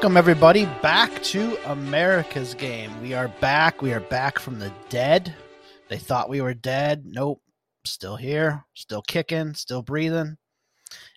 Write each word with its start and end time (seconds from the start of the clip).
Welcome, 0.00 0.16
everybody, 0.16 0.64
back 0.80 1.22
to 1.24 1.58
America's 1.70 2.54
Game. 2.54 2.90
We 3.02 3.12
are 3.12 3.28
back. 3.28 3.82
We 3.82 3.92
are 3.92 4.00
back 4.00 4.38
from 4.38 4.58
the 4.58 4.72
dead. 4.88 5.34
They 5.90 5.98
thought 5.98 6.30
we 6.30 6.40
were 6.40 6.54
dead. 6.54 7.04
Nope. 7.04 7.42
Still 7.84 8.16
here, 8.16 8.64
still 8.72 9.02
kicking, 9.02 9.52
still 9.52 9.82
breathing. 9.82 10.38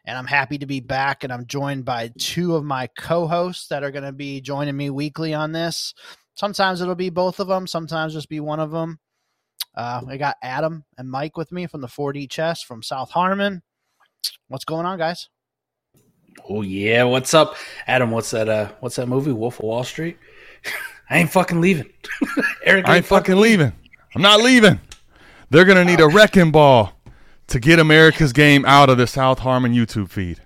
And 0.03 0.17
I'm 0.17 0.25
happy 0.25 0.57
to 0.57 0.65
be 0.65 0.81
back. 0.81 1.23
And 1.23 1.31
I'm 1.31 1.47
joined 1.47 1.85
by 1.85 2.11
two 2.19 2.57
of 2.57 2.65
my 2.65 2.89
co 2.97 3.25
hosts 3.25 3.67
that 3.69 3.85
are 3.85 3.91
going 3.91 4.03
to 4.03 4.11
be 4.11 4.41
joining 4.41 4.75
me 4.75 4.89
weekly 4.89 5.33
on 5.33 5.53
this. 5.53 5.93
Sometimes 6.35 6.81
it'll 6.81 6.93
be 6.93 7.09
both 7.09 7.39
of 7.39 7.47
them, 7.47 7.67
sometimes 7.67 8.11
just 8.11 8.27
be 8.27 8.41
one 8.41 8.59
of 8.59 8.71
them. 8.71 8.99
Uh, 9.73 10.01
I 10.09 10.17
got 10.17 10.35
Adam 10.43 10.83
and 10.97 11.09
Mike 11.09 11.37
with 11.37 11.53
me 11.53 11.67
from 11.67 11.79
the 11.79 11.87
4D 11.87 12.29
Chess 12.29 12.61
from 12.61 12.83
South 12.83 13.11
Harmon. 13.11 13.61
What's 14.49 14.65
going 14.65 14.85
on, 14.85 14.97
guys? 14.97 15.29
Oh 16.49 16.61
yeah, 16.61 17.03
what's 17.03 17.33
up, 17.33 17.55
Adam? 17.87 18.11
What's 18.11 18.31
that? 18.31 18.49
Uh, 18.49 18.71
what's 18.79 18.95
that 18.97 19.07
movie? 19.07 19.31
Wolf 19.31 19.59
of 19.59 19.65
Wall 19.65 19.83
Street. 19.83 20.17
I 21.09 21.19
ain't 21.19 21.31
fucking 21.31 21.61
leaving. 21.61 21.91
Eric, 22.65 22.87
I 22.87 22.97
ain't 22.97 23.05
fucking 23.05 23.35
leaving. 23.35 23.67
leaving. 23.67 23.79
I'm 24.15 24.21
not 24.21 24.41
leaving. 24.41 24.79
They're 25.49 25.65
gonna 25.65 25.85
need 25.85 25.99
a 25.99 26.07
wrecking 26.07 26.51
ball 26.51 26.93
to 27.47 27.59
get 27.59 27.79
America's 27.79 28.33
game 28.33 28.65
out 28.65 28.89
of 28.89 28.97
the 28.97 29.07
South 29.07 29.39
Harmon 29.39 29.73
YouTube 29.73 30.09
feed. 30.09 30.41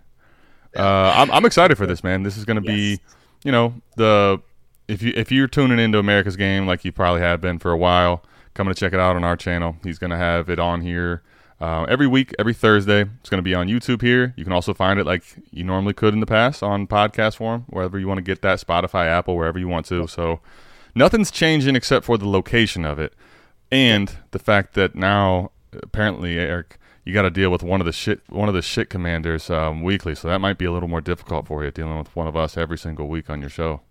Uh, 0.76 1.14
I'm, 1.16 1.32
I'm 1.32 1.46
excited 1.46 1.78
for 1.78 1.86
this, 1.86 2.04
man. 2.04 2.24
This 2.24 2.38
is 2.38 2.46
gonna 2.46 2.62
yes. 2.64 2.76
be, 2.76 3.00
you 3.44 3.52
know, 3.52 3.74
the 3.96 4.42
if 4.88 5.02
you 5.02 5.14
if 5.16 5.32
you're 5.32 5.48
tuning 5.48 5.80
into 5.80 6.00
America's 6.00 6.36
game 6.36 6.68
like 6.68 6.86
you 6.86 6.92
probably 6.92 7.22
have 7.22 7.42
been 7.42 7.60
for 7.60 7.72
a 7.72 7.78
while, 7.78 8.24
coming 8.54 8.74
to 8.74 8.80
check 8.80 8.94
it 8.94 9.00
out 9.00 9.16
on 9.16 9.24
our 9.24 9.38
channel. 9.38 9.78
He's 9.84 10.00
gonna 10.00 10.18
have 10.18 10.50
it 10.50 10.60
on 10.60 10.82
here 10.82 11.24
uh, 11.60 11.86
every 11.90 12.08
week, 12.08 12.34
every 12.38 12.54
Thursday, 12.54 13.02
it's 13.20 13.30
going 13.30 13.40
to 13.40 13.44
be 13.44 13.56
on 13.56 13.68
YouTube 13.68 14.02
here. 14.02 14.34
You 14.38 14.44
can 14.44 14.54
also 14.54 14.74
find 14.74 15.00
it 15.00 15.06
like 15.06 15.24
you 15.52 15.64
normally 15.64 15.94
could 15.94 16.14
in 16.14 16.20
the 16.20 16.26
past 16.26 16.62
on 16.62 16.88
podcast 16.88 17.38
form, 17.38 17.66
wherever 17.70 17.98
you 17.98 18.08
want 18.08 18.20
to 18.20 18.24
get 18.24 18.42
that, 18.44 18.60
Spotify, 18.60 19.08
Apple, 19.08 19.36
wherever 19.36 19.58
you 19.58 19.68
want 19.68 19.86
to. 19.88 20.08
So 20.08 20.40
nothing's 20.94 21.32
changing 21.32 21.76
except 21.76 22.06
for 22.06 22.18
the 22.18 22.28
location 22.28 22.86
of 22.86 23.00
it 23.00 23.14
and 23.72 24.18
the 24.32 24.40
fact 24.40 24.74
that 24.76 24.96
now 24.96 25.52
apparently 25.74 26.38
Eric, 26.38 26.78
you 27.04 27.14
got 27.14 27.24
to 27.24 27.30
deal 27.30 27.50
with 27.50 27.64
one 27.64 27.80
of 27.82 27.86
the 27.86 27.94
shit 27.94 28.22
one 28.30 28.50
of 28.50 28.56
the 28.56 28.62
shit 28.62 28.90
commanders 28.90 29.50
um, 29.50 29.82
weekly. 29.82 30.16
So 30.16 30.28
that 30.28 30.40
might 30.40 30.58
be 30.58 30.66
a 30.66 30.72
little 30.72 30.90
more 30.90 31.02
difficult 31.02 31.48
for 31.48 31.64
you 31.64 31.72
dealing 31.72 31.98
with 31.98 32.14
one 32.16 32.28
of 32.28 32.36
us 32.36 32.58
every 32.58 32.78
single 32.78 33.08
week 33.08 33.30
on 33.30 33.42
your 33.42 33.50
show. 33.50 33.82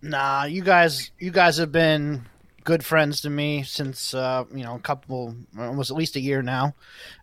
Nah, 0.00 0.44
you 0.44 0.62
guys, 0.62 1.10
you 1.18 1.30
guys 1.30 1.56
have 1.56 1.72
been 1.72 2.26
good 2.68 2.84
friends 2.84 3.22
to 3.22 3.30
me 3.30 3.62
since 3.62 4.12
uh, 4.12 4.44
you 4.54 4.62
know 4.62 4.74
a 4.74 4.78
couple, 4.78 5.34
almost 5.58 5.90
at 5.90 5.96
least 5.96 6.16
a 6.16 6.20
year 6.20 6.42
now. 6.42 6.74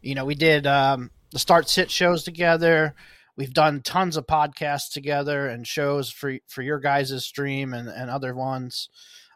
You 0.02 0.16
know, 0.16 0.26
we 0.26 0.34
did 0.34 0.66
um, 0.66 1.12
the 1.32 1.38
start 1.38 1.70
sit 1.70 1.92
shows 1.92 2.24
together. 2.24 2.96
We've 3.38 3.54
done 3.54 3.84
tons 3.84 4.18
of 4.18 4.26
podcasts 4.26 4.92
together 4.92 5.48
and 5.48 5.68
shows 5.68 6.10
for 6.10 6.34
for 6.48 6.64
your 6.64 6.80
guys' 6.80 7.24
stream 7.24 7.76
and, 7.76 7.88
and 7.88 8.10
other 8.10 8.34
ones. 8.34 8.90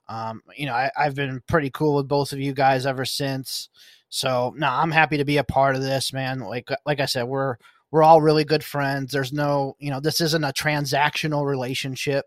Um, 0.07 0.41
you 0.57 0.65
know, 0.65 0.73
I, 0.73 0.89
have 0.97 1.13
been 1.13 1.43
pretty 1.47 1.69
cool 1.69 1.97
with 1.97 2.07
both 2.07 2.33
of 2.33 2.39
you 2.39 2.53
guys 2.53 2.87
ever 2.87 3.05
since. 3.05 3.69
So 4.09 4.55
no, 4.57 4.67
I'm 4.67 4.89
happy 4.89 5.17
to 5.17 5.25
be 5.25 5.37
a 5.37 5.43
part 5.43 5.75
of 5.75 5.83
this, 5.83 6.11
man. 6.11 6.39
Like 6.39 6.69
like 6.87 6.99
I 6.99 7.05
said, 7.05 7.25
we're 7.25 7.57
we're 7.91 8.01
all 8.01 8.19
really 8.19 8.45
good 8.45 8.63
friends. 8.63 9.11
There's 9.11 9.31
no, 9.31 9.75
you 9.77 9.91
know, 9.91 9.99
this 9.99 10.21
isn't 10.21 10.43
a 10.43 10.53
transactional 10.53 11.45
relationship. 11.45 12.25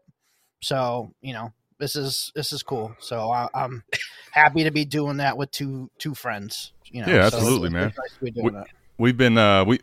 So, 0.60 1.14
you 1.20 1.32
know, 1.32 1.52
this 1.82 1.96
is 1.96 2.30
this 2.36 2.52
is 2.52 2.62
cool. 2.62 2.94
So 3.00 3.32
I, 3.32 3.48
am 3.54 3.82
happy 4.30 4.62
to 4.62 4.70
be 4.70 4.84
doing 4.84 5.16
that 5.16 5.36
with 5.36 5.50
two 5.50 5.90
two 5.98 6.14
friends. 6.14 6.72
You 6.84 7.04
know, 7.04 7.12
yeah, 7.12 7.26
absolutely, 7.26 7.70
so 7.70 7.72
man. 7.72 7.92
Nice 7.98 8.34
we, 8.98 9.08
have 9.08 9.16
been 9.16 9.36
uh, 9.36 9.64
we, 9.64 9.80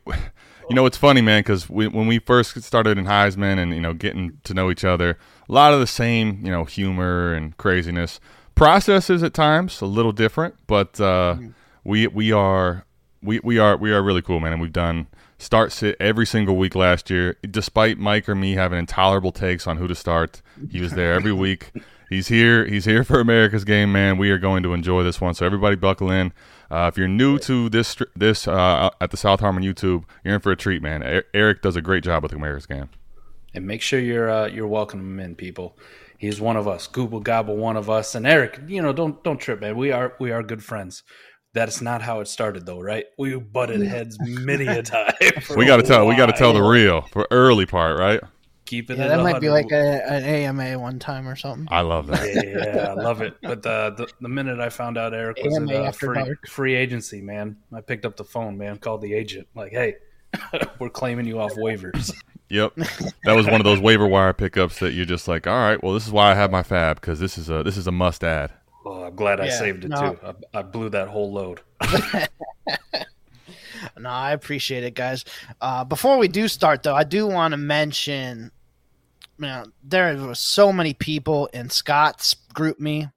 you 0.69 0.75
know, 0.75 0.85
it's 0.85 0.95
funny, 0.95 1.21
man, 1.21 1.41
because 1.41 1.69
we 1.69 1.89
when 1.89 2.07
we 2.07 2.19
first 2.19 2.61
started 2.63 2.97
in 2.97 3.03
Heisman 3.03 3.57
and 3.57 3.73
you 3.73 3.81
know 3.81 3.93
getting 3.93 4.39
to 4.45 4.53
know 4.53 4.71
each 4.71 4.85
other, 4.85 5.17
a 5.49 5.51
lot 5.51 5.73
of 5.73 5.81
the 5.81 5.87
same, 5.87 6.39
you 6.41 6.51
know, 6.51 6.63
humor 6.63 7.33
and 7.33 7.57
craziness. 7.57 8.21
Processes 8.55 9.21
at 9.21 9.33
times 9.33 9.81
a 9.81 9.85
little 9.85 10.11
different, 10.13 10.55
but 10.67 10.99
uh, 11.01 11.35
mm-hmm. 11.35 11.49
we 11.83 12.07
we 12.07 12.31
are 12.31 12.85
we 13.21 13.41
we 13.43 13.57
are 13.57 13.75
we 13.75 13.91
are 13.91 14.01
really 14.01 14.21
cool, 14.21 14.39
man, 14.39 14.53
and 14.53 14.61
we've 14.61 14.71
done 14.71 15.07
start 15.39 15.71
sit 15.71 15.95
every 15.99 16.27
single 16.27 16.55
week 16.55 16.75
last 16.75 17.09
year. 17.09 17.37
Despite 17.49 17.97
Mike 17.97 18.29
or 18.29 18.35
me 18.35 18.53
having 18.53 18.77
intolerable 18.77 19.31
takes 19.31 19.65
on 19.65 19.77
who 19.77 19.87
to 19.87 19.95
start, 19.95 20.43
he 20.69 20.79
was 20.79 20.91
there 20.91 21.13
every 21.13 21.33
week. 21.45 21.71
He's 22.09 22.27
here. 22.27 22.65
He's 22.65 22.85
here 22.85 23.03
for 23.03 23.19
America's 23.19 23.63
game, 23.63 23.91
man. 23.91 24.17
We 24.17 24.31
are 24.31 24.37
going 24.37 24.63
to 24.63 24.73
enjoy 24.73 25.03
this 25.03 25.21
one. 25.21 25.33
So 25.33 25.45
everybody, 25.45 25.75
buckle 25.75 26.11
in. 26.11 26.33
Uh, 26.71 26.89
if 26.91 26.97
you're 26.97 27.07
new 27.07 27.39
to 27.39 27.69
this 27.69 27.97
this 28.15 28.47
uh, 28.47 28.89
at 28.99 29.11
the 29.11 29.17
South 29.17 29.39
Harmon 29.39 29.63
YouTube, 29.63 30.03
you're 30.23 30.35
in 30.35 30.41
for 30.41 30.51
a 30.51 30.55
treat, 30.55 30.81
man. 30.81 31.23
Eric 31.33 31.61
does 31.61 31.75
a 31.75 31.81
great 31.81 32.03
job 32.03 32.23
with 32.23 32.33
America's 32.33 32.65
game. 32.65 32.89
And 33.53 33.65
make 33.65 33.81
sure 33.81 33.99
you're 33.99 34.29
uh, 34.29 34.47
you're 34.47 34.67
welcoming 34.67 35.05
him 35.05 35.19
in, 35.19 35.35
people. 35.35 35.77
He's 36.17 36.41
one 36.41 36.57
of 36.57 36.67
us, 36.67 36.85
Google 36.85 37.21
Gobble, 37.21 37.55
one 37.55 37.77
of 37.77 37.89
us. 37.89 38.13
And 38.13 38.27
Eric, 38.27 38.59
you 38.67 38.81
know, 38.81 38.91
don't 38.91 39.23
don't 39.23 39.37
trip, 39.37 39.61
man. 39.61 39.77
We 39.77 39.91
are 39.91 40.15
we 40.19 40.31
are 40.31 40.43
good 40.43 40.63
friends. 40.63 41.03
That's 41.53 41.81
not 41.81 42.01
how 42.01 42.19
it 42.19 42.27
started, 42.27 42.65
though, 42.65 42.79
right? 42.79 43.05
We 43.17 43.35
butted 43.35 43.81
heads 43.81 44.17
many 44.21 44.67
a 44.67 44.83
time. 44.83 45.13
we 45.55 45.65
got 45.65 45.77
to 45.77 45.83
tell. 45.83 46.05
We 46.05 46.15
got 46.15 46.27
to 46.27 46.33
tell 46.33 46.53
the 46.53 46.61
real 46.61 47.01
for 47.11 47.27
early 47.31 47.65
part, 47.65 47.97
right? 47.97 48.21
Keep 48.65 48.91
it. 48.91 48.99
Yeah, 48.99 49.07
that 49.07 49.23
might 49.23 49.41
be 49.41 49.49
like 49.49 49.71
a, 49.71 50.07
an 50.07 50.23
AMA 50.23 50.77
one 50.77 50.99
time 50.99 51.27
or 51.27 51.35
something. 51.35 51.67
I 51.71 51.81
love 51.81 52.05
that. 52.07 52.23
Yeah, 52.23 52.75
yeah 52.75 52.89
I 52.89 52.93
love 52.93 53.21
it. 53.21 53.35
But 53.41 53.63
the, 53.63 53.95
the, 53.97 54.07
the 54.21 54.29
minute 54.29 54.59
I 54.59 54.69
found 54.69 54.95
out 54.95 55.11
Eric 55.15 55.39
was 55.43 55.57
AMA 55.57 55.73
in 55.73 55.85
uh, 55.87 55.91
free, 55.91 56.35
free 56.47 56.75
agency, 56.75 57.19
man, 57.19 57.57
I 57.73 57.81
picked 57.81 58.05
up 58.05 58.15
the 58.15 58.23
phone, 58.23 58.59
man, 58.59 58.77
called 58.77 59.01
the 59.01 59.11
agent, 59.13 59.47
like, 59.55 59.71
hey, 59.71 59.95
we're 60.79 60.89
claiming 60.89 61.25
you 61.25 61.39
off 61.39 61.53
waivers. 61.53 62.13
Yep, 62.51 62.77
that 63.25 63.35
was 63.35 63.45
one 63.45 63.61
of 63.61 63.63
those 63.63 63.79
waiver 63.79 64.07
wire 64.07 64.33
pickups 64.33 64.79
that 64.79 64.93
you're 64.93 65.05
just 65.05 65.27
like, 65.27 65.45
all 65.45 65.53
right, 65.53 65.83
well, 65.83 65.93
this 65.93 66.07
is 66.07 66.11
why 66.11 66.31
I 66.31 66.33
have 66.33 66.49
my 66.49 66.63
fab 66.63 66.99
because 66.99 67.19
this 67.19 67.37
is 67.37 67.47
a 67.47 67.61
this 67.61 67.77
is 67.77 67.85
a 67.85 67.91
must 67.91 68.23
add. 68.23 68.51
Oh, 68.89 69.03
I'm 69.03 69.15
glad 69.15 69.39
I 69.39 69.45
yeah, 69.45 69.59
saved 69.59 69.85
it 69.85 69.89
no. 69.89 70.15
too. 70.15 70.19
I, 70.25 70.59
I, 70.59 70.61
blew 70.63 70.89
that 70.89 71.09
whole 71.09 71.31
load. 71.31 71.61
no, 73.99 74.09
I 74.09 74.31
appreciate 74.31 74.83
it, 74.83 74.95
guys. 74.95 75.25
Uh, 75.61 75.83
before 75.83 76.17
we 76.17 76.27
do 76.27 76.47
start, 76.47 76.81
though, 76.81 76.95
I 76.95 77.03
do 77.03 77.27
want 77.27 77.51
to 77.51 77.57
mention, 77.57 78.49
man, 79.37 79.73
there 79.83 80.17
were 80.17 80.33
so 80.33 80.73
many 80.73 80.95
people 80.95 81.51
in 81.53 81.69
Scott's 81.69 82.35
GroupMe 82.55 83.11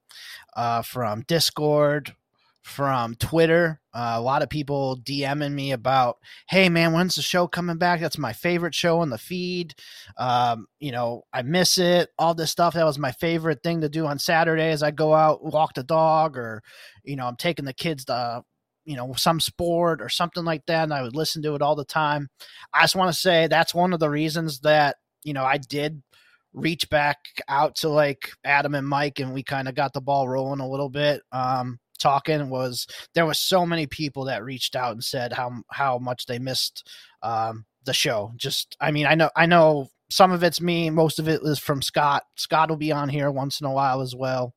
uh, 0.54 0.82
from 0.82 1.22
Discord, 1.22 2.14
from 2.62 3.14
Twitter. 3.16 3.80
Uh, 3.92 4.14
a 4.14 4.20
lot 4.20 4.42
of 4.42 4.48
people 4.48 4.98
DMing 5.02 5.52
me 5.52 5.72
about, 5.72 6.16
hey 6.48 6.68
man, 6.68 6.92
when's 6.92 7.16
the 7.16 7.22
show 7.22 7.46
coming 7.46 7.76
back? 7.76 8.00
That's 8.00 8.18
my 8.18 8.32
favorite 8.32 8.74
show 8.74 9.00
on 9.00 9.10
the 9.10 9.18
feed. 9.18 9.74
Um, 10.16 10.66
you 10.78 10.92
know, 10.92 11.24
I 11.32 11.42
miss 11.42 11.76
it. 11.76 12.10
All 12.18 12.34
this 12.34 12.50
stuff. 12.50 12.74
That 12.74 12.86
was 12.86 12.98
my 12.98 13.12
favorite 13.12 13.62
thing 13.62 13.80
to 13.80 13.88
do 13.88 14.06
on 14.06 14.18
Saturday 14.18 14.70
as 14.70 14.82
I 14.82 14.92
go 14.92 15.12
out, 15.12 15.44
walk 15.44 15.74
the 15.74 15.82
dog, 15.82 16.38
or, 16.38 16.62
you 17.04 17.16
know, 17.16 17.26
I'm 17.26 17.36
taking 17.36 17.64
the 17.64 17.74
kids 17.74 18.04
to, 18.06 18.42
you 18.84 18.96
know, 18.96 19.12
some 19.16 19.40
sport 19.40 20.00
or 20.00 20.08
something 20.08 20.44
like 20.44 20.64
that. 20.66 20.84
And 20.84 20.94
I 20.94 21.02
would 21.02 21.16
listen 21.16 21.42
to 21.42 21.54
it 21.54 21.62
all 21.62 21.76
the 21.76 21.84
time. 21.84 22.28
I 22.72 22.82
just 22.82 22.96
want 22.96 23.12
to 23.12 23.20
say 23.20 23.48
that's 23.48 23.74
one 23.74 23.92
of 23.92 24.00
the 24.00 24.10
reasons 24.10 24.60
that, 24.60 24.96
you 25.24 25.34
know, 25.34 25.44
I 25.44 25.58
did 25.58 26.02
reach 26.54 26.88
back 26.90 27.18
out 27.48 27.76
to 27.76 27.88
like 27.88 28.30
Adam 28.44 28.74
and 28.74 28.86
Mike 28.86 29.20
and 29.20 29.32
we 29.32 29.42
kind 29.42 29.68
of 29.68 29.74
got 29.74 29.92
the 29.92 30.00
ball 30.00 30.28
rolling 30.28 30.60
a 30.60 30.68
little 30.68 30.90
bit. 30.90 31.22
Um, 31.32 31.78
talking 32.02 32.50
was 32.50 32.86
there 33.14 33.26
was 33.26 33.38
so 33.38 33.64
many 33.64 33.86
people 33.86 34.24
that 34.26 34.44
reached 34.44 34.76
out 34.76 34.92
and 34.92 35.04
said 35.04 35.32
how 35.32 35.62
how 35.70 35.98
much 35.98 36.26
they 36.26 36.38
missed 36.38 36.88
um, 37.22 37.64
the 37.84 37.94
show. 37.94 38.32
Just 38.36 38.76
I 38.80 38.90
mean 38.90 39.06
I 39.06 39.14
know 39.14 39.30
I 39.36 39.46
know 39.46 39.88
some 40.10 40.32
of 40.32 40.42
it's 40.42 40.60
me, 40.60 40.90
most 40.90 41.18
of 41.18 41.28
it 41.28 41.40
is 41.42 41.58
from 41.58 41.80
Scott. 41.80 42.24
Scott 42.36 42.68
will 42.68 42.76
be 42.76 42.92
on 42.92 43.08
here 43.08 43.30
once 43.30 43.60
in 43.60 43.66
a 43.66 43.72
while 43.72 44.02
as 44.02 44.14
well. 44.14 44.54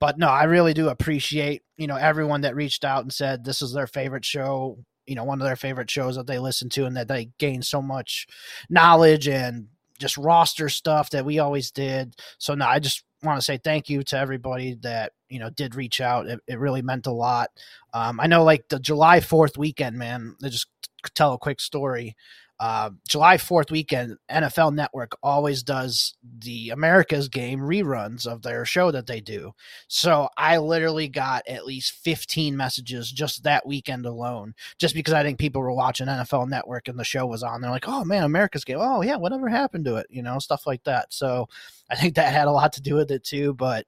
But 0.00 0.18
no, 0.18 0.28
I 0.28 0.44
really 0.44 0.74
do 0.74 0.88
appreciate 0.88 1.62
you 1.76 1.86
know 1.86 1.96
everyone 1.96 2.42
that 2.42 2.56
reached 2.56 2.84
out 2.84 3.02
and 3.02 3.12
said 3.12 3.44
this 3.44 3.62
is 3.62 3.72
their 3.72 3.86
favorite 3.86 4.24
show. 4.24 4.78
You 5.06 5.14
know, 5.14 5.24
one 5.24 5.40
of 5.40 5.46
their 5.46 5.56
favorite 5.56 5.90
shows 5.90 6.16
that 6.16 6.26
they 6.26 6.38
listen 6.38 6.68
to, 6.70 6.86
and 6.86 6.96
that 6.96 7.08
they 7.08 7.30
gain 7.38 7.62
so 7.62 7.80
much 7.80 8.26
knowledge 8.68 9.28
and 9.28 9.68
just 9.98 10.16
roster 10.16 10.68
stuff 10.68 11.10
that 11.10 11.24
we 11.24 11.38
always 11.38 11.70
did. 11.70 12.14
So 12.38 12.54
no, 12.54 12.66
I 12.66 12.78
just 12.78 13.02
want 13.22 13.38
to 13.38 13.44
say 13.44 13.58
thank 13.58 13.88
you 13.88 14.02
to 14.04 14.18
everybody 14.18 14.74
that 14.82 15.12
you 15.28 15.38
know 15.38 15.50
did 15.50 15.74
reach 15.74 16.00
out. 16.00 16.26
It, 16.26 16.40
it 16.46 16.58
really 16.58 16.82
meant 16.82 17.06
a 17.06 17.12
lot. 17.12 17.50
Um, 17.92 18.20
I 18.20 18.26
know, 18.26 18.44
like 18.44 18.68
the 18.68 18.78
July 18.78 19.20
Fourth 19.20 19.56
weekend, 19.56 19.96
man. 19.96 20.36
I 20.42 20.48
just 20.48 20.68
tell 21.14 21.32
a 21.32 21.38
quick 21.38 21.60
story. 21.60 22.16
Uh, 22.60 22.90
July 23.06 23.36
4th 23.36 23.70
weekend, 23.70 24.16
NFL 24.28 24.74
Network 24.74 25.16
always 25.22 25.62
does 25.62 26.14
the 26.40 26.70
America's 26.70 27.28
Game 27.28 27.60
reruns 27.60 28.26
of 28.26 28.42
their 28.42 28.64
show 28.64 28.90
that 28.90 29.06
they 29.06 29.20
do. 29.20 29.52
So 29.86 30.28
I 30.36 30.58
literally 30.58 31.06
got 31.06 31.46
at 31.46 31.66
least 31.66 31.92
15 31.92 32.56
messages 32.56 33.12
just 33.12 33.44
that 33.44 33.64
weekend 33.64 34.06
alone, 34.06 34.54
just 34.76 34.96
because 34.96 35.14
I 35.14 35.22
think 35.22 35.38
people 35.38 35.62
were 35.62 35.72
watching 35.72 36.08
NFL 36.08 36.48
Network 36.48 36.88
and 36.88 36.98
the 36.98 37.04
show 37.04 37.26
was 37.26 37.44
on. 37.44 37.60
They're 37.60 37.70
like, 37.70 37.88
oh 37.88 38.04
man, 38.04 38.24
America's 38.24 38.64
Game. 38.64 38.78
Oh 38.80 39.02
yeah, 39.02 39.16
whatever 39.16 39.48
happened 39.48 39.84
to 39.84 39.96
it? 39.96 40.08
You 40.10 40.22
know, 40.22 40.40
stuff 40.40 40.66
like 40.66 40.82
that. 40.82 41.12
So 41.12 41.48
I 41.88 41.94
think 41.94 42.16
that 42.16 42.32
had 42.32 42.48
a 42.48 42.52
lot 42.52 42.72
to 42.72 42.82
do 42.82 42.96
with 42.96 43.12
it 43.12 43.22
too. 43.22 43.54
But 43.54 43.86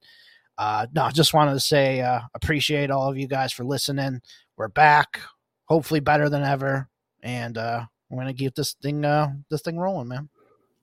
uh, 0.60 0.86
no, 0.94 1.04
I 1.04 1.10
just 1.10 1.32
wanted 1.32 1.54
to 1.54 1.60
say 1.60 2.02
uh, 2.02 2.20
appreciate 2.34 2.90
all 2.90 3.08
of 3.08 3.16
you 3.16 3.26
guys 3.26 3.50
for 3.50 3.64
listening. 3.64 4.20
We're 4.58 4.68
back, 4.68 5.18
hopefully 5.64 6.00
better 6.00 6.28
than 6.28 6.42
ever. 6.42 6.86
And 7.22 7.56
uh, 7.56 7.86
we're 8.10 8.18
gonna 8.18 8.34
keep 8.34 8.54
this 8.54 8.74
thing 8.74 9.02
uh 9.06 9.28
this 9.50 9.62
thing 9.62 9.78
rolling, 9.78 10.08
man. 10.08 10.28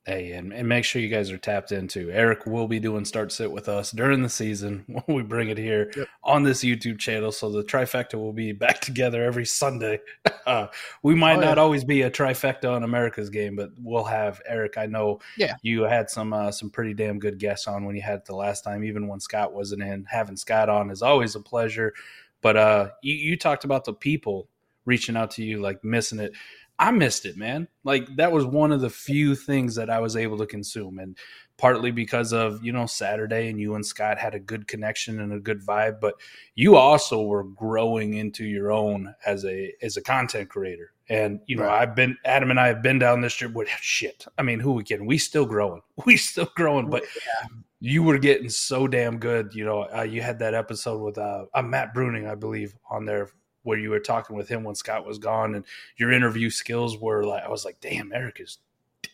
Hey, 0.08 0.32
and, 0.32 0.54
and 0.54 0.70
make 0.70 0.86
sure 0.86 1.02
you 1.02 1.10
guys 1.10 1.32
are 1.32 1.38
tapped 1.38 1.74
into. 1.74 2.10
Eric 2.12 2.46
will 2.46 2.70
be 2.70 2.80
doing 2.80 3.04
start 3.04 3.30
sit 3.30 3.52
with 3.52 3.68
us 3.68 3.92
during 3.92 4.22
the 4.22 4.30
season 4.30 4.86
when 4.88 5.18
we 5.18 5.22
bring 5.22 5.50
it 5.50 5.58
here 5.58 5.92
yep. 5.98 6.08
on 6.24 6.44
this 6.44 6.64
YouTube 6.64 6.98
channel. 6.98 7.30
So 7.30 7.52
the 7.52 7.62
trifecta 7.62 8.14
will 8.14 8.32
be 8.32 8.54
back 8.54 8.80
together 8.82 9.26
every 9.26 9.46
Sunday. 9.46 10.00
Uh, 10.48 10.68
we 11.04 11.14
might 11.14 11.36
oh, 11.36 11.42
not 11.42 11.58
yeah. 11.58 11.62
always 11.62 11.84
be 11.84 12.04
a 12.04 12.10
trifecta 12.10 12.74
on 12.74 12.84
America's 12.84 13.30
game, 13.30 13.58
but 13.58 13.70
we'll 13.82 14.06
have 14.06 14.42
Eric. 14.48 14.78
I 14.78 14.86
know 14.86 15.20
yeah. 15.36 15.58
you 15.62 15.82
had 15.82 16.10
some 16.10 16.32
uh, 16.32 16.54
some 16.54 16.70
pretty 16.70 16.94
damn 16.94 17.20
good 17.20 17.38
guests 17.38 17.68
on 17.68 17.84
when 17.84 17.98
you 17.98 18.02
had 18.02 18.20
it 18.20 18.26
the 18.26 18.34
last 18.34 18.64
time, 18.64 18.86
even 18.86 19.10
when 19.10 19.20
Scott 19.20 19.52
wasn't 19.52 19.84
in. 19.84 20.06
Having 20.06 20.38
Scott 20.38 20.70
on 20.70 20.90
is 20.90 21.02
always 21.02 21.36
a 21.36 21.42
pleasure. 21.42 21.94
But 22.42 22.56
uh, 22.56 22.90
you, 23.02 23.16
you 23.16 23.38
talked 23.38 23.66
about 23.66 23.84
the 23.84 23.92
people 23.92 24.48
reaching 24.86 25.18
out 25.18 25.32
to 25.32 25.44
you, 25.44 25.60
like 25.60 25.84
missing 25.84 26.20
it. 26.20 26.32
I 26.80 26.92
missed 26.92 27.26
it, 27.26 27.38
man. 27.38 27.68
Like 27.84 28.16
that 28.18 28.32
was 28.32 28.46
one 28.46 28.72
of 28.72 28.82
the 28.82 28.90
few 28.90 29.36
things 29.36 29.76
that 29.76 29.90
I 29.90 30.00
was 30.00 30.16
able 30.16 30.38
to 30.38 30.46
consume, 30.46 31.00
and 31.00 31.18
partly 31.58 31.90
because 31.90 32.34
of 32.34 32.64
you 32.64 32.72
know 32.72 32.86
Saturday 32.86 33.50
and 33.50 33.60
you 33.60 33.76
and 33.76 33.86
Scott 33.86 34.18
had 34.18 34.36
a 34.36 34.40
good 34.40 34.68
connection 34.68 35.20
and 35.20 35.34
a 35.34 35.40
good 35.40 35.66
vibe, 35.66 36.00
but 36.00 36.16
you 36.56 36.76
also 36.76 37.24
were 37.24 37.44
growing 37.44 38.14
into 38.14 38.46
your 38.46 38.72
own 38.72 39.14
as 39.26 39.44
a 39.46 39.74
as 39.82 39.98
a 39.98 40.02
content 40.02 40.50
creator. 40.50 40.94
And 41.10 41.40
you 41.48 41.56
know, 41.56 41.64
right. 41.64 41.82
I've 41.82 41.96
been 41.96 42.18
Adam 42.26 42.52
and 42.52 42.60
I 42.60 42.68
have 42.68 42.82
been 42.82 43.00
down 43.00 43.22
this 43.22 43.34
trip 43.34 43.54
with 43.54 43.70
shit. 43.82 44.26
I 44.38 44.44
mean, 44.44 44.60
who 44.60 44.74
we 44.74 44.84
kidding? 44.84 45.08
We 45.08 45.18
still 45.18 45.46
growing. 45.46 45.82
We 46.06 46.18
still 46.18 46.52
growing, 46.56 46.90
but 46.90 47.04
yeah. 47.04 47.48
you 47.80 48.04
were 48.04 48.20
getting 48.20 48.50
so 48.50 48.88
damn 48.88 49.18
good. 49.18 49.56
You 49.56 49.66
know, 49.66 49.88
uh, 49.94 50.04
you 50.04 50.22
had 50.22 50.40
that 50.40 50.54
episode 50.54 51.02
with 51.02 51.18
uh, 51.18 51.46
uh, 51.54 51.62
Matt 51.64 51.96
Bruning, 51.96 52.30
I 52.30 52.36
believe, 52.36 52.76
on 52.90 53.06
there 53.06 53.30
where 53.68 53.78
you 53.78 53.90
were 53.90 54.00
talking 54.00 54.38
with 54.38 54.48
him 54.48 54.64
when 54.64 54.76
Scott 54.76 55.06
was 55.06 55.20
gone, 55.20 55.54
and 55.54 55.66
your 55.98 56.14
interview 56.14 56.50
skills 56.50 56.98
were 56.98 57.26
like, 57.26 57.44
I 57.44 57.50
was 57.50 57.66
like, 57.66 57.82
damn, 57.82 58.14
Eric 58.14 58.40
is 58.40 58.60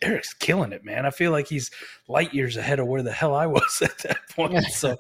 Eric's 0.04 0.34
killing 0.36 0.74
it, 0.74 0.86
man. 0.86 1.08
I 1.08 1.10
feel 1.10 1.32
like 1.32 1.48
he's 1.48 1.72
light 2.08 2.36
years 2.36 2.56
ahead 2.56 2.80
of 2.80 2.86
where 2.86 3.02
the 3.02 3.12
hell 3.12 3.34
I 3.34 3.46
was 3.48 3.82
at 3.82 3.98
that 4.00 4.30
point. 4.30 4.64
So 4.66 4.96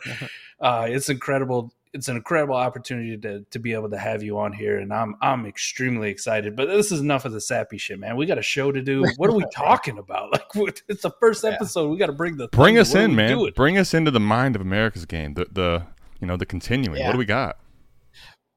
uh, 0.59 0.87
it's 0.89 1.07
incredible. 1.07 1.71
It's 1.93 2.07
an 2.07 2.15
incredible 2.15 2.55
opportunity 2.55 3.15
to 3.17 3.45
to 3.51 3.59
be 3.59 3.73
able 3.73 3.91
to 3.91 3.99
have 3.99 4.23
you 4.23 4.39
on 4.39 4.53
here, 4.53 4.79
and 4.79 4.91
I'm 4.91 5.15
I'm 5.21 5.45
extremely 5.45 6.09
excited. 6.09 6.55
But 6.55 6.67
this 6.67 6.91
is 6.91 6.99
enough 6.99 7.25
of 7.25 7.31
the 7.31 7.41
sappy 7.41 7.77
shit, 7.77 7.99
man. 7.99 8.15
We 8.15 8.25
got 8.25 8.39
a 8.39 8.43
show 8.43 8.71
to 8.71 8.81
do. 8.81 9.05
What 9.17 9.29
are 9.29 9.35
we 9.35 9.45
talking 9.53 9.99
about? 9.99 10.31
Like 10.55 10.81
it's 10.87 11.03
the 11.03 11.11
first 11.19 11.45
episode. 11.45 11.83
Yeah. 11.83 11.91
We 11.91 11.97
got 11.97 12.07
to 12.07 12.13
bring 12.13 12.37
the 12.37 12.47
bring 12.47 12.79
us 12.79 12.95
in, 12.95 13.15
man. 13.15 13.51
Bring 13.55 13.77
us 13.77 13.93
into 13.93 14.09
the 14.09 14.19
mind 14.19 14.55
of 14.55 14.63
America's 14.63 15.05
game. 15.05 15.35
The 15.35 15.45
the 15.51 15.85
you 16.19 16.25
know 16.25 16.37
the 16.37 16.47
continuing. 16.47 16.97
Yeah. 16.97 17.07
What 17.07 17.11
do 17.13 17.19
we 17.19 17.25
got? 17.25 17.59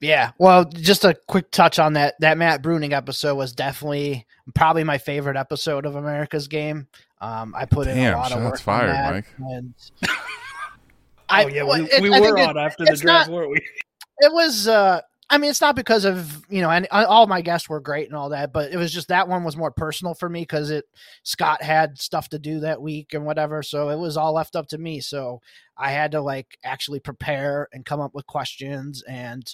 Yeah, 0.01 0.33
well, 0.39 0.65
just 0.65 1.05
a 1.05 1.15
quick 1.27 1.51
touch 1.51 1.79
on 1.79 1.95
that. 1.95 2.17
That 2.21 2.37
Matt 2.37 2.63
Bruning 2.63 2.93
episode 2.93 3.35
was 3.37 3.53
definitely 3.53 4.27
probably 4.55 4.85
my 4.85 4.99
favorite 4.99 5.37
episode 5.37 5.87
of 5.87 5.97
America's 5.97 6.49
Game. 6.49 6.87
Um, 7.21 7.55
I 7.57 7.65
put 7.65 7.87
Damn, 7.87 7.97
in 7.99 8.13
a 8.13 8.17
lot 8.19 8.33
of 8.33 8.43
work 8.43 8.61
fired, 8.61 8.91
on 8.91 8.95
that, 8.95 9.13
Mike. 9.15 9.25
and 9.39 9.75
I, 11.29 11.45
oh 11.45 11.49
yeah, 11.49 11.65
we, 11.65 11.91
it, 11.91 12.03
we 12.03 12.11
were 12.11 12.39
on 12.39 12.57
it, 12.57 12.61
after 12.61 12.85
the 12.85 12.97
draft, 12.97 13.31
not, 13.31 13.35
weren't 13.35 13.51
we? 13.51 13.59
It 14.19 14.33
was. 14.33 14.69
Uh, 14.69 15.01
I 15.29 15.39
mean, 15.39 15.51
it's 15.51 15.61
not 15.61 15.75
because 15.75 16.05
of 16.05 16.45
you 16.49 16.61
know, 16.61 16.71
and 16.71 16.87
uh, 16.91 17.05
all 17.09 17.27
my 17.27 17.41
guests 17.41 17.69
were 17.69 17.81
great 17.81 18.07
and 18.07 18.17
all 18.17 18.29
that, 18.31 18.53
but 18.53 18.73
it 18.73 18.77
was 18.77 18.93
just 18.93 19.09
that 19.09 19.29
one 19.29 19.45
was 19.45 19.57
more 19.57 19.71
personal 19.71 20.15
for 20.15 20.29
me 20.29 20.43
because 20.43 20.71
it 20.71 20.85
Scott 21.25 21.63
had 21.63 21.99
stuff 21.99 22.29
to 22.31 22.39
do 22.39 22.61
that 22.61 22.81
week 22.81 23.15
and 23.15 23.25
whatever, 23.25 23.63
so 23.63 23.89
it 23.89 23.99
was 23.99 24.17
all 24.17 24.33
left 24.33 24.57
up 24.57 24.69
to 24.69 24.79
me. 24.79 25.01
So 25.01 25.41
I 25.77 25.91
had 25.91 26.13
to 26.13 26.21
like 26.21 26.59
actually 26.65 27.01
prepare 27.01 27.69
and 27.73 27.85
come 27.85 28.01
up 28.01 28.15
with 28.15 28.27
questions 28.27 29.03
and 29.09 29.53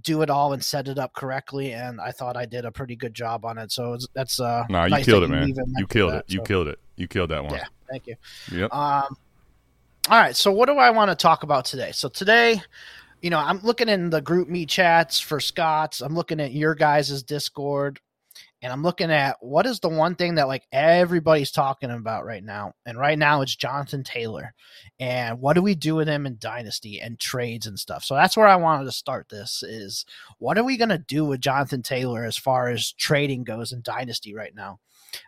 do 0.00 0.22
it 0.22 0.30
all 0.30 0.54
and 0.54 0.64
set 0.64 0.88
it 0.88 0.98
up 0.98 1.12
correctly 1.12 1.72
and 1.72 2.00
i 2.00 2.10
thought 2.10 2.34
i 2.34 2.46
did 2.46 2.64
a 2.64 2.72
pretty 2.72 2.96
good 2.96 3.12
job 3.12 3.44
on 3.44 3.58
it 3.58 3.70
so 3.70 3.98
that's 4.14 4.40
uh 4.40 4.64
no 4.70 4.78
nah, 4.78 4.84
you 4.84 4.90
nice 4.90 5.04
killed 5.04 5.22
it 5.22 5.28
man. 5.28 5.52
you 5.76 5.86
killed 5.86 6.12
that, 6.14 6.24
it. 6.26 6.32
You 6.32 6.40
killed 6.40 6.66
it. 6.66 6.78
You 6.96 7.06
killed 7.06 7.30
that 7.30 7.44
one. 7.44 7.52
Yeah 7.52 7.66
thank 7.92 8.06
you. 8.06 8.16
Yep. 8.50 8.72
Um 8.72 9.16
all 10.10 10.18
right 10.18 10.34
so 10.34 10.50
what 10.50 10.66
do 10.66 10.78
i 10.78 10.90
want 10.90 11.10
to 11.10 11.14
talk 11.14 11.42
about 11.42 11.64
today? 11.64 11.92
So 11.92 12.08
today 12.08 12.60
you 13.22 13.30
know 13.30 13.38
i'm 13.38 13.60
looking 13.62 13.88
in 13.88 14.10
the 14.10 14.20
GroupMe 14.20 14.68
chats 14.68 15.18
for 15.18 15.40
scott's 15.40 16.00
i'm 16.00 16.14
looking 16.14 16.40
at 16.40 16.52
your 16.52 16.74
guys' 16.74 17.22
discord 17.22 18.00
and 18.62 18.72
I'm 18.72 18.84
looking 18.84 19.10
at 19.10 19.38
what 19.40 19.66
is 19.66 19.80
the 19.80 19.88
one 19.88 20.14
thing 20.14 20.36
that 20.36 20.46
like 20.46 20.64
everybody's 20.70 21.50
talking 21.50 21.90
about 21.90 22.24
right 22.24 22.44
now. 22.44 22.74
And 22.86 22.96
right 22.96 23.18
now 23.18 23.42
it's 23.42 23.56
Jonathan 23.56 24.04
Taylor. 24.04 24.54
And 25.00 25.40
what 25.40 25.54
do 25.54 25.62
we 25.62 25.74
do 25.74 25.96
with 25.96 26.06
him 26.06 26.26
in 26.26 26.36
Dynasty 26.38 27.00
and 27.00 27.18
trades 27.18 27.66
and 27.66 27.76
stuff? 27.76 28.04
So 28.04 28.14
that's 28.14 28.36
where 28.36 28.46
I 28.46 28.54
wanted 28.54 28.84
to 28.84 28.92
start 28.92 29.28
this 29.28 29.64
is 29.64 30.06
what 30.38 30.58
are 30.58 30.64
we 30.64 30.76
going 30.76 30.90
to 30.90 30.98
do 30.98 31.24
with 31.24 31.40
Jonathan 31.40 31.82
Taylor 31.82 32.24
as 32.24 32.38
far 32.38 32.68
as 32.68 32.92
trading 32.92 33.42
goes 33.42 33.72
in 33.72 33.82
Dynasty 33.82 34.32
right 34.32 34.54
now? 34.54 34.78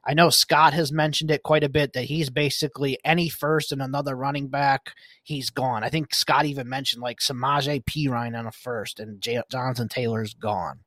I 0.05 0.15
know 0.15 0.31
Scott 0.31 0.73
has 0.75 0.93
mentioned 0.93 1.31
it 1.31 1.43
quite 1.43 1.65
a 1.65 1.69
bit 1.69 1.93
that 1.93 2.05
he's 2.05 2.31
basically 2.31 2.99
any 3.05 3.29
first 3.29 3.73
and 3.73 3.83
another 3.83 4.17
running 4.17 4.49
back, 4.49 4.93
he's 5.23 5.51
gone. 5.51 5.85
I 5.85 5.89
think 5.89 6.15
Scott 6.15 6.47
even 6.47 6.69
mentioned 6.69 7.03
like 7.03 7.21
Samaje 7.21 7.85
Perine 7.85 8.39
on 8.39 8.47
a 8.47 8.53
first 8.53 9.01
and 9.01 9.21
J- 9.21 9.43
Jonathan 9.51 9.89
Taylor's 9.89 10.35
gone. 10.35 10.81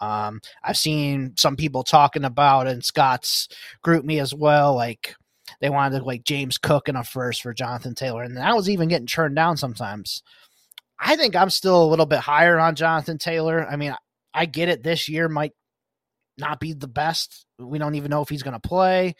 Um, 0.00 0.40
I've 0.62 0.76
seen 0.76 1.34
some 1.36 1.56
people 1.56 1.82
talking 1.82 2.24
about 2.24 2.68
and 2.68 2.84
Scott's 2.84 3.48
group 3.82 4.04
me 4.04 4.20
as 4.20 4.32
well, 4.32 4.74
like 4.74 5.14
they 5.60 5.70
wanted 5.70 6.02
like 6.02 6.24
James 6.24 6.58
Cook 6.58 6.88
in 6.88 6.96
a 6.96 7.04
first 7.04 7.42
for 7.42 7.52
Jonathan 7.52 7.94
Taylor, 7.94 8.22
and 8.22 8.36
that 8.36 8.54
was 8.54 8.70
even 8.70 8.88
getting 8.88 9.06
turned 9.06 9.34
down 9.34 9.56
sometimes. 9.56 10.22
I 11.00 11.16
think 11.16 11.36
I'm 11.36 11.50
still 11.50 11.82
a 11.82 11.86
little 11.86 12.06
bit 12.06 12.20
higher 12.20 12.58
on 12.58 12.74
Jonathan 12.74 13.18
Taylor. 13.18 13.66
I 13.66 13.76
mean, 13.76 13.94
I 14.34 14.46
get 14.46 14.68
it. 14.68 14.82
This 14.82 15.08
year 15.08 15.28
might 15.28 15.52
not 16.38 16.60
be 16.60 16.72
the 16.72 16.88
best. 16.88 17.46
We 17.58 17.78
don't 17.78 17.94
even 17.94 18.10
know 18.10 18.22
if 18.22 18.28
he's 18.28 18.42
going 18.42 18.58
to 18.58 18.68
play. 18.68 19.14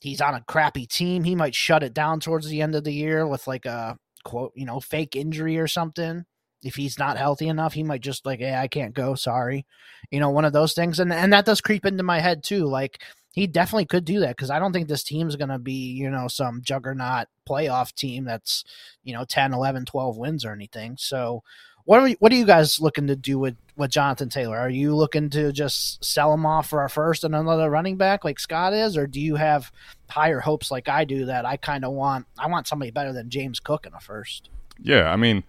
He's 0.00 0.20
on 0.20 0.34
a 0.34 0.42
crappy 0.42 0.86
team. 0.86 1.24
He 1.24 1.34
might 1.34 1.54
shut 1.54 1.82
it 1.82 1.94
down 1.94 2.20
towards 2.20 2.48
the 2.48 2.60
end 2.60 2.74
of 2.74 2.84
the 2.84 2.92
year 2.92 3.26
with 3.26 3.46
like 3.46 3.66
a 3.66 3.96
quote, 4.24 4.52
you 4.54 4.66
know, 4.66 4.80
fake 4.80 5.16
injury 5.16 5.58
or 5.58 5.68
something 5.68 6.24
if 6.62 6.76
he's 6.76 6.98
not 6.98 7.18
healthy 7.18 7.48
enough, 7.48 7.72
he 7.72 7.82
might 7.82 8.00
just 8.00 8.24
like, 8.24 8.38
hey, 8.38 8.54
I 8.54 8.68
can't 8.68 8.94
go. 8.94 9.14
Sorry, 9.14 9.66
you 10.10 10.20
know, 10.20 10.30
one 10.30 10.44
of 10.44 10.52
those 10.52 10.74
things. 10.74 11.00
And 11.00 11.12
and 11.12 11.32
that 11.32 11.44
does 11.44 11.60
creep 11.60 11.84
into 11.84 12.02
my 12.02 12.20
head 12.20 12.42
too. 12.42 12.66
Like 12.66 13.02
he 13.32 13.46
definitely 13.46 13.86
could 13.86 14.04
do 14.04 14.20
that 14.20 14.36
because 14.36 14.50
I 14.50 14.58
don't 14.58 14.72
think 14.72 14.88
this 14.88 15.02
team's 15.02 15.36
going 15.36 15.48
to 15.48 15.58
be, 15.58 15.72
you 15.92 16.10
know, 16.10 16.28
some 16.28 16.60
juggernaut 16.62 17.28
playoff 17.48 17.94
team 17.94 18.24
that's, 18.24 18.62
you 19.04 19.14
know, 19.14 19.24
10, 19.24 19.54
11, 19.54 19.86
12 19.86 20.18
wins 20.18 20.44
or 20.44 20.52
anything. 20.52 20.96
So 20.98 21.42
what 21.84 21.98
are 21.98 22.02
we, 22.02 22.12
what 22.20 22.30
are 22.30 22.36
you 22.36 22.44
guys 22.44 22.78
looking 22.78 23.06
to 23.06 23.16
do 23.16 23.38
with 23.38 23.56
with 23.82 23.90
Jonathan 23.90 24.30
Taylor? 24.30 24.56
Are 24.56 24.70
you 24.70 24.96
looking 24.96 25.28
to 25.30 25.52
just 25.52 26.02
sell 26.02 26.32
him 26.32 26.46
off 26.46 26.70
for 26.70 26.80
our 26.80 26.88
first 26.88 27.24
and 27.24 27.34
another 27.34 27.68
running 27.68 27.96
back 27.96 28.24
like 28.24 28.38
Scott 28.38 28.72
is, 28.72 28.96
or 28.96 29.06
do 29.06 29.20
you 29.20 29.36
have 29.36 29.70
higher 30.08 30.40
hopes 30.40 30.70
like 30.70 30.88
I 30.88 31.04
do 31.04 31.26
that 31.26 31.44
I 31.44 31.56
kind 31.56 31.84
of 31.84 31.92
want 31.92 32.26
I 32.38 32.46
want 32.46 32.66
somebody 32.66 32.90
better 32.90 33.12
than 33.12 33.28
James 33.28 33.60
Cook 33.60 33.84
in 33.84 33.92
a 33.92 34.00
first? 34.00 34.48
Yeah, 34.80 35.12
I 35.12 35.16
mean, 35.16 35.44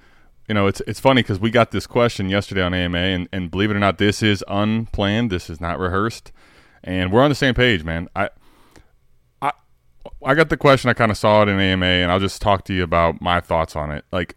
you 0.48 0.56
know, 0.56 0.68
it's 0.68 0.82
it's 0.88 1.00
funny 1.00 1.22
because 1.22 1.40
we 1.40 1.52
got 1.52 1.72
this 1.72 1.88
question 1.88 2.28
yesterday 2.28 2.62
on 2.62 2.74
AMA, 2.74 2.98
and, 2.98 3.30
and 3.32 3.50
believe 3.50 3.72
it 3.72 3.76
or 3.76 3.80
not, 3.80 4.00
this 4.00 4.22
is 4.22 4.44
unplanned. 4.48 5.32
This 5.32 5.50
is 5.50 5.62
not 5.62 5.80
rehearsed, 5.80 6.32
and 6.84 7.12
we're 7.12 7.22
on 7.22 7.30
the 7.30 7.36
same 7.36 7.54
page, 7.54 7.84
man. 7.84 8.10
I 8.16 8.30
I 9.42 9.52
I 10.26 10.34
got 10.34 10.50
the 10.50 10.58
question. 10.58 10.90
I 10.90 10.94
kind 10.94 11.12
of 11.12 11.18
saw 11.18 11.44
it 11.44 11.50
in 11.50 11.60
AMA, 11.60 11.86
and 11.86 12.12
I'll 12.12 12.20
just 12.20 12.42
talk 12.42 12.66
to 12.66 12.74
you 12.74 12.84
about 12.84 13.22
my 13.22 13.40
thoughts 13.40 13.76
on 13.76 13.92
it. 13.92 14.06
Like, 14.12 14.36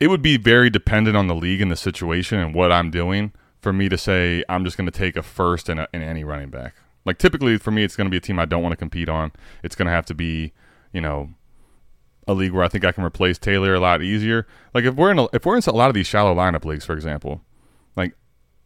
it 0.00 0.08
would 0.08 0.22
be 0.22 0.38
very 0.38 0.70
dependent 0.70 1.16
on 1.16 1.28
the 1.28 1.34
league 1.34 1.60
and 1.60 1.70
the 1.70 1.76
situation 1.76 2.38
and 2.38 2.54
what 2.54 2.72
I'm 2.72 2.90
doing 2.90 3.32
for 3.60 3.72
me 3.72 3.88
to 3.90 3.98
say 3.98 4.42
I'm 4.48 4.64
just 4.64 4.76
going 4.76 4.90
to 4.90 4.98
take 4.98 5.14
a 5.16 5.22
first 5.22 5.68
in, 5.68 5.78
a, 5.78 5.86
any 5.92 6.24
running 6.24 6.48
back. 6.48 6.74
Like, 7.04 7.18
typically 7.18 7.58
for 7.58 7.70
me, 7.70 7.84
it's 7.84 7.96
going 7.96 8.06
to 8.06 8.10
be 8.10 8.16
a 8.16 8.20
team 8.20 8.38
I 8.38 8.46
don't 8.46 8.62
want 8.62 8.72
to 8.72 8.76
compete 8.76 9.08
on. 9.08 9.32
It's 9.62 9.76
going 9.76 9.86
to 9.86 9.92
have 9.92 10.06
to 10.06 10.14
be, 10.14 10.52
you 10.92 11.00
know, 11.00 11.30
a 12.26 12.34
league 12.34 12.52
where 12.52 12.64
I 12.64 12.68
think 12.68 12.84
I 12.84 12.92
can 12.92 13.04
replace 13.04 13.38
Taylor 13.38 13.74
a 13.74 13.80
lot 13.80 14.02
easier. 14.02 14.46
Like 14.74 14.84
if 14.84 14.94
we're 14.94 15.10
in 15.10 15.18
a, 15.18 15.28
if 15.32 15.44
we're 15.44 15.56
in 15.56 15.62
a 15.66 15.72
lot 15.72 15.88
of 15.88 15.94
these 15.94 16.06
shallow 16.06 16.34
lineup 16.34 16.64
leagues, 16.64 16.84
for 16.84 16.94
example, 16.94 17.42
like 17.96 18.14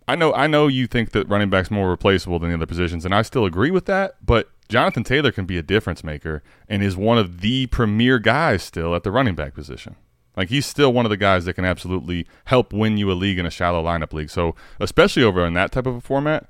I 0.07 0.17
know 0.17 0.33
I 0.35 0.47
know 0.47 0.67
you 0.67 0.87
think 0.87 1.13
that 1.13 1.29
running 1.29 1.51
back's 1.51 1.71
more 1.71 1.89
replaceable 1.89 2.39
than 2.39 2.51
the 2.51 2.57
other 2.57 2.67
positions, 2.67 3.05
and 3.05 3.15
I 3.15 3.23
still 3.23 3.45
agree 3.45 3.71
with 3.71 3.87
that. 3.87 4.17
But 4.25 4.51
Jonathan 4.69 5.05
Taylor 5.05 5.33
can 5.33 5.47
be 5.47 5.57
a 5.57 5.63
difference 5.63 6.05
maker 6.05 6.43
and 6.69 6.83
is 6.83 6.97
one 6.97 7.19
of 7.19 7.41
the 7.41 7.67
premier 7.69 8.19
guys 8.19 8.63
still 8.63 8.95
at 8.95 9.03
the 9.03 9.11
running 9.11 9.35
back 9.35 9.55
position. 9.55 9.97
Like 10.37 10.49
he's 10.49 10.67
still 10.67 10.93
one 10.93 11.07
of 11.07 11.11
the 11.11 11.17
guys 11.17 11.45
that 11.45 11.55
can 11.55 11.65
absolutely 11.65 12.27
help 12.47 12.73
win 12.73 12.97
you 12.97 13.11
a 13.11 13.15
league 13.15 13.39
in 13.39 13.47
a 13.47 13.51
shallow 13.51 13.83
lineup 13.85 14.13
league. 14.13 14.31
So 14.31 14.55
especially 14.81 15.23
over 15.23 15.45
in 15.47 15.55
that 15.55 15.73
type 15.73 15.87
of 15.87 15.97
a 15.97 16.01
format, 16.01 16.49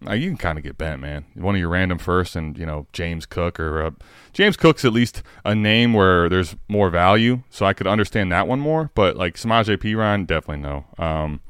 now 0.00 0.12
you 0.12 0.28
can 0.28 0.36
kind 0.36 0.58
of 0.58 0.64
get 0.64 0.76
bent, 0.76 1.00
man. 1.00 1.24
One 1.34 1.54
of 1.54 1.60
your 1.60 1.70
random 1.70 1.98
first, 1.98 2.36
and 2.36 2.58
you 2.58 2.66
know 2.66 2.86
James 2.92 3.26
Cook 3.26 3.58
or 3.58 3.82
uh, 3.82 3.90
James 4.32 4.56
Cook's 4.56 4.84
at 4.84 4.92
least 4.92 5.22
a 5.44 5.54
name 5.54 5.94
where 5.94 6.28
there's 6.28 6.56
more 6.68 6.90
value, 6.90 7.42
so 7.50 7.64
I 7.64 7.72
could 7.72 7.86
understand 7.86 8.30
that 8.32 8.46
one 8.46 8.60
more. 8.60 8.90
But 8.94 9.16
like 9.16 9.36
Samaje 9.36 9.76
Perine, 9.78 10.26
definitely 10.26 10.62
no. 10.62 10.84
Um, 10.98 11.40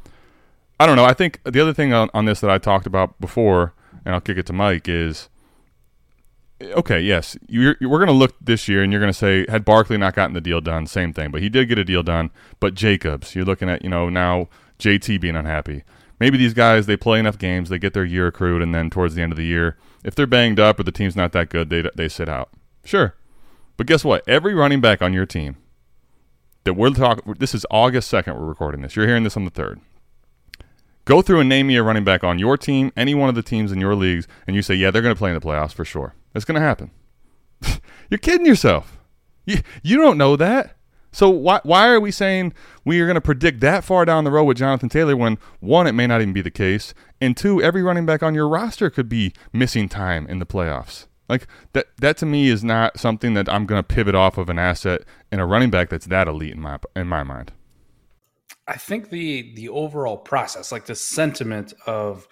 I 0.79 0.87
don't 0.87 0.97
know. 0.97 1.05
I 1.05 1.15
think 1.15 1.41
the 1.45 1.61
other 1.61 1.73
thing 1.73 1.93
on, 1.93 2.11
on 2.15 2.27
this 2.27 2.41
that 2.41 2.51
I 2.51 2.59
talked 2.59 2.87
about 2.87 3.21
before, 3.21 3.75
and 4.05 4.15
I'll 4.15 4.21
kick 4.21 4.39
it 4.39 4.47
to 4.47 4.53
Mike, 4.53 4.89
is 4.89 5.29
okay. 6.63 7.01
Yes, 7.01 7.37
you're, 7.49 7.77
we're 7.81 7.99
going 7.99 8.07
to 8.07 8.13
look 8.13 8.35
this 8.41 8.69
year, 8.69 8.83
and 8.83 8.93
you're 8.93 9.01
going 9.01 9.13
to 9.13 9.19
say 9.19 9.47
had 9.49 9.65
Barkley 9.65 9.97
not 9.99 10.15
gotten 10.15 10.35
the 10.35 10.41
deal 10.41 10.61
done, 10.61 10.87
same 10.87 11.13
thing. 11.13 11.31
But 11.31 11.43
he 11.43 11.49
did 11.49 11.69
get 11.69 11.79
a 11.79 11.85
deal 11.85 12.03
done. 12.03 12.31
But 12.61 12.75
Jacobs, 12.75 13.35
you're 13.35 13.45
looking 13.45 13.69
at 13.69 13.83
you 13.83 13.91
know 13.91 14.09
now 14.09 14.49
JT 14.79 15.21
being 15.21 15.37
unhappy 15.37 15.85
maybe 16.21 16.39
these 16.39 16.55
guys 16.55 16.87
they 16.87 16.97
play 16.97 17.19
enough 17.19 17.39
games, 17.39 17.69
they 17.69 17.79
get 17.79 17.95
their 17.95 18.05
year 18.05 18.29
accrued, 18.29 18.63
and 18.63 18.75
then 18.75 18.91
towards 18.91 19.15
the 19.15 19.23
end 19.23 19.33
of 19.33 19.39
the 19.39 19.45
year, 19.45 19.77
If 20.05 20.15
they're 20.15 20.27
banged 20.27 20.61
up 20.61 20.79
or 20.79 20.83
the 20.83 20.93
team's 20.93 21.17
not 21.17 21.33
that 21.33 21.49
good, 21.49 21.71
they 21.71 21.83
they 21.95 22.09
sit 22.09 22.29
out. 22.29 22.51
Sure. 22.85 23.15
But 23.77 23.87
guess 23.87 24.05
what? 24.05 24.23
Every 24.29 24.55
running 24.55 24.81
back 24.81 25.03
on 25.03 25.13
your 25.13 25.27
team 25.27 25.57
that 26.65 26.75
we're 26.75 26.91
talking 26.91 27.35
this 27.39 27.55
is 27.55 27.67
August 27.71 28.13
2nd 28.13 28.39
we're 28.39 28.47
recording 28.47 28.83
this. 28.83 28.97
You're 28.97 29.07
hearing 29.07 29.25
this 29.25 29.37
on 29.37 29.45
the 29.45 29.51
3rd. 29.51 29.81
Go 31.05 31.21
through 31.21 31.41
and 31.41 31.49
name 31.49 31.67
me 31.67 31.77
a 31.77 31.83
running 31.83 32.05
back 32.05 32.25
on 32.25 32.39
your 32.39 32.57
team, 32.57 32.91
any 32.97 33.15
one 33.15 33.29
of 33.29 33.35
the 33.35 33.43
teams 33.43 33.73
in 33.73 33.81
your 33.81 33.95
leagues, 33.95 34.27
and 34.47 34.57
you 34.57 34.63
say, 34.63 34.75
"Yeah, 34.75 34.91
they're 34.91 35.03
going 35.03 35.15
to 35.15 35.19
play 35.19 35.31
in 35.31 35.35
the 35.35 35.47
playoffs 35.47 35.75
for 35.75 35.85
sure." 35.85 36.15
It's 36.35 36.45
going 36.45 36.61
to 36.61 36.67
happen. 36.67 36.91
You're 38.11 38.19
kidding 38.19 38.47
yourself. 38.47 38.99
You 39.47 39.59
you 39.83 39.97
don't 39.99 40.19
know 40.19 40.37
that. 40.37 40.77
So 41.13 41.31
why 41.31 41.61
why 41.63 41.89
are 41.89 42.01
we 42.01 42.11
saying 42.11 42.55
we 42.85 43.01
are 43.01 43.07
going 43.07 43.15
to 43.15 43.21
predict 43.21 43.61
that 43.61 43.85
far 43.85 44.05
down 44.05 44.25
the 44.25 44.31
road 44.31 44.45
with 44.45 44.57
Jonathan 44.57 44.89
Taylor 44.89 45.17
when 45.17 45.39
one 45.61 45.87
it 45.87 45.93
may 45.93 46.07
not 46.07 46.21
even 46.21 46.33
be 46.33 46.43
the 46.43 46.51
case, 46.51 46.93
and 47.21 47.37
two 47.37 47.63
every 47.63 47.83
running 47.83 48.07
back 48.07 48.23
on 48.23 48.35
your 48.35 48.49
roster 48.49 48.91
could 48.91 49.09
be 49.09 49.33
missing 49.53 49.89
time 49.89 50.27
in 50.27 50.39
the 50.39 50.47
playoffs. 50.47 51.07
Like 51.29 51.47
that 51.73 51.87
that 51.99 52.17
to 52.19 52.27
me 52.27 52.49
is 52.49 52.65
not 52.65 52.99
something 52.99 53.35
that 53.35 53.49
I'm 53.49 53.67
going 53.67 53.79
to 53.79 53.87
pivot 53.87 54.15
off 54.15 54.39
of 54.39 54.49
an 54.49 54.59
asset 54.59 55.03
in 55.31 55.41
a 55.41 55.47
running 55.47 55.71
back 55.71 55.89
that's 55.89 56.07
that 56.07 56.27
elite 56.27 56.55
in 56.55 56.61
my 56.61 56.79
in 56.97 57.07
my 57.07 57.23
mind. 57.23 57.53
I 58.67 58.77
think 58.77 59.11
the 59.11 59.55
the 59.55 59.69
overall 59.69 60.17
process, 60.17 60.73
like 60.73 60.87
the 60.87 60.95
sentiment 60.95 61.75
of 61.87 62.27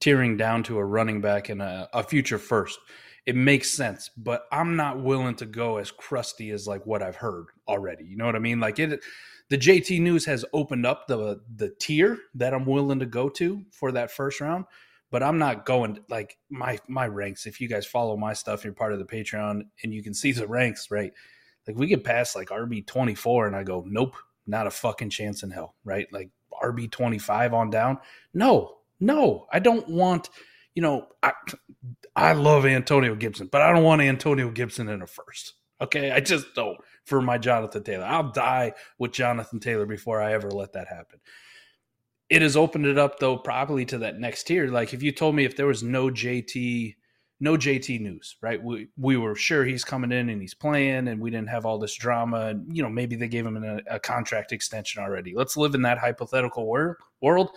tearing 0.00 0.36
down 0.36 0.62
to 0.64 0.78
a 0.78 0.84
running 0.84 1.20
back 1.20 1.48
and 1.48 1.62
a, 1.62 1.88
a 1.92 2.02
future 2.02 2.38
first, 2.38 2.78
it 3.26 3.36
makes 3.36 3.70
sense. 3.70 4.10
But 4.16 4.44
I'm 4.52 4.76
not 4.76 5.02
willing 5.02 5.36
to 5.36 5.46
go 5.46 5.78
as 5.78 5.90
crusty 5.90 6.50
as 6.50 6.66
like 6.66 6.86
what 6.86 7.02
I've 7.02 7.16
heard 7.16 7.46
already. 7.68 8.04
You 8.04 8.16
know 8.16 8.26
what 8.26 8.36
I 8.36 8.40
mean? 8.40 8.60
Like 8.60 8.78
it, 8.78 9.02
the 9.50 9.58
JT 9.58 10.00
News 10.00 10.24
has 10.26 10.44
opened 10.52 10.86
up 10.86 11.06
the 11.06 11.40
the 11.54 11.70
tier 11.80 12.18
that 12.34 12.54
I'm 12.54 12.66
willing 12.66 13.00
to 13.00 13.06
go 13.06 13.28
to 13.30 13.64
for 13.72 13.92
that 13.92 14.10
first 14.10 14.40
round. 14.40 14.64
But 15.10 15.22
I'm 15.22 15.38
not 15.38 15.64
going 15.64 16.00
like 16.08 16.38
my 16.50 16.78
my 16.88 17.06
ranks. 17.06 17.46
If 17.46 17.60
you 17.60 17.68
guys 17.68 17.86
follow 17.86 18.16
my 18.16 18.32
stuff, 18.32 18.64
you're 18.64 18.72
part 18.72 18.92
of 18.92 18.98
the 18.98 19.04
Patreon, 19.04 19.62
and 19.82 19.94
you 19.94 20.02
can 20.02 20.14
see 20.14 20.32
the 20.32 20.46
ranks, 20.48 20.90
right? 20.90 21.12
Like 21.66 21.78
we 21.78 21.86
get 21.86 22.04
past 22.04 22.36
like 22.36 22.48
RB 22.48 22.86
24, 22.86 23.46
and 23.46 23.56
I 23.56 23.62
go, 23.62 23.84
nope, 23.86 24.16
not 24.46 24.66
a 24.66 24.70
fucking 24.70 25.10
chance 25.10 25.42
in 25.42 25.50
hell, 25.50 25.74
right? 25.84 26.06
Like 26.12 26.30
RB 26.62 26.90
25 26.90 27.54
on 27.54 27.70
down. 27.70 27.98
No, 28.32 28.76
no, 29.00 29.46
I 29.52 29.58
don't 29.58 29.88
want, 29.88 30.30
you 30.74 30.82
know, 30.82 31.06
I, 31.22 31.32
I 32.16 32.32
love 32.32 32.66
Antonio 32.66 33.14
Gibson, 33.14 33.48
but 33.50 33.62
I 33.62 33.72
don't 33.72 33.84
want 33.84 34.02
Antonio 34.02 34.50
Gibson 34.50 34.88
in 34.88 35.02
a 35.02 35.06
first. 35.06 35.54
Okay. 35.80 36.10
I 36.10 36.20
just 36.20 36.54
don't 36.54 36.78
for 37.04 37.20
my 37.20 37.38
Jonathan 37.38 37.82
Taylor. 37.82 38.04
I'll 38.04 38.30
die 38.30 38.72
with 38.98 39.12
Jonathan 39.12 39.60
Taylor 39.60 39.86
before 39.86 40.20
I 40.20 40.32
ever 40.32 40.50
let 40.50 40.72
that 40.72 40.88
happen. 40.88 41.20
It 42.30 42.42
has 42.42 42.56
opened 42.56 42.86
it 42.86 42.98
up 42.98 43.18
though, 43.18 43.36
probably 43.36 43.84
to 43.86 43.98
that 43.98 44.18
next 44.18 44.44
tier. 44.44 44.68
Like 44.68 44.94
if 44.94 45.02
you 45.02 45.12
told 45.12 45.34
me 45.34 45.44
if 45.44 45.56
there 45.56 45.66
was 45.66 45.82
no 45.82 46.08
JT 46.08 46.94
no 47.40 47.56
JT 47.56 48.00
news, 48.00 48.36
right? 48.40 48.62
We 48.62 48.88
we 48.96 49.16
were 49.16 49.34
sure 49.34 49.64
he's 49.64 49.84
coming 49.84 50.12
in 50.12 50.30
and 50.30 50.40
he's 50.40 50.54
playing, 50.54 51.08
and 51.08 51.20
we 51.20 51.30
didn't 51.30 51.48
have 51.48 51.66
all 51.66 51.78
this 51.78 51.94
drama. 51.94 52.46
And 52.46 52.74
you 52.74 52.82
know, 52.82 52.88
maybe 52.88 53.16
they 53.16 53.28
gave 53.28 53.44
him 53.44 53.62
a, 53.62 53.80
a 53.88 54.00
contract 54.00 54.52
extension 54.52 55.02
already. 55.02 55.34
Let's 55.34 55.56
live 55.56 55.74
in 55.74 55.82
that 55.82 55.98
hypothetical 55.98 56.66
wor- 56.66 56.98
world. 57.20 57.50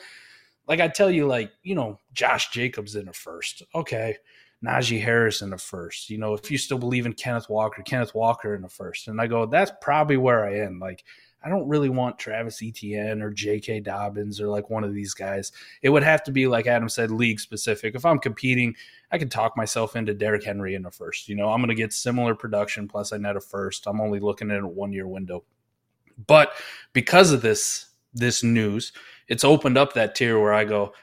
Like 0.67 0.79
I 0.79 0.87
tell 0.87 1.09
you, 1.09 1.27
like 1.27 1.51
you 1.63 1.75
know, 1.75 1.99
Josh 2.13 2.49
Jacobs 2.49 2.95
in 2.95 3.07
a 3.07 3.13
first, 3.13 3.63
okay. 3.73 4.17
Najee 4.65 5.01
Harris 5.01 5.43
in 5.43 5.51
the 5.51 5.57
first. 5.57 6.09
You 6.09 6.17
know, 6.17 6.33
if 6.33 6.49
you 6.49 6.57
still 6.57 6.79
believe 6.79 7.05
in 7.05 7.13
Kenneth 7.13 7.47
Walker, 7.47 7.83
Kenneth 7.83 8.15
Walker 8.15 8.55
in 8.55 8.63
the 8.63 8.69
first. 8.69 9.07
And 9.07 9.21
I 9.21 9.27
go, 9.27 9.45
that's 9.45 9.71
probably 9.81 10.17
where 10.17 10.45
I 10.45 10.55
am. 10.61 10.79
Like, 10.79 11.03
I 11.43 11.49
don't 11.49 11.67
really 11.67 11.89
want 11.89 12.17
Travis 12.17 12.61
Etienne 12.63 13.21
or 13.21 13.29
J.K. 13.29 13.81
Dobbins 13.81 14.41
or 14.41 14.47
like 14.47 14.69
one 14.69 14.83
of 14.83 14.93
these 14.93 15.13
guys. 15.13 15.51
It 15.81 15.89
would 15.89 16.03
have 16.03 16.23
to 16.23 16.31
be, 16.31 16.47
like 16.47 16.65
Adam 16.65 16.89
said, 16.89 17.11
league 17.11 17.39
specific. 17.39 17.93
If 17.93 18.05
I'm 18.05 18.19
competing, 18.19 18.75
I 19.11 19.17
can 19.17 19.29
talk 19.29 19.55
myself 19.55 19.95
into 19.95 20.15
Derrick 20.15 20.43
Henry 20.43 20.73
in 20.73 20.81
the 20.81 20.91
first. 20.91 21.29
You 21.29 21.35
know, 21.35 21.49
I'm 21.51 21.59
going 21.59 21.69
to 21.69 21.75
get 21.75 21.93
similar 21.93 22.33
production 22.33 22.87
plus 22.87 23.13
I 23.13 23.17
net 23.17 23.37
a 23.37 23.41
first. 23.41 23.85
I'm 23.85 24.01
only 24.01 24.19
looking 24.19 24.49
at 24.49 24.61
a 24.61 24.67
one 24.67 24.91
year 24.91 25.07
window. 25.07 25.43
But 26.25 26.53
because 26.93 27.31
of 27.31 27.43
this 27.43 27.86
this 28.17 28.43
news, 28.43 28.91
it's 29.27 29.43
opened 29.43 29.77
up 29.77 29.93
that 29.93 30.15
tier 30.15 30.39
where 30.39 30.53
I 30.53 30.65
go, 30.65 30.93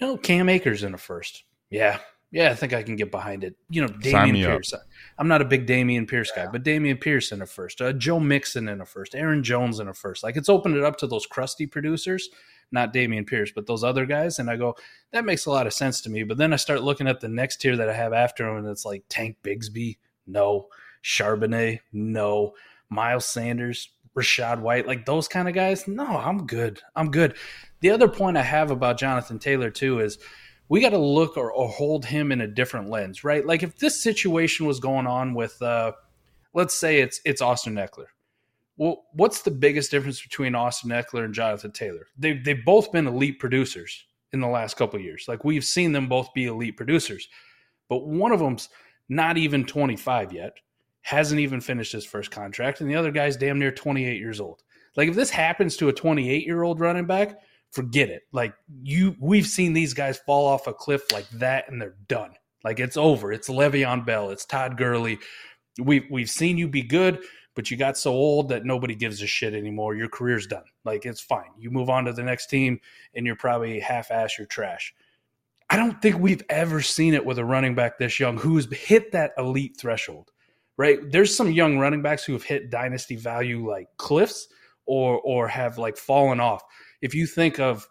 you 0.00 0.06
know, 0.06 0.16
Cam 0.16 0.48
Akers 0.48 0.82
in 0.82 0.94
a 0.94 0.98
first. 0.98 1.44
Yeah, 1.70 1.98
yeah, 2.30 2.50
I 2.50 2.54
think 2.54 2.72
I 2.72 2.82
can 2.82 2.96
get 2.96 3.10
behind 3.10 3.44
it. 3.44 3.56
You 3.68 3.82
know, 3.82 3.88
Dameon 3.88 4.34
Pierce. 4.34 4.72
Up. 4.72 4.82
I'm 5.18 5.28
not 5.28 5.42
a 5.42 5.44
big 5.44 5.66
Dameon 5.66 6.08
Pierce 6.08 6.30
guy, 6.34 6.46
but 6.46 6.64
Dameon 6.64 7.00
Pierce 7.00 7.32
in 7.32 7.42
a 7.42 7.46
first, 7.46 7.80
uh, 7.80 7.92
Joe 7.92 8.20
Mixon 8.20 8.68
in 8.68 8.80
a 8.80 8.86
first, 8.86 9.14
Aaron 9.14 9.42
Jones 9.42 9.80
in 9.80 9.88
a 9.88 9.94
first. 9.94 10.22
Like 10.22 10.36
it's 10.36 10.48
opened 10.48 10.76
it 10.76 10.84
up 10.84 10.96
to 10.98 11.06
those 11.06 11.26
crusty 11.26 11.66
producers, 11.66 12.28
not 12.70 12.94
Dameon 12.94 13.26
Pierce, 13.26 13.50
but 13.52 13.66
those 13.66 13.84
other 13.84 14.06
guys. 14.06 14.38
And 14.38 14.48
I 14.48 14.56
go, 14.56 14.76
that 15.12 15.24
makes 15.24 15.46
a 15.46 15.50
lot 15.50 15.66
of 15.66 15.72
sense 15.72 16.00
to 16.02 16.10
me. 16.10 16.22
But 16.22 16.38
then 16.38 16.52
I 16.52 16.56
start 16.56 16.82
looking 16.82 17.08
at 17.08 17.20
the 17.20 17.28
next 17.28 17.58
tier 17.58 17.76
that 17.76 17.88
I 17.88 17.94
have 17.94 18.12
after 18.12 18.48
him, 18.48 18.58
and 18.58 18.68
it's 18.68 18.84
like 18.84 19.04
Tank 19.08 19.36
Bigsby, 19.42 19.98
no. 20.26 20.68
Charbonnet, 21.02 21.80
no. 21.92 22.54
Miles 22.90 23.26
Sanders, 23.26 23.90
Rachaad 24.16 24.60
White, 24.60 24.86
like 24.86 25.06
those 25.06 25.28
kind 25.28 25.48
of 25.48 25.54
guys. 25.54 25.86
No, 25.86 26.04
I'm 26.04 26.46
good. 26.46 26.80
I'm 26.96 27.10
good. 27.10 27.36
The 27.80 27.90
other 27.90 28.08
point 28.08 28.36
I 28.36 28.42
have 28.42 28.70
about 28.70 28.98
Jonathan 28.98 29.38
Taylor, 29.38 29.70
too, 29.70 30.00
is 30.00 30.18
we 30.68 30.80
got 30.80 30.90
to 30.90 30.98
look 30.98 31.36
or, 31.36 31.52
or, 31.52 31.68
hold 31.68 32.04
him 32.04 32.30
in 32.30 32.40
a 32.40 32.46
different 32.46 32.88
lens, 32.90 33.24
right? 33.24 33.44
Like 33.44 33.62
if 33.62 33.76
this 33.78 34.00
situation 34.00 34.66
was 34.66 34.78
going 34.78 35.06
on 35.06 35.34
with, 35.34 35.60
uh, 35.60 35.92
let's 36.54 36.74
say 36.74 37.00
it's 37.00 37.20
it's 37.24 37.42
Austin 37.42 37.74
Ekeler. 37.74 38.06
Well, 38.76 39.04
what's 39.12 39.42
the 39.42 39.50
biggest 39.50 39.90
difference 39.90 40.22
between 40.22 40.54
Austin 40.54 40.90
Ekeler 40.90 41.24
and 41.24 41.34
Jonathan 41.34 41.72
Taylor? 41.72 42.06
They've 42.16 42.42
they've 42.42 42.64
both 42.64 42.92
been 42.92 43.06
elite 43.06 43.38
producers 43.40 44.06
in 44.32 44.40
the 44.40 44.48
last 44.48 44.76
couple 44.76 45.00
years. 45.00 45.26
Like 45.26 45.44
we've 45.44 45.64
seen 45.64 45.92
them 45.92 46.08
both 46.08 46.32
be 46.34 46.46
elite 46.46 46.76
producers, 46.76 47.28
but 47.88 48.06
one 48.06 48.32
of 48.32 48.38
them's 48.38 48.68
not 49.08 49.36
even 49.36 49.64
25 49.64 50.32
yet, 50.32 50.52
hasn't 51.02 51.40
even 51.40 51.60
finished 51.60 51.92
his 51.92 52.04
first 52.04 52.30
contract, 52.30 52.80
and 52.80 52.90
the 52.90 52.96
other 52.96 53.10
guy's 53.10 53.36
damn 53.36 53.58
near 53.58 53.72
28 53.72 54.18
years 54.18 54.40
old. 54.40 54.62
Like 54.96 55.08
if 55.08 55.14
this 55.14 55.30
happens 55.30 55.76
to 55.78 55.88
a 55.88 55.92
28 55.92 56.46
year 56.46 56.62
old 56.62 56.80
running 56.80 57.06
back, 57.06 57.40
forget 57.70 58.08
it. 58.08 58.22
Like 58.32 58.54
you, 58.82 59.16
we've 59.20 59.46
seen 59.46 59.72
these 59.72 59.94
guys 59.94 60.18
fall 60.18 60.46
off 60.46 60.66
a 60.66 60.74
cliff 60.74 61.10
like 61.12 61.28
that, 61.30 61.70
and 61.70 61.80
they're 61.80 61.96
done. 62.08 62.32
Like 62.64 62.80
it's 62.80 62.96
over. 62.96 63.32
It's 63.32 63.48
Le'Veon 63.48 64.04
Bell. 64.04 64.30
It's 64.30 64.44
Todd 64.44 64.76
Gurley. 64.76 65.18
We've 65.78 66.04
we've 66.10 66.30
seen 66.30 66.58
you 66.58 66.68
be 66.68 66.82
good, 66.82 67.20
but 67.54 67.70
you 67.70 67.76
got 67.76 67.96
so 67.96 68.12
old 68.12 68.48
that 68.50 68.64
nobody 68.64 68.94
gives 68.94 69.22
a 69.22 69.26
shit 69.26 69.54
anymore. 69.54 69.94
Your 69.94 70.08
career's 70.08 70.46
done. 70.46 70.64
Like 70.84 71.06
it's 71.06 71.20
fine. 71.20 71.50
You 71.58 71.70
move 71.70 71.88
on 71.88 72.04
to 72.04 72.12
the 72.12 72.22
next 72.22 72.48
team, 72.48 72.80
and 73.14 73.24
you're 73.24 73.36
probably 73.36 73.80
half 73.80 74.10
ass. 74.10 74.36
You're 74.36 74.46
trash. 74.46 74.94
I 75.70 75.76
don't 75.76 76.02
think 76.02 76.18
we've 76.18 76.42
ever 76.48 76.82
seen 76.82 77.14
it 77.14 77.24
with 77.24 77.38
a 77.38 77.44
running 77.44 77.76
back 77.76 77.96
this 77.96 78.18
young 78.18 78.36
who's 78.36 78.70
hit 78.74 79.12
that 79.12 79.32
elite 79.38 79.76
threshold. 79.78 80.32
Right? 80.80 80.98
There's 81.10 81.36
some 81.36 81.52
young 81.52 81.78
running 81.78 82.00
backs 82.00 82.24
who 82.24 82.32
have 82.32 82.42
hit 82.42 82.70
dynasty 82.70 83.16
value 83.16 83.68
like 83.68 83.88
cliffs, 83.98 84.48
or 84.86 85.20
or 85.20 85.46
have 85.48 85.76
like 85.78 85.96
fallen 85.96 86.40
off 86.40 86.62
if 87.00 87.14
you 87.14 87.26
think 87.26 87.58
of 87.58 87.88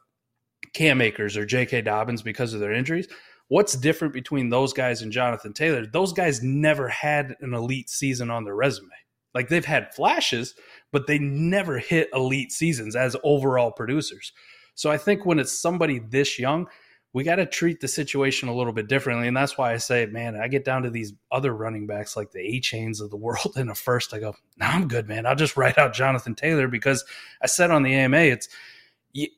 Cam 0.74 1.02
Akers 1.02 1.36
or 1.38 1.46
J.K. 1.46 1.82
Dobbins 1.82 2.22
because 2.22 2.54
of 2.54 2.60
their 2.60 2.74
injuries, 2.74 3.08
what's 3.48 3.74
different 3.74 4.14
between 4.14 4.50
those 4.50 4.74
guys 4.74 5.02
and 5.02 5.12
Jonathan 5.12 5.54
Taylor? 5.54 5.86
Those 5.86 6.14
guys 6.14 6.44
never 6.44 6.88
had 6.88 7.36
an 7.42 7.54
elite 7.54 7.90
season 7.90 8.30
on 8.30 8.44
their 8.44 8.56
resume. 8.56 8.90
Like 9.34 9.50
they've 9.50 9.66
had 9.66 9.94
flashes, 9.94 10.56
but 10.92 11.08
they 11.08 11.20
never 11.20 11.78
hit 11.78 12.10
elite 12.14 12.52
seasons 12.52 12.96
as 12.96 13.16
overall 13.24 13.72
producers. 13.72 14.32
So 14.76 14.92
I 14.92 14.98
think 14.98 15.26
when 15.26 15.40
it's 15.40 15.60
somebody 15.60 16.00
this 16.00 16.40
young, 16.40 16.68
we 17.12 17.24
got 17.24 17.36
to 17.36 17.46
treat 17.46 17.80
the 17.80 17.88
situation 17.88 18.50
a 18.50 18.56
little 18.56 18.74
bit 18.74 18.88
differently. 18.88 19.28
And 19.28 19.36
that's 19.36 19.58
why 19.58 19.74
I 19.74 19.78
say, 19.78 20.06
man, 20.06 20.40
I 20.40 20.48
get 20.48 20.64
down 20.64 20.84
to 20.84 20.92
these 20.92 21.14
other 21.32 21.54
running 21.54 21.88
backs 21.88 22.16
like 22.16 22.32
the 22.32 22.40
Achanes 22.40 23.02
of 23.02 23.10
the 23.10 23.18
world 23.18 23.54
in 23.56 23.70
a 23.70 23.76
first. 23.76 24.14
I 24.14 24.20
go, 24.20 24.36
no, 24.58 24.66
I'm 24.66 24.88
good, 24.88 25.08
man. 25.08 25.26
I'll 25.26 25.36
just 25.36 25.58
write 25.58 25.78
out 25.78 25.94
Jonathan 25.94 26.36
Taylor 26.36 26.68
because 26.68 27.04
I 27.42 27.48
said 27.48 27.72
on 27.72 27.84
the 27.84 27.94
AMA, 27.94 28.18
it's 28.18 28.50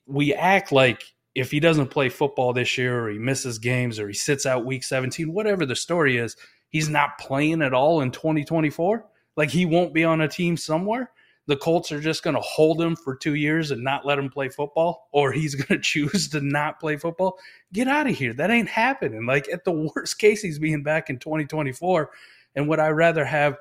we 0.06 0.34
act 0.34 0.74
like 0.74 1.04
if 1.34 1.50
he 1.50 1.62
doesn't 1.62 1.88
play 1.88 2.10
football 2.10 2.52
this 2.52 2.78
year 2.78 3.06
or 3.06 3.10
he 3.10 3.18
misses 3.18 3.58
games 3.58 4.00
or 4.00 4.08
he 4.10 4.14
sits 4.14 4.46
out 4.46 4.66
week 4.66 4.84
17, 4.84 5.32
whatever 5.32 5.66
the 5.66 5.78
story 5.78 6.18
is, 6.18 6.36
he's 6.70 6.90
not 6.90 7.18
playing 7.18 7.62
at 7.62 7.74
all 7.74 8.02
in 8.02 8.12
2024. 8.12 9.06
Like 9.38 9.50
he 9.50 9.66
won't 9.66 9.94
be 9.94 10.04
on 10.04 10.20
a 10.20 10.28
team 10.28 10.58
somewhere. 10.58 11.10
The 11.52 11.58
Colts 11.58 11.92
are 11.92 12.00
just 12.00 12.24
going 12.24 12.38
to 12.38 12.42
hold 12.42 12.82
him 12.82 12.96
for 12.96 13.14
two 13.14 13.36
years 13.36 13.72
and 13.72 13.84
not 13.84 14.06
let 14.06 14.18
him 14.18 14.30
play 14.30 14.48
football, 14.48 15.10
or 15.12 15.34
he's 15.34 15.54
going 15.62 15.68
to 15.68 15.84
choose 15.84 16.30
to 16.30 16.40
not 16.40 16.80
play 16.80 16.96
football. 16.96 17.38
Get 17.74 17.90
out 17.90 18.08
of 18.08 18.16
here. 18.16 18.34
That 18.34 18.50
ain't 18.50 18.70
happening. 18.70 19.26
Like 19.26 19.50
at 19.50 19.66
the 19.66 19.92
worst 19.94 20.18
case, 20.18 20.42
he's 20.42 20.60
being 20.60 20.82
back 20.82 21.10
in 21.10 21.20
2024. 21.20 22.10
And 22.56 22.70
would 22.70 22.80
I 22.80 22.88
rather 22.88 23.26
have 23.26 23.58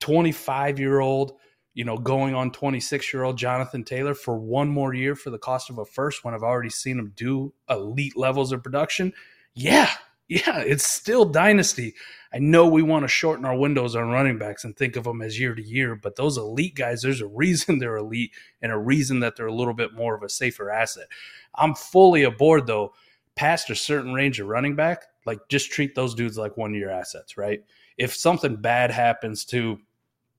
25 0.00 0.78
year 0.78 1.00
old 1.00 1.34
you 1.74 1.84
know, 1.84 1.98
going 1.98 2.34
on 2.34 2.52
26 2.52 3.12
year 3.12 3.22
old 3.22 3.36
Jonathan 3.36 3.84
Taylor 3.84 4.14
for 4.14 4.38
one 4.38 4.68
more 4.68 4.94
year 4.94 5.14
for 5.14 5.28
the 5.28 5.38
cost 5.38 5.68
of 5.68 5.76
a 5.76 5.84
first 5.84 6.24
when 6.24 6.32
I've 6.32 6.42
already 6.42 6.70
seen 6.70 6.98
him 6.98 7.12
do 7.14 7.52
elite 7.68 8.16
levels 8.16 8.50
of 8.50 8.62
production. 8.62 9.12
Yeah, 9.54 9.90
yeah, 10.30 10.60
it's 10.60 10.88
still 10.88 11.24
dynasty. 11.24 11.94
I 12.32 12.38
know 12.38 12.68
we 12.68 12.82
want 12.82 13.02
to 13.02 13.08
shorten 13.08 13.44
our 13.44 13.56
windows 13.56 13.96
on 13.96 14.10
running 14.10 14.38
backs 14.38 14.62
and 14.62 14.76
think 14.76 14.94
of 14.94 15.02
them 15.02 15.20
as 15.20 15.40
year 15.40 15.56
to 15.56 15.62
year, 15.62 15.96
but 15.96 16.14
those 16.14 16.38
elite 16.38 16.76
guys, 16.76 17.02
there's 17.02 17.20
a 17.20 17.26
reason 17.26 17.78
they're 17.80 17.96
elite 17.96 18.30
and 18.62 18.70
a 18.70 18.78
reason 18.78 19.18
that 19.20 19.34
they're 19.34 19.48
a 19.48 19.52
little 19.52 19.74
bit 19.74 19.92
more 19.92 20.14
of 20.14 20.22
a 20.22 20.28
safer 20.28 20.70
asset. 20.70 21.08
I'm 21.56 21.74
fully 21.74 22.22
aboard 22.22 22.68
though. 22.68 22.94
Past 23.34 23.70
a 23.70 23.74
certain 23.74 24.12
range 24.12 24.38
of 24.38 24.46
running 24.46 24.76
back, 24.76 25.04
Like 25.26 25.40
just 25.48 25.72
treat 25.72 25.96
those 25.96 26.14
dudes 26.14 26.38
like 26.38 26.56
one 26.56 26.74
year 26.74 26.90
assets, 26.90 27.36
right? 27.36 27.64
If 27.96 28.14
something 28.14 28.54
bad 28.54 28.92
happens 28.92 29.44
to 29.46 29.80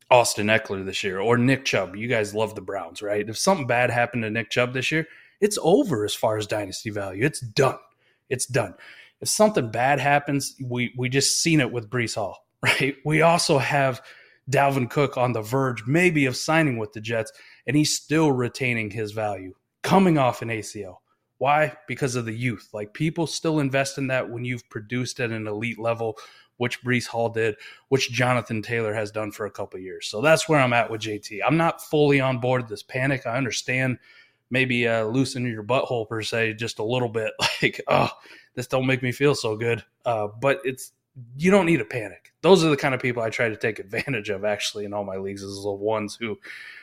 Austin 0.10 0.48
Ekeler 0.48 0.86
this 0.86 1.03
year 1.03 1.19
or 1.19 1.38
Nick 1.38 1.65
Chubb, 1.65 1.98
you 1.98 2.07
guys 2.07 2.33
love 2.33 2.55
the 2.55 2.62
Browns, 2.62 3.01
right? 3.01 3.27
If 3.27 3.38
something 3.38 3.67
bad 3.67 3.89
happened 3.89 4.24
to 4.24 4.29
Nick 4.29 4.51
Chubb 4.51 4.74
this 4.74 4.89
year, 4.89 5.07
it's 5.41 5.57
over 5.62 6.05
as 6.05 6.15
far 6.15 6.38
as 6.38 6.48
dynasty 6.48 6.91
value. 6.91 7.25
It's 7.25 7.41
done. 7.41 7.79
It's 8.29 8.45
done. 8.45 8.75
If 9.21 9.29
something 9.29 9.71
bad 9.71 9.99
happens, 9.99 10.55
we 10.63 10.93
we 10.97 11.09
just 11.09 11.41
seen 11.41 11.59
it 11.59 11.71
with 11.71 11.89
Breece 11.89 12.15
Hall, 12.15 12.45
right? 12.63 12.95
We 13.05 13.21
also 13.21 13.57
have 13.57 14.01
Dalvin 14.49 14.89
Cook 14.89 15.17
on 15.17 15.33
the 15.33 15.41
verge, 15.41 15.85
maybe 15.85 16.25
of 16.25 16.35
signing 16.35 16.77
with 16.77 16.93
the 16.93 17.01
Jets, 17.01 17.31
and 17.67 17.75
he's 17.75 17.95
still 17.95 18.31
retaining 18.31 18.89
his 18.89 19.11
value, 19.11 19.53
coming 19.83 20.17
off 20.17 20.41
an 20.41 20.49
ACL. 20.49 20.97
Why? 21.37 21.73
Because 21.87 22.15
of 22.15 22.25
the 22.25 22.33
youth. 22.33 22.69
Like 22.71 22.93
people 22.93 23.25
still 23.25 23.59
invest 23.59 23.97
in 23.97 24.07
that 24.07 24.29
when 24.29 24.45
you've 24.45 24.69
produced 24.69 25.19
at 25.19 25.31
an 25.31 25.47
elite 25.47 25.79
level, 25.79 26.17
which 26.57 26.83
Breece 26.83 27.07
Hall 27.07 27.29
did, 27.29 27.55
which 27.89 28.11
Jonathan 28.11 28.61
Taylor 28.61 28.93
has 28.93 29.09
done 29.09 29.31
for 29.31 29.47
a 29.47 29.51
couple 29.51 29.79
years. 29.79 30.05
So 30.05 30.21
that's 30.21 30.47
where 30.47 30.59
I'm 30.59 30.73
at 30.73 30.91
with 30.91 31.01
JT. 31.01 31.39
I'm 31.43 31.57
not 31.57 31.81
fully 31.81 32.21
on 32.21 32.39
board 32.39 32.67
this 32.67 32.83
panic. 32.83 33.25
I 33.25 33.37
understand 33.37 33.97
maybe 34.51 34.88
uh, 34.88 35.05
loosen 35.05 35.46
your 35.46 35.63
butthole 35.63 36.08
per 36.08 36.22
se 36.22 36.53
just 36.53 36.79
a 36.79 36.84
little 36.84 37.10
bit. 37.10 37.34
Like, 37.62 37.79
oh, 37.88 38.10
this 38.55 38.65
don't 38.65 38.88
make 38.88 39.03
me 39.03 39.12
feel 39.12 39.36
so 39.36 39.55
good. 39.55 39.84
Uh, 40.03 40.29
but 40.41 40.62
it's 40.63 40.93
you 41.38 41.51
don't 41.51 41.65
need 41.65 41.81
a 41.81 41.86
panic. 41.86 42.34
Those 42.41 42.63
are 42.63 42.70
the 42.70 42.77
kind 42.77 42.96
of 42.96 43.01
people 43.01 43.22
I 43.22 43.29
try 43.29 43.50
to 43.50 43.58
take 43.58 43.79
advantage 43.79 44.29
of 44.29 44.46
actually 44.46 44.86
in 44.86 44.93
all 44.93 45.03
my 45.03 45.17
leagues 45.17 45.43
is 45.43 45.62
the 45.62 45.72
ones 45.72 46.17
who 46.20 46.39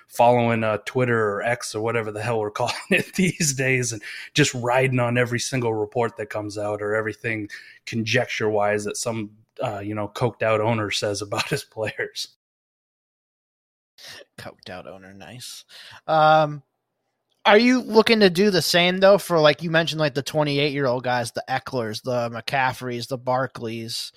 following 0.07 0.63
uh, 0.63 0.79
Twitter 0.85 1.35
or 1.35 1.43
X 1.43 1.75
or 1.75 1.83
whatever 1.83 2.13
the 2.13 2.23
hell 2.23 2.39
we're 2.39 2.51
calling 2.53 2.75
it 2.91 3.15
these 3.15 3.55
days 3.55 3.93
and 3.93 4.03
just 4.35 4.55
riding 4.55 5.01
on 5.01 5.19
every 5.19 5.41
single 5.41 5.75
report 5.75 6.17
that 6.17 6.31
comes 6.31 6.59
out 6.59 6.83
or 6.83 6.95
everything 6.95 7.49
conjecture 7.87 8.49
wise 8.49 8.85
that 8.85 8.97
some 8.97 9.31
uh, 9.63 9.81
you 9.81 9.95
know 9.95 10.09
coked 10.09 10.43
out 10.43 10.61
owner 10.61 10.91
says 10.91 11.23
about 11.23 11.49
his 11.51 11.65
players. 11.65 12.29
Coked 14.39 14.71
out 14.71 14.87
owner, 14.87 15.13
nice. 15.13 15.65
Um, 16.07 16.63
are 17.49 17.59
you 17.59 17.81
looking 17.81 18.21
to 18.21 18.28
do 18.28 18.50
the 18.50 18.61
same 18.61 18.99
though 18.99 19.17
for 19.17 19.40
like 19.40 19.62
you 19.62 19.71
mentioned, 19.71 20.00
like 20.00 20.14
the 20.14 20.23
28 20.23 20.73
year 20.73 20.87
old 20.87 21.02
guys, 21.02 21.33
the 21.33 21.45
Ekelers, 21.49 22.02
the 22.02 22.28
McCaffreys, 22.31 23.09
the 23.09 23.19
Barkleys, 23.19 24.12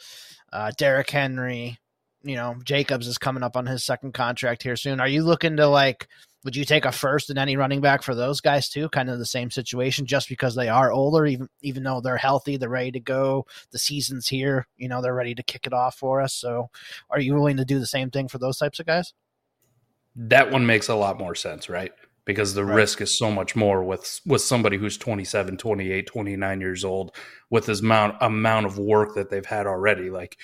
uh, 0.51 0.71
Derrick 0.77 1.09
Henry? 1.09 1.79
You 2.23 2.35
know, 2.35 2.57
Jacobs 2.63 3.07
is 3.07 3.17
coming 3.17 3.41
up 3.41 3.55
on 3.55 3.65
his 3.65 3.85
second 3.85 4.13
contract 4.13 4.61
here 4.63 4.75
soon. 4.75 4.99
Are 4.99 5.07
you 5.07 5.23
looking 5.23 5.57
to 5.57 5.67
like? 5.67 6.07
Would 6.43 6.55
you 6.55 6.65
take 6.65 6.85
a 6.85 6.91
first 6.91 7.29
and 7.29 7.37
any 7.37 7.55
running 7.55 7.81
back 7.81 8.01
for 8.01 8.15
those 8.15 8.41
guys 8.41 8.67
too? 8.67 8.89
Kind 8.89 9.09
of 9.09 9.19
the 9.19 9.25
same 9.25 9.49
situation, 9.49 10.07
just 10.07 10.27
because 10.27 10.55
they 10.55 10.69
are 10.69 10.91
older, 10.91 11.25
even 11.25 11.47
even 11.61 11.83
though 11.83 12.01
they're 12.01 12.17
healthy, 12.17 12.57
they're 12.57 12.67
ready 12.67 12.91
to 12.91 12.99
go. 12.99 13.45
The 13.71 13.79
season's 13.79 14.27
here, 14.27 14.67
you 14.75 14.89
know, 14.89 15.01
they're 15.01 15.15
ready 15.15 15.35
to 15.35 15.43
kick 15.43 15.65
it 15.65 15.73
off 15.73 15.95
for 15.95 16.19
us. 16.19 16.33
So, 16.33 16.69
are 17.09 17.19
you 17.19 17.35
willing 17.35 17.57
to 17.57 17.65
do 17.65 17.79
the 17.79 17.87
same 17.87 18.11
thing 18.11 18.27
for 18.27 18.39
those 18.39 18.57
types 18.57 18.79
of 18.79 18.87
guys? 18.87 19.13
That 20.15 20.51
one 20.51 20.65
makes 20.65 20.89
a 20.89 20.95
lot 20.95 21.17
more 21.17 21.35
sense, 21.35 21.69
right? 21.69 21.93
Because 22.25 22.53
the 22.53 22.65
right. 22.65 22.75
risk 22.75 23.01
is 23.01 23.17
so 23.17 23.31
much 23.31 23.55
more 23.55 23.83
with 23.83 24.21
with 24.25 24.41
somebody 24.41 24.77
who's 24.77 24.97
27 24.97 25.57
28 25.57 26.07
29 26.07 26.61
years 26.61 26.85
old 26.85 27.15
with 27.49 27.65
this 27.65 27.81
amount 27.81 28.15
amount 28.21 28.65
of 28.65 28.77
work 28.77 29.15
that 29.15 29.29
they've 29.29 29.45
had 29.45 29.67
already. 29.67 30.09
Like 30.09 30.37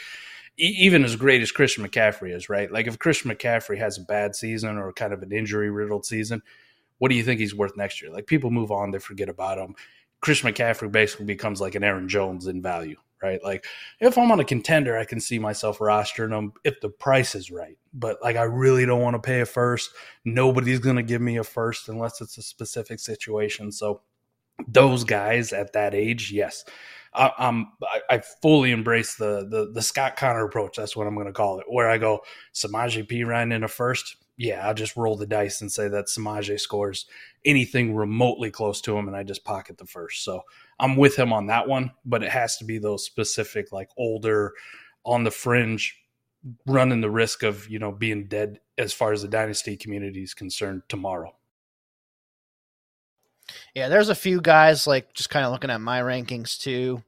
e- 0.59 0.75
even 0.79 1.03
as 1.03 1.15
great 1.15 1.41
as 1.41 1.51
Christian 1.51 1.85
McCaffrey 1.87 2.35
is 2.35 2.49
right? 2.49 2.71
Like 2.71 2.87
if 2.87 2.99
Christian 2.99 3.31
McCaffrey 3.31 3.77
has 3.77 3.97
a 3.97 4.01
bad 4.01 4.35
season 4.35 4.77
or 4.77 4.91
kind 4.93 5.13
of 5.13 5.21
an 5.21 5.31
injury 5.31 5.69
riddled 5.69 6.05
season 6.05 6.41
what 6.99 7.09
do 7.09 7.15
you 7.15 7.23
think 7.23 7.39
he's 7.39 7.55
worth 7.55 7.77
next 7.77 8.01
year? 8.01 8.11
Like 8.11 8.27
people 8.27 8.51
move 8.51 8.71
on 8.71 8.91
they 8.91 8.99
forget 8.99 9.29
about 9.29 9.57
him. 9.57 9.75
Christian 10.21 10.51
McCaffrey 10.51 10.91
basically 10.91 11.25
becomes 11.25 11.61
like 11.61 11.75
an 11.75 11.83
Aaron 11.83 12.09
Jones 12.09 12.47
in 12.47 12.61
value 12.61 12.97
right? 13.21 13.43
Like 13.43 13.65
if 13.99 14.17
I'm 14.17 14.31
on 14.31 14.39
a 14.39 14.45
contender, 14.45 14.97
I 14.97 15.05
can 15.05 15.19
see 15.19 15.39
myself 15.39 15.79
rostering 15.79 16.29
them 16.29 16.53
if 16.63 16.79
the 16.81 16.89
price 16.89 17.35
is 17.35 17.51
right. 17.51 17.77
But 17.93 18.17
like 18.21 18.35
I 18.35 18.43
really 18.43 18.85
don't 18.85 19.01
want 19.01 19.15
to 19.15 19.19
pay 19.19 19.41
a 19.41 19.45
first. 19.45 19.91
Nobody's 20.25 20.79
going 20.79 20.97
to 20.97 21.03
give 21.03 21.21
me 21.21 21.37
a 21.37 21.43
first 21.43 21.89
unless 21.89 22.21
it's 22.21 22.37
a 22.37 22.41
specific 22.41 22.99
situation. 22.99 23.71
So 23.71 24.01
those 24.67 25.03
guys 25.03 25.53
at 25.53 25.73
that 25.73 25.93
age, 25.93 26.31
yes. 26.31 26.63
I, 27.13 27.31
am 27.39 27.71
I, 28.09 28.21
fully 28.41 28.71
embrace 28.71 29.15
the, 29.15 29.47
the 29.49 29.71
the 29.73 29.81
Scott 29.81 30.17
Connor 30.17 30.45
approach. 30.45 30.75
That's 30.75 30.95
what 30.95 31.07
I'm 31.07 31.15
going 31.15 31.25
to 31.25 31.33
call 31.33 31.59
it. 31.59 31.65
Where 31.67 31.89
I 31.89 31.97
go 31.97 32.21
Samaje 32.53 33.09
Perine 33.09 33.53
in 33.53 33.63
a 33.63 33.67
first, 33.67 34.17
yeah, 34.37 34.67
I'll 34.67 34.75
just 34.75 34.95
roll 34.95 35.15
the 35.15 35.25
dice 35.25 35.61
and 35.61 35.71
say 35.71 35.87
that 35.87 36.07
Samaje 36.07 36.59
scores 36.59 37.07
anything 37.43 37.95
remotely 37.95 38.51
close 38.51 38.81
to 38.81 38.95
him, 38.95 39.07
and 39.07 39.17
I 39.17 39.23
just 39.23 39.43
pocket 39.43 39.79
the 39.79 39.85
first. 39.85 40.23
So 40.23 40.43
I'm 40.79 40.95
with 40.95 41.17
him 41.17 41.33
on 41.33 41.47
that 41.47 41.67
one, 41.67 41.91
but 42.05 42.23
it 42.23 42.29
has 42.29 42.57
to 42.57 42.65
be 42.65 42.77
those 42.77 43.05
specific, 43.05 43.71
like 43.71 43.89
older, 43.97 44.53
on 45.03 45.23
the 45.23 45.31
fringe, 45.31 45.97
running 46.65 47.01
the 47.01 47.09
risk 47.09 47.43
of 47.43 47.67
you 47.69 47.79
know 47.79 47.91
being 47.91 48.27
dead 48.27 48.59
as 48.77 48.93
far 48.93 49.11
as 49.11 49.21
the 49.21 49.27
dynasty 49.27 49.75
community 49.75 50.23
is 50.23 50.33
concerned 50.33 50.83
tomorrow. 50.87 51.33
Yeah, 53.73 53.89
there's 53.89 54.09
a 54.09 54.15
few 54.15 54.41
guys 54.41 54.87
like 54.87 55.13
just 55.13 55.29
kind 55.29 55.45
of 55.45 55.51
looking 55.51 55.69
at 55.69 55.81
my 55.81 56.01
rankings 56.01 56.59
too, 56.59 57.01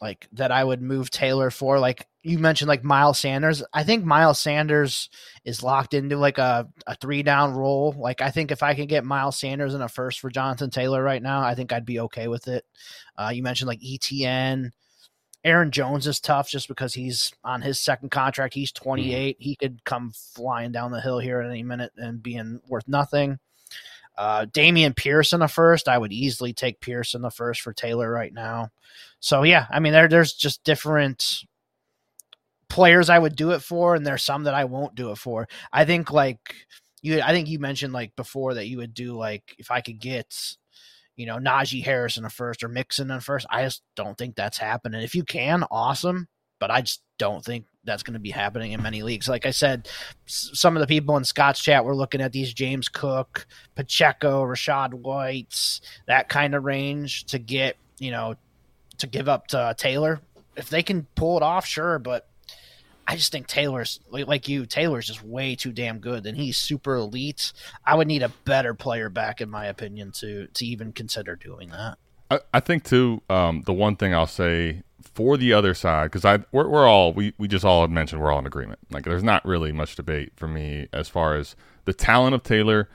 like 0.00 0.28
that 0.32 0.52
I 0.52 0.62
would 0.62 0.82
move 0.82 1.10
Taylor 1.10 1.50
for. 1.50 1.78
Like 1.78 2.06
you 2.22 2.38
mentioned, 2.38 2.68
like 2.68 2.84
Miles 2.84 3.18
Sanders. 3.18 3.62
I 3.72 3.84
think 3.84 4.04
Miles 4.04 4.38
Sanders 4.38 5.08
is 5.44 5.62
locked 5.62 5.94
into 5.94 6.16
like 6.16 6.38
a, 6.38 6.68
a 6.86 6.96
three 6.96 7.22
down 7.22 7.54
role. 7.54 7.94
Like 7.96 8.20
I 8.20 8.30
think 8.30 8.50
if 8.50 8.62
I 8.62 8.74
could 8.74 8.88
get 8.88 9.04
Miles 9.04 9.38
Sanders 9.38 9.74
in 9.74 9.82
a 9.82 9.88
first 9.88 10.20
for 10.20 10.30
Jonathan 10.30 10.70
Taylor 10.70 11.02
right 11.02 11.22
now, 11.22 11.40
I 11.40 11.54
think 11.54 11.72
I'd 11.72 11.86
be 11.86 12.00
okay 12.00 12.28
with 12.28 12.48
it. 12.48 12.64
Uh, 13.16 13.30
you 13.32 13.42
mentioned 13.42 13.68
like 13.68 13.80
Etienne. 13.84 14.72
Aaron 15.44 15.70
Jones 15.70 16.08
is 16.08 16.18
tough 16.18 16.50
just 16.50 16.66
because 16.66 16.92
he's 16.92 17.32
on 17.44 17.62
his 17.62 17.78
second 17.78 18.10
contract. 18.10 18.52
He's 18.52 18.72
28. 18.72 19.36
Mm-hmm. 19.36 19.42
He 19.42 19.54
could 19.54 19.84
come 19.84 20.12
flying 20.12 20.72
down 20.72 20.90
the 20.90 21.00
hill 21.00 21.20
here 21.20 21.40
at 21.40 21.48
any 21.48 21.62
minute 21.62 21.92
and 21.96 22.20
being 22.20 22.60
worth 22.66 22.88
nothing. 22.88 23.38
Uh, 24.16 24.46
Dameon 24.46 24.96
Pierce 24.96 25.32
in 25.32 25.40
the 25.40 25.48
first, 25.48 25.88
I 25.88 25.98
would 25.98 26.12
easily 26.12 26.52
take 26.52 26.80
Pierce 26.80 27.14
in 27.14 27.22
the 27.22 27.30
first 27.30 27.60
for 27.60 27.72
Taylor 27.72 28.10
right 28.10 28.32
now. 28.32 28.70
So 29.20 29.42
yeah, 29.42 29.66
I 29.70 29.80
mean 29.80 29.92
there 29.92 30.08
there's 30.08 30.32
just 30.32 30.64
different 30.64 31.44
players 32.68 33.08
I 33.08 33.18
would 33.18 33.36
do 33.36 33.52
it 33.52 33.60
for, 33.60 33.94
and 33.94 34.06
there's 34.06 34.24
some 34.24 34.44
that 34.44 34.54
I 34.54 34.64
won't 34.64 34.94
do 34.94 35.10
it 35.10 35.18
for. 35.18 35.48
I 35.72 35.84
think 35.84 36.10
like 36.10 36.54
you, 37.02 37.20
I 37.20 37.32
think 37.32 37.48
you 37.48 37.58
mentioned 37.58 37.92
like 37.92 38.16
before 38.16 38.54
that 38.54 38.66
you 38.66 38.78
would 38.78 38.94
do 38.94 39.16
like 39.16 39.54
if 39.58 39.70
I 39.70 39.80
could 39.80 40.00
get, 40.00 40.56
you 41.14 41.26
know, 41.26 41.36
Najee 41.38 41.84
Harris 41.84 42.16
in 42.16 42.24
a 42.24 42.30
first 42.30 42.62
or 42.62 42.68
Mixon 42.68 43.10
in 43.10 43.18
a 43.18 43.20
first. 43.20 43.46
I 43.50 43.64
just 43.64 43.82
don't 43.94 44.16
think 44.16 44.34
that's 44.34 44.58
happening. 44.58 45.02
If 45.02 45.14
you 45.14 45.24
can, 45.24 45.64
awesome, 45.70 46.28
but 46.58 46.70
I 46.70 46.80
just 46.80 47.02
don't 47.18 47.44
think 47.44 47.66
that's 47.86 48.02
going 48.02 48.14
to 48.14 48.20
be 48.20 48.30
happening 48.30 48.72
in 48.72 48.82
many 48.82 49.02
leagues. 49.02 49.28
Like 49.28 49.46
I 49.46 49.50
said, 49.50 49.88
some 50.26 50.76
of 50.76 50.80
the 50.80 50.86
people 50.86 51.16
in 51.16 51.24
Scott's 51.24 51.62
chat 51.62 51.84
were 51.84 51.96
looking 51.96 52.20
at 52.20 52.32
these 52.32 52.52
James 52.52 52.88
Cook, 52.88 53.46
Pacheco, 53.74 54.42
Rachaad 54.44 54.94
Whites, 54.94 55.80
that 56.06 56.28
kind 56.28 56.54
of 56.54 56.64
range 56.64 57.24
to 57.26 57.38
get, 57.38 57.76
you 57.98 58.10
know, 58.10 58.34
to 58.98 59.06
give 59.06 59.28
up 59.28 59.46
to 59.48 59.74
Taylor. 59.78 60.20
If 60.56 60.68
they 60.68 60.82
can 60.82 61.06
pull 61.14 61.36
it 61.36 61.42
off, 61.42 61.66
sure, 61.66 61.98
but 61.98 62.28
I 63.06 63.14
just 63.14 63.30
think 63.30 63.46
Taylor's 63.46 64.00
like 64.10 64.48
you. 64.48 64.66
Taylor's 64.66 65.06
just 65.06 65.22
way 65.22 65.54
too 65.54 65.70
damn 65.70 65.98
good, 66.00 66.26
and 66.26 66.36
he's 66.36 66.58
super 66.58 66.96
elite. 66.96 67.52
I 67.84 67.94
would 67.94 68.08
need 68.08 68.22
a 68.22 68.30
better 68.44 68.74
player 68.74 69.08
back, 69.08 69.40
in 69.40 69.48
my 69.48 69.66
opinion, 69.66 70.10
to 70.12 70.48
to 70.48 70.66
even 70.66 70.92
consider 70.92 71.36
doing 71.36 71.70
that. 71.70 71.98
I, 72.30 72.40
I 72.52 72.60
think 72.60 72.84
too. 72.84 73.22
Um, 73.30 73.62
the 73.64 73.72
one 73.72 73.96
thing 73.96 74.12
I'll 74.12 74.26
say 74.26 74.82
for 75.16 75.38
the 75.38 75.54
other 75.54 75.72
side, 75.72 76.04
because 76.04 76.26
I 76.26 76.40
we're, 76.52 76.68
we're 76.68 76.86
all 76.86 77.14
we 77.14 77.32
we 77.38 77.48
just 77.48 77.64
all 77.64 77.88
mentioned 77.88 78.20
we're 78.20 78.30
all 78.30 78.38
in 78.38 78.46
agreement. 78.46 78.78
Like 78.90 79.04
there's 79.04 79.24
not 79.24 79.44
really 79.46 79.72
much 79.72 79.96
debate 79.96 80.32
for 80.36 80.46
me 80.46 80.88
as 80.92 81.08
far 81.08 81.36
as 81.36 81.56
the 81.86 81.94
talent 81.94 82.34
of 82.34 82.42
Taylor. 82.42 82.90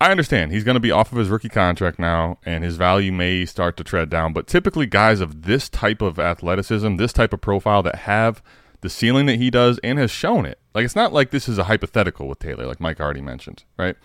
I 0.00 0.10
understand 0.10 0.50
he's 0.50 0.64
going 0.64 0.74
to 0.74 0.80
be 0.80 0.90
off 0.90 1.12
of 1.12 1.18
his 1.18 1.28
rookie 1.28 1.48
contract 1.48 1.98
now, 1.98 2.38
and 2.44 2.64
his 2.64 2.76
value 2.76 3.12
may 3.12 3.44
start 3.44 3.76
to 3.76 3.84
tread 3.84 4.10
down. 4.10 4.32
But 4.32 4.48
typically, 4.48 4.86
guys 4.86 5.20
of 5.20 5.42
this 5.42 5.68
type 5.68 6.02
of 6.02 6.18
athleticism, 6.18 6.96
this 6.96 7.12
type 7.12 7.32
of 7.32 7.40
profile 7.40 7.84
that 7.84 7.96
have 7.96 8.42
the 8.80 8.90
ceiling 8.90 9.26
that 9.26 9.36
he 9.36 9.48
does 9.50 9.78
and 9.84 9.98
has 9.98 10.10
shown 10.10 10.44
it. 10.44 10.58
Like 10.74 10.84
it's 10.84 10.96
not 10.96 11.12
like 11.12 11.30
this 11.30 11.48
is 11.48 11.58
a 11.58 11.64
hypothetical 11.64 12.26
with 12.26 12.40
Taylor, 12.40 12.66
like 12.66 12.80
Mike 12.80 13.00
already 13.00 13.20
mentioned, 13.20 13.62
right? 13.76 13.96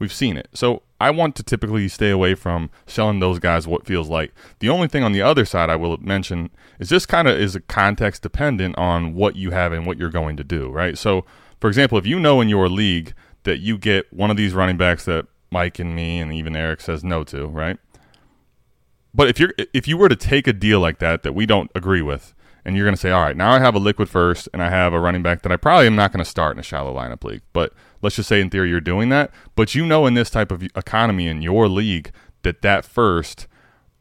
We've 0.00 0.12
seen 0.12 0.36
it. 0.38 0.48
So 0.54 0.82
I 0.98 1.10
want 1.10 1.36
to 1.36 1.42
typically 1.42 1.86
stay 1.88 2.10
away 2.10 2.34
from 2.34 2.70
selling 2.86 3.20
those 3.20 3.38
guys 3.38 3.68
what 3.68 3.86
feels 3.86 4.08
like. 4.08 4.32
The 4.58 4.70
only 4.70 4.88
thing 4.88 5.04
on 5.04 5.12
the 5.12 5.22
other 5.22 5.44
side 5.44 5.68
I 5.70 5.76
will 5.76 5.98
mention 5.98 6.50
is 6.78 6.88
this 6.88 7.04
kind 7.04 7.28
of 7.28 7.38
is 7.38 7.54
a 7.54 7.60
context 7.60 8.22
dependent 8.22 8.78
on 8.78 9.14
what 9.14 9.36
you 9.36 9.50
have 9.50 9.72
and 9.72 9.86
what 9.86 9.98
you're 9.98 10.08
going 10.10 10.38
to 10.38 10.44
do, 10.44 10.70
right? 10.70 10.96
So, 10.96 11.26
for 11.60 11.68
example, 11.68 11.98
if 11.98 12.06
you 12.06 12.18
know 12.18 12.40
in 12.40 12.48
your 12.48 12.68
league 12.68 13.12
that 13.42 13.58
you 13.58 13.76
get 13.76 14.10
one 14.12 14.30
of 14.30 14.38
these 14.38 14.54
running 14.54 14.78
backs 14.78 15.04
that 15.04 15.26
Mike 15.50 15.78
and 15.78 15.94
me 15.94 16.18
and 16.18 16.32
even 16.32 16.56
Eric 16.56 16.80
says 16.80 17.04
no 17.04 17.22
to, 17.24 17.46
right? 17.46 17.76
But 19.12 19.28
if 19.28 19.38
you're 19.38 19.52
if 19.74 19.86
you 19.86 19.98
were 19.98 20.08
to 20.08 20.16
take 20.16 20.46
a 20.46 20.52
deal 20.52 20.80
like 20.80 20.98
that 21.00 21.22
that 21.24 21.34
we 21.34 21.44
don't 21.44 21.70
agree 21.74 22.02
with, 22.02 22.34
and 22.64 22.76
you're 22.76 22.84
going 22.84 22.94
to 22.94 23.00
say, 23.00 23.10
all 23.10 23.22
right, 23.22 23.36
now 23.36 23.52
I 23.52 23.58
have 23.58 23.74
a 23.74 23.78
liquid 23.78 24.08
first 24.08 24.48
and 24.52 24.62
I 24.62 24.70
have 24.70 24.92
a 24.92 25.00
running 25.00 25.22
back 25.22 25.42
that 25.42 25.52
I 25.52 25.56
probably 25.56 25.86
am 25.86 25.96
not 25.96 26.12
going 26.12 26.24
to 26.24 26.30
start 26.30 26.56
in 26.56 26.60
a 26.60 26.64
shallow 26.64 26.94
lineup 26.94 27.24
league. 27.24 27.42
But 27.52 27.72
let's 28.02 28.16
just 28.16 28.28
say 28.28 28.40
in 28.40 28.50
theory 28.50 28.70
you're 28.70 28.80
doing 28.80 29.08
that. 29.10 29.30
But 29.54 29.74
you 29.74 29.86
know, 29.86 30.06
in 30.06 30.14
this 30.14 30.30
type 30.30 30.52
of 30.52 30.62
economy 30.62 31.26
in 31.26 31.42
your 31.42 31.68
league, 31.68 32.12
that 32.42 32.62
that 32.62 32.84
first 32.84 33.46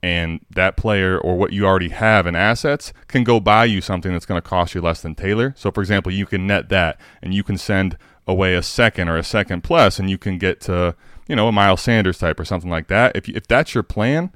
and 0.02 0.39
that 0.50 0.78
player 0.78 1.17
or 1.17 1.36
what 1.36 1.52
you 1.52 1.65
already 1.65 1.89
have 1.89 2.26
in 2.26 2.36
assets 2.36 2.93
can 3.08 3.24
go 3.24 3.39
buy 3.39 3.65
you 3.65 3.82
something 3.82 4.13
that's 4.13 4.26
going 4.26 4.41
to 4.41 4.48
cost 4.48 4.74
you 4.74 4.82
less 4.82 5.02
than 5.02 5.15
Taylor. 5.15 5.54
So, 5.58 5.72
for 5.72 5.82
example, 5.82 6.12
you 6.12 6.26
can 6.26 6.48
net 6.48 6.69
that 6.69 7.00
and 7.22 7.34
you 7.34 7.43
can 7.43 7.58
send 7.58 7.98
away 8.26 8.56
a 8.56 8.63
second 8.63 9.10
or 9.10 9.17
a 9.17 9.24
second 9.24 9.63
plus, 9.63 10.00
and 10.00 10.10
you 10.10 10.17
can 10.17 10.38
get 10.38 10.62
to 10.62 10.95
you 11.28 11.36
know 11.36 11.48
a 11.48 11.52
Miles 11.52 11.82
Sanders 11.82 12.19
type 12.19 12.39
or 12.39 12.45
something 12.45 12.69
like 12.69 12.88
that. 12.88 13.15
If 13.15 13.28
if 13.28 13.48
that's 13.48 13.74
your 13.74 13.84
plan, 13.84 14.32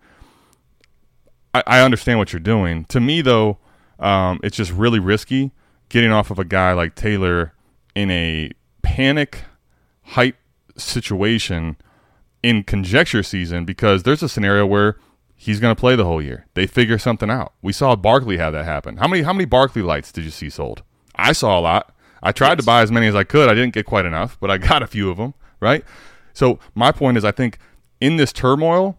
I 1.54 1.82
understand 1.82 2.18
what 2.18 2.34
you're 2.34 2.40
doing. 2.40 2.86
To 2.86 3.00
me, 3.00 3.22
though, 3.22 3.60
um, 4.00 4.40
it's 4.44 4.58
just 4.58 4.72
really 4.72 5.00
risky 5.00 5.52
getting 5.90 6.12
off 6.12 6.32
of 6.32 6.40
a 6.40 6.46
guy 6.46 6.74
like 6.74 6.96
Taylor 6.96 7.54
in 7.96 8.10
a 8.10 8.52
panic 8.82 9.44
hype 10.02 10.38
situation 10.76 11.78
in 12.42 12.64
conjecture 12.64 13.24
season 13.24 13.64
because 13.64 14.04
there's 14.04 14.24
a 14.24 14.30
scenario 14.30 14.66
where 14.66 14.98
he's 15.36 15.60
going 15.60 15.74
to 15.74 15.80
play 15.80 15.96
the 15.96 16.06
whole 16.06 16.22
year. 16.22 16.48
They 16.54 16.68
figure 16.68 16.98
something 16.98 17.30
out. 17.30 17.54
We 17.62 17.74
saw 17.74 17.96
Barkley 17.96 18.38
have 18.38 18.54
that 18.54 18.66
happen. 18.66 18.98
How 18.98 19.08
many 19.08 19.24
how 19.24 19.34
many 19.34 19.46
Barkley 19.46 19.82
lights 19.82 20.12
did 20.12 20.24
you 20.24 20.32
see 20.32 20.50
sold? 20.50 20.84
I 21.16 21.32
saw 21.34 21.60
a 21.60 21.62
lot. 21.62 21.96
I 22.22 22.32
tried 22.32 22.52
yes. 22.52 22.60
to 22.60 22.66
buy 22.66 22.82
as 22.82 22.92
many 22.92 23.08
as 23.08 23.16
I 23.16 23.24
could. 23.24 23.50
I 23.50 23.54
didn't 23.54 23.74
get 23.74 23.86
quite 23.86 24.06
enough, 24.06 24.38
but 24.40 24.50
I 24.50 24.58
got 24.70 24.82
a 24.82 24.88
few 24.88 25.10
of 25.10 25.18
them, 25.18 25.34
right? 25.60 25.84
So 26.34 26.60
my 26.74 26.92
point 26.92 27.18
is 27.18 27.26
I 27.26 27.32
think 27.32 27.60
in 28.02 28.16
this 28.18 28.34
turmoil, 28.34 28.98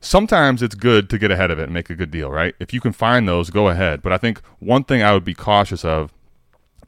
sometimes 0.00 0.62
it's 0.62 0.74
good 0.74 1.10
to 1.10 1.18
get 1.18 1.30
ahead 1.30 1.50
of 1.50 1.58
it 1.58 1.64
and 1.64 1.74
make 1.74 1.90
a 1.90 1.94
good 1.94 2.10
deal, 2.10 2.30
right? 2.30 2.54
If 2.58 2.72
you 2.72 2.80
can 2.80 2.92
find 2.92 3.28
those, 3.28 3.50
go 3.50 3.68
ahead. 3.68 4.02
But 4.02 4.12
I 4.12 4.18
think 4.18 4.40
one 4.58 4.84
thing 4.84 5.02
I 5.02 5.12
would 5.12 5.24
be 5.24 5.34
cautious 5.34 5.84
of 5.84 6.12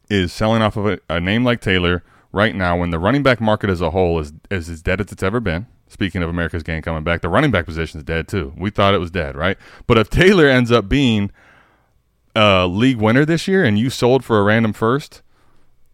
is 0.09 0.33
selling 0.33 0.62
off 0.62 0.77
of 0.77 0.87
a, 0.87 0.99
a 1.09 1.20
name 1.20 1.44
like 1.44 1.61
Taylor 1.61 2.03
right 2.33 2.55
now 2.55 2.77
when 2.77 2.90
the 2.90 2.99
running 2.99 3.23
back 3.23 3.40
market 3.40 3.70
as 3.70 3.81
a 3.81 3.90
whole 3.90 4.18
is, 4.18 4.33
is 4.51 4.68
as 4.68 4.83
dead 4.83 5.01
as 5.01 5.12
it's 5.12 5.23
ever 5.23 5.40
been. 5.40 5.66
Speaking 5.88 6.23
of 6.23 6.29
America's 6.29 6.62
game 6.62 6.83
coming 6.83 7.03
back, 7.03 7.20
the 7.20 7.29
running 7.29 7.51
back 7.51 7.66
position 7.66 7.99
is 7.99 8.05
dead 8.05 8.29
too. 8.29 8.53
We 8.57 8.70
thought 8.70 8.94
it 8.94 8.99
was 8.99 9.11
dead, 9.11 9.35
right? 9.35 9.59
But 9.88 9.99
if 9.99 10.09
Taylor 10.09 10.46
ends 10.46 10.70
up 10.70 10.88
being 10.88 11.33
a 12.37 12.66
league 12.68 12.99
winner 12.99 13.25
this 13.25 13.49
year 13.49 13.64
and 13.64 13.77
you 13.77 13.90
sold 13.90 14.25
for 14.25 14.38
a 14.38 14.44
random 14.44 14.73
first 14.73 15.23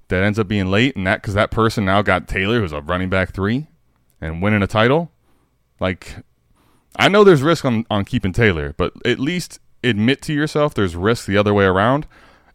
that 0.08 0.22
ends 0.22 0.38
up 0.38 0.48
being 0.48 0.66
late 0.70 0.94
and 0.96 1.06
that 1.06 1.22
because 1.22 1.34
that 1.34 1.50
person 1.50 1.86
now 1.86 2.02
got 2.02 2.28
Taylor 2.28 2.60
who's 2.60 2.72
a 2.72 2.82
running 2.82 3.08
back 3.08 3.32
three 3.32 3.68
and 4.20 4.42
winning 4.42 4.62
a 4.62 4.66
title, 4.66 5.10
like 5.80 6.16
I 6.96 7.08
know 7.08 7.24
there's 7.24 7.42
risk 7.42 7.64
on, 7.64 7.84
on 7.90 8.04
keeping 8.04 8.32
Taylor, 8.32 8.74
but 8.76 8.92
at 9.04 9.18
least 9.18 9.60
admit 9.84 10.22
to 10.22 10.32
yourself 10.32 10.74
there's 10.74 10.96
risk 10.96 11.26
the 11.26 11.36
other 11.36 11.54
way 11.54 11.64
around 11.64 12.06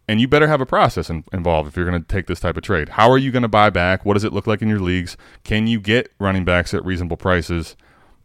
and 0.07 0.19
you 0.19 0.27
better 0.27 0.47
have 0.47 0.61
a 0.61 0.65
process 0.65 1.09
in, 1.09 1.23
involved 1.31 1.69
if 1.69 1.77
you're 1.77 1.89
going 1.89 2.01
to 2.01 2.07
take 2.07 2.27
this 2.27 2.39
type 2.39 2.57
of 2.57 2.63
trade. 2.63 2.89
How 2.89 3.09
are 3.09 3.17
you 3.17 3.31
going 3.31 3.43
to 3.43 3.47
buy 3.47 3.69
back? 3.69 4.05
What 4.05 4.15
does 4.15 4.23
it 4.23 4.33
look 4.33 4.47
like 4.47 4.61
in 4.61 4.67
your 4.67 4.79
leagues? 4.79 5.15
Can 5.43 5.67
you 5.67 5.79
get 5.79 6.11
running 6.19 6.43
backs 6.43 6.73
at 6.73 6.83
reasonable 6.83 7.17
prices 7.17 7.75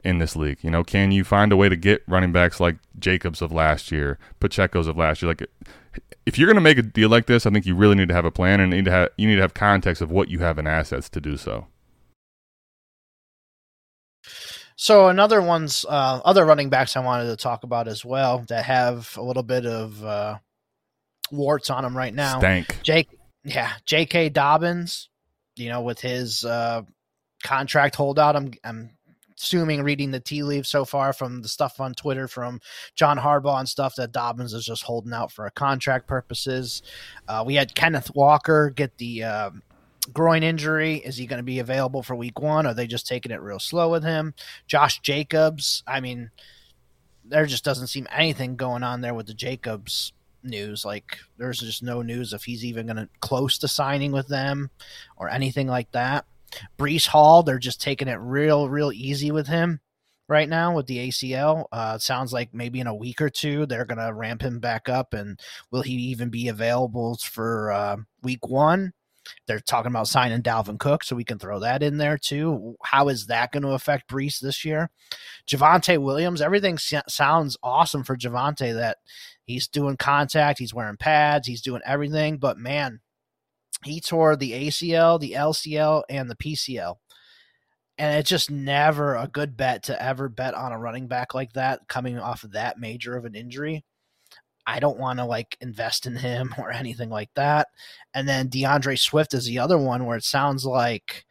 in 0.03 0.19
this 0.19 0.35
league? 0.35 0.59
You 0.63 0.71
know, 0.71 0.83
can 0.83 1.13
you 1.13 1.23
find 1.23 1.53
a 1.53 1.57
way 1.57 1.69
to 1.69 1.77
get 1.77 2.03
running 2.09 2.33
backs 2.33 2.59
like 2.59 2.77
Jacobs 2.99 3.43
of 3.43 3.53
last 3.53 3.93
year, 3.93 4.19
Pacheco's 4.41 4.89
of 4.89 4.97
last 4.97 5.23
year? 5.23 5.31
Like, 5.31 5.47
if 6.25 6.39
you're 6.39 6.49
going 6.49 6.57
to 6.57 6.61
make 6.61 6.79
a 6.79 6.83
deal 6.83 7.09
like 7.09 7.27
this, 7.27 7.47
I 7.47 7.51
think 7.51 7.67
you 7.67 7.77
really 7.77 7.95
need 7.95 8.09
to 8.09 8.15
have 8.15 8.25
a 8.25 8.33
plan 8.33 8.59
and 8.61 8.73
need 8.73 8.87
to 8.87 8.91
have 8.91 9.11
you 9.17 9.29
need 9.29 9.37
to 9.37 9.43
have 9.43 9.55
context 9.55 10.03
of 10.03 10.11
what 10.11 10.29
you 10.29 10.41
have 10.41 10.59
in 10.59 10.67
assets 10.67 11.09
to 11.11 11.21
do 11.21 11.37
so. 11.37 11.67
So 14.77 15.09
another 15.09 15.41
one's 15.41 15.87
uh, 15.89 16.21
other 16.25 16.45
running 16.45 16.69
backs 16.69 16.97
I 16.97 17.01
wanted 17.01 17.27
to 17.27 17.37
talk 17.37 17.65
about 17.65 17.89
as 17.89 18.05
well 18.05 18.45
that 18.49 18.65
have 18.67 19.17
a 19.17 19.23
little 19.23 19.43
bit 19.43 19.65
of 19.65 20.05
uh, 20.05 20.39
warts 21.33 21.71
on 21.71 21.83
them 21.83 21.97
right 21.97 22.15
now. 22.15 22.39
Stank. 22.39 22.83
Jake, 22.83 23.09
yeah, 23.43 23.73
J.K. 23.87 24.29
Dobbins. 24.29 25.09
You 25.57 25.71
know, 25.71 25.81
with 25.81 25.99
his 25.99 26.45
uh, 26.45 26.83
contract 27.43 27.97
holdout, 27.97 28.37
I'm 28.37 28.53
I'm 28.63 28.91
assuming 29.39 29.83
reading 29.83 30.11
the 30.11 30.21
tea 30.21 30.43
leaves 30.43 30.69
so 30.69 30.85
far 30.85 31.15
from 31.15 31.41
the 31.41 31.49
stuff 31.49 31.81
on 31.81 31.95
Twitter 31.95 32.29
from 32.29 32.61
John 32.95 33.19
Harbaugh 33.19 33.59
and 33.59 33.69
stuff 33.69 33.95
that 33.97 34.13
Dobbins 34.13 34.53
is 34.53 34.65
just 34.65 34.83
holding 34.83 35.13
out 35.13 35.33
for 35.33 35.47
a 35.47 35.51
contract 35.51 36.07
purposes. 36.07 36.83
Uh, 37.29 37.43
we 37.47 37.55
had 37.55 37.75
Kenneth 37.75 38.15
Walker 38.15 38.71
get 38.71 38.99
the 38.99 39.25
uh, 39.25 39.51
groin 40.13 40.43
injury. 40.43 40.97
Is 40.97 41.17
he 41.17 41.27
going 41.27 41.39
to 41.39 41.45
be 41.45 41.59
available 41.59 42.03
for 42.03 42.15
week 42.15 42.41
one? 42.41 42.67
Are 42.67 42.75
they 42.75 42.87
just 42.87 43.07
taking 43.07 43.33
it 43.33 43.41
real 43.41 43.59
slow 43.59 43.91
with 43.91 44.05
him? 44.05 44.35
Josh 44.67 45.01
Jacobs. 45.01 45.83
I 45.87 46.01
mean, 46.01 46.31
there 47.25 47.47
just 47.47 47.65
doesn't 47.65 47.89
seem 47.89 48.07
anything 48.11 48.57
going 48.57 48.83
on 48.83 49.01
there 49.01 49.15
with 49.15 49.27
the 49.27 49.35
Jacobs 49.35 50.13
news. 50.43 50.85
Like 50.85 51.19
there's 51.39 51.61
just 51.61 51.83
no 51.83 52.03
news 52.03 52.33
if 52.33 52.45
he's 52.45 52.65
even 52.65 52.87
going 52.87 52.97
to 52.97 53.09
close 53.21 53.59
to 53.59 53.69
signing 53.69 54.13
with 54.13 54.29
them 54.29 54.71
or 55.17 55.29
anything 55.29 55.67
like 55.67 55.91
that. 55.93 56.25
Breece 56.79 57.07
Hall, 57.07 57.43
they're 57.43 57.59
just 57.59 57.83
taking 57.83 58.09
it 58.09 58.19
real, 58.21 58.69
real 58.69 58.93
easy 58.93 59.31
with 59.31 59.47
him 59.47 59.81
right 60.29 60.49
now 60.49 60.75
with 60.75 60.87
the 60.87 61.09
ACL. 61.09 61.65
Uh, 61.73 61.99
sounds 61.99 62.33
like 62.33 62.53
maybe 62.53 62.81
in 62.81 62.87
a 62.87 62.95
week 62.95 63.21
or 63.21 63.31
two 63.31 63.67
they're 63.67 63.85
going 63.85 64.05
to 64.05 64.13
ramp 64.13 64.43
him 64.43 64.59
back 64.59 64.89
up, 64.89 65.15
and 65.15 65.39
will 65.71 65.83
he 65.83 65.93
even 65.93 66.31
be 66.31 66.49
available 66.49 67.17
for 67.17 67.73
uh, 67.73 67.97
week 68.23 68.47
one? 68.47 68.93
They're 69.47 69.61
talking 69.61 69.91
about 69.91 70.09
signing 70.09 70.43
Dalvin 70.43 70.79
Cook, 70.79 71.05
so 71.05 71.17
we 71.17 71.25
can 71.25 71.39
throw 71.39 71.61
that 71.61 71.83
in 71.83 71.99
there 71.99 72.19
too. 72.19 72.77
How 72.83 73.09
is 73.09 73.27
that 73.27 73.53
going 73.53 73.63
to 73.63 73.71
affect 73.71 74.11
Breece 74.11 74.41
this 74.41 74.65
year? 74.65 74.91
Javonte 75.47 75.99
Williams, 75.99 76.41
everything 76.41 76.79
sounds 76.79 77.57
awesome 77.63 78.05
for 78.05 78.17
Javonte 78.17 78.75
that 78.75 78.99
he's 79.45 79.69
doing 79.69 79.97
contact, 79.97 80.59
he's 80.59 80.75
wearing 80.75 80.97
pads, 80.97 81.47
he's 81.47 81.63
doing 81.63 81.83
everything, 81.87 82.39
but 82.39 82.59
man, 82.59 83.01
he 83.85 84.01
tore 84.01 84.37
the 84.37 84.53
ACL, 84.53 85.21
the 85.21 85.33
LCL, 85.33 86.03
and 86.09 86.31
the 86.31 86.37
PCL. 86.37 86.97
And 87.99 88.19
it's 88.19 88.29
just 88.29 88.51
never 88.51 89.17
a 89.17 89.27
good 89.27 89.57
bet 89.57 89.85
to 89.85 90.03
ever 90.03 90.29
bet 90.29 90.55
on 90.55 90.73
a 90.73 90.79
running 90.79 91.09
back 91.09 91.35
like 91.35 91.53
that 91.55 91.89
coming 91.89 92.19
off 92.19 92.45
of 92.45 92.53
that 92.53 92.79
major 92.79 93.17
of 93.17 93.25
an 93.25 93.35
injury. 93.35 93.85
I 94.67 94.81
don't 94.81 94.99
want 94.99 95.19
to 95.19 95.25
like 95.25 95.57
invest 95.61 96.07
in 96.07 96.17
him 96.17 96.55
or 96.59 96.71
anything 96.71 97.11
like 97.11 97.31
that. 97.35 97.69
And 98.15 98.29
then 98.29 98.49
D'Andre 98.49 98.97
Swift 98.97 99.35
is 99.35 99.47
the 99.47 99.59
other 99.59 99.79
one 99.79 100.05
where 100.07 100.17
it 100.17 100.25
sounds 100.25 100.65
like, 100.65 101.25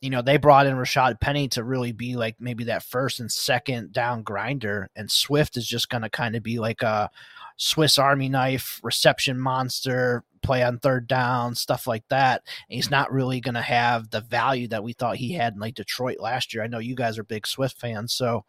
you 0.00 0.10
know, 0.10 0.20
they 0.20 0.36
brought 0.36 0.66
in 0.66 0.74
Rashaad 0.74 1.20
Penny 1.20 1.46
to 1.48 1.62
really 1.62 1.92
be 1.92 2.16
like 2.16 2.36
maybe 2.40 2.64
that 2.64 2.82
first 2.82 3.20
and 3.20 3.30
second 3.30 3.92
down 3.92 4.24
grinder, 4.24 4.90
and 4.96 5.08
Swift 5.08 5.56
is 5.56 5.66
just 5.66 5.90
going 5.90 6.02
to 6.02 6.10
kind 6.10 6.34
of 6.34 6.42
be 6.42 6.58
like 6.58 6.82
a 6.82 7.08
Swiss 7.56 7.98
Army 7.98 8.28
knife 8.28 8.80
reception 8.82 9.38
monster, 9.38 10.24
play 10.42 10.62
on 10.62 10.78
third 10.78 11.06
down, 11.06 11.54
stuff 11.54 11.86
like 11.86 12.04
that. 12.08 12.42
And 12.68 12.76
he's 12.76 12.90
not 12.90 13.12
really 13.12 13.40
going 13.40 13.54
to 13.54 13.62
have 13.62 14.10
the 14.10 14.20
value 14.20 14.68
that 14.68 14.84
we 14.84 14.92
thought 14.92 15.16
he 15.16 15.32
had 15.32 15.54
in 15.54 15.60
like 15.60 15.74
Detroit 15.74 16.18
last 16.20 16.52
year. 16.52 16.62
I 16.62 16.66
know 16.66 16.78
you 16.78 16.94
guys 16.94 17.18
are 17.18 17.24
big 17.24 17.46
Swift 17.46 17.78
fans, 17.78 18.12
so 18.12 18.44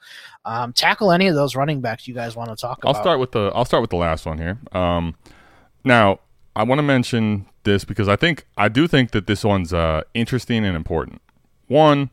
um, 0.45 0.73
tackle 0.73 1.12
any 1.12 1.27
of 1.27 1.36
those 1.36 1.56
running 1.56 1.82
backs 1.82 2.08
you 2.08 2.13
guys 2.13 2.36
want 2.36 2.49
to 2.49 2.56
talk 2.56 2.79
about. 2.79 2.95
I'll 2.95 3.01
start 3.01 3.19
with 3.19 3.32
the 3.32 3.51
I'll 3.53 3.65
start 3.65 3.82
with 3.82 3.91
the 3.91 3.97
last 3.97 4.25
one 4.25 4.38
here. 4.38 4.58
Um, 4.71 5.15
now 5.84 6.19
I 6.56 6.63
want 6.63 6.79
to 6.79 6.84
mention 6.84 7.45
this 7.63 7.86
because 7.86 8.08
I 8.08 8.15
think 8.15 8.45
I 8.58 8.69
do 8.69 8.88
think 8.88 9.12
that 9.12 9.27
this 9.27 9.43
one's 9.43 9.73
uh, 9.73 10.01
interesting 10.13 10.65
and 10.65 10.75
important. 10.75 11.21
One 11.67 12.10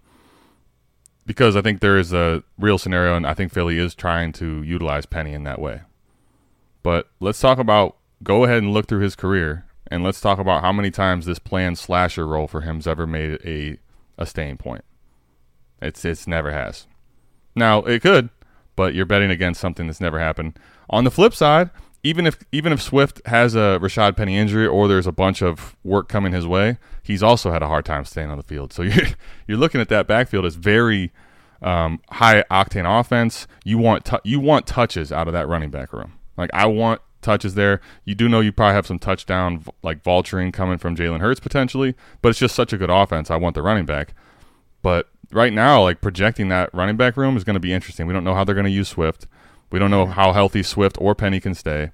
because 1.27 1.55
I 1.55 1.63
think 1.63 1.81
there 1.81 1.97
is 1.97 2.13
a 2.13 2.43
real 2.59 2.77
scenario, 2.77 3.15
and 3.15 3.25
I 3.25 3.35
think 3.35 3.53
Philly 3.53 3.79
is 3.79 3.95
trying 3.95 4.33
to 4.33 4.65
utilize 4.65 5.07
Penny 5.07 5.33
in 5.33 5.45
that 5.45 5.61
way. 5.61 5.83
But 6.83 7.09
let's 7.21 7.39
talk 7.39 7.59
about 7.59 7.97
go 8.23 8.45
ahead 8.45 8.63
and 8.63 8.73
look 8.73 8.89
through 8.89 9.01
his 9.01 9.15
career 9.15 9.65
and 9.91 10.05
let's 10.05 10.21
talk 10.21 10.39
about 10.39 10.63
how 10.63 10.73
many 10.73 10.91
times 10.91 11.27
this 11.27 11.39
planned 11.39 11.79
slasher 11.79 12.27
role 12.27 12.47
for 12.47 12.63
him's 12.63 12.87
ever 12.87 13.07
made 13.07 13.39
a 13.45 13.79
a 14.17 14.27
staying 14.27 14.59
point. 14.59 14.85
It's 15.83 16.05
it's 16.05 16.27
never 16.27 16.53
has. 16.53 16.87
Now 17.57 17.81
it 17.81 18.03
could, 18.03 18.31
but 18.77 18.95
you're 18.95 19.07
betting 19.07 19.31
against 19.31 19.61
something 19.61 19.87
that's 19.87 20.01
never 20.01 20.21
happened. 20.21 20.59
On 20.89 21.05
the 21.05 21.11
flip 21.11 21.35
side, 21.35 21.71
even 22.03 22.27
if 22.27 22.39
even 22.53 22.73
if 22.73 22.81
Swift 22.81 23.21
has 23.27 23.55
a 23.55 23.79
Rashaad 23.81 24.17
Penny 24.17 24.37
injury 24.37 24.67
or 24.67 24.89
there's 24.89 25.07
a 25.07 25.13
bunch 25.13 25.43
of 25.43 25.77
work 25.85 26.09
coming 26.09 26.33
his 26.33 26.47
way, 26.47 26.79
he's 27.03 27.23
also 27.23 27.51
had 27.51 27.63
a 27.63 27.69
hard 27.69 27.85
time 27.85 28.05
staying 28.05 28.31
on 28.31 28.37
the 28.37 28.45
field. 28.45 28.73
So 28.73 28.83
you're 28.85 29.09
you're 29.47 29.59
looking 29.59 29.81
at 29.81 29.89
that 29.89 30.07
backfield 30.07 30.45
as 30.45 30.55
very 30.55 31.13
um, 31.63 32.01
high 32.11 32.43
octane 32.51 33.01
offense. 33.01 33.47
You 33.65 33.79
want 33.79 34.05
tu- 34.05 34.21
you 34.25 34.41
want 34.41 34.67
touches 34.67 35.13
out 35.13 35.27
of 35.27 35.35
that 35.35 35.49
running 35.49 35.71
back 35.71 35.93
room. 35.93 36.15
Like 36.37 36.51
I 36.53 36.67
want 36.67 37.03
touches 37.23 37.55
there. 37.55 37.81
You 38.05 38.15
do 38.15 38.29
know 38.29 38.41
you 38.41 38.53
probably 38.53 38.75
have 38.75 38.87
some 38.87 38.99
touchdown 38.99 39.65
like 39.83 40.03
vulturing 40.03 40.53
coming 40.53 40.79
from 40.79 40.97
Jalen 40.97 41.21
Hurts 41.21 41.41
potentially, 41.41 41.95
but 42.23 42.31
it's 42.31 42.39
just 42.39 42.55
such 42.55 42.73
a 42.73 42.79
good 42.79 42.91
offense. 42.91 43.31
I 43.31 43.37
want 43.37 43.55
the 43.55 43.63
running 43.63 43.87
back. 43.87 44.15
But 44.83 45.09
right 45.33 45.53
now, 45.53 45.83
like 45.83 46.01
projecting 46.01 46.49
that 46.49 46.73
running 46.75 46.97
back 46.97 47.17
room 47.17 47.37
is 47.37 47.45
going 47.45 47.55
to 47.55 47.61
be 47.61 47.73
interesting. 47.73 48.07
We 48.07 48.13
don't 48.13 48.25
know 48.25 48.35
how 48.35 48.45
they're 48.45 48.55
going 48.55 48.65
to 48.65 48.71
use 48.71 48.89
Swift. 48.89 49.27
We 49.71 49.79
don't 49.79 49.91
know 49.91 50.07
how 50.07 50.33
healthy 50.33 50.63
Swift 50.63 50.97
or 51.01 51.15
Penny 51.15 51.41
can 51.41 51.55
stay. 51.55 51.93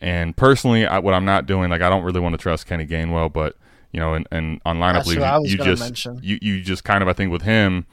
And 0.00 0.36
personally, 0.36 0.86
I, 0.86 0.98
what 1.00 1.14
I'm 1.14 1.24
not 1.24 1.46
doing, 1.46 1.70
like 1.70 1.82
I 1.82 1.90
don't 1.90 2.04
really 2.04 2.20
want 2.20 2.34
to 2.34 2.38
trust 2.38 2.66
Kenny 2.66 2.86
Gainwell, 2.86 3.32
but 3.32 3.56
you 3.92 4.00
know, 4.00 4.14
and, 4.14 4.26
and 4.30 4.60
on 4.64 4.78
lineup 4.78 5.04
That's 5.04 5.08
leagues, 5.08 5.52
you, 5.52 5.58
you 5.58 5.64
just 5.64 5.82
mention. 5.82 6.20
you 6.22 6.38
you 6.40 6.60
just 6.60 6.84
kind 6.84 7.02
of 7.02 7.08
I 7.08 7.12
think 7.12 7.32
with 7.32 7.42
him, 7.42 7.86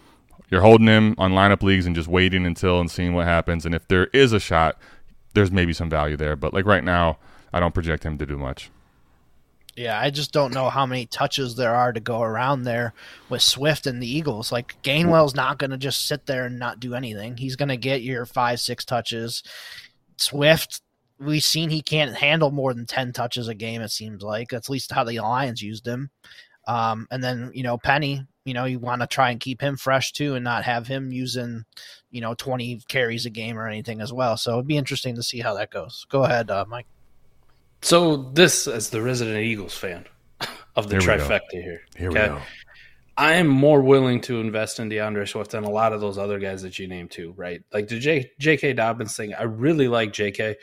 you're 0.49 0.61
holding 0.61 0.87
him 0.87 1.15
on 1.17 1.31
lineup 1.31 1.63
leagues 1.63 1.85
and 1.85 1.95
just 1.95 2.07
waiting 2.07 2.45
until 2.45 2.79
and 2.79 2.91
seeing 2.91 3.13
what 3.13 3.25
happens. 3.25 3.65
And 3.65 3.73
if 3.73 3.87
there 3.87 4.05
is 4.07 4.33
a 4.33 4.39
shot, 4.39 4.77
there's 5.35 5.51
maybe 5.51 5.73
some 5.73 5.89
value 5.89 6.17
there. 6.17 6.35
But 6.35 6.53
like 6.53 6.65
right 6.65 6.83
now, 6.83 7.19
I 7.53 7.59
don't 7.59 7.73
project 7.73 8.03
him 8.03 8.17
to 8.17 8.25
do 8.25 8.37
much. 8.37 8.71
Yeah, 9.75 9.99
I 9.99 10.09
just 10.09 10.31
don't 10.31 10.53
know 10.53 10.69
how 10.69 10.85
many 10.85 11.05
touches 11.05 11.55
there 11.55 11.75
are 11.75 11.91
to 11.91 11.99
go 11.99 12.21
around 12.21 12.63
there 12.63 12.93
with 13.27 13.41
Swift 13.41 13.85
and 13.87 14.01
the 14.01 14.09
Eagles. 14.09 14.51
Like 14.51 14.81
Gainwell's 14.83 15.35
not 15.35 15.59
going 15.59 15.71
to 15.71 15.77
just 15.77 16.07
sit 16.07 16.25
there 16.25 16.45
and 16.45 16.57
not 16.57 16.79
do 16.79 16.95
anything. 16.95 17.35
He's 17.35 17.57
going 17.57 17.69
to 17.69 17.77
get 17.77 18.01
your 18.01 18.25
five, 18.25 18.61
six 18.61 18.85
touches. 18.85 19.43
Swift, 20.15 20.81
we've 21.19 21.43
seen 21.43 21.69
he 21.69 21.81
can't 21.81 22.15
handle 22.15 22.51
more 22.51 22.73
than 22.73 22.85
10 22.85 23.11
touches 23.11 23.49
a 23.49 23.53
game, 23.53 23.81
it 23.81 23.91
seems 23.91 24.23
like. 24.23 24.53
At 24.53 24.69
least 24.69 24.93
how 24.93 25.03
the 25.03 25.19
Lions 25.19 25.61
used 25.61 25.85
him. 25.85 26.09
Um, 26.69 27.05
and 27.11 27.21
then, 27.21 27.51
you 27.53 27.63
know, 27.63 27.77
Penny, 27.77 28.25
you 28.45 28.53
know, 28.53 28.65
you 28.65 28.79
want 28.79 29.01
to 29.01 29.07
try 29.07 29.31
and 29.31 29.39
keep 29.39 29.59
him 29.59 29.75
fresh 29.75 30.11
too 30.13 30.35
and 30.35 30.43
not 30.43 30.63
have 30.63 30.87
him 30.87 31.11
using, 31.11 31.65
you 32.11 32.21
know, 32.21 32.35
20 32.35 32.81
carries 32.87 33.25
a 33.25 33.29
game 33.31 33.57
or 33.57 33.67
anything 33.67 33.99
as 33.99 34.13
well. 34.13 34.37
So 34.37 34.53
it'd 34.53 34.67
be 34.67 34.77
interesting 34.77 35.15
to 35.15 35.23
see 35.23 35.39
how 35.39 35.55
that 35.55 35.71
goes. 35.71 36.05
Go 36.09 36.23
ahead, 36.23 36.51
uh, 36.51 36.65
Mike. 36.67 36.85
So 37.81 38.31
this, 38.33 38.67
as 38.67 38.91
the 38.91 39.01
resident 39.01 39.39
Eagles 39.39 39.75
fan 39.75 40.05
of 40.75 40.89
the 40.89 40.99
here 40.99 41.17
trifecta 41.17 41.41
here, 41.51 41.81
here 41.97 42.09
okay? 42.11 42.29
we 42.29 42.35
go. 42.35 42.41
I 43.17 43.33
am 43.35 43.47
more 43.47 43.81
willing 43.81 44.19
to 44.21 44.41
invest 44.41 44.79
in 44.79 44.89
D'Andre 44.89 45.25
Swift 45.25 45.51
than 45.51 45.63
a 45.63 45.69
lot 45.69 45.93
of 45.93 46.01
those 46.01 46.17
other 46.17 46.37
guys 46.37 46.61
that 46.63 46.77
you 46.77 46.87
named 46.87 47.11
too, 47.11 47.33
right? 47.37 47.63
Like 47.73 47.87
the 47.87 47.97
J- 47.97 48.29
J.K. 48.39 48.73
Dobbins 48.73 49.15
thing, 49.15 49.33
I 49.33 49.43
really 49.43 49.87
like 49.87 50.11
J.K. 50.11 50.57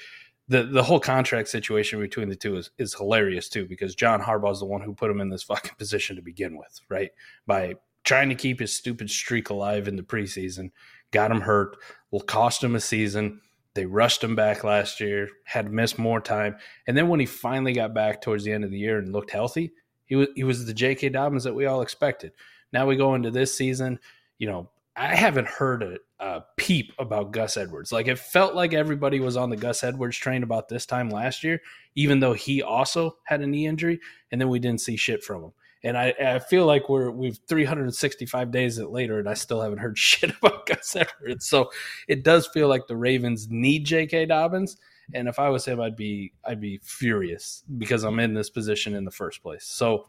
The 0.53 0.65
the 0.65 0.83
whole 0.83 1.01
contract 1.01 1.49
situation 1.49 2.01
between 2.01 2.29
the 2.29 2.37
two 2.37 2.57
is, 2.57 2.71
is 2.79 2.95
hilarious 2.95 3.49
too, 3.49 3.67
because 3.67 3.95
John 3.95 4.21
Harbaugh 4.21 4.53
is 4.53 4.61
the 4.61 4.67
one 4.67 4.83
who 4.83 4.95
put 4.95 5.11
him 5.11 5.21
in 5.21 5.31
this 5.31 5.43
fucking 5.43 5.77
position 5.79 6.17
to 6.17 6.23
begin 6.23 6.57
with, 6.57 6.81
right? 6.89 7.11
By 7.47 7.75
trying 8.05 8.29
to 8.29 8.35
keep 8.35 8.61
his 8.61 8.73
stupid 8.73 9.11
streak 9.11 9.51
alive 9.51 9.89
in 9.89 9.97
the 9.97 10.03
preseason, 10.03 10.71
got 11.11 11.31
him 11.31 11.41
hurt, 11.41 11.77
will 12.11 12.21
cost 12.21 12.63
him 12.63 12.75
a 12.75 12.81
season 12.81 13.41
they 13.75 13.87
rushed 13.87 14.23
him 14.23 14.37
back 14.37 14.65
last 14.65 15.01
year, 15.01 15.29
had 15.45 15.73
missed 15.73 15.99
more 15.99 16.21
time, 16.21 16.57
and 16.87 16.97
then 16.97 17.09
when 17.09 17.21
he 17.21 17.27
finally 17.27 17.73
got 17.73 17.95
back 17.95 18.21
towards 18.21 18.45
the 18.45 18.53
end 18.53 18.65
of 18.65 18.71
the 18.71 18.79
year 18.79 18.99
and 18.99 19.13
looked 19.13 19.31
healthy, 19.31 19.73
he 20.05 20.17
was 20.17 20.29
he 20.35 20.45
was 20.45 20.67
the 20.67 20.75
J.K. 20.75 21.09
Dobbins 21.09 21.45
that 21.45 21.55
we 21.55 21.65
all 21.67 21.81
expected. 21.81 22.33
Now 22.73 22.87
we 22.87 22.97
go 22.97 23.15
into 23.15 23.31
this 23.31 23.57
season, 23.57 23.99
you 24.39 24.47
know, 24.47 24.71
I 24.95 25.15
haven't 25.15 25.49
heard 25.49 25.83
a, 25.83 25.97
a, 26.23 26.45
peep 26.57 26.93
about 26.99 27.33
Gus 27.33 27.57
Edwards. 27.57 27.93
Like 27.93 28.07
it 28.07 28.19
felt 28.19 28.55
like 28.55 28.73
everybody 28.73 29.21
was 29.21 29.37
on 29.37 29.51
the 29.51 29.57
Gus 29.57 29.83
Edwards 29.83 30.17
train 30.17 30.43
about 30.43 30.69
this 30.69 30.87
time 30.87 31.11
last 31.11 31.43
year, 31.43 31.61
even 31.95 32.21
though 32.21 32.33
he 32.33 32.63
also 32.63 33.17
had 33.25 33.41
a 33.41 33.47
knee 33.47 33.67
injury, 33.67 33.99
and 34.31 34.41
then 34.41 34.49
we 34.49 34.59
didn't 34.59 34.81
see 34.81 34.97
shit 34.97 35.25
from 35.25 35.45
him. 35.45 35.53
And 35.85 35.99
I, 35.99 36.15
I 36.25 36.39
feel 36.39 36.65
like 36.65 36.89
we're 36.89 37.11
we've 37.11 37.39
365 37.49 38.53
days 38.53 38.79
later, 38.79 39.19
and 39.19 39.29
I 39.29 39.35
still 39.35 39.61
haven't 39.61 39.79
heard 39.79 39.99
shit 39.99 40.31
about 40.37 40.67
Gus 40.67 40.95
Edwards. 40.95 41.49
So 41.49 41.71
it 42.07 42.23
does 42.23 42.47
feel 42.49 42.69
like 42.69 42.87
the 42.87 42.97
Ravens 42.97 43.49
need 43.51 43.85
J.K. 43.85 44.27
Dobbins. 44.27 44.77
And 45.15 45.29
if 45.29 45.39
I 45.39 45.49
was 45.49 45.65
him, 45.65 45.81
I'd 45.81 45.97
be 45.97 46.33
I'd 46.45 46.61
be 46.61 46.79
furious 46.85 47.65
because 47.79 48.05
I'm 48.05 48.21
in 48.21 48.35
this 48.35 48.51
position 48.51 48.95
in 48.95 49.05
the 49.05 49.11
first 49.11 49.43
place. 49.43 49.65
So 49.65 50.09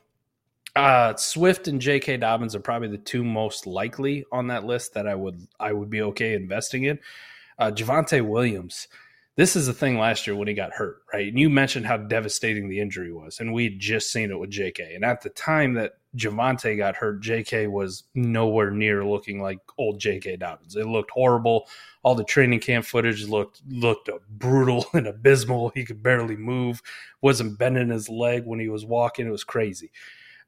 uh, 0.76 1.16
Swift 1.16 1.68
and 1.68 1.80
J.K. 1.80 2.18
Dobbins 2.18 2.56
are 2.56 2.60
probably 2.60 2.88
the 2.88 2.98
two 2.98 3.24
most 3.24 3.68
likely 3.68 4.26
on 4.32 4.48
that 4.48 4.66
list 4.66 4.94
that 4.94 5.08
I 5.08 5.16
would 5.16 5.48
I 5.60 5.74
would 5.74 5.90
be 5.90 6.02
okay 6.02 6.34
investing 6.34 6.86
in. 6.86 7.00
Uh, 7.60 7.72
Javonte 7.72 8.28
Williams 8.28 8.88
this 9.36 9.56
is 9.56 9.66
the 9.66 9.74
thing 9.74 9.98
last 9.98 10.28
year 10.28 10.36
when 10.36 10.48
he 10.48 10.54
got 10.54 10.74
hurt, 10.74 10.98
right? 11.12 11.28
And 11.28 11.40
you 11.40 11.50
mentioned 11.50 11.88
how 11.88 11.98
devastating 11.98 12.70
the 12.70 12.80
injury 12.80 13.12
was, 13.12 13.40
and 13.40 13.52
we 13.52 13.64
had 13.64 13.80
just 13.80 14.12
seen 14.12 14.30
it 14.30 14.38
with 14.38 14.52
JK. 14.52 14.96
And 14.96 15.04
at 15.04 15.22
the 15.22 15.30
time 15.30 15.74
that 15.74 15.94
Javonte 16.16 16.78
got 16.78 16.96
hurt, 16.96 17.24
JK 17.24 17.72
was 17.72 18.04
nowhere 18.14 18.70
near 18.70 19.04
looking 19.04 19.42
like 19.42 19.58
old 19.80 20.00
JK 20.00 20.38
Dobbins. 20.38 20.76
It 20.76 20.86
looked 20.86 21.10
horrible. 21.10 21.68
All 22.04 22.14
the 22.14 22.24
training 22.24 22.60
camp 22.60 22.86
footage 22.86 23.28
looked 23.28 23.64
looked 23.68 24.10
brutal 24.30 24.86
and 24.94 25.08
abysmal. 25.08 25.70
He 25.70 25.84
could 25.84 26.04
barely 26.04 26.36
move, 26.36 26.84
wasn't 27.22 27.58
bending 27.58 27.90
his 27.90 28.10
leg 28.10 28.46
when 28.46 28.60
he 28.60 28.70
was 28.70 28.86
walking. 28.86 29.26
It 29.26 29.32
was 29.32 29.44
crazy. 29.44 29.92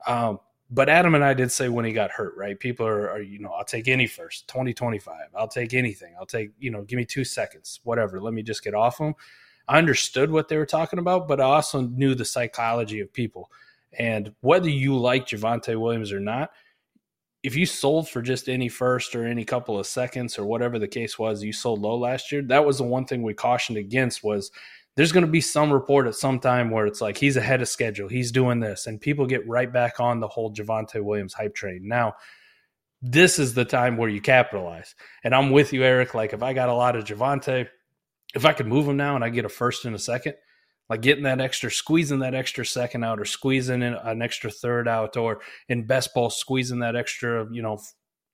Um, 0.05 0.39
but 0.71 0.89
Adam 0.89 1.15
and 1.15 1.23
I 1.23 1.33
did 1.33 1.51
say 1.51 1.69
when 1.69 1.85
he 1.85 1.91
got 1.91 2.11
hurt, 2.11 2.35
right? 2.35 2.59
People 2.59 2.87
are, 2.87 3.09
are, 3.11 3.21
you 3.21 3.39
know, 3.39 3.51
I'll 3.51 3.65
take 3.65 3.87
any 3.87 4.07
first, 4.07 4.47
2025. 4.47 5.15
I'll 5.35 5.47
take 5.47 5.73
anything. 5.73 6.15
I'll 6.19 6.25
take, 6.25 6.51
you 6.59 6.71
know, 6.71 6.81
give 6.81 6.97
me 6.97 7.05
two 7.05 7.23
seconds, 7.23 7.79
whatever. 7.83 8.19
Let 8.19 8.33
me 8.33 8.41
just 8.41 8.63
get 8.63 8.73
off 8.73 8.97
him. 8.97 9.13
I 9.67 9.77
understood 9.77 10.31
what 10.31 10.47
they 10.47 10.57
were 10.57 10.65
talking 10.65 10.99
about, 10.99 11.27
but 11.27 11.39
I 11.39 11.45
also 11.45 11.81
knew 11.81 12.15
the 12.15 12.25
psychology 12.25 12.99
of 12.99 13.13
people. 13.13 13.51
And 13.97 14.33
whether 14.41 14.69
you 14.69 14.97
like 14.97 15.27
Javonte 15.27 15.79
Williams 15.79 16.11
or 16.11 16.19
not, 16.19 16.51
if 17.43 17.55
you 17.55 17.67
sold 17.67 18.09
for 18.09 18.23
just 18.23 18.49
any 18.49 18.69
first 18.69 19.15
or 19.15 19.25
any 19.25 19.45
couple 19.45 19.79
of 19.79 19.85
seconds 19.85 20.39
or 20.39 20.45
whatever 20.45 20.79
the 20.79 20.87
case 20.87 21.19
was, 21.19 21.43
you 21.43 21.53
sold 21.53 21.79
low 21.79 21.95
last 21.95 22.31
year. 22.31 22.41
That 22.41 22.65
was 22.65 22.79
the 22.79 22.83
one 22.83 23.05
thing 23.05 23.21
we 23.21 23.35
cautioned 23.35 23.77
against 23.77 24.23
was 24.23 24.51
there's 24.95 25.11
going 25.11 25.25
to 25.25 25.31
be 25.31 25.41
some 25.41 25.71
report 25.71 26.07
at 26.07 26.15
some 26.15 26.39
time 26.39 26.69
where 26.69 26.85
it's 26.85 27.01
like 27.01 27.17
he's 27.17 27.37
ahead 27.37 27.61
of 27.61 27.67
schedule, 27.67 28.07
he's 28.07 28.31
doing 28.31 28.59
this, 28.59 28.87
and 28.87 29.01
people 29.01 29.25
get 29.25 29.47
right 29.47 29.71
back 29.71 29.99
on 29.99 30.19
the 30.19 30.27
whole 30.27 30.53
Javonte 30.53 31.03
Williams 31.03 31.33
hype 31.33 31.53
train. 31.53 31.81
Now, 31.83 32.15
this 33.01 33.37
is 33.37 33.53
the 33.53 33.65
time 33.65 33.97
where 33.97 34.09
you 34.09 34.21
capitalize. 34.21 34.95
And 35.23 35.35
I'm 35.35 35.51
with 35.51 35.73
you, 35.73 35.83
Eric. 35.83 36.13
Like 36.13 36.33
if 36.33 36.41
I 36.41 36.53
got 36.53 36.69
a 36.69 36.73
lot 36.73 36.95
of 36.95 37.03
Javonte, 37.03 37.67
if 38.33 38.45
I 38.45 38.53
could 38.53 38.67
move 38.67 38.87
him 38.87 38.97
now 38.97 39.15
and 39.15 39.23
I 39.23 39.29
get 39.29 39.45
a 39.45 39.49
first 39.49 39.85
and 39.85 39.95
a 39.95 39.99
second, 39.99 40.35
like 40.89 41.01
getting 41.01 41.23
that 41.23 41.41
extra, 41.41 41.71
squeezing 41.71 42.19
that 42.19 42.35
extra 42.35 42.65
second 42.65 43.03
out, 43.03 43.19
or 43.19 43.25
squeezing 43.25 43.81
in 43.81 43.93
an 43.93 44.21
extra 44.21 44.51
third 44.51 44.87
out, 44.87 45.17
or 45.17 45.41
in 45.67 45.85
best 45.85 46.13
ball, 46.13 46.29
squeezing 46.29 46.79
that 46.79 46.95
extra, 46.95 47.47
you 47.51 47.61
know, 47.61 47.79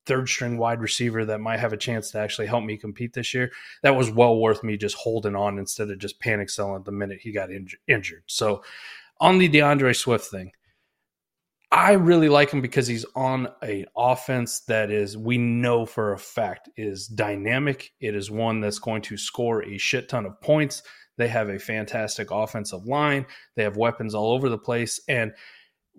third 0.06 0.28
string 0.28 0.58
wide 0.58 0.82
receiver 0.82 1.26
that 1.26 1.42
might 1.42 1.60
have 1.60 1.74
a 1.74 1.78
chance 1.78 2.12
to 2.12 2.20
actually 2.20 2.48
help 2.48 2.64
me 2.64 2.78
compete 2.78 3.14
this 3.14 3.34
year, 3.34 3.52
that 3.84 3.96
was 3.96 4.12
well 4.12 4.38
worth 4.38 4.64
me 4.64 4.78
just 4.78 4.96
holding 4.96 5.36
on 5.36 5.58
instead 5.58 5.90
of 5.90 6.00
just 6.00 6.20
panic 6.20 6.50
selling 6.50 6.84
the 6.84 6.92
minute 6.92 7.20
he 7.22 7.32
got 7.32 7.50
inj- 7.50 7.76
injured. 7.88 8.24
So, 8.28 8.64
on 9.20 9.38
the 9.38 9.48
D'Andre 9.48 9.94
Swift 9.94 10.26
thing, 10.26 10.52
I 11.72 11.94
really 11.94 12.28
like 12.28 12.52
him 12.52 12.60
because 12.60 12.86
he's 12.86 13.06
on 13.16 13.48
an 13.62 13.86
offense 13.96 14.62
that 14.62 14.92
is, 14.92 15.18
we 15.18 15.38
know 15.38 15.86
for 15.86 16.12
a 16.12 16.20
fact, 16.20 16.70
is 16.76 17.08
dynamic. 17.08 17.94
It 18.02 18.14
is 18.14 18.30
one 18.30 18.60
that's 18.60 18.80
going 18.80 19.04
to 19.04 19.16
score 19.16 19.64
a 19.64 19.78
shit 19.78 20.10
ton 20.10 20.26
of 20.26 20.42
points. 20.42 20.84
They 21.18 21.30
have 21.30 21.48
a 21.48 21.60
fantastic 21.60 22.30
offensive 22.30 22.86
line. 22.86 23.26
They 23.56 23.64
have 23.64 23.78
weapons 23.78 24.14
all 24.14 24.34
over 24.34 24.50
the 24.50 24.58
place. 24.58 25.00
And 25.08 25.32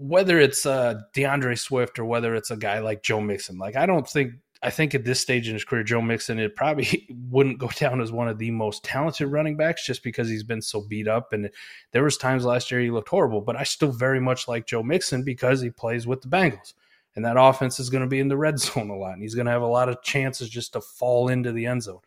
whether 0.02 0.38
it's 0.38 0.66
uh, 0.66 1.00
D'Andre 1.12 1.54
Swift 1.54 1.98
or 1.98 2.04
whether 2.04 2.34
it's 2.34 2.50
a 2.50 2.56
guy 2.56 2.80
like 2.80 3.02
Joe 3.02 3.20
Mixon, 3.20 3.58
like 3.58 3.76
I 3.76 3.86
don't 3.86 4.08
think 4.08 4.32
I 4.62 4.70
think 4.70 4.94
at 4.94 5.04
this 5.04 5.20
stage 5.20 5.48
in 5.48 5.54
his 5.54 5.64
career, 5.64 5.84
Joe 5.84 6.02
Mixon 6.02 6.38
it 6.38 6.56
probably 6.56 7.08
wouldn't 7.30 7.58
go 7.58 7.68
down 7.68 8.00
as 8.00 8.10
one 8.10 8.28
of 8.28 8.38
the 8.38 8.50
most 8.50 8.84
talented 8.84 9.28
running 9.28 9.56
backs 9.56 9.86
just 9.86 10.02
because 10.02 10.28
he's 10.28 10.42
been 10.42 10.62
so 10.62 10.82
beat 10.82 11.08
up. 11.08 11.32
And 11.32 11.50
there 11.92 12.04
was 12.04 12.16
times 12.16 12.44
last 12.44 12.70
year 12.70 12.80
he 12.80 12.90
looked 12.90 13.08
horrible, 13.08 13.40
but 13.40 13.56
I 13.56 13.62
still 13.62 13.92
very 13.92 14.20
much 14.20 14.48
like 14.48 14.66
Joe 14.66 14.82
Mixon 14.82 15.22
because 15.22 15.60
he 15.60 15.70
plays 15.70 16.06
with 16.06 16.22
the 16.22 16.28
Bengals. 16.28 16.74
And 17.14 17.24
that 17.24 17.36
offense 17.38 17.78
is 17.78 17.90
going 17.90 18.02
to 18.02 18.08
be 18.08 18.20
in 18.20 18.28
the 18.28 18.36
red 18.36 18.58
zone 18.60 18.90
a 18.90 18.96
lot. 18.96 19.12
And 19.12 19.22
he's 19.22 19.34
going 19.34 19.46
to 19.46 19.52
have 19.52 19.62
a 19.62 19.66
lot 19.66 19.88
of 19.88 20.02
chances 20.02 20.48
just 20.48 20.72
to 20.72 20.80
fall 20.80 21.28
into 21.28 21.52
the 21.52 21.66
end 21.66 21.82
zone. 21.82 22.00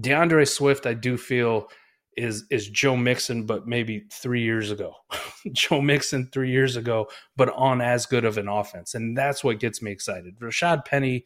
D'Andre 0.00 0.44
Swift, 0.44 0.86
I 0.86 0.94
do 0.94 1.16
feel– 1.16 1.68
is 2.16 2.44
is 2.50 2.68
Joe 2.68 2.96
Mixon, 2.96 3.46
but 3.46 3.66
maybe 3.66 4.04
three 4.10 4.42
years 4.42 4.70
ago. 4.70 4.94
Joe 5.52 5.80
Mixon 5.80 6.28
three 6.32 6.50
years 6.50 6.76
ago, 6.76 7.08
but 7.36 7.50
on 7.50 7.80
as 7.80 8.06
good 8.06 8.24
of 8.24 8.38
an 8.38 8.48
offense, 8.48 8.94
and 8.94 9.16
that's 9.16 9.42
what 9.44 9.60
gets 9.60 9.82
me 9.82 9.90
excited. 9.90 10.38
Rashaad 10.40 10.84
Penny, 10.84 11.24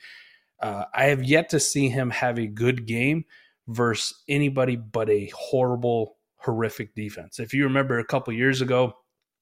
uh, 0.61 0.85
I 0.95 1.05
have 1.07 1.23
yet 1.25 1.51
to 1.51 1.61
see 1.61 1.89
him 1.89 2.11
have 2.11 2.39
a 2.39 2.47
good 2.47 2.87
game 2.87 3.25
versus 3.67 4.23
anybody 4.29 4.77
but 4.77 5.11
a 5.11 5.31
horrible, 5.37 6.17
horrific 6.39 6.95
defense. 6.95 7.39
If 7.39 7.53
you 7.53 7.65
remember 7.65 7.99
a 7.99 8.05
couple 8.05 8.33
years 8.33 8.61
ago, 8.61 8.95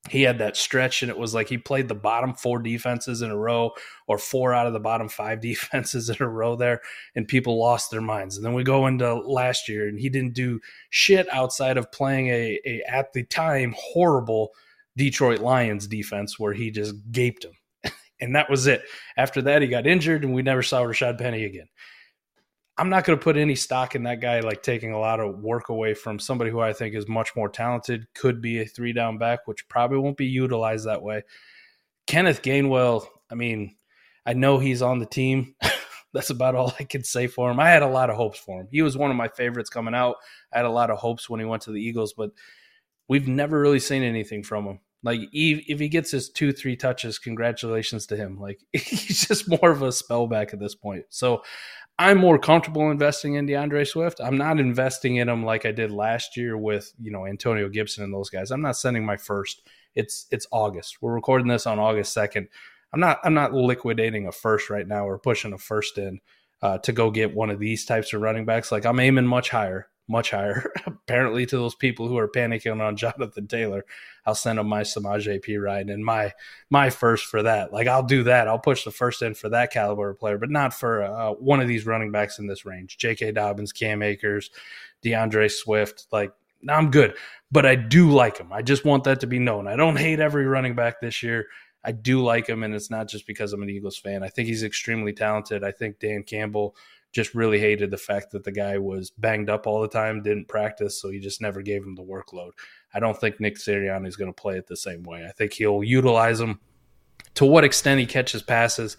he 0.08 0.22
had 0.22 0.38
that 0.38 0.56
stretch 0.56 1.02
and 1.02 1.10
it 1.10 1.18
was 1.18 1.34
like 1.34 1.48
he 1.48 1.58
played 1.58 1.88
the 1.88 1.94
bottom 1.94 2.34
four 2.34 2.58
defenses 2.58 3.22
in 3.22 3.30
a 3.30 3.36
row 3.36 3.72
or 4.06 4.18
four 4.18 4.54
out 4.54 4.66
of 4.66 4.72
the 4.72 4.80
bottom 4.80 5.08
five 5.08 5.40
defenses 5.42 6.08
in 6.08 6.16
a 6.20 6.28
row 6.28 6.56
there 6.56 6.80
and 7.14 7.28
people 7.28 7.58
lost 7.58 7.90
their 7.90 8.00
minds. 8.00 8.36
And 8.36 8.44
then 8.44 8.54
we 8.54 8.64
go 8.64 8.86
into 8.86 9.14
last 9.14 9.68
year 9.68 9.88
and 9.88 9.98
he 9.98 10.08
didn't 10.08 10.34
do 10.34 10.60
shit 10.90 11.28
outside 11.32 11.76
of 11.76 11.92
playing 11.92 12.28
a, 12.28 12.60
a 12.64 12.82
at 12.88 13.12
the 13.12 13.24
time 13.24 13.74
horrible 13.78 14.50
detroit 14.96 15.40
lions 15.40 15.86
defense 15.86 16.38
where 16.38 16.54
he 16.54 16.70
just 16.70 16.94
gaped 17.12 17.44
him 17.44 17.92
and 18.20 18.34
that 18.34 18.50
was 18.50 18.66
it. 18.66 18.82
After 19.16 19.42
that 19.42 19.62
he 19.62 19.68
got 19.68 19.86
injured 19.86 20.24
and 20.24 20.34
we 20.34 20.42
never 20.42 20.62
saw 20.62 20.82
rashaad 20.82 21.18
penny 21.18 21.44
again 21.44 21.68
I'm 22.78 22.90
not 22.90 23.04
going 23.04 23.18
to 23.18 23.22
put 23.22 23.36
any 23.36 23.54
stock 23.54 23.94
in 23.94 24.02
that 24.02 24.20
guy 24.20 24.40
like 24.40 24.62
taking 24.62 24.92
a 24.92 24.98
lot 24.98 25.18
of 25.18 25.38
work 25.38 25.70
away 25.70 25.94
from 25.94 26.18
somebody 26.18 26.50
who 26.50 26.60
I 26.60 26.74
think 26.74 26.94
is 26.94 27.08
much 27.08 27.34
more 27.34 27.48
talented, 27.48 28.06
could 28.14 28.42
be 28.42 28.60
a 28.60 28.66
three 28.66 28.92
down 28.92 29.16
back, 29.16 29.46
which 29.46 29.68
probably 29.68 29.98
won't 29.98 30.18
be 30.18 30.26
utilized 30.26 30.86
that 30.86 31.02
way. 31.02 31.22
Kenneth 32.06 32.42
Gainwell, 32.42 33.06
I 33.30 33.34
mean, 33.34 33.76
I 34.26 34.34
know 34.34 34.58
he's 34.58 34.82
on 34.82 34.98
the 34.98 35.06
team. 35.06 35.54
That's 36.12 36.30
about 36.30 36.54
all 36.54 36.74
I 36.78 36.84
can 36.84 37.02
say 37.02 37.26
for 37.26 37.50
him. 37.50 37.60
I 37.60 37.68
had 37.68 37.82
a 37.82 37.88
lot 37.88 38.10
of 38.10 38.16
hopes 38.16 38.38
for 38.38 38.60
him. 38.60 38.68
He 38.70 38.82
was 38.82 38.96
one 38.96 39.10
of 39.10 39.16
my 39.16 39.28
favorites 39.28 39.70
coming 39.70 39.94
out. 39.94 40.16
I 40.52 40.58
had 40.58 40.66
a 40.66 40.70
lot 40.70 40.90
of 40.90 40.98
hopes 40.98 41.28
when 41.28 41.40
he 41.40 41.46
went 41.46 41.62
to 41.62 41.72
the 41.72 41.80
Eagles, 41.80 42.14
but 42.14 42.30
we've 43.08 43.28
never 43.28 43.60
really 43.60 43.80
seen 43.80 44.02
anything 44.02 44.42
from 44.42 44.66
him. 44.66 44.80
Like 45.02 45.20
if 45.32 45.78
he 45.78 45.88
gets 45.88 46.10
his 46.10 46.30
two, 46.30 46.52
three 46.52 46.74
touches, 46.74 47.18
congratulations 47.18 48.06
to 48.06 48.16
him. 48.16 48.40
Like 48.40 48.60
he's 48.72 49.26
just 49.26 49.48
more 49.48 49.70
of 49.70 49.82
a 49.82 49.88
spellback 49.88 50.52
at 50.52 50.60
this 50.60 50.74
point. 50.74 51.04
So 51.10 51.42
I'm 51.98 52.18
more 52.18 52.38
comfortable 52.38 52.90
investing 52.90 53.34
in 53.34 53.46
D'Andre 53.46 53.84
Swift. 53.84 54.20
I'm 54.20 54.36
not 54.36 54.60
investing 54.60 55.16
in 55.16 55.28
him 55.28 55.44
like 55.44 55.64
I 55.64 55.72
did 55.72 55.90
last 55.90 56.36
year 56.36 56.56
with, 56.56 56.92
you 57.00 57.10
know, 57.10 57.26
Antonio 57.26 57.68
Gibson 57.68 58.04
and 58.04 58.12
those 58.12 58.28
guys. 58.28 58.50
I'm 58.50 58.60
not 58.60 58.76
sending 58.76 59.04
my 59.04 59.16
first 59.16 59.62
It's 59.94 60.26
it's 60.30 60.46
August. 60.50 60.98
We're 61.00 61.14
recording 61.14 61.48
this 61.48 61.66
on 61.66 61.78
August 61.78 62.12
second. 62.12 62.48
I'm 62.92 63.00
not 63.00 63.18
I'm 63.24 63.34
not 63.34 63.54
liquidating 63.54 64.26
a 64.26 64.32
first 64.32 64.68
right 64.68 64.86
now 64.86 65.06
or 65.08 65.18
pushing 65.18 65.54
a 65.54 65.58
first 65.58 65.96
in 65.96 66.20
uh, 66.62 66.78
to 66.78 66.92
go 66.92 67.10
get 67.10 67.34
one 67.34 67.50
of 67.50 67.58
these 67.58 67.84
types 67.86 68.12
of 68.12 68.20
running 68.20 68.44
backs. 68.44 68.70
Like 68.70 68.84
I'm 68.84 69.00
aiming 69.00 69.26
much 69.26 69.48
higher, 69.50 69.88
much 70.08 70.30
higher. 70.30 70.72
Apparently, 70.86 71.46
to 71.46 71.56
those 71.56 71.74
people 71.74 72.08
who 72.08 72.18
are 72.18 72.28
panicking 72.28 72.80
on 72.80 72.96
Jonathan 72.96 73.46
Taylor, 73.46 73.84
I'll 74.24 74.34
send 74.34 74.58
them 74.58 74.68
my 74.68 74.82
Samaj 74.82 75.28
P. 75.42 75.56
Ryan 75.56 75.90
and 75.90 76.04
my 76.04 76.32
my 76.70 76.90
first 76.90 77.26
for 77.26 77.42
that. 77.42 77.72
Like 77.72 77.86
I'll 77.86 78.02
do 78.02 78.24
that. 78.24 78.48
I'll 78.48 78.58
push 78.58 78.84
the 78.84 78.90
first 78.90 79.22
in 79.22 79.34
for 79.34 79.48
that 79.50 79.72
caliber 79.72 80.12
player, 80.14 80.38
but 80.38 80.50
not 80.50 80.74
for 80.74 81.02
uh, 81.02 81.30
one 81.32 81.60
of 81.60 81.68
these 81.68 81.86
running 81.86 82.12
backs 82.12 82.38
in 82.38 82.46
this 82.46 82.64
range. 82.64 82.98
J.K. 82.98 83.32
Dobbins, 83.32 83.72
Cam 83.72 84.02
Akers, 84.02 84.50
D'Andre 85.02 85.48
Swift. 85.48 86.06
Like 86.10 86.32
I'm 86.68 86.90
good, 86.90 87.14
but 87.52 87.66
I 87.66 87.76
do 87.76 88.10
like 88.10 88.38
him. 88.38 88.52
I 88.52 88.62
just 88.62 88.84
want 88.84 89.04
that 89.04 89.20
to 89.20 89.26
be 89.26 89.38
known. 89.38 89.68
I 89.68 89.76
don't 89.76 89.96
hate 89.96 90.20
every 90.20 90.46
running 90.46 90.74
back 90.74 91.00
this 91.00 91.22
year. 91.22 91.46
I 91.84 91.92
do 91.92 92.20
like 92.20 92.48
him, 92.48 92.64
and 92.64 92.74
it's 92.74 92.90
not 92.90 93.08
just 93.08 93.28
because 93.28 93.52
I'm 93.52 93.62
an 93.62 93.70
Eagles 93.70 93.96
fan. 93.96 94.24
I 94.24 94.28
think 94.28 94.48
he's 94.48 94.64
extremely 94.64 95.12
talented. 95.12 95.62
I 95.62 95.70
think 95.70 96.00
Dan 96.00 96.24
Campbell 96.24 96.74
just 97.16 97.34
really 97.34 97.58
hated 97.58 97.90
the 97.90 97.96
fact 97.96 98.30
that 98.30 98.44
the 98.44 98.52
guy 98.52 98.76
was 98.76 99.08
banged 99.08 99.48
up 99.48 99.66
all 99.66 99.80
the 99.80 99.88
time, 99.88 100.22
didn't 100.22 100.48
practice, 100.48 101.00
so 101.00 101.08
he 101.08 101.18
just 101.18 101.40
never 101.40 101.62
gave 101.62 101.82
him 101.82 101.94
the 101.94 102.02
workload. 102.02 102.50
I 102.92 103.00
don't 103.00 103.18
think 103.18 103.40
Nick 103.40 103.56
Sirianni 103.56 104.06
is 104.06 104.16
going 104.16 104.32
to 104.32 104.38
play 104.38 104.58
it 104.58 104.66
the 104.66 104.76
same 104.76 105.02
way. 105.02 105.24
I 105.24 105.32
think 105.32 105.54
he'll 105.54 105.82
utilize 105.82 106.38
him. 106.38 106.60
To 107.36 107.46
what 107.46 107.64
extent 107.64 108.00
he 108.00 108.06
catches 108.06 108.42
passes 108.42 108.98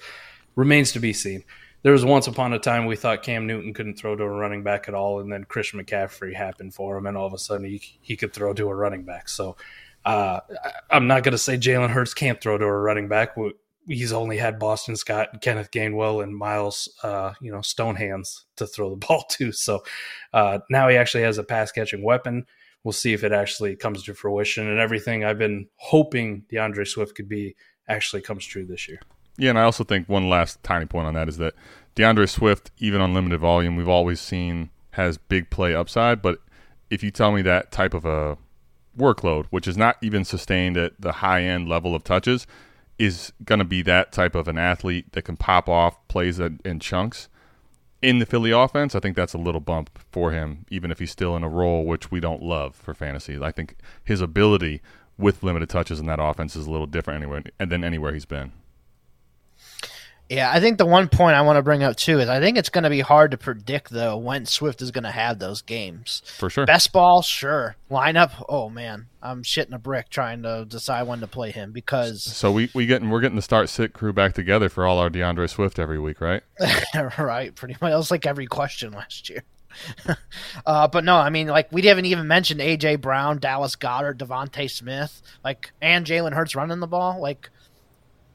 remains 0.55 0.91
to 0.93 0.99
be 0.99 1.13
seen. 1.13 1.43
There 1.83 1.91
was 1.91 2.03
once 2.03 2.25
upon 2.25 2.53
a 2.53 2.59
time 2.59 2.87
we 2.87 2.95
thought 2.95 3.21
Cam 3.21 3.45
Newton 3.45 3.71
couldn't 3.71 3.99
throw 3.99 4.15
to 4.15 4.23
a 4.23 4.29
running 4.29 4.63
back 4.63 4.87
at 4.87 4.95
all, 4.95 5.19
and 5.19 5.31
then 5.31 5.43
Christian 5.43 5.79
McCaffrey 5.79 6.33
happened 6.33 6.73
for 6.73 6.97
him, 6.97 7.05
and 7.05 7.15
all 7.15 7.27
of 7.27 7.33
a 7.33 7.37
sudden 7.37 7.67
he, 7.67 7.79
he 8.01 8.17
could 8.17 8.33
throw 8.33 8.51
to 8.51 8.67
a 8.67 8.75
running 8.75 9.03
back. 9.03 9.29
So 9.29 9.57
uh, 10.05 10.39
I'm 10.89 11.05
not 11.05 11.21
going 11.21 11.33
to 11.33 11.37
say 11.37 11.55
Jalen 11.55 11.91
Hurts 11.91 12.15
can't 12.15 12.41
throw 12.41 12.57
to 12.57 12.65
a 12.65 12.77
running 12.77 13.07
back. 13.07 13.37
He's 13.87 14.13
only 14.13 14.37
had 14.37 14.59
Boston 14.59 14.95
Scott, 14.95 15.41
Kenneth 15.41 15.71
Gainwell, 15.71 16.21
and 16.21 16.35
Miles, 16.35 16.89
uh, 17.03 17.33
you 17.39 17.51
know, 17.51 17.61
stone 17.61 17.95
hands 17.95 18.45
to 18.57 18.67
throw 18.67 18.89
the 18.89 18.95
ball 19.07 19.23
to. 19.31 19.51
So 19.51 19.83
uh, 20.33 20.59
now 20.69 20.87
he 20.89 20.97
actually 20.97 21.23
has 21.23 21.37
a 21.37 21.43
pass 21.43 21.71
catching 21.71 22.03
weapon. 22.03 22.45
We'll 22.83 22.91
see 22.93 23.13
if 23.13 23.23
it 23.23 23.31
actually 23.31 23.75
comes 23.75 24.03
to 24.03 24.13
fruition, 24.13 24.67
and 24.67 24.79
everything 24.79 25.23
I've 25.23 25.39
been 25.39 25.67
hoping 25.75 26.43
D'Andre 26.49 26.85
Swift 26.85 27.15
could 27.15 27.27
be 27.27 27.55
actually 27.89 28.21
comes 28.21 28.45
true 28.45 28.65
this 28.65 28.87
year. 28.87 28.99
Yeah, 29.37 29.51
and 29.51 29.59
I 29.59 29.63
also 29.63 29.83
think 29.83 30.09
one 30.09 30.29
last 30.29 30.63
tiny 30.63 30.85
point 30.85 31.07
on 31.07 31.13
that 31.13 31.29
is 31.29 31.37
that 31.37 31.53
D'Andre 31.95 32.25
Swift, 32.25 32.71
even 32.79 33.01
on 33.01 33.13
limited 33.13 33.39
volume, 33.39 33.75
we've 33.75 33.89
always 33.89 34.19
seen 34.19 34.69
has 34.91 35.17
big 35.17 35.49
play 35.49 35.75
upside. 35.75 36.21
But 36.21 36.39
if 36.89 37.03
you 37.03 37.11
tell 37.11 37.31
me 37.31 37.41
that 37.43 37.71
type 37.71 37.93
of 37.93 38.05
a 38.05 38.37
workload, 38.97 39.45
which 39.51 39.67
is 39.67 39.77
not 39.77 39.97
even 40.01 40.25
sustained 40.25 40.75
at 40.75 40.99
the 40.99 41.13
high 41.13 41.43
end 41.43 41.69
level 41.69 41.93
of 41.93 42.03
touches, 42.03 42.47
is 42.99 43.31
going 43.43 43.59
to 43.59 43.65
be 43.65 43.81
that 43.83 44.11
type 44.11 44.35
of 44.35 44.47
an 44.47 44.57
athlete 44.57 45.11
that 45.11 45.23
can 45.23 45.37
pop 45.37 45.69
off 45.69 45.95
plays 46.07 46.39
in 46.39 46.79
chunks 46.79 47.29
in 48.01 48.19
the 48.19 48.25
Philly 48.25 48.51
offense. 48.51 48.95
I 48.95 48.99
think 48.99 49.15
that's 49.15 49.33
a 49.33 49.39
little 49.39 49.61
bump 49.61 49.89
for 50.11 50.31
him, 50.31 50.65
even 50.69 50.91
if 50.91 50.99
he's 50.99 51.11
still 51.11 51.35
in 51.35 51.43
a 51.43 51.49
role 51.49 51.85
which 51.85 52.11
we 52.11 52.19
don't 52.19 52.41
love 52.41 52.75
for 52.75 52.93
fantasy. 52.93 53.41
I 53.41 53.51
think 53.51 53.75
his 54.03 54.21
ability 54.21 54.81
with 55.17 55.43
limited 55.43 55.69
touches 55.69 55.99
in 55.99 56.05
that 56.07 56.19
offense 56.21 56.55
is 56.55 56.67
a 56.67 56.71
little 56.71 56.85
different 56.85 57.23
anywhere 57.23 57.43
than 57.59 57.83
anywhere 57.83 58.13
he's 58.13 58.25
been. 58.25 58.51
Yeah, 60.29 60.51
I 60.51 60.59
think 60.59 60.77
the 60.77 60.85
one 60.85 61.07
point 61.07 61.35
I 61.35 61.41
want 61.41 61.57
to 61.57 61.63
bring 61.63 61.83
up 61.83 61.95
too 61.95 62.19
is 62.19 62.27
I 62.27 62.39
think 62.39 62.57
it's 62.57 62.69
going 62.69 62.83
to 62.83 62.89
be 62.89 62.99
hard 62.99 63.31
to 63.31 63.37
predict 63.37 63.91
though 63.91 64.17
when 64.17 64.45
Swift 64.45 64.81
is 64.81 64.91
going 64.91 65.05
to 65.05 65.11
have 65.11 65.39
those 65.39 65.61
games. 65.61 66.21
For 66.25 66.49
sure. 66.49 66.65
Best 66.65 66.91
ball, 66.91 67.21
sure. 67.21 67.77
Lineup, 67.89 68.43
oh 68.49 68.69
man, 68.69 69.07
I'm 69.21 69.43
shitting 69.43 69.73
a 69.73 69.79
brick 69.79 70.09
trying 70.09 70.43
to 70.43 70.65
decide 70.65 71.07
when 71.07 71.21
to 71.21 71.27
play 71.27 71.51
him 71.51 71.71
because. 71.71 72.23
So 72.23 72.51
we 72.51 72.69
we 72.73 72.85
getting 72.85 73.09
we're 73.09 73.21
getting 73.21 73.37
the 73.37 73.41
start 73.41 73.69
sit 73.69 73.93
crew 73.93 74.11
back 74.11 74.33
together 74.33 74.67
for 74.67 74.85
all 74.85 74.99
our 74.99 75.09
D'Andre 75.09 75.47
Swift 75.47 75.79
every 75.79 75.99
week, 75.99 76.19
right? 76.19 76.43
right, 77.17 77.55
pretty 77.55 77.75
much. 77.81 77.91
It 77.91 77.95
was 77.95 78.11
like 78.11 78.25
every 78.25 78.47
question 78.47 78.91
last 78.91 79.29
year. 79.29 79.43
uh, 80.65 80.87
but 80.87 81.03
no, 81.03 81.15
I 81.15 81.29
mean, 81.29 81.47
like 81.47 81.71
we 81.71 81.81
haven't 81.83 82.05
even 82.05 82.27
mentioned 82.27 82.59
AJ 82.59 83.01
Brown, 83.01 83.39
Dallas 83.39 83.75
Goedert, 83.75 84.17
DeVonta 84.17 84.69
Smith, 84.69 85.21
like 85.43 85.71
and 85.81 86.05
Jalen 86.05 86.33
Hurts 86.33 86.55
running 86.55 86.79
the 86.79 86.87
ball, 86.87 87.21
like 87.21 87.49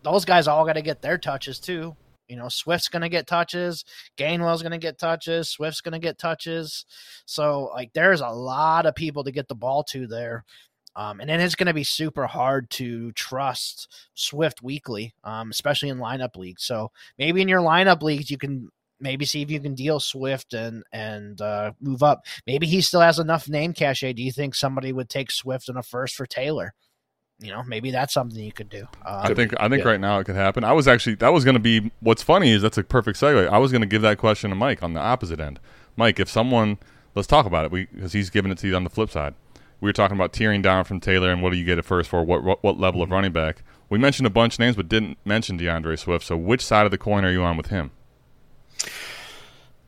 those 0.03 0.25
guys 0.25 0.49
all 0.49 0.65
got 0.65 0.75
to 0.75 0.83
get 0.83 1.03
their 1.03 1.19
touches 1.19 1.59
too. 1.59 1.97
You 2.29 2.37
know, 2.37 2.49
Swift's 2.49 2.89
going 2.89 3.03
to 3.03 3.09
get 3.09 3.27
touches. 3.27 3.85
Gainwell's 4.17 4.63
going 4.63 4.73
to 4.73 4.79
get 4.79 4.99
touches. 4.99 5.51
Swift's 5.51 5.81
going 5.81 5.93
to 5.93 5.99
get 5.99 6.19
touches. 6.19 6.87
So, 7.27 7.71
like, 7.75 7.93
there's 7.93 8.21
a 8.21 8.29
lot 8.29 8.87
of 8.87 8.95
people 8.95 9.25
to 9.25 9.33
get 9.33 9.49
the 9.49 9.55
ball 9.55 9.85
to 9.91 10.07
there. 10.07 10.45
Um, 10.95 11.21
and 11.21 11.29
then 11.29 11.41
it's 11.41 11.55
going 11.55 11.67
to 11.67 11.75
be 11.75 11.85
super 11.85 12.27
hard 12.27 12.71
to 12.71 13.13
trust 13.13 13.89
Swift 14.15 14.63
weekly, 14.63 15.15
um, 15.25 15.51
especially 15.51 15.89
in 15.89 15.99
lineup 15.99 16.37
leagues. 16.37 16.65
So 16.65 16.91
maybe 17.19 17.41
in 17.41 17.49
your 17.49 17.63
lineup 17.63 18.03
leagues, 18.03 18.31
you 18.31 18.37
can 18.37 18.69
maybe 19.01 19.25
see 19.25 19.43
if 19.43 19.51
you 19.51 19.59
can 19.59 19.75
deal 19.75 20.01
Swift 20.01 20.53
and 20.53 20.85
and 20.93 21.41
uh, 21.41 21.73
move 21.81 22.03
up. 22.03 22.25
Maybe 22.47 22.67
he 22.67 22.83
still 22.83 23.01
has 23.01 23.19
enough 23.19 23.49
name 23.49 23.73
cachet. 23.73 24.13
Do 24.13 24.23
you 24.23 24.33
think 24.33 24.55
somebody 24.55 24.93
would 24.93 25.09
take 25.09 25.31
Swift 25.31 25.69
in 25.69 25.77
a 25.77 25.83
first 25.83 26.15
for 26.15 26.27
Taylor? 26.27 26.75
You 27.43 27.51
know, 27.51 27.63
maybe 27.65 27.91
that's 27.91 28.15
something 28.15 28.43
you 28.43 28.53
could 28.53 28.69
do. 28.69 28.87
Uh, 29.05 29.23
I 29.25 29.35
think 29.35 29.55
I 29.59 29.69
think 29.69 29.83
yeah. 29.83 29.91
right 29.91 30.01
now 30.01 30.19
it 30.19 30.25
could 30.25 30.37
happen. 30.37 30.65
I 30.65 30.73
was 30.73 30.87
actually 30.87 31.17
that 31.17 31.33
was 31.33 31.45
going 31.45 31.55
to 31.55 31.61
be 31.61 31.91
what's 32.01 32.23
funny 32.23 32.51
is 32.51 32.63
that's 32.63 32.79
a 32.79 32.85
perfect 32.85 33.19
segue. 33.19 33.49
I 33.49 33.59
was 33.59 33.73
going 33.73 33.83
to 33.83 33.87
give 33.87 34.03
that 34.03 34.19
question 34.19 34.51
to 34.51 34.57
Mike 34.57 34.83
on 34.83 34.93
the 34.95 35.01
opposite 35.01 35.41
end. 35.41 35.59
Mike, 35.97 36.21
if 36.21 36.29
someone 36.29 36.79
let's 37.15 37.29
talk 37.29 37.47
about 37.47 37.65
it, 37.65 37.71
because 37.73 38.13
he's 38.13 38.31
giving 38.31 38.53
it 38.53 38.59
to 38.59 38.69
you 38.69 38.77
on 38.77 38.85
the 38.85 38.91
flip 38.91 39.11
side. 39.11 39.35
We 39.81 39.89
were 39.89 39.93
talking 39.93 40.17
about 40.17 40.33
tearing 40.33 40.63
down 40.63 40.85
from 40.85 41.01
Taylor 41.01 41.33
and 41.33 41.43
what 41.43 41.51
do 41.51 41.59
you 41.59 41.65
get 41.65 41.77
at 41.77 41.85
first 41.85 42.09
for 42.09 42.23
what 42.23 42.45
what, 42.45 42.63
what 42.63 42.79
level 42.79 43.03
of 43.03 43.07
mm-hmm. 43.07 43.15
running 43.15 43.33
back. 43.33 43.65
We 43.91 43.99
mentioned 43.99 44.27
a 44.27 44.31
bunch 44.31 44.55
of 44.55 44.61
names, 44.61 44.77
but 44.77 44.89
didn't 44.89 45.19
mention 45.25 45.57
D'Andre 45.57 45.97
Swift. 45.97 46.25
So 46.25 46.37
which 46.37 46.65
side 46.65 46.85
of 46.85 46.93
the 46.93 46.99
coin 46.99 47.25
are 47.25 47.33
you 47.33 47.43
on 47.43 47.57
with 47.57 47.67
him? 47.67 47.91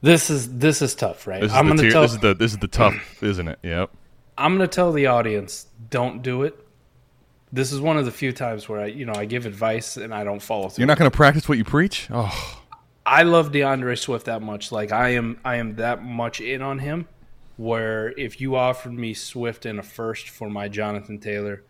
This 0.02 0.28
is 0.28 0.58
this 0.58 0.82
is 0.82 0.94
tough, 0.94 1.26
right? 1.26 1.40
This 1.40 1.52
is 1.52 1.56
I'm 1.56 1.66
going 1.66 1.78
to 1.78 1.90
tell. 1.90 2.02
This 2.02 2.12
is 2.12 2.18
the 2.18 2.34
this 2.34 2.52
is 2.52 2.58
the 2.58 2.68
tough, 2.68 3.22
isn't 3.22 3.46
it? 3.46 3.58
Yep. 3.62 3.90
I'm 4.36 4.56
going 4.56 4.68
to 4.68 4.74
tell 4.74 4.90
the 4.90 5.06
audience, 5.06 5.68
don't 5.90 6.20
do 6.20 6.42
it 6.42 6.58
this 7.54 7.70
is 7.70 7.80
one 7.80 7.96
of 7.96 8.04
the 8.04 8.10
few 8.10 8.32
times 8.32 8.68
where 8.68 8.80
I, 8.80 8.86
you 8.86 9.06
know, 9.06 9.14
I 9.14 9.26
give 9.26 9.46
advice 9.46 9.96
and 9.96 10.12
I 10.12 10.24
don't 10.24 10.42
follow 10.42 10.68
through. 10.68 10.82
You're 10.82 10.88
not 10.88 10.98
going 10.98 11.10
to 11.10 11.16
practice 11.16 11.48
what 11.48 11.56
you 11.56 11.64
preach. 11.64 12.08
Oh, 12.10 12.62
I 13.06 13.22
love 13.22 13.52
D'Andre 13.52 13.94
Swift 13.94 14.26
that 14.26 14.42
much. 14.42 14.72
Like 14.72 14.90
I 14.90 15.10
am, 15.10 15.38
I 15.44 15.56
am 15.56 15.76
that 15.76 16.02
much 16.02 16.40
in 16.40 16.62
on 16.62 16.80
him. 16.80 17.06
Where 17.56 18.08
if 18.18 18.40
you 18.40 18.56
offered 18.56 18.92
me 18.92 19.14
Swift 19.14 19.64
in 19.64 19.78
a 19.78 19.82
first 19.84 20.28
for 20.28 20.50
my 20.50 20.66
Jonathan 20.66 21.20
Taylor, 21.20 21.62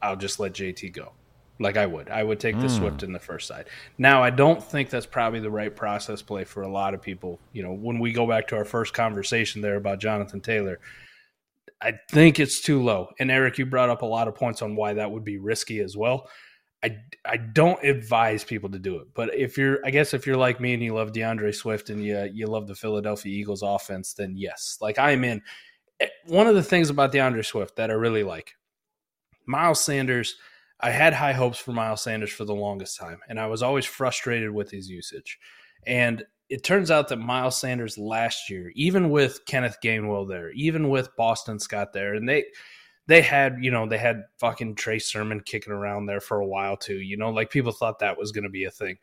I'll 0.00 0.14
just 0.14 0.38
let 0.38 0.52
JT 0.52 0.92
go. 0.92 1.12
Like 1.58 1.76
I 1.76 1.86
would, 1.86 2.08
I 2.08 2.22
would 2.22 2.38
take 2.38 2.60
the 2.60 2.68
mm. 2.68 2.78
Swift 2.78 3.02
in 3.02 3.12
the 3.12 3.18
first 3.18 3.48
side. 3.48 3.66
Now 3.98 4.22
I 4.22 4.30
don't 4.30 4.62
think 4.62 4.88
that's 4.88 5.06
probably 5.06 5.40
the 5.40 5.50
right 5.50 5.74
process 5.74 6.22
play 6.22 6.44
for 6.44 6.62
a 6.62 6.68
lot 6.68 6.94
of 6.94 7.02
people. 7.02 7.40
You 7.52 7.64
know, 7.64 7.72
when 7.72 7.98
we 7.98 8.12
go 8.12 8.28
back 8.28 8.46
to 8.48 8.56
our 8.56 8.64
first 8.64 8.94
conversation 8.94 9.60
there 9.60 9.74
about 9.74 9.98
Jonathan 9.98 10.40
Taylor, 10.40 10.78
I 11.80 11.94
think 12.10 12.38
it's 12.38 12.60
too 12.60 12.82
low. 12.82 13.10
And 13.18 13.30
Eric, 13.30 13.58
you 13.58 13.66
brought 13.66 13.90
up 13.90 14.02
a 14.02 14.06
lot 14.06 14.28
of 14.28 14.34
points 14.34 14.62
on 14.62 14.76
why 14.76 14.94
that 14.94 15.10
would 15.10 15.24
be 15.24 15.38
risky 15.38 15.80
as 15.80 15.96
well. 15.96 16.28
I, 16.82 16.96
I 17.26 17.36
don't 17.36 17.82
advise 17.84 18.42
people 18.42 18.70
to 18.70 18.78
do 18.78 18.96
it, 19.00 19.08
but 19.14 19.34
if 19.34 19.58
you're, 19.58 19.78
I 19.84 19.90
guess 19.90 20.14
if 20.14 20.26
you're 20.26 20.36
like 20.36 20.60
me 20.60 20.72
and 20.72 20.82
you 20.82 20.94
love 20.94 21.12
D'Andre 21.12 21.52
Swift 21.52 21.90
and 21.90 22.02
you 22.02 22.30
you 22.32 22.46
love 22.46 22.66
the 22.66 22.74
Philadelphia 22.74 23.30
Eagles 23.32 23.62
offense, 23.62 24.14
then 24.14 24.34
yes, 24.36 24.78
like 24.80 24.98
I'm 24.98 25.22
in. 25.24 25.42
Eh, 26.00 26.08
one 26.26 26.46
of 26.46 26.54
the 26.54 26.62
things 26.62 26.88
about 26.88 27.12
D'Andre 27.12 27.42
Swift 27.42 27.76
that 27.76 27.90
I 27.90 27.94
really 27.94 28.22
like, 28.22 28.54
Miles 29.46 29.80
Sanders. 29.80 30.36
I 30.82 30.88
had 30.90 31.12
high 31.12 31.34
hopes 31.34 31.58
for 31.58 31.72
Miles 31.72 32.00
Sanders 32.00 32.30
for 32.30 32.46
the 32.46 32.54
longest 32.54 32.98
time, 32.98 33.20
and 33.28 33.38
I 33.38 33.46
was 33.48 33.62
always 33.62 33.84
frustrated 33.84 34.50
with 34.50 34.70
his 34.70 34.88
usage. 34.88 35.38
And 35.86 36.24
it 36.50 36.64
turns 36.64 36.90
out 36.90 37.08
that 37.08 37.16
Miles 37.16 37.56
Sanders 37.56 37.96
last 37.96 38.50
year, 38.50 38.72
even 38.74 39.10
with 39.10 39.44
Kenneth 39.46 39.78
Gainwell 39.82 40.28
there, 40.28 40.50
even 40.50 40.88
with 40.88 41.14
Boston 41.16 41.60
Scott 41.60 41.92
there, 41.92 42.14
and 42.14 42.28
they 42.28 42.44
they 43.06 43.22
had, 43.22 43.58
you 43.60 43.70
know, 43.70 43.88
they 43.88 43.98
had 43.98 44.24
fucking 44.38 44.74
Trey 44.74 44.98
Sermon 44.98 45.40
kicking 45.40 45.72
around 45.72 46.06
there 46.06 46.20
for 46.20 46.40
a 46.40 46.46
while 46.46 46.76
too. 46.76 46.98
You 46.98 47.16
know, 47.16 47.30
like 47.30 47.50
people 47.50 47.72
thought 47.72 48.00
that 48.00 48.18
was 48.18 48.32
going 48.32 48.44
to 48.44 48.50
be 48.50 48.64
a 48.64 48.70
thing. 48.70 48.98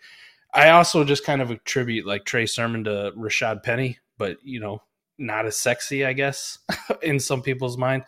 I 0.53 0.69
also 0.69 1.03
just 1.05 1.25
kind 1.25 1.41
of 1.41 1.49
attribute 1.49 2.05
like 2.05 2.25
Trey 2.25 2.45
Sermon 2.45 2.83
to 2.83 3.13
Rashaad 3.17 3.63
Penny, 3.63 3.97
but 4.17 4.37
you 4.43 4.59
know, 4.59 4.83
not 5.17 5.45
as 5.45 5.55
sexy, 5.55 6.05
I 6.05 6.11
guess, 6.11 6.59
in 7.01 7.19
some 7.19 7.41
people's 7.41 7.77
mind. 7.77 8.03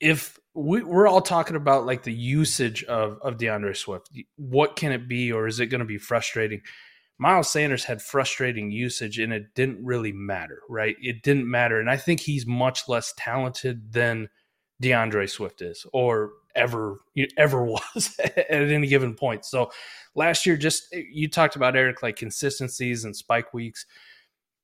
If 0.00 0.40
we, 0.54 0.80
are 0.82 1.06
all 1.06 1.20
talking 1.20 1.56
about 1.56 1.86
like 1.86 2.02
the 2.02 2.12
usage 2.12 2.82
of 2.84 3.18
of 3.22 3.38
D'Andre 3.38 3.74
Swift, 3.74 4.10
what 4.36 4.74
can 4.74 4.90
it 4.90 5.06
be, 5.06 5.30
or 5.30 5.46
is 5.46 5.60
it 5.60 5.66
going 5.66 5.80
to 5.80 5.84
be 5.84 5.98
frustrating? 5.98 6.62
Miles 7.20 7.50
Sanders 7.50 7.84
had 7.84 8.00
frustrating 8.00 8.70
usage 8.70 9.18
and 9.18 9.30
it 9.30 9.54
didn't 9.54 9.84
really 9.84 10.10
matter, 10.10 10.62
right? 10.70 10.96
It 11.02 11.22
didn't 11.22 11.48
matter. 11.48 11.78
And 11.78 11.90
I 11.90 11.98
think 11.98 12.20
he's 12.20 12.46
much 12.46 12.88
less 12.88 13.12
talented 13.18 13.92
than 13.92 14.30
D'Andre 14.80 15.26
Swift 15.26 15.60
is 15.60 15.84
or 15.92 16.30
ever 16.54 16.96
ever 17.36 17.62
was 17.94 18.18
at 18.18 18.50
any 18.50 18.86
given 18.86 19.14
point. 19.14 19.44
So 19.44 19.70
last 20.14 20.46
year 20.46 20.56
just 20.56 20.84
eh, 20.94 21.02
you 21.12 21.28
talked 21.28 21.56
about 21.56 21.76
Eric 21.76 22.02
like 22.02 22.16
consistencies 22.16 23.04
and 23.04 23.14
spike 23.14 23.52
weeks 23.52 23.84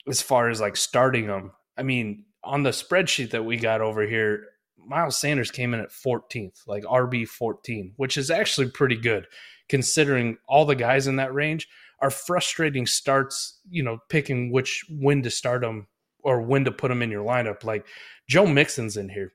as 0.08 0.22
far 0.22 0.48
as 0.48 0.58
like 0.58 0.78
starting 0.78 1.26
them. 1.26 1.52
I 1.76 1.82
mean, 1.82 2.24
on 2.42 2.62
the 2.62 2.70
spreadsheet 2.70 3.32
that 3.32 3.44
we 3.44 3.58
got 3.58 3.82
over 3.82 4.06
here, 4.06 4.46
Miles 4.78 5.18
Sanders 5.18 5.50
came 5.50 5.74
in 5.74 5.80
at 5.80 5.90
14th, 5.90 6.66
like 6.66 6.84
RB 6.84 7.28
14, 7.28 7.92
which 7.96 8.16
is 8.16 8.30
actually 8.30 8.70
pretty 8.70 8.96
good 8.96 9.26
considering 9.68 10.38
all 10.48 10.64
the 10.64 10.76
guys 10.76 11.06
in 11.06 11.16
that 11.16 11.34
range 11.34 11.68
are 12.00 12.10
frustrating 12.10 12.86
starts, 12.86 13.58
you 13.68 13.82
know, 13.82 13.98
picking 14.08 14.52
which 14.52 14.84
when 14.90 15.22
to 15.22 15.30
start 15.30 15.62
them 15.62 15.86
or 16.20 16.42
when 16.42 16.64
to 16.64 16.72
put 16.72 16.88
them 16.88 17.02
in 17.02 17.10
your 17.10 17.24
lineup. 17.24 17.64
Like 17.64 17.86
Joe 18.28 18.46
Mixon's 18.46 18.96
in 18.96 19.08
here 19.08 19.32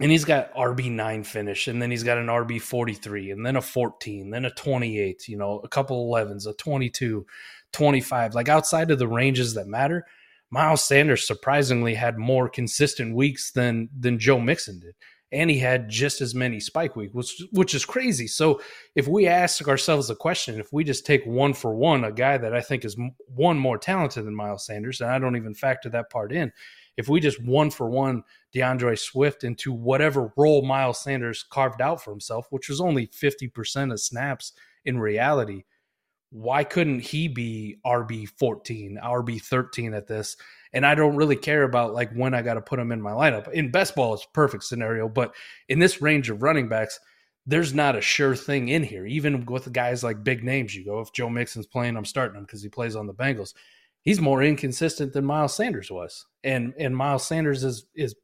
and 0.00 0.10
he's 0.10 0.24
got 0.24 0.54
RB9 0.54 1.26
finish, 1.26 1.66
and 1.66 1.82
then 1.82 1.90
he's 1.90 2.04
got 2.04 2.18
an 2.18 2.26
RB43, 2.26 3.32
and 3.32 3.44
then 3.44 3.56
a 3.56 3.60
14, 3.60 4.30
then 4.30 4.44
a 4.44 4.50
28, 4.50 5.28
you 5.28 5.36
know, 5.36 5.60
a 5.64 5.68
couple 5.68 6.10
11s, 6.10 6.46
a 6.46 6.52
22, 6.52 7.26
25. 7.72 8.34
Like 8.34 8.48
outside 8.48 8.90
of 8.90 8.98
the 8.98 9.08
ranges 9.08 9.54
that 9.54 9.66
matter, 9.66 10.06
Miles 10.50 10.86
Sanders 10.86 11.26
surprisingly 11.26 11.94
had 11.94 12.16
more 12.16 12.48
consistent 12.48 13.14
weeks 13.14 13.50
than 13.50 13.88
than 13.98 14.18
Joe 14.18 14.40
Mixon 14.40 14.80
did. 14.80 14.94
And 15.30 15.50
he 15.50 15.58
had 15.58 15.90
just 15.90 16.22
as 16.22 16.34
many 16.34 16.58
spike 16.58 16.96
weeks, 16.96 17.12
which 17.12 17.42
which 17.52 17.74
is 17.74 17.84
crazy. 17.84 18.26
So 18.26 18.62
if 18.94 19.06
we 19.06 19.26
ask 19.26 19.68
ourselves 19.68 20.08
the 20.08 20.14
question, 20.14 20.58
if 20.58 20.72
we 20.72 20.84
just 20.84 21.04
take 21.04 21.24
one 21.26 21.52
for 21.52 21.74
one, 21.74 22.04
a 22.04 22.12
guy 22.12 22.38
that 22.38 22.54
I 22.54 22.62
think 22.62 22.84
is 22.84 22.96
one 23.26 23.58
more 23.58 23.76
talented 23.76 24.24
than 24.24 24.34
Miles 24.34 24.64
Sanders, 24.64 25.02
and 25.02 25.10
I 25.10 25.18
don't 25.18 25.36
even 25.36 25.54
factor 25.54 25.90
that 25.90 26.08
part 26.08 26.32
in, 26.32 26.50
if 26.96 27.08
we 27.08 27.20
just 27.20 27.42
one 27.44 27.70
for 27.70 27.88
one 27.88 28.24
D'Andre 28.52 28.96
Swift 28.96 29.44
into 29.44 29.72
whatever 29.72 30.32
role 30.36 30.62
Miles 30.62 31.00
Sanders 31.00 31.44
carved 31.48 31.80
out 31.80 32.02
for 32.02 32.10
himself, 32.10 32.46
which 32.50 32.68
was 32.68 32.80
only 32.80 33.06
50% 33.06 33.92
of 33.92 34.00
snaps 34.00 34.52
in 34.84 34.98
reality, 34.98 35.64
why 36.30 36.64
couldn't 36.64 37.00
he 37.00 37.28
be 37.28 37.76
RB 37.86 38.28
14, 38.28 38.98
RB 39.02 39.40
13 39.40 39.94
at 39.94 40.08
this? 40.08 40.36
And 40.72 40.84
I 40.84 40.94
don't 40.94 41.16
really 41.16 41.36
care 41.36 41.62
about 41.62 41.94
like 41.94 42.12
when 42.12 42.34
I 42.34 42.42
got 42.42 42.54
to 42.54 42.60
put 42.60 42.78
him 42.78 42.92
in 42.92 43.00
my 43.00 43.12
lineup. 43.12 43.50
In 43.52 43.70
best 43.70 43.94
ball, 43.94 44.14
it's 44.14 44.26
perfect 44.32 44.64
scenario, 44.64 45.08
but 45.08 45.34
in 45.68 45.78
this 45.78 46.02
range 46.02 46.30
of 46.30 46.42
running 46.42 46.68
backs, 46.68 46.98
there's 47.46 47.72
not 47.72 47.96
a 47.96 48.00
sure 48.02 48.36
thing 48.36 48.68
in 48.68 48.82
here. 48.82 49.06
Even 49.06 49.46
with 49.46 49.72
guys 49.72 50.04
like 50.04 50.22
big 50.22 50.44
names, 50.44 50.74
you 50.74 50.84
go 50.84 51.00
if 51.00 51.12
Joe 51.12 51.30
Mixon's 51.30 51.66
playing, 51.66 51.96
I'm 51.96 52.04
starting 52.04 52.36
him 52.36 52.44
because 52.44 52.62
he 52.62 52.68
plays 52.68 52.94
on 52.94 53.06
the 53.06 53.14
Bengals. 53.14 53.54
He's 54.02 54.20
more 54.20 54.42
inconsistent 54.42 55.14
than 55.14 55.24
Miles 55.24 55.56
Sanders 55.56 55.90
was, 55.90 56.26
and 56.44 56.74
and 56.78 56.96
Miles 56.96 57.26
Sanders 57.26 57.64
is 57.64 57.86
is 57.94 58.14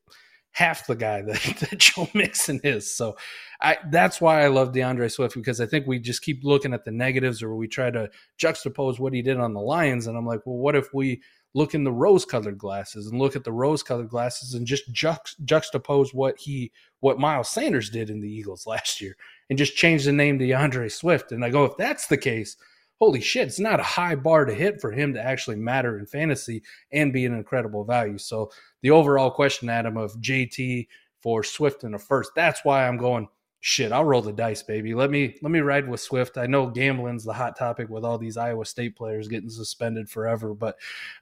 half 0.55 0.87
the 0.87 0.95
guy 0.95 1.23
that, 1.27 1.41
that 1.61 1.79
Joe 1.79 2.09
Mixon 2.15 2.61
is. 2.65 2.93
So 2.95 3.17
I 3.61 3.79
that's 3.91 4.21
why 4.21 4.43
I 4.43 4.49
love 4.49 4.73
D'Andre 4.73 5.09
Swift 5.09 5.35
because 5.35 5.61
I 5.61 5.67
think 5.67 5.87
we 5.87 5.99
just 5.99 6.23
keep 6.23 6.45
looking 6.45 6.73
at 6.73 6.85
the 6.85 6.93
negatives 6.93 7.43
or 7.43 7.55
we 7.55 7.69
try 7.69 7.91
to 7.91 8.11
juxtapose 8.41 8.99
what 8.99 9.13
he 9.13 9.23
did 9.23 9.39
on 9.39 9.55
the 9.55 9.61
Lions. 9.61 10.07
And 10.07 10.17
I'm 10.17 10.27
like, 10.27 10.41
well, 10.45 10.57
what 10.57 10.77
if 10.77 10.93
we 10.95 11.23
look 11.55 11.75
in 11.75 11.85
the 11.85 11.93
rose 11.93 12.25
colored 12.25 12.59
glasses 12.59 13.07
and 13.07 13.19
look 13.19 13.37
at 13.37 13.45
the 13.45 13.53
rose 13.53 13.83
colored 13.83 14.09
glasses 14.09 14.55
and 14.55 14.67
just 14.67 14.93
juxt- 14.93 15.41
juxtapose 15.45 16.13
what 16.13 16.39
he 16.39 16.73
what 17.01 17.19
Miles 17.19 17.49
Sanders 17.49 17.91
did 17.91 18.11
in 18.11 18.21
the 18.21 18.31
Eagles 18.31 18.67
last 18.67 19.01
year 19.01 19.17
and 19.49 19.59
just 19.59 19.77
change 19.77 20.05
the 20.05 20.13
name 20.13 20.39
to 20.39 20.47
D'Andre 20.47 20.89
Swift. 20.89 21.33
And 21.33 21.45
I 21.45 21.51
go, 21.51 21.65
if 21.65 21.77
that's 21.77 22.07
the 22.07 22.17
case, 22.17 22.57
holy 22.99 23.21
shit, 23.21 23.49
it's 23.49 23.61
not 23.61 23.81
a 23.81 23.85
high 23.85 24.15
bar 24.15 24.45
to 24.45 24.55
hit 24.55 24.81
for 24.81 24.91
him 24.91 25.15
to 25.15 25.23
actually 25.23 25.57
matter 25.57 25.99
in 25.99 26.07
fantasy 26.07 26.63
and 26.93 27.13
be 27.13 27.25
an 27.25 27.35
incredible 27.35 27.85
value. 27.85 28.19
So 28.19 28.51
the 28.83 28.91
overall 28.91 29.31
question, 29.31 29.69
Adam, 29.69 29.97
of 29.97 30.15
JT 30.21 30.89
for 31.21 31.43
Swift 31.43 31.85
in 31.85 31.95
a 31.95 31.99
first, 31.99 32.33
that's 32.35 32.65
why 32.65 32.87
I'm 32.87 32.97
going 32.97 33.29
shit. 33.65 33.93
I'll 33.93 34.05
roll 34.05 34.21
the 34.21 34.33
dice, 34.33 34.62
baby. 34.62 34.95
Let 34.95 35.11
me 35.11 35.37
let 35.41 35.51
me 35.51 35.61
ride 35.61 35.89
with 35.89 35.99
Swift. 35.99 36.37
I 36.37 36.47
know 36.47 36.67
gambling's 36.67 37.25
the 37.25 37.33
hot 37.33 37.57
topic 37.57 37.89
with 37.89 38.05
all 38.05 38.19
these 38.19 38.37
Iowa 38.37 38.67
State 38.67 38.95
players 38.95 39.27
getting 39.27 39.49
suspended 39.49 40.09
forever, 40.09 40.53
but 40.53 40.77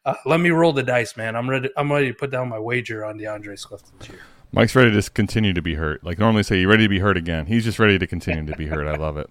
uh, 0.05 0.14
let 0.26 0.40
me 0.40 0.51
roll 0.51 0.72
the 0.72 0.82
dice, 0.82 1.16
man. 1.16 1.36
I'm 1.36 1.49
ready. 1.49 1.70
I'm 1.76 1.90
ready 1.90 2.09
to 2.09 2.14
put 2.14 2.32
down 2.32 2.49
my 2.49 2.59
wager 2.59 3.05
on 3.05 3.16
D'Andre 3.16 3.55
Swift 3.55 3.97
this 3.99 4.09
year. 4.09 4.18
Mike's 4.51 4.74
ready 4.74 4.90
to 4.90 5.11
continue 5.11 5.53
to 5.53 5.62
be 5.62 5.76
hurt. 5.76 6.03
Like 6.05 6.18
normally 6.18 6.43
say, 6.43 6.61
you 6.61 6.68
ready 6.68 6.84
to 6.84 6.88
be 6.88 6.99
hurt 6.99 7.16
again. 7.16 7.47
He's 7.47 7.64
just 7.64 7.78
ready 7.78 7.97
to 7.97 8.07
continue 8.09 8.45
to 8.51 8.59
be 8.59 8.66
hurt. 8.66 8.88
I 8.88 8.97
love 8.97 9.16
it. 9.16 9.30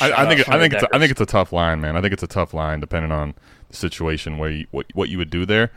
I, 0.00 0.12
I, 0.12 0.26
think 0.26 0.48
I 0.48 0.58
think 0.58 0.74
it's 0.74 0.82
a, 0.82 0.94
I 0.94 0.98
think 0.98 1.10
it's 1.10 1.20
a 1.20 1.26
tough 1.26 1.52
line, 1.52 1.80
man. 1.80 1.96
I 1.96 2.00
think 2.00 2.12
it's 2.12 2.22
a 2.22 2.26
tough 2.26 2.54
line 2.54 2.80
depending 2.80 3.12
on 3.12 3.34
the 3.68 3.76
situation 3.76 4.38
where 4.38 4.50
you, 4.50 4.66
what 4.70 4.86
what 4.94 5.10
you 5.10 5.18
would 5.18 5.30
do 5.30 5.44
there. 5.44 5.70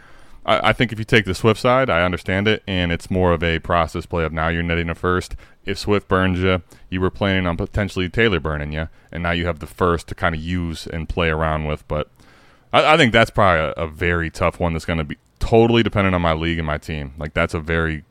I, 0.46 0.70
I, 0.70 0.74
think 0.74 0.92
if 0.92 1.00
you 1.00 1.06
take 1.06 1.26
the 1.26 1.36
Swift 1.36 1.60
side, 1.60 1.90
I 1.90 2.04
understand 2.04 2.48
it, 2.48 2.64
and 2.68 2.92
it's 2.92 3.12
more 3.12 3.32
of 3.32 3.44
a 3.44 3.60
process 3.60 4.06
play 4.06 4.24
of 4.24 4.34
now 4.34 4.48
you're 4.48 4.64
netting 4.64 4.90
a 4.90 4.96
first. 4.96 5.36
If 5.66 5.78
Swift 5.78 6.08
burns 6.08 6.40
you, 6.40 6.64
you 6.90 7.00
were 7.00 7.12
planning 7.12 7.46
on 7.46 7.58
potentially 7.58 8.10
Taylor 8.10 8.40
burning 8.40 8.72
you, 8.72 8.90
and 9.12 9.22
now 9.22 9.32
you 9.32 9.46
have 9.46 9.60
the 9.60 9.68
first 9.68 10.08
to 10.08 10.16
kind 10.16 10.34
of 10.34 10.42
use 10.42 10.88
and 10.88 11.08
play 11.08 11.30
around 11.30 11.66
with. 11.66 11.88
But 11.88 12.10
I, 12.74 12.94
I 12.94 12.98
think 12.98 13.14
that's 13.14 13.30
probably 13.30 13.66
a, 13.66 13.84
a 13.84 13.88
very 13.88 14.30
tough 14.30 14.60
one. 14.60 14.74
That's 14.74 14.86
going 14.86 15.00
to 15.00 15.06
be 15.06 15.18
totally 15.40 15.84
dependent 15.84 16.16
on 16.16 16.22
my 16.22 16.34
league 16.34 16.58
and 16.58 16.66
my 16.66 16.78
team. 16.78 17.14
Like 17.18 17.34
that's 17.34 17.54
a 17.54 17.60
very, 17.60 18.04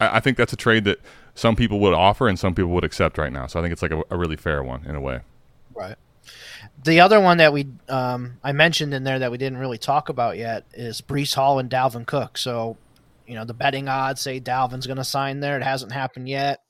I, 0.00 0.16
I 0.16 0.20
think 0.20 0.36
that's 0.36 0.52
a 0.52 0.56
trade 0.56 0.84
that 0.84 0.98
some 1.34 1.54
people 1.54 1.78
would 1.80 1.94
offer 1.94 2.26
and 2.26 2.38
some 2.38 2.54
people 2.54 2.70
would 2.70 2.84
accept 2.84 3.16
right 3.16 3.32
now. 3.32 3.46
So 3.46 3.60
I 3.60 3.62
think 3.62 3.72
it's 3.72 3.82
like 3.82 3.92
a, 3.92 4.02
a 4.10 4.16
really 4.16 4.36
fair 4.36 4.62
one 4.62 4.84
in 4.86 4.96
a 4.96 5.00
way. 5.00 5.20
Right. 5.74 5.96
The 6.84 7.00
other 7.00 7.20
one 7.20 7.38
that 7.38 7.52
we 7.52 7.68
um, 7.88 8.38
I 8.42 8.52
mentioned 8.52 8.94
in 8.94 9.04
there 9.04 9.18
that 9.18 9.30
we 9.30 9.38
didn't 9.38 9.58
really 9.58 9.78
talk 9.78 10.08
about 10.08 10.36
yet 10.38 10.64
is 10.72 11.00
Breece 11.00 11.34
Hall 11.34 11.58
and 11.58 11.70
Dalvin 11.70 12.06
Cook. 12.06 12.38
So, 12.38 12.76
you 13.26 13.34
know, 13.34 13.44
the 13.44 13.54
betting 13.54 13.88
odds 13.88 14.20
say 14.20 14.40
Dalvin's 14.40 14.86
going 14.86 14.96
to 14.98 15.04
sign 15.04 15.40
there. 15.40 15.56
It 15.56 15.62
hasn't 15.62 15.92
happened 15.92 16.28
yet. 16.28 16.62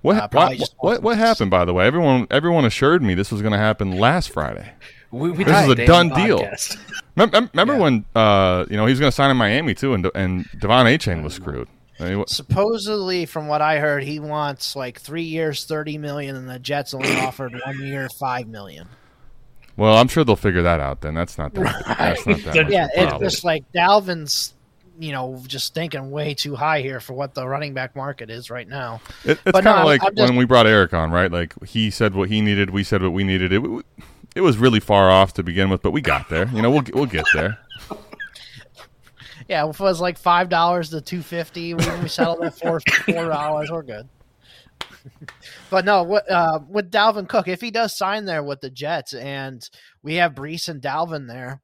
What, 0.00 0.16
uh, 0.16 0.28
what, 0.32 0.74
what, 0.78 1.02
what 1.02 1.18
happened 1.18 1.50
by 1.50 1.64
the 1.64 1.74
way? 1.74 1.86
Everyone 1.86 2.26
everyone 2.30 2.64
assured 2.64 3.02
me 3.02 3.14
this 3.14 3.32
was 3.32 3.42
going 3.42 3.52
to 3.52 3.58
happen 3.58 3.98
last 3.98 4.30
Friday. 4.30 4.72
We, 5.10 5.30
we 5.30 5.44
this 5.44 5.64
is 5.64 5.70
a 5.70 5.86
done 5.86 6.10
deal. 6.10 6.46
remember, 7.16 7.48
remember 7.52 7.74
yeah. 7.74 7.80
when 7.80 8.04
uh, 8.14 8.66
you 8.68 8.76
know 8.76 8.86
he 8.86 8.92
was 8.92 9.00
going 9.00 9.10
to 9.10 9.14
sign 9.14 9.30
in 9.30 9.36
Miami 9.36 9.74
too, 9.74 9.94
and 9.94 10.08
and 10.14 10.44
De'Von 10.50 10.84
Achane 10.84 11.22
was 11.22 11.34
screwed. 11.34 11.68
Supposedly, 12.26 13.26
from 13.26 13.48
what 13.48 13.60
I 13.60 13.78
heard, 13.78 14.04
he 14.04 14.20
wants 14.20 14.76
like 14.76 15.00
three 15.00 15.22
years, 15.22 15.64
thirty 15.64 15.98
million, 15.98 16.36
and 16.36 16.48
the 16.48 16.58
Jets 16.58 16.94
only 16.94 17.16
offered 17.18 17.54
one 17.64 17.80
year, 17.80 18.08
five 18.08 18.46
million. 18.46 18.88
Well, 19.76 19.96
I'm 19.96 20.08
sure 20.08 20.24
they'll 20.24 20.36
figure 20.36 20.62
that 20.62 20.80
out. 20.80 21.00
Then 21.00 21.14
that's 21.14 21.38
not 21.38 21.54
that. 21.54 21.60
Right. 21.60 21.98
That's 21.98 22.26
not 22.26 22.42
that. 22.54 22.70
yeah, 22.70 22.88
it's 22.94 23.18
just 23.20 23.44
like 23.44 23.64
Dalvin's, 23.72 24.54
you 24.98 25.12
know, 25.12 25.40
just 25.46 25.72
thinking 25.72 26.10
way 26.10 26.34
too 26.34 26.56
high 26.56 26.80
here 26.80 26.98
for 26.98 27.12
what 27.12 27.34
the 27.34 27.46
running 27.46 27.74
back 27.74 27.94
market 27.94 28.28
is 28.28 28.50
right 28.50 28.66
now. 28.66 29.00
It, 29.24 29.38
it's 29.46 29.52
kind 29.52 29.68
of 29.68 29.76
no, 29.78 29.84
like 29.84 30.00
just, 30.00 30.16
when 30.16 30.34
we 30.34 30.44
brought 30.44 30.66
Eric 30.66 30.94
on, 30.94 31.12
right? 31.12 31.30
Like 31.30 31.54
he 31.64 31.90
said 31.90 32.14
what 32.14 32.28
he 32.28 32.40
needed, 32.40 32.70
we 32.70 32.82
said 32.82 33.02
what 33.02 33.12
we 33.12 33.22
needed. 33.22 33.52
It, 33.52 33.62
it 34.34 34.40
was 34.40 34.58
really 34.58 34.80
far 34.80 35.10
off 35.10 35.32
to 35.34 35.44
begin 35.44 35.70
with, 35.70 35.82
but 35.82 35.92
we 35.92 36.00
got 36.00 36.28
there. 36.28 36.48
You 36.48 36.62
know, 36.62 36.70
we'll 36.70 36.84
we'll 36.92 37.06
get 37.06 37.26
there. 37.32 37.58
Yeah, 39.48 39.68
if 39.68 39.80
it 39.80 39.82
was 39.82 40.00
like 40.00 40.18
five 40.18 40.48
dollars 40.48 40.90
to 40.90 41.00
two 41.00 41.22
fifty, 41.22 41.74
we, 41.74 41.84
we 42.02 42.08
settled 42.08 42.44
at 42.44 42.58
four 42.58 42.80
four 43.06 43.28
dollars. 43.28 43.70
We're 43.70 43.82
good. 43.82 44.08
but 45.70 45.84
no, 45.84 46.02
what 46.02 46.30
uh, 46.30 46.60
with 46.68 46.90
Dalvin 46.90 47.28
Cook, 47.28 47.48
if 47.48 47.60
he 47.60 47.70
does 47.70 47.96
sign 47.96 48.26
there 48.26 48.42
with 48.42 48.60
the 48.60 48.70
Jets, 48.70 49.14
and 49.14 49.62
we 50.02 50.16
have 50.16 50.34
Breece 50.34 50.68
and 50.68 50.82
Dalvin 50.82 51.28
there, 51.28 51.62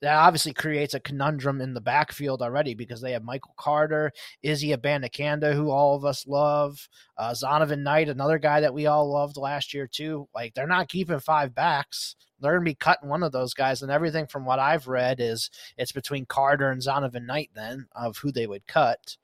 that 0.00 0.16
obviously 0.16 0.52
creates 0.52 0.94
a 0.94 1.00
conundrum 1.00 1.60
in 1.60 1.74
the 1.74 1.80
backfield 1.80 2.42
already 2.42 2.74
because 2.74 3.00
they 3.00 3.12
have 3.12 3.22
Michael 3.22 3.54
Carter, 3.56 4.12
Izzy 4.42 4.68
Abanikanda, 4.68 5.54
who 5.54 5.70
all 5.70 5.94
of 5.94 6.04
us 6.04 6.26
love, 6.26 6.88
uh, 7.18 7.32
Zonovan 7.32 7.82
Knight, 7.82 8.08
another 8.08 8.38
guy 8.38 8.60
that 8.60 8.74
we 8.74 8.86
all 8.86 9.10
loved 9.10 9.36
last 9.36 9.74
year 9.74 9.86
too. 9.86 10.28
Like 10.34 10.54
they're 10.54 10.66
not 10.66 10.88
keeping 10.88 11.20
five 11.20 11.54
backs 11.54 12.16
they're 12.40 12.52
going 12.52 12.64
to 12.64 12.70
be 12.70 12.74
cutting 12.74 13.08
one 13.08 13.22
of 13.22 13.32
those 13.32 13.54
guys. 13.54 13.82
And 13.82 13.90
everything 13.90 14.26
from 14.26 14.44
what 14.44 14.58
I've 14.58 14.88
read 14.88 15.20
is 15.20 15.50
it's 15.76 15.92
between 15.92 16.26
Carter 16.26 16.70
and 16.70 16.80
Zonovan 16.80 17.26
Knight 17.26 17.50
then 17.54 17.86
of 17.94 18.16
who 18.16 18.32
they 18.32 18.46
would 18.46 18.66
cut. 18.66 19.16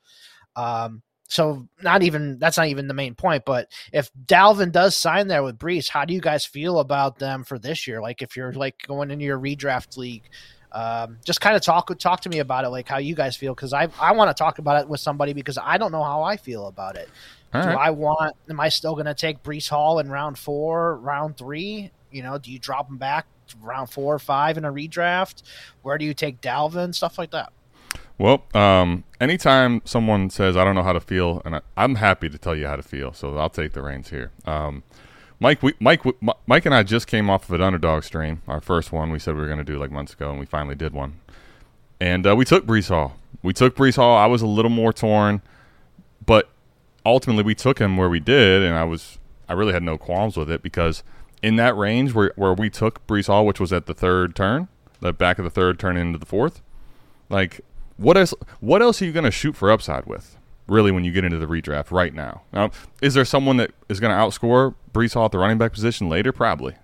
Um, 0.54 1.02
so 1.28 1.66
not 1.82 2.02
even 2.02 2.38
that's 2.38 2.56
not 2.56 2.68
even 2.68 2.86
the 2.86 2.94
main 2.94 3.14
point. 3.14 3.44
But 3.44 3.68
if 3.92 4.10
Dalvin 4.26 4.70
does 4.70 4.96
sign 4.96 5.26
there 5.26 5.42
with 5.42 5.58
Breece, 5.58 5.88
how 5.88 6.04
do 6.04 6.14
you 6.14 6.20
guys 6.20 6.46
feel 6.46 6.78
about 6.78 7.18
them 7.18 7.42
for 7.42 7.58
this 7.58 7.86
year? 7.86 8.00
Like 8.00 8.22
if 8.22 8.36
you're 8.36 8.52
like 8.52 8.76
going 8.86 9.10
into 9.10 9.24
your 9.24 9.38
redraft 9.38 9.96
league, 9.96 10.22
um, 10.72 11.18
just 11.24 11.40
kind 11.40 11.56
of 11.56 11.62
talk 11.62 11.96
talk 11.98 12.20
to 12.22 12.28
me 12.28 12.38
about 12.38 12.64
it, 12.64 12.68
like 12.68 12.88
how 12.88 12.98
you 12.98 13.14
guys 13.14 13.36
feel, 13.36 13.54
because 13.54 13.72
I 13.72 13.88
I 14.00 14.12
want 14.12 14.28
to 14.30 14.34
talk 14.34 14.58
about 14.58 14.82
it 14.82 14.88
with 14.88 15.00
somebody 15.00 15.32
because 15.32 15.58
I 15.60 15.78
don't 15.78 15.92
know 15.92 16.04
how 16.04 16.22
I 16.22 16.36
feel 16.36 16.66
about 16.66 16.96
it. 16.96 17.08
All 17.54 17.62
do 17.62 17.68
right. 17.68 17.78
I 17.78 17.90
want? 17.90 18.36
Am 18.50 18.60
I 18.60 18.68
still 18.68 18.94
going 18.94 19.06
to 19.06 19.14
take 19.14 19.42
Breece 19.42 19.68
Hall 19.68 19.98
in 19.98 20.10
round 20.10 20.38
four, 20.38 20.96
round 20.96 21.36
three? 21.36 21.90
You 22.10 22.22
know, 22.22 22.38
do 22.38 22.50
you 22.50 22.58
drop 22.58 22.88
him 22.88 22.98
back 22.98 23.26
round 23.60 23.90
four 23.90 24.14
or 24.14 24.18
five 24.18 24.58
in 24.58 24.64
a 24.64 24.72
redraft? 24.72 25.42
Where 25.82 25.98
do 25.98 26.04
you 26.04 26.14
take 26.14 26.40
Dalvin? 26.40 26.94
Stuff 26.94 27.18
like 27.18 27.30
that. 27.30 27.52
Well, 28.18 28.44
um, 28.54 29.04
anytime 29.20 29.82
someone 29.84 30.30
says 30.30 30.56
I 30.56 30.64
don't 30.64 30.74
know 30.74 30.82
how 30.82 30.94
to 30.94 31.00
feel, 31.00 31.42
and 31.44 31.56
I, 31.56 31.60
am 31.76 31.96
happy 31.96 32.28
to 32.28 32.38
tell 32.38 32.56
you 32.56 32.66
how 32.66 32.76
to 32.76 32.82
feel, 32.82 33.12
so 33.12 33.36
I'll 33.36 33.50
take 33.50 33.72
the 33.72 33.82
reins 33.82 34.10
here. 34.10 34.32
Um, 34.46 34.82
Mike, 35.38 35.62
we, 35.62 35.74
Mike, 35.78 36.02
Mike, 36.46 36.64
and 36.64 36.74
I 36.74 36.82
just 36.82 37.06
came 37.06 37.28
off 37.28 37.48
of 37.48 37.54
an 37.54 37.60
underdog 37.60 38.04
stream, 38.04 38.42
our 38.48 38.60
first 38.60 38.90
one. 38.90 39.10
We 39.10 39.18
said 39.18 39.34
we 39.34 39.40
were 39.40 39.46
going 39.46 39.58
to 39.58 39.64
do 39.64 39.78
like 39.78 39.90
months 39.90 40.14
ago, 40.14 40.30
and 40.30 40.40
we 40.40 40.46
finally 40.46 40.74
did 40.74 40.92
one. 40.92 41.20
And 42.00 42.26
uh, 42.26 42.34
we 42.36 42.44
took 42.44 42.66
Breece 42.66 42.88
Hall. 42.88 43.16
We 43.42 43.52
took 43.52 43.76
Breece 43.76 43.96
Hall. 43.96 44.16
I 44.16 44.26
was 44.26 44.42
a 44.42 44.46
little 44.46 44.70
more 44.70 44.92
torn, 44.92 45.42
but 46.24 46.48
ultimately 47.04 47.42
we 47.42 47.54
took 47.54 47.78
him 47.78 47.96
where 47.96 48.08
we 48.08 48.20
did, 48.20 48.62
and 48.62 48.76
I 48.76 48.84
was 48.84 49.18
I 49.48 49.52
really 49.52 49.72
had 49.72 49.82
no 49.82 49.98
qualms 49.98 50.36
with 50.36 50.50
it 50.50 50.62
because 50.62 51.02
in 51.42 51.56
that 51.56 51.76
range 51.76 52.14
where 52.14 52.32
where 52.36 52.54
we 52.54 52.70
took 52.70 53.06
Breece 53.06 53.26
Hall, 53.26 53.46
which 53.46 53.60
was 53.60 53.72
at 53.72 53.86
the 53.86 53.94
third 53.94 54.34
turn, 54.34 54.68
the 55.00 55.12
back 55.12 55.38
of 55.38 55.44
the 55.44 55.50
third 55.50 55.78
turn 55.78 55.96
into 55.96 56.18
the 56.18 56.26
fourth, 56.26 56.62
like 57.28 57.60
what 57.96 58.16
else? 58.16 58.34
What 58.60 58.82
else 58.82 59.00
are 59.00 59.04
you 59.04 59.12
going 59.12 59.24
to 59.24 59.30
shoot 59.30 59.56
for 59.56 59.70
upside 59.70 60.06
with? 60.06 60.35
Really 60.66 60.90
when 60.90 61.04
you 61.04 61.12
get 61.12 61.24
into 61.24 61.38
the 61.38 61.46
redraft 61.46 61.90
right 61.90 62.14
now. 62.14 62.42
Now, 62.52 62.70
is 63.00 63.14
there 63.14 63.24
someone 63.24 63.56
that 63.58 63.72
is 63.88 64.00
going 64.00 64.10
to 64.10 64.16
outscore 64.16 64.74
Breece 64.92 65.14
Hall 65.14 65.26
at 65.26 65.32
the 65.32 65.38
running 65.38 65.58
back 65.58 65.72
position 65.72 66.08
later? 66.08 66.32
Probably, 66.32 66.74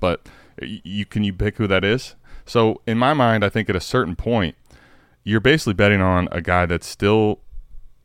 but 0.00 0.28
you 0.60 1.04
can 1.04 1.24
you 1.24 1.32
pick 1.32 1.56
who 1.56 1.66
that 1.66 1.84
is. 1.84 2.16
So 2.46 2.80
in 2.86 2.98
my 2.98 3.14
mind, 3.14 3.44
I 3.44 3.48
think 3.48 3.70
at 3.70 3.76
a 3.76 3.80
certain 3.80 4.16
point, 4.16 4.56
you're 5.22 5.40
basically 5.40 5.74
betting 5.74 6.00
on 6.00 6.28
a 6.32 6.40
guy 6.40 6.66
that's 6.66 6.86
still 6.86 7.40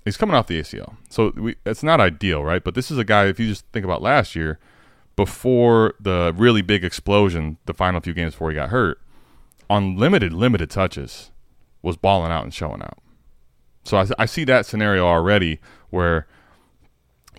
he's 0.03 0.17
coming 0.17 0.35
off 0.35 0.47
the 0.47 0.59
ACL, 0.59 0.97
so 1.09 1.33
we, 1.35 1.55
it's 1.65 1.83
not 1.83 1.99
ideal, 1.99 2.43
right? 2.43 2.63
But 2.63 2.75
this 2.75 2.91
is 2.91 2.97
a 2.97 3.03
guy. 3.03 3.25
If 3.25 3.39
you 3.39 3.47
just 3.47 3.65
think 3.73 3.85
about 3.85 4.01
last 4.01 4.35
year, 4.35 4.59
before 5.15 5.95
the 5.99 6.33
really 6.35 6.61
big 6.61 6.83
explosion, 6.83 7.57
the 7.65 7.73
final 7.73 8.01
few 8.01 8.13
games 8.13 8.33
before 8.33 8.51
he 8.51 8.55
got 8.55 8.69
hurt, 8.69 8.99
on 9.69 9.97
limited 9.97 10.33
limited 10.33 10.69
touches, 10.69 11.31
was 11.81 11.97
balling 11.97 12.31
out 12.31 12.43
and 12.43 12.53
showing 12.53 12.81
out. 12.81 12.99
So 13.85 13.97
I, 13.97 14.07
I 14.19 14.25
see 14.25 14.43
that 14.45 14.65
scenario 14.65 15.05
already 15.05 15.59
where 15.89 16.27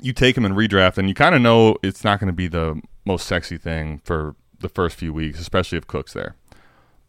you 0.01 0.13
take 0.13 0.37
him 0.37 0.45
and 0.45 0.55
redraft 0.55 0.97
and 0.97 1.09
you 1.09 1.15
kind 1.15 1.35
of 1.35 1.43
know 1.43 1.77
it's 1.83 2.05
not 2.05 2.21
going 2.21 2.29
to 2.29 2.33
be 2.33 2.49
the 2.49 2.81
most 3.05 3.27
sexy 3.27 3.59
thing 3.59 4.01
for 4.05 4.37
the 4.61 4.69
first 4.69 4.97
few 4.97 5.13
weeks, 5.13 5.39
especially 5.39 5.77
if 5.77 5.87
Cook's 5.87 6.13
there. 6.13 6.37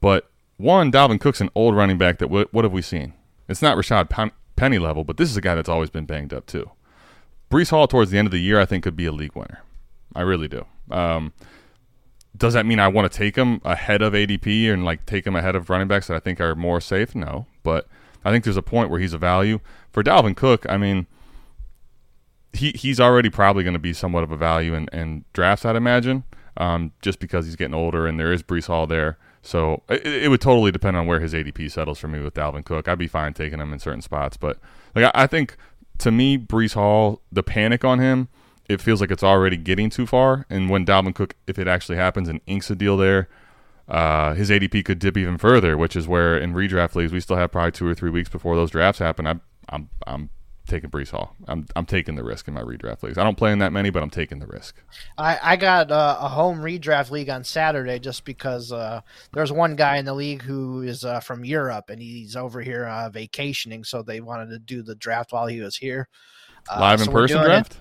But 0.02 0.30
one, 0.58 0.92
Dalvin 0.92 1.22
Cook's 1.22 1.40
an 1.42 1.50
old 1.56 1.76
running 1.76 1.98
back 1.98 2.18
that 2.18 2.30
what, 2.30 2.54
what 2.54 2.66
have 2.66 2.74
we 2.74 2.82
seen? 2.82 3.14
It's 3.48 3.62
not 3.62 3.78
Rashaad 3.78 4.32
Penny 4.56 4.80
level, 4.80 5.04
but 5.04 5.18
this 5.18 5.30
is 5.30 5.38
a 5.38 5.42
guy 5.42 5.56
that's 5.56 5.70
always 5.70 5.90
been 5.90 6.06
banged 6.06 6.34
up 6.34 6.46
too. 6.46 6.72
Breece 7.50 7.70
Hall 7.70 7.88
towards 7.88 8.12
the 8.12 8.18
end 8.18 8.26
of 8.26 8.32
the 8.32 8.42
year, 8.42 8.60
I 8.60 8.66
think, 8.66 8.84
could 8.84 8.98
be 8.98 9.06
a 9.06 9.12
league 9.12 9.36
winner. 9.36 9.62
I 10.16 10.22
really 10.22 10.48
do. 10.48 10.66
Um, 10.92 11.34
does 12.36 12.54
that 12.54 12.66
mean 12.66 12.80
I 12.80 12.88
want 12.88 13.10
to 13.12 13.18
take 13.18 13.36
him 13.36 13.62
ahead 13.64 14.02
of 14.02 14.14
ADP 14.14 14.72
and 14.72 14.84
like 14.84 15.06
take 15.06 15.26
him 15.26 15.36
ahead 15.36 15.56
of 15.56 15.70
running 15.70 15.88
backs 15.88 16.08
that 16.08 16.16
I 16.16 16.20
think 16.20 16.42
are 16.42 16.56
more 16.56 16.82
safe? 16.82 17.16
No, 17.16 17.46
but 17.64 17.88
I 18.24 18.32
think 18.32 18.43
there's 18.43 18.57
a 18.57 18.61
point 18.61 18.89
where 18.89 18.99
he's 18.99 19.13
a 19.13 19.18
value 19.18 19.59
for 19.91 20.03
Dalvin 20.03 20.36
Cook. 20.36 20.65
I 20.70 20.78
mean, 20.78 21.07
he 22.53 22.72
he's 22.72 22.99
already 22.99 23.30
probably 23.30 23.63
going 23.63 23.74
to 23.74 23.80
be 23.80 23.93
somewhat 23.93 24.24
of 24.24 24.32
a 24.32 24.38
value 24.38 24.74
in, 24.74 24.88
in 24.91 25.26
drafts, 25.34 25.65
I'd 25.65 25.76
imagine, 25.76 26.24
um, 26.57 26.91
just 27.01 27.20
because 27.20 27.45
he's 27.45 27.55
getting 27.55 27.76
older 27.76 28.07
and 28.07 28.20
there 28.20 28.32
is 28.32 28.43
Breece 28.43 28.68
Hall 28.68 28.88
there. 28.88 29.18
So 29.41 29.84
it, 29.88 30.05
it, 30.05 30.30
would 30.30 30.41
totally 30.41 30.72
depend 30.72 30.97
on 30.97 31.07
where 31.07 31.22
his 31.22 31.34
ADP 31.34 31.72
settles 31.72 31.99
for 31.99 32.09
me 32.09 32.20
with 32.20 32.34
Dalvin 32.34 32.65
Cook. 32.65 32.88
I'd 32.88 32.97
be 32.97 33.07
fine 33.07 33.34
taking 33.34 33.59
him 33.59 33.72
in 33.72 33.80
certain 33.80 34.01
spots, 34.01 34.36
but 34.36 34.57
like 34.93 35.05
I, 35.05 35.24
I 35.24 35.28
think 35.28 35.55
to 35.99 36.11
me, 36.11 36.38
Breece 36.38 36.74
Hall, 36.74 37.22
the 37.32 37.43
panic 37.43 37.86
on 37.86 37.99
him, 37.99 38.28
it 38.68 38.82
feels 38.82 38.99
like 38.99 39.11
it's 39.11 39.24
already 39.24 39.57
getting 39.57 39.89
too 39.89 40.05
far. 40.05 40.45
And 40.49 40.70
when 40.70 40.86
Dalvin 40.86 41.15
Cook, 41.15 41.36
if 41.47 41.57
it 41.57 41.68
actually 41.68 41.97
happens 41.97 42.28
and 42.28 42.41
inks 42.45 42.70
a 42.70 42.76
deal 42.76 42.97
there, 42.97 43.30
uh, 43.88 44.34
his 44.34 44.50
ADP 44.50 44.84
could 44.86 45.00
dip 45.00 45.18
even 45.18 45.38
further, 45.38 45.78
which 45.78 45.96
is 45.96 46.08
where 46.08 46.38
in 46.38 46.54
redraft 46.54 46.96
leagues 46.96 47.12
we 47.12 47.20
still 47.20 47.38
have 47.38 47.52
probably 47.52 47.72
two 47.72 47.88
or 47.88 47.96
three 47.96 48.10
weeks 48.10 48.30
before 48.30 48.56
those 48.56 48.72
drafts 48.72 49.00
happen. 49.00 49.26
I'm 49.26 49.42
I'm 49.70 49.90
I'm 50.06 50.30
taking 50.68 50.90
Breece 50.90 51.12
Hall. 51.12 51.36
I'm 51.48 51.66
I'm 51.76 51.86
taking 51.86 52.16
the 52.16 52.24
risk 52.24 52.48
in 52.48 52.54
my 52.54 52.62
redraft 52.62 53.04
leagues. 53.04 53.18
I 53.18 53.24
don't 53.24 53.38
play 53.38 53.52
in 53.52 53.60
that 53.60 53.72
many, 53.72 53.90
but 53.90 54.04
I'm 54.04 54.10
taking 54.10 54.40
the 54.40 54.48
risk. 54.48 54.84
I 55.18 55.40
I 55.42 55.56
got 55.56 55.90
uh, 55.90 56.18
a 56.20 56.28
home 56.28 56.60
redraft 56.60 57.12
league 57.12 57.30
on 57.30 57.44
Saturday 57.44 58.00
just 58.00 58.26
because 58.26 58.72
uh, 58.72 59.02
there's 59.34 59.52
one 59.52 59.76
guy 59.76 59.98
in 59.98 60.06
the 60.06 60.14
league 60.14 60.42
who 60.42 60.82
is 60.82 61.06
uh, 61.06 61.22
from 61.22 61.46
Europe 61.46 61.90
and 61.90 62.02
he's 62.02 62.36
over 62.36 62.62
here 62.62 62.86
uh, 62.86 63.10
vacationing, 63.10 63.84
so 63.84 64.04
they 64.04 64.20
wanted 64.20 64.50
to 64.50 64.60
do 64.60 64.82
the 64.82 64.96
draft 64.96 65.32
while 65.32 65.48
he 65.48 65.62
was 65.62 65.78
here. 65.78 66.10
Uh, 66.70 66.80
Live 66.82 67.00
in 67.00 67.06
so 67.06 67.12
person 67.12 67.44
draft. 67.44 67.74
It. 67.74 67.80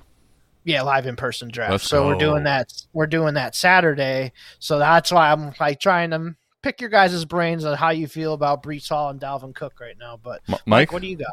Yeah, 0.66 0.82
live 0.82 1.06
in 1.06 1.14
person 1.14 1.48
draft. 1.48 1.70
Let's 1.70 1.84
so 1.84 2.02
go. 2.02 2.08
we're 2.08 2.18
doing 2.18 2.42
that. 2.42 2.72
We're 2.92 3.06
doing 3.06 3.34
that 3.34 3.54
Saturday. 3.54 4.32
So 4.58 4.80
that's 4.80 5.12
why 5.12 5.30
I'm 5.30 5.54
like 5.60 5.78
trying 5.78 6.10
to 6.10 6.34
pick 6.60 6.80
your 6.80 6.90
guys' 6.90 7.24
brains 7.24 7.64
on 7.64 7.76
how 7.76 7.90
you 7.90 8.08
feel 8.08 8.32
about 8.32 8.64
Breece 8.64 8.88
Hall 8.88 9.10
and 9.10 9.20
Dalvin 9.20 9.54
Cook 9.54 9.78
right 9.80 9.96
now. 9.96 10.18
But 10.20 10.42
M- 10.48 10.54
Mike, 10.54 10.66
Mike, 10.66 10.92
what 10.92 11.02
do 11.02 11.08
you 11.08 11.18
got? 11.18 11.28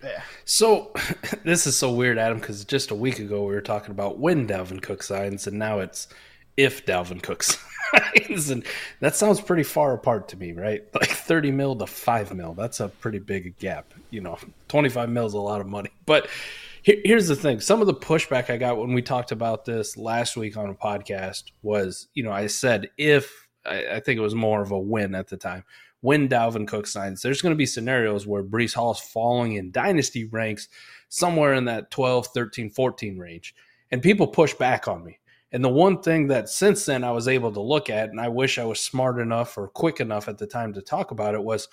Yeah. 0.00 0.22
So 0.44 0.92
this 1.44 1.66
is 1.66 1.76
so 1.76 1.92
weird, 1.92 2.18
Adam, 2.18 2.38
because 2.38 2.64
just 2.64 2.92
a 2.92 2.94
week 2.94 3.18
ago 3.18 3.40
we 3.40 3.52
were 3.52 3.60
talking 3.60 3.90
about 3.90 4.18
when 4.20 4.46
Dalvin 4.46 4.80
Cook 4.80 5.02
signs, 5.02 5.48
and 5.48 5.58
now 5.58 5.80
it's 5.80 6.06
if 6.56 6.86
Dalvin 6.86 7.20
Cook 7.20 7.42
signs, 7.92 8.50
and 8.50 8.64
that 9.00 9.16
sounds 9.16 9.40
pretty 9.40 9.64
far 9.64 9.92
apart 9.92 10.28
to 10.28 10.36
me, 10.36 10.52
right? 10.52 10.84
Like 10.94 11.10
thirty 11.10 11.50
mil 11.50 11.74
to 11.74 11.86
five 11.88 12.32
mil. 12.32 12.54
That's 12.54 12.78
a 12.78 12.86
pretty 12.88 13.18
big 13.18 13.58
gap. 13.58 13.92
You 14.10 14.20
know, 14.20 14.38
twenty 14.68 14.88
five 14.88 15.08
mil 15.08 15.26
is 15.26 15.34
a 15.34 15.40
lot 15.40 15.60
of 15.60 15.66
money, 15.66 15.90
but 16.06 16.28
here's 16.82 17.28
the 17.28 17.36
thing. 17.36 17.60
Some 17.60 17.80
of 17.80 17.86
the 17.86 17.94
pushback 17.94 18.50
i 18.50 18.56
got 18.56 18.78
when 18.78 18.92
we 18.92 19.02
talked 19.02 19.32
about 19.32 19.64
this 19.64 19.96
last 19.96 20.36
week 20.36 20.56
on 20.56 20.70
a 20.70 20.74
podcast 20.74 21.44
was 21.62 22.08
you 22.14 22.22
know 22.22 22.32
i 22.32 22.46
said 22.46 22.88
if 22.96 23.48
i, 23.66 23.96
I 23.96 24.00
think 24.00 24.18
it 24.18 24.22
was 24.22 24.34
more 24.34 24.62
of 24.62 24.70
a 24.70 24.78
win 24.78 25.14
at 25.14 25.28
the 25.28 25.36
time. 25.36 25.64
When 26.00 26.28
dalvin 26.28 26.68
cook 26.68 26.86
signs 26.86 27.22
there's 27.22 27.42
going 27.42 27.52
to 27.52 27.56
be 27.56 27.66
scenarios 27.66 28.26
where 28.26 28.42
Breece 28.42 28.74
Hall 28.74 28.92
is 28.92 29.00
falling 29.00 29.54
in 29.54 29.70
dynasty 29.70 30.24
ranks 30.24 30.68
somewhere 31.08 31.54
in 31.54 31.64
that 31.66 31.90
12 31.90 32.28
13 32.28 32.70
14 32.70 33.18
range 33.18 33.54
and 33.90 34.02
people 34.02 34.26
push 34.26 34.54
back 34.54 34.86
on 34.86 35.04
me. 35.04 35.18
And 35.50 35.64
the 35.64 35.70
one 35.70 36.02
thing 36.02 36.28
that 36.28 36.48
since 36.48 36.84
then 36.84 37.04
i 37.04 37.10
was 37.10 37.26
able 37.26 37.52
to 37.52 37.60
look 37.60 37.90
at 37.90 38.10
and 38.10 38.20
i 38.20 38.28
wish 38.28 38.58
i 38.58 38.64
was 38.64 38.80
smart 38.80 39.18
enough 39.18 39.56
or 39.56 39.68
quick 39.68 40.00
enough 40.00 40.28
at 40.28 40.38
the 40.38 40.46
time 40.46 40.74
to 40.74 40.82
talk 40.82 41.10
about 41.10 41.34
it 41.34 41.42
was 41.42 41.68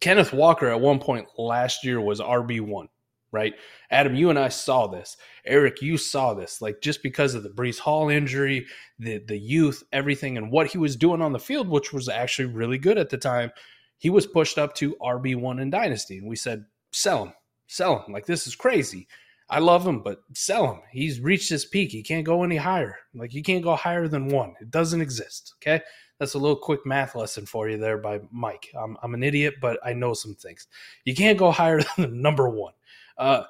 kenneth 0.00 0.32
walker 0.32 0.68
at 0.68 0.80
one 0.80 0.98
point 0.98 1.28
last 1.38 1.84
year 1.84 2.00
was 2.00 2.18
rb1 2.18 2.88
right? 3.32 3.54
Adam, 3.90 4.14
you 4.14 4.30
and 4.30 4.38
I 4.38 4.48
saw 4.48 4.86
this. 4.86 5.16
Eric, 5.44 5.82
you 5.82 5.96
saw 5.96 6.34
this. 6.34 6.62
Like 6.62 6.80
just 6.80 7.02
because 7.02 7.34
of 7.34 7.42
the 7.42 7.48
Breece 7.50 7.78
Hall 7.78 8.08
injury, 8.08 8.66
the 8.98 9.18
the 9.26 9.38
youth, 9.38 9.82
everything, 9.92 10.36
and 10.36 10.52
what 10.52 10.68
he 10.68 10.78
was 10.78 10.96
doing 10.96 11.22
on 11.22 11.32
the 11.32 11.38
field, 11.38 11.68
which 11.68 11.92
was 11.92 12.08
actually 12.08 12.46
really 12.46 12.78
good 12.78 12.98
at 12.98 13.10
the 13.10 13.18
time, 13.18 13.50
he 13.98 14.10
was 14.10 14.26
pushed 14.26 14.58
up 14.58 14.74
to 14.76 14.96
RB 15.02 15.34
one 15.36 15.58
in 15.58 15.70
Dynasty, 15.70 16.18
and 16.18 16.28
we 16.28 16.36
said, 16.36 16.64
sell 16.92 17.24
him, 17.24 17.32
sell 17.66 18.04
him. 18.04 18.12
Like 18.12 18.26
this 18.26 18.46
is 18.46 18.54
crazy. 18.54 19.08
I 19.50 19.58
love 19.58 19.86
him, 19.86 20.02
but 20.02 20.22
sell 20.34 20.66
him. 20.72 20.80
He's 20.90 21.20
reached 21.20 21.50
his 21.50 21.66
peak. 21.66 21.90
He 21.90 22.02
can't 22.02 22.24
go 22.24 22.42
any 22.42 22.56
higher. 22.56 22.96
Like 23.14 23.34
you 23.34 23.42
can't 23.42 23.64
go 23.64 23.74
higher 23.76 24.08
than 24.08 24.28
one. 24.28 24.54
It 24.60 24.70
doesn't 24.70 25.02
exist. 25.02 25.54
Okay. 25.58 25.82
That's 26.22 26.34
a 26.34 26.38
little 26.38 26.56
quick 26.56 26.86
math 26.86 27.16
lesson 27.16 27.46
for 27.46 27.68
you 27.68 27.78
there 27.78 27.98
by 27.98 28.20
Mike. 28.30 28.68
I'm, 28.80 28.96
I'm 29.02 29.12
an 29.12 29.24
idiot, 29.24 29.54
but 29.60 29.80
I 29.84 29.92
know 29.92 30.14
some 30.14 30.36
things. 30.36 30.68
You 31.04 31.16
can't 31.16 31.36
go 31.36 31.50
higher 31.50 31.80
than 31.96 32.22
number 32.22 32.48
one. 32.48 32.74
Uh, 33.18 33.44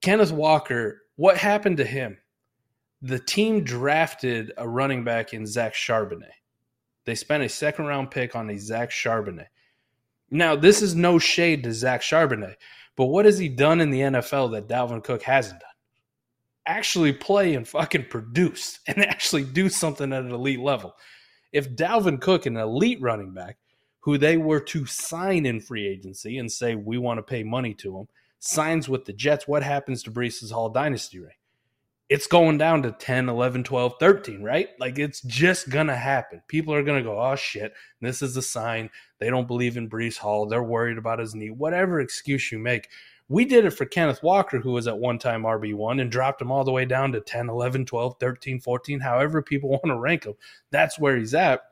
Kenneth 0.00 0.32
Walker, 0.32 1.02
what 1.16 1.36
happened 1.38 1.78
to 1.78 1.84
him? 1.84 2.18
The 3.02 3.18
team 3.18 3.64
drafted 3.64 4.52
a 4.56 4.68
running 4.68 5.04
back 5.04 5.34
in 5.34 5.46
Zach 5.46 5.74
Charbonnet. 5.74 6.28
They 7.04 7.14
spent 7.14 7.42
a 7.42 7.48
second 7.48 7.86
round 7.86 8.10
pick 8.10 8.34
on 8.34 8.50
a 8.50 8.58
Zach 8.58 8.90
Charbonnet. 8.90 9.48
Now, 10.30 10.56
this 10.56 10.82
is 10.82 10.94
no 10.94 11.18
shade 11.18 11.62
to 11.64 11.72
Zach 11.72 12.00
Charbonnet, 12.00 12.56
but 12.96 13.06
what 13.06 13.24
has 13.24 13.38
he 13.38 13.48
done 13.48 13.80
in 13.80 13.90
the 13.90 14.00
NFL 14.00 14.52
that 14.52 14.68
Dalvin 14.68 15.04
Cook 15.04 15.22
hasn't 15.22 15.60
done? 15.60 15.70
Actually 16.66 17.12
play 17.12 17.54
and 17.54 17.68
fucking 17.68 18.06
produce 18.08 18.80
and 18.86 19.04
actually 19.04 19.44
do 19.44 19.68
something 19.68 20.12
at 20.12 20.22
an 20.22 20.32
elite 20.32 20.60
level. 20.60 20.94
If 21.52 21.76
Dalvin 21.76 22.20
Cook, 22.20 22.46
an 22.46 22.56
elite 22.56 23.00
running 23.00 23.32
back, 23.32 23.58
who 24.00 24.18
they 24.18 24.36
were 24.36 24.60
to 24.60 24.84
sign 24.86 25.46
in 25.46 25.60
free 25.60 25.86
agency 25.86 26.38
and 26.38 26.50
say, 26.50 26.74
we 26.74 26.98
want 26.98 27.18
to 27.18 27.22
pay 27.22 27.42
money 27.42 27.72
to 27.74 28.00
him, 28.00 28.08
signs 28.44 28.88
with 28.88 29.04
the 29.04 29.12
Jets, 29.12 29.48
what 29.48 29.62
happens 29.62 30.02
to 30.02 30.10
Breece's 30.10 30.50
Hall 30.50 30.68
dynasty 30.68 31.18
rate? 31.18 31.32
It's 32.10 32.26
going 32.26 32.58
down 32.58 32.82
to 32.82 32.92
10, 32.92 33.30
11, 33.30 33.64
12, 33.64 33.94
13, 33.98 34.42
right? 34.42 34.68
Like 34.78 34.98
it's 34.98 35.22
just 35.22 35.70
going 35.70 35.86
to 35.86 35.96
happen. 35.96 36.42
People 36.48 36.74
are 36.74 36.82
going 36.82 37.02
to 37.02 37.08
go, 37.08 37.20
oh 37.20 37.34
shit, 37.34 37.72
this 38.02 38.20
is 38.20 38.36
a 38.36 38.42
sign. 38.42 38.90
They 39.18 39.30
don't 39.30 39.48
believe 39.48 39.78
in 39.78 39.88
Breece 39.88 40.18
Hall. 40.18 40.46
They're 40.46 40.62
worried 40.62 40.98
about 40.98 41.18
his 41.18 41.34
knee. 41.34 41.50
Whatever 41.50 42.00
excuse 42.00 42.52
you 42.52 42.58
make. 42.58 42.88
We 43.30 43.46
did 43.46 43.64
it 43.64 43.70
for 43.70 43.86
Kenneth 43.86 44.22
Walker, 44.22 44.58
who 44.58 44.72
was 44.72 44.86
at 44.86 44.98
one 44.98 45.18
time 45.18 45.44
RB1 45.44 45.98
and 45.98 46.12
dropped 46.12 46.42
him 46.42 46.52
all 46.52 46.62
the 46.62 46.70
way 46.70 46.84
down 46.84 47.12
to 47.12 47.20
10, 47.20 47.48
11, 47.48 47.86
12, 47.86 48.16
13, 48.20 48.60
14, 48.60 49.00
however 49.00 49.40
people 49.40 49.70
want 49.70 49.84
to 49.86 49.96
rank 49.96 50.24
him. 50.24 50.34
That's 50.70 50.98
where 50.98 51.16
he's 51.16 51.34
at 51.34 51.62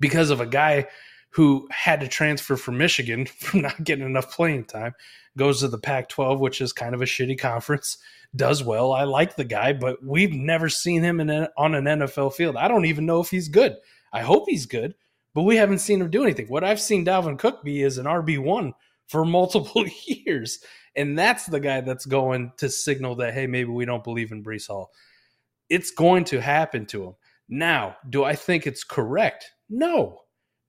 because 0.00 0.30
of 0.30 0.40
a 0.40 0.46
guy 0.46 0.88
who 1.30 1.68
had 1.70 2.00
to 2.00 2.08
transfer 2.08 2.56
from 2.56 2.78
Michigan 2.78 3.26
from 3.38 3.62
not 3.62 3.84
getting 3.84 4.04
enough 4.04 4.34
playing 4.34 4.64
time 4.64 4.94
goes 5.36 5.60
to 5.60 5.68
the 5.68 5.78
Pac 5.78 6.08
12, 6.08 6.40
which 6.40 6.60
is 6.60 6.72
kind 6.72 6.94
of 6.94 7.02
a 7.02 7.06
shitty 7.06 7.38
conference, 7.38 7.98
does 8.34 8.62
well. 8.62 8.92
I 8.92 9.04
like 9.04 9.36
the 9.36 9.44
guy, 9.44 9.72
but 9.72 10.04
we've 10.04 10.32
never 10.32 10.68
seen 10.68 11.02
him 11.02 11.20
in 11.20 11.30
on 11.56 11.74
an 11.74 11.84
NFL 11.84 12.34
field. 12.34 12.56
I 12.56 12.68
don't 12.68 12.86
even 12.86 13.06
know 13.06 13.20
if 13.20 13.30
he's 13.30 13.48
good. 13.48 13.76
I 14.12 14.22
hope 14.22 14.44
he's 14.48 14.66
good, 14.66 14.94
but 15.34 15.42
we 15.42 15.56
haven't 15.56 15.78
seen 15.78 16.00
him 16.00 16.10
do 16.10 16.22
anything. 16.22 16.46
What 16.46 16.64
I've 16.64 16.80
seen 16.80 17.04
Dalvin 17.04 17.38
Cook 17.38 17.62
be 17.62 17.82
is 17.82 17.98
an 17.98 18.06
RB1 18.06 18.72
for 19.06 19.24
multiple 19.24 19.84
years. 20.06 20.58
And 20.96 21.18
that's 21.18 21.46
the 21.46 21.60
guy 21.60 21.80
that's 21.80 22.06
going 22.06 22.52
to 22.58 22.68
signal 22.68 23.14
that, 23.16 23.34
hey, 23.34 23.46
maybe 23.46 23.70
we 23.70 23.84
don't 23.84 24.04
believe 24.04 24.32
in 24.32 24.42
Breece 24.42 24.66
Hall. 24.66 24.90
It's 25.68 25.92
going 25.92 26.24
to 26.24 26.40
happen 26.40 26.84
to 26.86 27.04
him. 27.04 27.14
Now, 27.48 27.96
do 28.08 28.24
I 28.24 28.34
think 28.34 28.66
it's 28.66 28.82
correct? 28.82 29.50
No. 29.68 30.20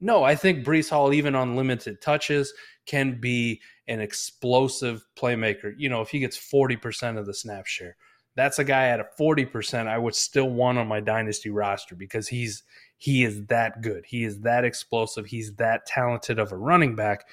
No, 0.01 0.23
I 0.23 0.35
think 0.35 0.65
Breece 0.65 0.89
Hall, 0.89 1.13
even 1.13 1.35
on 1.35 1.55
limited 1.55 2.01
touches, 2.01 2.53
can 2.87 3.21
be 3.21 3.61
an 3.87 4.01
explosive 4.01 5.05
playmaker. 5.15 5.73
You 5.77 5.89
know, 5.89 6.01
if 6.01 6.09
he 6.09 6.19
gets 6.19 6.37
40% 6.37 7.19
of 7.19 7.27
the 7.27 7.33
snap 7.33 7.67
share, 7.67 7.95
that's 8.35 8.59
a 8.59 8.63
guy 8.63 8.87
at 8.87 8.99
a 8.99 9.05
40% 9.19 9.87
I 9.87 9.97
would 9.97 10.15
still 10.15 10.49
want 10.49 10.79
on 10.79 10.87
my 10.87 10.99
dynasty 10.99 11.49
roster 11.49 11.95
because 11.95 12.27
he's 12.27 12.63
he 12.97 13.23
is 13.23 13.45
that 13.47 13.81
good. 13.81 14.05
He 14.07 14.23
is 14.23 14.41
that 14.41 14.63
explosive. 14.63 15.25
He's 15.25 15.55
that 15.55 15.85
talented 15.87 16.37
of 16.37 16.51
a 16.51 16.57
running 16.57 16.95
back. 16.95 17.27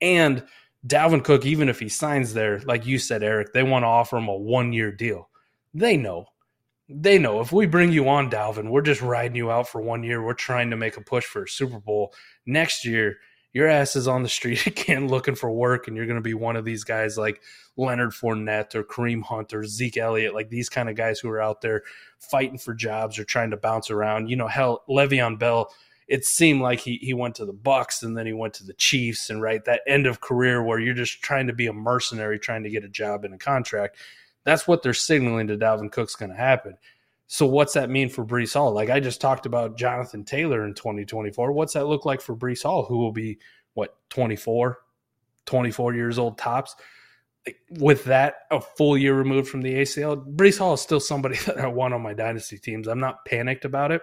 And 0.00 0.44
Dalvin 0.86 1.22
Cook, 1.22 1.46
even 1.46 1.68
if 1.68 1.78
he 1.78 1.88
signs 1.88 2.34
there, 2.34 2.58
like 2.60 2.86
you 2.86 2.98
said, 2.98 3.22
Eric, 3.22 3.52
they 3.52 3.62
want 3.62 3.84
to 3.84 3.88
offer 3.88 4.18
him 4.18 4.28
a 4.28 4.34
one 4.34 4.72
year 4.72 4.90
deal. 4.90 5.28
They 5.74 5.96
know. 5.96 6.26
They 6.94 7.18
know 7.18 7.40
if 7.40 7.52
we 7.52 7.66
bring 7.66 7.92
you 7.92 8.08
on, 8.08 8.30
Dalvin, 8.30 8.70
we're 8.70 8.82
just 8.82 9.02
riding 9.02 9.36
you 9.36 9.50
out 9.50 9.68
for 9.68 9.80
one 9.80 10.02
year. 10.02 10.22
We're 10.22 10.34
trying 10.34 10.70
to 10.70 10.76
make 10.76 10.96
a 10.96 11.00
push 11.00 11.24
for 11.24 11.44
a 11.44 11.48
Super 11.48 11.78
Bowl. 11.78 12.12
Next 12.46 12.84
year, 12.84 13.18
your 13.52 13.68
ass 13.68 13.96
is 13.96 14.08
on 14.08 14.22
the 14.22 14.28
street 14.28 14.66
again 14.66 15.08
looking 15.08 15.34
for 15.34 15.50
work, 15.50 15.88
and 15.88 15.96
you're 15.96 16.06
going 16.06 16.16
to 16.16 16.22
be 16.22 16.34
one 16.34 16.56
of 16.56 16.64
these 16.64 16.84
guys 16.84 17.16
like 17.16 17.40
Leonard 17.76 18.10
Fournette 18.10 18.74
or 18.74 18.84
Kareem 18.84 19.22
Hunt 19.22 19.54
or 19.54 19.64
Zeke 19.64 19.96
Elliott, 19.96 20.34
like 20.34 20.50
these 20.50 20.68
kind 20.68 20.88
of 20.88 20.96
guys 20.96 21.20
who 21.20 21.28
are 21.30 21.40
out 21.40 21.60
there 21.60 21.82
fighting 22.18 22.58
for 22.58 22.74
jobs 22.74 23.18
or 23.18 23.24
trying 23.24 23.50
to 23.50 23.56
bounce 23.56 23.90
around. 23.90 24.28
You 24.28 24.36
know, 24.36 24.48
hell, 24.48 24.84
Le'Veon 24.88 25.38
Bell 25.38 25.70
it 26.08 26.26
seemed 26.26 26.60
like 26.60 26.80
he 26.80 26.98
he 27.00 27.14
went 27.14 27.34
to 27.36 27.46
the 27.46 27.54
Bucks 27.54 28.02
and 28.02 28.16
then 28.16 28.26
he 28.26 28.34
went 28.34 28.52
to 28.54 28.64
the 28.64 28.74
Chiefs 28.74 29.30
and 29.30 29.40
right 29.40 29.64
that 29.64 29.80
end 29.86 30.06
of 30.06 30.20
career 30.20 30.62
where 30.62 30.78
you're 30.78 30.92
just 30.92 31.22
trying 31.22 31.46
to 31.46 31.54
be 31.54 31.68
a 31.68 31.72
mercenary 31.72 32.38
trying 32.38 32.64
to 32.64 32.70
get 32.70 32.84
a 32.84 32.88
job 32.88 33.24
and 33.24 33.32
a 33.32 33.38
contract. 33.38 33.96
That's 34.44 34.66
what 34.66 34.82
they're 34.82 34.94
signaling 34.94 35.46
to 35.48 35.56
Dalvin 35.56 35.92
Cook's 35.92 36.16
going 36.16 36.30
to 36.30 36.36
happen. 36.36 36.76
So 37.26 37.46
what's 37.46 37.74
that 37.74 37.90
mean 37.90 38.08
for 38.08 38.24
Breece 38.24 38.54
Hall? 38.54 38.72
Like 38.72 38.90
I 38.90 39.00
just 39.00 39.20
talked 39.20 39.46
about 39.46 39.78
Jonathan 39.78 40.24
Taylor 40.24 40.66
in 40.66 40.74
2024. 40.74 41.52
What's 41.52 41.74
that 41.74 41.86
look 41.86 42.04
like 42.04 42.20
for 42.20 42.36
Breece 42.36 42.64
Hall, 42.64 42.84
who 42.84 42.98
will 42.98 43.12
be 43.12 43.38
what 43.74 43.96
24, 44.10 44.78
24 45.46 45.94
years 45.94 46.18
old 46.18 46.36
tops? 46.36 46.76
With 47.70 48.04
that 48.04 48.34
a 48.50 48.60
full 48.60 48.96
year 48.96 49.14
removed 49.14 49.48
from 49.48 49.62
the 49.62 49.74
ACL, 49.74 50.24
Breece 50.36 50.58
Hall 50.58 50.74
is 50.74 50.80
still 50.80 51.00
somebody 51.00 51.36
that 51.46 51.58
I 51.58 51.66
want 51.68 51.94
on 51.94 52.02
my 52.02 52.12
dynasty 52.12 52.58
teams. 52.58 52.86
I'm 52.86 53.00
not 53.00 53.24
panicked 53.24 53.64
about 53.64 53.92
it 53.92 54.02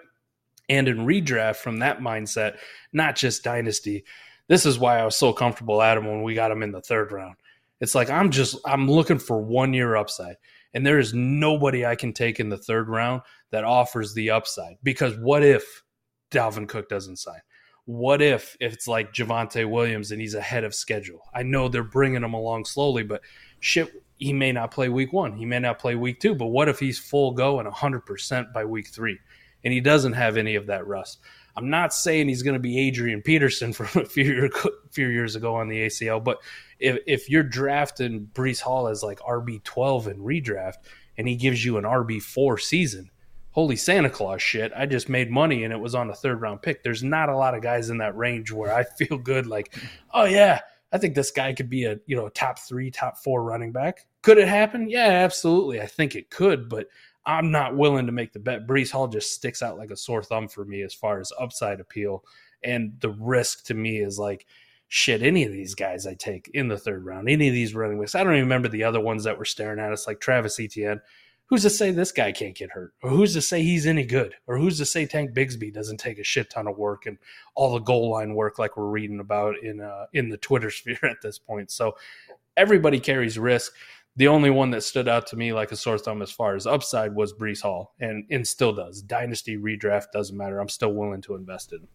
and 0.69 0.87
in 0.87 0.99
redraft 0.99 1.57
from 1.57 1.79
that 1.79 1.99
mindset, 1.99 2.57
not 2.93 3.15
just 3.15 3.43
dynasty. 3.43 4.05
This 4.47 4.65
is 4.65 4.79
why 4.79 4.99
I 4.99 5.05
was 5.05 5.17
so 5.17 5.33
comfortable 5.33 5.81
at 5.81 5.97
him 5.97 6.07
when 6.07 6.23
we 6.23 6.35
got 6.35 6.51
him 6.51 6.63
in 6.63 6.71
the 6.71 6.81
third 6.81 7.11
round. 7.11 7.35
It's 7.81 7.95
like 7.95 8.09
I'm 8.09 8.29
just 8.31 8.57
I'm 8.65 8.89
looking 8.89 9.19
for 9.19 9.41
one 9.41 9.73
year 9.73 9.95
upside. 9.95 10.35
And 10.73 10.85
there 10.85 10.99
is 10.99 11.13
nobody 11.13 11.85
I 11.85 11.95
can 11.95 12.13
take 12.13 12.39
in 12.39 12.49
the 12.49 12.57
third 12.57 12.89
round 12.89 13.21
that 13.51 13.63
offers 13.63 14.13
the 14.13 14.29
upside. 14.29 14.75
Because 14.83 15.15
what 15.17 15.43
if 15.43 15.83
Dalvin 16.31 16.67
Cook 16.67 16.89
doesn't 16.89 17.17
sign? 17.17 17.39
What 17.85 18.21
if, 18.21 18.55
it's 18.59 18.87
like 18.87 19.11
Javonte 19.11 19.67
Williams 19.67 20.11
and 20.11 20.21
he's 20.21 20.35
ahead 20.35 20.63
of 20.63 20.75
schedule? 20.75 21.21
I 21.33 21.41
know 21.41 21.67
they're 21.67 21.83
bringing 21.83 22.23
him 22.23 22.35
along 22.35 22.65
slowly, 22.65 23.01
but 23.01 23.21
shit, 23.61 23.91
he 24.17 24.31
may 24.31 24.51
not 24.51 24.69
play 24.69 24.89
week 24.89 25.11
one. 25.11 25.35
He 25.35 25.45
may 25.45 25.57
not 25.57 25.79
play 25.79 25.95
week 25.95 26.19
two. 26.19 26.35
But 26.35 26.47
what 26.47 26.69
if 26.69 26.77
he's 26.77 26.99
full 26.99 27.31
go 27.31 27.59
and 27.59 27.67
100% 27.67 28.53
by 28.53 28.63
week 28.63 28.89
three? 28.89 29.17
and 29.63 29.73
he 29.73 29.81
doesn't 29.81 30.13
have 30.13 30.37
any 30.37 30.55
of 30.55 30.67
that 30.67 30.87
rust. 30.87 31.19
I'm 31.55 31.69
not 31.69 31.93
saying 31.93 32.27
he's 32.27 32.43
going 32.43 32.53
to 32.53 32.59
be 32.59 32.79
Adrian 32.79 33.21
Peterson 33.21 33.73
from 33.73 34.01
a 34.01 34.05
few, 34.05 34.49
few 34.91 35.07
years 35.07 35.35
ago 35.35 35.55
on 35.55 35.67
the 35.67 35.85
ACL, 35.87 36.23
but 36.23 36.39
if, 36.79 36.97
if 37.05 37.29
you're 37.29 37.43
drafting 37.43 38.29
Breece 38.33 38.61
Hall 38.61 38.87
as 38.87 39.03
like 39.03 39.19
RB12 39.19 40.07
in 40.07 40.17
redraft 40.19 40.77
and 41.17 41.27
he 41.27 41.35
gives 41.35 41.63
you 41.63 41.77
an 41.77 41.83
RB4 41.83 42.59
season, 42.59 43.11
holy 43.51 43.75
Santa 43.75 44.09
Claus 44.09 44.41
shit, 44.41 44.71
I 44.75 44.85
just 44.85 45.09
made 45.09 45.29
money 45.29 45.63
and 45.63 45.73
it 45.73 45.79
was 45.79 45.95
on 45.95 46.09
a 46.09 46.15
third 46.15 46.41
round 46.41 46.61
pick. 46.61 46.83
There's 46.83 47.03
not 47.03 47.29
a 47.29 47.35
lot 47.35 47.55
of 47.55 47.61
guys 47.61 47.89
in 47.89 47.97
that 47.97 48.15
range 48.15 48.51
where 48.51 48.73
I 48.73 48.83
feel 48.97 49.17
good 49.17 49.47
like, 49.47 49.75
oh 50.13 50.25
yeah, 50.25 50.61
I 50.91 50.97
think 50.97 51.13
this 51.13 51.31
guy 51.31 51.53
could 51.53 51.69
be 51.69 51.85
a, 51.85 51.99
you 52.05 52.15
know, 52.15 52.29
top 52.29 52.59
3, 52.59 52.89
top 52.91 53.17
4 53.17 53.43
running 53.43 53.71
back. 53.71 54.05
Could 54.21 54.37
it 54.37 54.47
happen? 54.47 54.89
Yeah, 54.89 55.07
absolutely. 55.07 55.81
I 55.81 55.85
think 55.85 56.15
it 56.15 56.29
could, 56.29 56.67
but 56.69 56.87
I'm 57.25 57.51
not 57.51 57.77
willing 57.77 58.05
to 58.05 58.11
make 58.11 58.33
the 58.33 58.39
bet. 58.39 58.67
Breece 58.67 58.91
Hall 58.91 59.07
just 59.07 59.33
sticks 59.33 59.61
out 59.61 59.77
like 59.77 59.91
a 59.91 59.97
sore 59.97 60.23
thumb 60.23 60.47
for 60.47 60.65
me 60.65 60.81
as 60.81 60.93
far 60.93 61.19
as 61.19 61.31
upside 61.39 61.79
appeal. 61.79 62.23
And 62.63 62.93
the 62.99 63.11
risk 63.11 63.65
to 63.65 63.73
me 63.73 63.97
is 63.99 64.17
like, 64.17 64.45
shit, 64.87 65.21
any 65.21 65.43
of 65.43 65.51
these 65.51 65.75
guys 65.75 66.07
I 66.07 66.15
take 66.15 66.49
in 66.53 66.67
the 66.67 66.77
third 66.77 67.05
round, 67.05 67.29
any 67.29 67.47
of 67.47 67.53
these 67.53 67.75
running 67.75 67.99
backs. 67.99 68.15
I 68.15 68.23
don't 68.23 68.33
even 68.33 68.45
remember 68.45 68.67
the 68.67 68.83
other 68.83 68.99
ones 68.99 69.23
that 69.23 69.37
were 69.37 69.45
staring 69.45 69.79
at 69.79 69.93
us, 69.93 70.07
like 70.07 70.19
Travis 70.19 70.59
Etienne. 70.59 71.01
Who's 71.45 71.63
to 71.63 71.69
say 71.69 71.89
this 71.89 72.11
guy 72.11 72.31
can't 72.31 72.55
get 72.55 72.71
hurt? 72.71 72.93
Or 73.01 73.09
who's 73.09 73.33
to 73.33 73.41
say 73.41 73.63
he's 73.63 73.87
any 73.87 74.05
good? 74.05 74.35
Or 74.45 74.57
who's 74.59 74.77
to 74.77 74.85
say 74.85 75.07
Tank 75.07 75.31
Bigsby 75.31 75.73
doesn't 75.73 75.97
take 75.97 76.19
a 76.19 76.23
shit 76.23 76.51
ton 76.51 76.67
of 76.67 76.77
work 76.77 77.07
and 77.07 77.17
all 77.55 77.73
the 77.73 77.79
goal 77.79 78.11
line 78.11 78.35
work 78.35 78.59
like 78.59 78.77
we're 78.77 78.85
reading 78.85 79.19
about 79.19 79.57
in 79.63 79.81
uh, 79.81 80.05
in 80.13 80.29
the 80.29 80.37
Twitter 80.37 80.69
sphere 80.71 80.99
at 81.03 81.21
this 81.23 81.39
point? 81.39 81.71
So 81.71 81.95
everybody 82.55 82.99
carries 82.99 83.39
risk 83.39 83.73
the 84.19 84.27
only 84.27 84.49
one 84.49 84.71
that 84.71 84.83
stood 84.83 85.07
out 85.07 85.27
to 85.27 85.37
me 85.37 85.53
like 85.53 85.71
a 85.71 85.77
sore 85.77 85.97
thumb 85.97 86.21
as 86.21 86.29
far 86.29 86.53
as 86.53 86.67
upside 86.67 87.15
was 87.15 87.33
Breece 87.33 87.61
Hall, 87.61 87.95
and 88.01 88.25
and 88.29 88.45
still 88.45 88.73
does. 88.73 89.01
Dynasty 89.01 89.57
redraft 89.57 90.11
doesn't 90.11 90.35
matter. 90.35 90.59
I'm 90.59 90.67
still 90.67 90.93
willing 90.93 91.21
to 91.21 91.35
invest 91.35 91.71
in 91.71 91.79
him. 91.79 91.87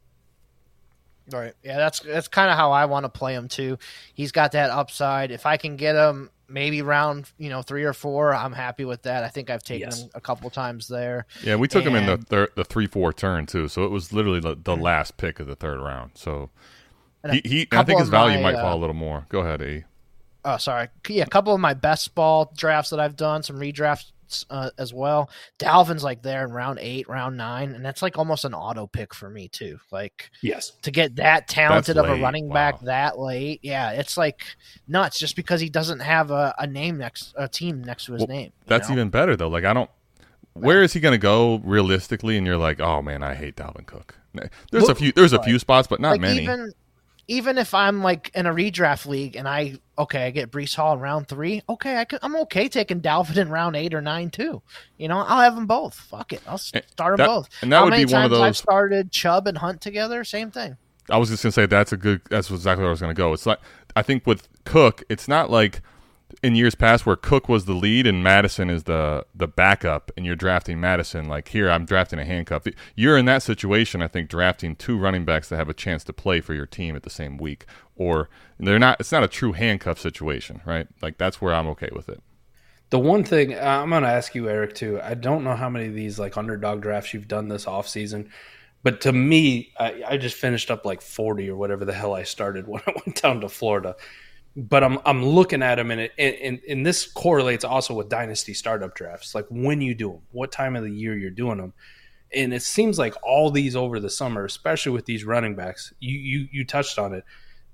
Right. 1.30 1.52
Yeah, 1.62 1.76
that's 1.76 2.00
that's 2.00 2.28
kind 2.28 2.50
of 2.50 2.56
how 2.56 2.72
I 2.72 2.86
want 2.86 3.04
to 3.04 3.10
play 3.10 3.34
him 3.34 3.46
too. 3.46 3.78
He's 4.14 4.32
got 4.32 4.52
that 4.52 4.70
upside. 4.70 5.32
If 5.32 5.44
I 5.44 5.58
can 5.58 5.76
get 5.76 5.96
him 5.96 6.30
maybe 6.48 6.80
round, 6.80 7.30
you 7.36 7.50
know, 7.50 7.60
three 7.60 7.84
or 7.84 7.92
four, 7.92 8.34
I'm 8.34 8.54
happy 8.54 8.86
with 8.86 9.02
that. 9.02 9.22
I 9.22 9.28
think 9.28 9.50
I've 9.50 9.62
taken 9.62 9.90
yes. 9.90 10.04
him 10.04 10.10
a 10.14 10.20
couple 10.22 10.48
times 10.48 10.88
there. 10.88 11.26
Yeah, 11.42 11.56
we 11.56 11.68
took 11.68 11.84
and, 11.84 11.94
him 11.94 12.02
in 12.02 12.06
the 12.06 12.24
thir- 12.24 12.52
the 12.54 12.64
three 12.64 12.86
four 12.86 13.12
turn 13.12 13.44
too, 13.44 13.68
so 13.68 13.84
it 13.84 13.90
was 13.90 14.14
literally 14.14 14.40
the, 14.40 14.54
the 14.54 14.72
mm-hmm. 14.72 14.80
last 14.80 15.18
pick 15.18 15.40
of 15.40 15.46
the 15.46 15.56
third 15.56 15.78
round. 15.78 16.12
So 16.14 16.48
he, 17.30 17.42
he 17.44 17.68
I 17.70 17.84
think 17.84 18.00
his 18.00 18.08
value 18.08 18.38
my, 18.38 18.52
might 18.52 18.62
fall 18.62 18.72
uh, 18.72 18.76
a 18.76 18.80
little 18.80 18.94
more. 18.94 19.26
Go 19.28 19.40
ahead, 19.40 19.60
A 19.60 19.84
oh 20.44 20.56
sorry, 20.56 20.88
yeah, 21.08 21.24
a 21.24 21.26
couple 21.26 21.54
of 21.54 21.60
my 21.60 21.74
best 21.74 22.14
ball 22.14 22.52
drafts 22.56 22.90
that 22.90 23.00
I've 23.00 23.16
done, 23.16 23.42
some 23.42 23.56
redrafts 23.56 24.12
uh, 24.50 24.70
as 24.78 24.92
well. 24.92 25.30
Dalvin's 25.58 26.04
like 26.04 26.22
there 26.22 26.44
in 26.44 26.52
round 26.52 26.78
eight, 26.80 27.08
round 27.08 27.36
nine, 27.36 27.74
and 27.74 27.84
that's 27.84 28.02
like 28.02 28.18
almost 28.18 28.44
an 28.44 28.54
auto 28.54 28.86
pick 28.86 29.14
for 29.14 29.30
me 29.30 29.48
too. 29.48 29.78
Like, 29.90 30.30
yes, 30.42 30.72
to 30.82 30.90
get 30.90 31.16
that 31.16 31.48
talented 31.48 31.96
of 31.96 32.06
a 32.06 32.20
running 32.20 32.48
wow. 32.48 32.54
back 32.54 32.80
that 32.82 33.18
late, 33.18 33.60
yeah, 33.62 33.92
it's 33.92 34.16
like 34.16 34.42
nuts. 34.88 35.18
Just 35.18 35.36
because 35.36 35.60
he 35.60 35.68
doesn't 35.68 36.00
have 36.00 36.30
a, 36.30 36.54
a 36.58 36.66
name 36.66 36.98
next, 36.98 37.34
a 37.36 37.48
team 37.48 37.82
next 37.82 38.06
to 38.06 38.12
his 38.12 38.20
well, 38.20 38.28
name. 38.28 38.52
That's 38.66 38.88
know? 38.88 38.94
even 38.94 39.10
better 39.10 39.36
though. 39.36 39.48
Like, 39.48 39.64
I 39.64 39.72
don't. 39.72 39.90
Where 40.54 40.82
is 40.82 40.92
he 40.92 41.00
going 41.00 41.12
to 41.14 41.18
go 41.18 41.60
realistically? 41.64 42.36
And 42.36 42.46
you're 42.46 42.56
like, 42.56 42.80
oh 42.80 43.02
man, 43.02 43.24
I 43.24 43.34
hate 43.34 43.56
Dalvin 43.56 43.86
Cook. 43.86 44.16
There's 44.70 44.88
a 44.88 44.94
few. 44.94 45.12
There's 45.12 45.32
a 45.32 45.42
few 45.42 45.58
spots, 45.58 45.88
but 45.88 46.00
not 46.00 46.12
like 46.12 46.20
many. 46.20 46.42
Even, 46.42 46.72
even 47.28 47.58
if 47.58 47.74
I'm 47.74 48.02
like 48.02 48.30
in 48.34 48.46
a 48.46 48.52
redraft 48.52 49.06
league 49.06 49.36
and 49.36 49.48
I 49.48 49.78
okay, 49.98 50.26
I 50.26 50.30
get 50.30 50.50
Breece 50.50 50.74
Hall 50.74 50.94
in 50.94 51.00
round 51.00 51.28
three. 51.28 51.62
Okay, 51.68 51.96
I 51.96 52.06
am 52.22 52.36
okay 52.36 52.68
taking 52.68 53.00
Dalvin 53.00 53.36
in 53.36 53.48
round 53.48 53.76
eight 53.76 53.94
or 53.94 54.00
nine 54.00 54.30
too. 54.30 54.62
You 54.98 55.08
know, 55.08 55.18
I'll 55.18 55.40
have 55.40 55.54
them 55.54 55.66
both. 55.66 55.94
Fuck 55.94 56.32
it, 56.32 56.42
I'll 56.46 56.54
eh, 56.74 56.80
start 56.86 57.16
them 57.16 57.26
that, 57.26 57.26
both. 57.26 57.48
And 57.62 57.72
that 57.72 57.78
How 57.78 57.84
would 57.84 57.94
be 57.94 58.04
one 58.04 58.24
of 58.24 58.30
those. 58.30 58.40
I've 58.40 58.56
started 58.56 59.10
Chubb 59.10 59.46
and 59.46 59.58
Hunt 59.58 59.80
together. 59.80 60.24
Same 60.24 60.50
thing. 60.50 60.76
I 61.10 61.18
was 61.18 61.28
just 61.28 61.42
gonna 61.42 61.52
say 61.52 61.66
that's 61.66 61.92
a 61.92 61.96
good. 61.96 62.22
That's 62.30 62.50
exactly 62.50 62.82
where 62.82 62.88
I 62.88 62.92
was 62.92 63.00
gonna 63.00 63.14
go. 63.14 63.32
It's 63.32 63.46
like 63.46 63.60
I 63.96 64.02
think 64.02 64.26
with 64.26 64.48
Cook, 64.64 65.02
it's 65.08 65.28
not 65.28 65.50
like 65.50 65.82
in 66.44 66.54
years 66.54 66.74
past 66.74 67.06
where 67.06 67.16
Cook 67.16 67.48
was 67.48 67.64
the 67.64 67.72
lead 67.72 68.06
and 68.06 68.22
Mattison 68.22 68.68
is 68.68 68.84
the 68.84 69.24
the 69.34 69.48
backup, 69.48 70.12
and 70.14 70.26
you're 70.26 70.36
drafting 70.36 70.78
Mattison. 70.78 71.26
Like 71.26 71.48
here, 71.48 71.70
I'm 71.70 71.86
drafting 71.86 72.18
a 72.18 72.24
handcuff. 72.24 72.66
You're 72.94 73.16
in 73.16 73.24
that 73.24 73.42
situation. 73.42 74.02
I 74.02 74.08
think 74.08 74.28
drafting 74.28 74.76
two 74.76 74.98
running 74.98 75.24
backs 75.24 75.48
that 75.48 75.56
have 75.56 75.70
a 75.70 75.74
chance 75.74 76.04
to 76.04 76.12
play 76.12 76.42
for 76.42 76.52
your 76.52 76.66
team 76.66 76.96
at 76.96 77.02
the 77.02 77.08
same 77.08 77.38
week, 77.38 77.64
or 77.96 78.28
they're 78.60 78.78
not. 78.78 79.00
It's 79.00 79.10
not 79.10 79.24
a 79.24 79.28
true 79.28 79.52
handcuff 79.52 79.98
situation, 79.98 80.60
right? 80.66 80.86
Like 81.00 81.16
that's 81.16 81.40
where 81.40 81.54
I'm 81.54 81.66
okay 81.68 81.88
with 81.92 82.10
it. 82.10 82.22
The 82.90 82.98
one 82.98 83.24
thing 83.24 83.54
uh, 83.54 83.80
I'm 83.82 83.88
going 83.88 84.02
to 84.02 84.08
ask 84.10 84.34
you, 84.34 84.46
Eric, 84.50 84.74
too. 84.74 85.00
I 85.02 85.14
don't 85.14 85.44
know 85.44 85.56
how 85.56 85.70
many 85.70 85.86
of 85.86 85.94
these 85.94 86.18
like 86.18 86.36
underdog 86.36 86.82
drafts 86.82 87.14
you've 87.14 87.26
done 87.26 87.48
this 87.48 87.66
off 87.66 87.88
season, 87.88 88.28
but 88.82 89.00
to 89.00 89.12
me, 89.14 89.72
I, 89.80 90.02
I 90.06 90.16
just 90.18 90.36
finished 90.36 90.70
up 90.70 90.84
like 90.84 91.00
40 91.00 91.48
or 91.48 91.56
whatever 91.56 91.86
the 91.86 91.94
hell 91.94 92.12
I 92.12 92.24
started 92.24 92.68
when 92.68 92.82
I 92.86 92.92
went 92.94 93.22
down 93.22 93.40
to 93.40 93.48
Florida 93.48 93.96
but 94.56 94.84
I'm 94.84 94.98
I'm 95.04 95.24
looking 95.24 95.62
at 95.62 95.76
them 95.76 95.90
and 95.90 96.00
it 96.00 96.12
and, 96.18 96.60
and 96.68 96.86
this 96.86 97.06
correlates 97.06 97.64
also 97.64 97.94
with 97.94 98.08
dynasty 98.08 98.54
startup 98.54 98.94
drafts, 98.94 99.34
like 99.34 99.46
when 99.50 99.80
you 99.80 99.94
do 99.94 100.12
them, 100.12 100.22
what 100.30 100.52
time 100.52 100.76
of 100.76 100.84
the 100.84 100.90
year 100.90 101.16
you're 101.16 101.30
doing 101.30 101.58
them, 101.58 101.72
and 102.32 102.54
it 102.54 102.62
seems 102.62 102.98
like 102.98 103.14
all 103.22 103.50
these 103.50 103.74
over 103.74 103.98
the 103.98 104.10
summer, 104.10 104.44
especially 104.44 104.92
with 104.92 105.06
these 105.06 105.24
running 105.24 105.56
backs, 105.56 105.92
you 105.98 106.18
you 106.18 106.48
you 106.52 106.64
touched 106.64 106.98
on 106.98 107.14
it, 107.14 107.24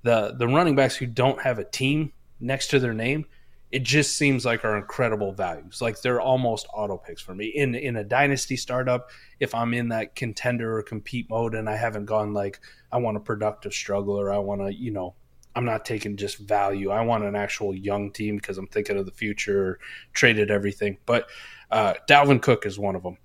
the 0.03 0.35
the 0.39 0.49
running 0.49 0.75
backs 0.75 0.97
who 0.97 1.07
don't 1.07 1.43
have 1.43 1.59
a 1.59 1.65
team 1.65 2.13
next 2.41 2.69
to 2.69 2.79
their 2.79 2.95
name, 2.95 3.27
it 3.71 3.83
just 3.83 4.17
seems 4.17 4.47
like 4.47 4.65
are 4.65 4.79
incredible 4.79 5.33
values. 5.33 5.83
Like 5.83 6.01
they're 6.01 6.21
almost 6.21 6.67
auto 6.73 6.97
picks 6.97 7.21
for 7.21 7.35
me 7.35 7.47
in 7.47 7.75
in 7.75 7.97
a 7.97 8.05
dynasty 8.05 8.57
startup. 8.57 9.11
If 9.39 9.55
I'm 9.55 9.75
in 9.75 9.89
that 9.91 10.17
contender 10.17 10.79
or 10.79 10.83
compete 10.83 11.29
mode 11.29 11.55
and 11.55 11.69
I 11.69 11.77
haven't 11.77 12.07
gone 12.07 12.33
like 12.33 12.61
I 12.91 12.97
want 12.97 13.19
a 13.19 13.21
productive 13.21 13.75
struggler, 13.75 14.33
I 14.33 14.39
want 14.39 14.63
to 14.63 14.75
you 14.75 14.91
know 14.91 15.15
I'm 15.55 15.65
not 15.65 15.85
taking 15.85 16.17
just 16.17 16.39
value. 16.39 16.91
I 16.91 17.03
want 17.03 17.25
an 17.25 17.35
actual 17.35 17.75
young 17.75 18.13
team 18.13 18.37
because 18.37 18.59
I'm 18.59 18.69
thinking 18.69 18.97
of 18.97 19.07
the 19.07 19.13
future, 19.13 19.79
traded 20.13 20.51
everything. 20.51 20.99
But 21.07 21.29
uh, 21.71 21.95
Dalvin 22.09 22.41
Cook 22.41 22.67
is 22.67 22.79
one 22.79 22.97
of 22.97 23.03
them. 23.03 23.19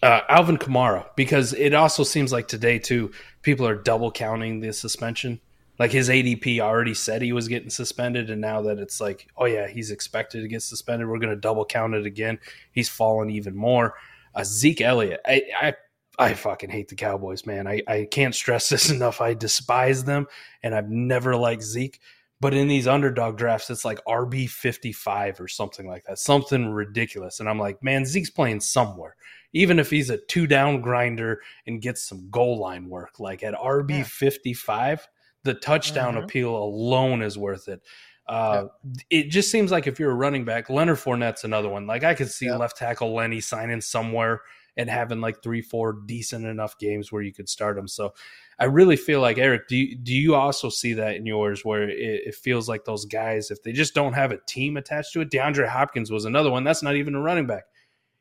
Uh, 0.00 0.20
Alvin 0.28 0.58
Kamara, 0.58 1.06
because 1.16 1.52
it 1.52 1.74
also 1.74 2.04
seems 2.04 2.32
like 2.32 2.46
today, 2.46 2.78
too, 2.78 3.10
people 3.42 3.66
are 3.66 3.74
double 3.74 4.12
counting 4.12 4.60
the 4.60 4.72
suspension. 4.72 5.40
Like 5.78 5.90
his 5.90 6.08
ADP 6.08 6.60
already 6.60 6.94
said 6.94 7.20
he 7.20 7.32
was 7.32 7.48
getting 7.48 7.70
suspended, 7.70 8.30
and 8.30 8.40
now 8.40 8.62
that 8.62 8.78
it's 8.78 9.00
like, 9.00 9.28
oh, 9.36 9.46
yeah, 9.46 9.66
he's 9.66 9.90
expected 9.90 10.42
to 10.42 10.48
get 10.48 10.62
suspended, 10.62 11.08
we're 11.08 11.18
going 11.18 11.34
to 11.34 11.40
double 11.40 11.64
count 11.64 11.94
it 11.94 12.06
again. 12.06 12.38
He's 12.70 12.88
fallen 12.88 13.30
even 13.30 13.56
more. 13.56 13.94
Uh, 14.34 14.44
Zeke 14.44 14.82
Elliott, 14.82 15.20
I, 15.26 15.42
I 15.60 15.74
I 16.18 16.34
fucking 16.34 16.70
hate 16.70 16.88
the 16.88 16.96
Cowboys, 16.96 17.46
man. 17.46 17.66
I, 17.68 17.80
I 17.86 18.08
can't 18.10 18.34
stress 18.34 18.68
this 18.68 18.90
enough. 18.90 19.20
I 19.20 19.34
despise 19.34 20.04
them, 20.04 20.26
and 20.62 20.74
I've 20.74 20.90
never 20.90 21.36
liked 21.36 21.62
Zeke. 21.62 22.00
But 22.40 22.54
in 22.54 22.68
these 22.68 22.86
underdog 22.86 23.36
drafts, 23.36 23.68
it's 23.70 23.84
like 23.84 23.98
RB 24.06 24.48
55 24.48 25.40
or 25.40 25.48
something 25.48 25.88
like 25.88 26.04
that, 26.04 26.18
something 26.20 26.68
ridiculous. 26.70 27.40
And 27.40 27.48
I'm 27.48 27.58
like, 27.58 27.82
man, 27.82 28.06
Zeke's 28.06 28.30
playing 28.30 28.60
somewhere. 28.60 29.16
Even 29.52 29.78
if 29.80 29.90
he's 29.90 30.08
a 30.10 30.18
two 30.18 30.46
down 30.46 30.80
grinder 30.80 31.40
and 31.66 31.82
gets 31.82 32.02
some 32.02 32.28
goal 32.30 32.58
line 32.58 32.88
work, 32.88 33.18
like 33.18 33.42
at 33.42 33.54
RB 33.54 33.90
Yeah. 33.98 34.02
55, 34.04 35.08
the 35.42 35.54
touchdown 35.54 36.14
Mhm. 36.14 36.24
appeal 36.24 36.56
alone 36.56 37.22
is 37.22 37.36
worth 37.36 37.66
it. 37.66 37.80
Uh, 38.28 38.66
It 39.10 39.30
just 39.30 39.50
seems 39.50 39.72
like 39.72 39.86
if 39.88 39.98
you're 39.98 40.10
a 40.10 40.14
running 40.14 40.44
back, 40.44 40.70
Leonard 40.70 40.98
Fournette's 40.98 41.42
another 41.44 41.68
one. 41.68 41.86
Like 41.88 42.04
I 42.04 42.14
could 42.14 42.30
see 42.30 42.46
Yeah. 42.46 42.56
left 42.56 42.76
tackle 42.76 43.14
Lenny 43.14 43.40
signing 43.40 43.80
somewhere 43.80 44.42
and 44.78 44.88
having 44.88 45.20
like 45.20 45.42
three, 45.42 45.60
four 45.60 45.92
decent 46.06 46.46
enough 46.46 46.78
games 46.78 47.10
where 47.12 47.20
you 47.20 47.32
could 47.32 47.48
start 47.48 47.76
him. 47.76 47.88
So 47.88 48.14
I 48.60 48.64
really 48.64 48.96
feel 48.96 49.20
like 49.20 49.36
Eric. 49.36 49.68
Do 49.68 49.76
you, 49.76 49.96
do 49.96 50.14
you 50.14 50.36
also 50.36 50.68
see 50.70 50.94
that 50.94 51.16
in 51.16 51.26
yours 51.26 51.64
where 51.64 51.88
it, 51.88 51.98
it 51.98 52.34
feels 52.36 52.68
like 52.68 52.84
those 52.84 53.04
guys, 53.04 53.50
if 53.50 53.62
they 53.62 53.72
just 53.72 53.92
don't 53.92 54.12
have 54.12 54.30
a 54.30 54.38
team 54.46 54.76
attached 54.76 55.12
to 55.12 55.20
it? 55.20 55.30
DeAndre 55.30 55.68
Hopkins 55.68 56.10
was 56.12 56.24
another 56.24 56.50
one. 56.50 56.62
That's 56.64 56.82
not 56.82 56.94
even 56.94 57.16
a 57.16 57.20
running 57.20 57.46
back. 57.46 57.64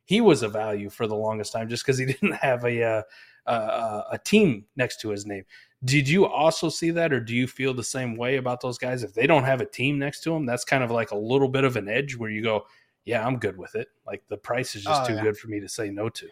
He 0.06 0.20
was 0.20 0.42
a 0.42 0.50
value 0.50 0.90
for 0.90 1.06
the 1.06 1.16
longest 1.16 1.54
time 1.54 1.70
just 1.70 1.86
because 1.86 2.00
he 2.00 2.06
didn't 2.14 2.34
have 2.34 2.66
a 2.66 2.84
uh, 2.84 3.02
uh, 3.50 4.04
a 4.12 4.18
team 4.18 4.66
next 4.76 5.00
to 5.02 5.10
his 5.10 5.26
name. 5.26 5.44
Did 5.86 6.10
you 6.10 6.26
also 6.26 6.70
see 6.70 6.90
that, 6.92 7.14
or 7.14 7.20
do 7.20 7.36
you 7.36 7.46
feel 7.46 7.74
the 7.74 7.84
same 7.84 8.18
way 8.18 8.38
about 8.38 8.62
those 8.62 8.80
guys? 8.80 9.04
If 9.04 9.14
they 9.14 9.28
don't 9.28 9.44
have 9.44 9.62
a 9.62 9.66
team 9.66 10.00
next 10.00 10.22
to 10.22 10.32
them, 10.32 10.46
that's 10.46 10.66
kind 10.66 10.84
of 10.84 10.90
like 10.90 11.12
a 11.12 11.18
little 11.18 11.48
bit 11.48 11.64
of 11.64 11.76
an 11.76 11.88
edge 11.88 12.16
where 12.16 12.32
you 12.32 12.42
go, 12.42 12.66
"Yeah, 13.06 13.26
I'm 13.26 13.38
good 13.38 13.58
with 13.58 13.76
it." 13.76 13.90
Like 14.08 14.24
the 14.28 14.38
price 14.38 14.76
is 14.76 14.84
just 14.84 15.04
Oh, 15.04 15.08
too 15.08 15.14
yeah. 15.14 15.22
good 15.22 15.38
for 15.38 15.50
me 15.50 15.60
to 15.60 15.70
say 15.70 15.92
no 15.92 16.10
to. 16.10 16.28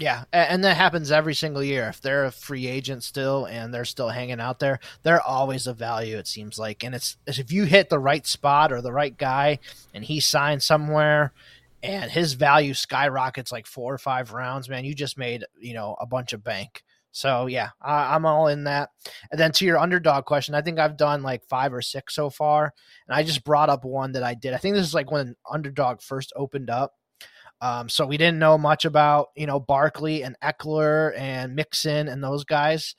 Yeah, 0.00 0.24
and 0.32 0.62
that 0.62 0.76
happens 0.76 1.10
every 1.10 1.34
single 1.34 1.62
year. 1.62 1.88
If 1.88 2.00
they're 2.00 2.26
a 2.26 2.30
free 2.30 2.68
agent 2.68 3.02
still 3.02 3.46
and 3.46 3.74
they're 3.74 3.84
still 3.84 4.10
hanging 4.10 4.40
out 4.40 4.60
there, 4.60 4.78
they're 5.02 5.20
always 5.20 5.66
a 5.66 5.74
value. 5.74 6.16
It 6.16 6.28
seems 6.28 6.56
like, 6.56 6.84
and 6.84 6.94
it's 6.94 7.16
if 7.26 7.50
you 7.50 7.64
hit 7.64 7.88
the 7.88 7.98
right 7.98 8.24
spot 8.24 8.70
or 8.72 8.80
the 8.80 8.92
right 8.92 9.16
guy, 9.16 9.58
and 9.92 10.04
he 10.04 10.20
signs 10.20 10.64
somewhere, 10.64 11.32
and 11.82 12.10
his 12.10 12.34
value 12.34 12.74
skyrockets 12.74 13.50
like 13.50 13.66
four 13.66 13.92
or 13.92 13.98
five 13.98 14.32
rounds, 14.32 14.68
man, 14.68 14.84
you 14.84 14.94
just 14.94 15.18
made 15.18 15.44
you 15.60 15.74
know 15.74 15.96
a 16.00 16.06
bunch 16.06 16.32
of 16.32 16.44
bank. 16.44 16.84
So 17.10 17.46
yeah, 17.46 17.70
I, 17.82 18.14
I'm 18.14 18.24
all 18.24 18.46
in 18.46 18.64
that. 18.64 18.90
And 19.32 19.40
then 19.40 19.50
to 19.52 19.64
your 19.64 19.78
underdog 19.78 20.26
question, 20.26 20.54
I 20.54 20.62
think 20.62 20.78
I've 20.78 20.96
done 20.96 21.22
like 21.24 21.44
five 21.48 21.74
or 21.74 21.82
six 21.82 22.14
so 22.14 22.30
far, 22.30 22.72
and 23.08 23.16
I 23.16 23.24
just 23.24 23.42
brought 23.42 23.70
up 23.70 23.84
one 23.84 24.12
that 24.12 24.22
I 24.22 24.34
did. 24.34 24.54
I 24.54 24.58
think 24.58 24.76
this 24.76 24.86
is 24.86 24.94
like 24.94 25.10
when 25.10 25.34
underdog 25.50 26.02
first 26.02 26.32
opened 26.36 26.70
up. 26.70 26.94
Um, 27.60 27.88
so 27.88 28.06
we 28.06 28.16
didn't 28.16 28.38
know 28.38 28.56
much 28.56 28.84
about 28.84 29.28
you 29.36 29.46
know 29.46 29.60
Barkley 29.60 30.22
and 30.22 30.36
Ekeler 30.42 31.16
and 31.18 31.54
Mixon 31.54 32.08
and 32.08 32.22
those 32.22 32.44
guys. 32.44 32.94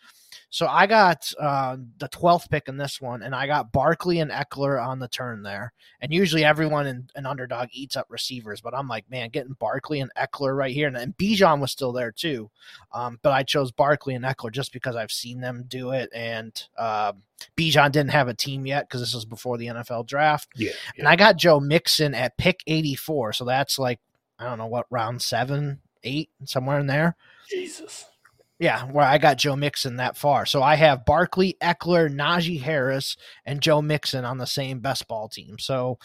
So 0.51 0.65
I 0.67 0.87
got 0.87 1.31
uh, 1.39 1.77
the 1.99 2.09
12th 2.09 2.49
pick 2.49 2.67
in 2.67 2.77
this 2.77 2.99
one, 2.99 3.21
and 3.21 3.35
I 3.35 3.45
got 3.45 3.71
Barkley 3.71 4.19
and 4.19 4.31
Ekeler 4.31 4.83
on 4.83 4.97
the 4.97 5.07
turn 5.07 5.43
there. 5.43 5.73
And 6.01 6.11
usually 6.11 6.43
everyone 6.43 6.87
in 6.87 7.07
an 7.13 7.27
underdog 7.27 7.69
eats 7.71 7.95
up 7.95 8.07
receivers, 8.09 8.59
but 8.59 8.73
I'm 8.73 8.87
like, 8.87 9.09
man, 9.11 9.29
getting 9.29 9.53
Barkley 9.53 9.99
and 9.99 10.11
Ekeler 10.15 10.57
right 10.57 10.73
here, 10.73 10.87
and, 10.87 10.97
and 10.97 11.15
Bijan 11.15 11.59
was 11.59 11.71
still 11.71 11.91
there 11.91 12.11
too. 12.11 12.49
Um, 12.91 13.19
but 13.21 13.31
I 13.31 13.43
chose 13.43 13.71
Barkley 13.71 14.15
and 14.15 14.25
Ekeler 14.25 14.51
just 14.51 14.73
because 14.73 14.95
I've 14.95 15.11
seen 15.11 15.39
them 15.39 15.65
do 15.67 15.91
it, 15.91 16.09
and 16.13 16.61
um 16.77 17.21
Bijan 17.55 17.91
didn't 17.91 18.11
have 18.11 18.27
a 18.27 18.33
team 18.33 18.65
yet 18.65 18.87
because 18.87 19.01
this 19.01 19.13
was 19.13 19.25
before 19.25 19.57
the 19.57 19.67
NFL 19.67 20.07
draft. 20.07 20.49
Yeah, 20.55 20.71
And 20.97 21.07
I 21.07 21.15
got 21.15 21.37
Joe 21.37 21.59
Mixon 21.59 22.13
at 22.13 22.37
pick 22.37 22.61
84. 22.67 23.33
So 23.33 23.45
that's 23.45 23.79
like, 23.79 23.99
I 24.39 24.45
don't 24.45 24.57
know 24.57 24.67
what, 24.67 24.85
round 24.89 25.21
seven, 25.21 25.81
eight, 26.03 26.29
somewhere 26.45 26.79
in 26.79 26.87
there. 26.87 27.15
Jesus. 27.49 28.05
Yeah, 28.57 28.83
where 28.85 29.05
I 29.05 29.17
got 29.17 29.37
Joe 29.37 29.55
Mixon 29.55 29.97
that 29.97 30.17
far. 30.17 30.45
So 30.45 30.61
I 30.61 30.75
have 30.75 31.05
Barkley, 31.05 31.55
Ekeler, 31.61 32.13
Najee 32.13 32.61
Harris, 32.61 33.15
and 33.45 33.61
Joe 33.61 33.81
Mixon 33.81 34.25
on 34.25 34.37
the 34.37 34.45
same 34.47 34.79
best 34.79 35.07
ball 35.07 35.29
team. 35.29 35.57
So 35.59 35.97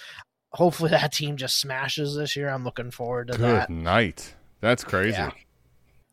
hopefully 0.51 0.91
that 0.91 1.13
team 1.13 1.37
just 1.37 1.61
smashes 1.61 2.17
this 2.17 2.37
year. 2.37 2.49
I'm 2.49 2.65
looking 2.65 2.93
forward 2.93 3.29
to 3.29 3.39
Good 3.39 3.43
that. 3.43 3.71
night. 3.71 4.35
That's 4.61 4.85
crazy. 4.85 5.17
Yeah. 5.17 5.31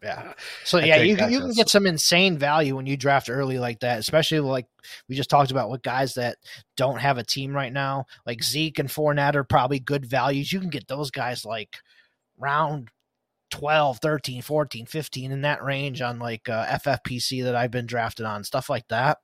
Yeah. 0.01 0.33
So 0.63 0.79
I 0.79 0.85
yeah, 0.85 0.95
you 0.97 1.15
you 1.27 1.39
can 1.39 1.51
get 1.51 1.69
some 1.69 1.85
insane 1.85 2.35
value 2.39 2.75
when 2.75 2.87
you 2.87 2.97
draft 2.97 3.29
early 3.29 3.59
like 3.59 3.81
that, 3.81 3.99
especially 3.99 4.39
like 4.39 4.65
we 5.07 5.15
just 5.15 5.29
talked 5.29 5.51
about 5.51 5.69
with 5.69 5.83
guys 5.83 6.15
that 6.15 6.37
don't 6.75 6.99
have 6.99 7.19
a 7.19 7.23
team 7.23 7.53
right 7.53 7.71
now. 7.71 8.05
Like 8.25 8.41
Zeke 8.41 8.79
and 8.79 8.89
Fournette 8.89 9.35
are 9.35 9.43
probably 9.43 9.79
good 9.79 10.07
values. 10.07 10.51
You 10.51 10.59
can 10.59 10.71
get 10.71 10.87
those 10.87 11.11
guys 11.11 11.45
like 11.45 11.77
round 12.41 12.89
12, 13.51 13.99
13, 13.99 14.41
14, 14.41 14.85
15 14.85 15.31
in 15.31 15.41
that 15.41 15.63
range 15.63 16.01
on 16.01 16.19
like 16.19 16.47
uh, 16.49 16.65
FFPC 16.65 17.43
that 17.43 17.55
I've 17.55 17.71
been 17.71 17.85
drafted 17.85 18.25
on, 18.25 18.43
stuff 18.43 18.69
like 18.69 18.87
that. 18.89 19.17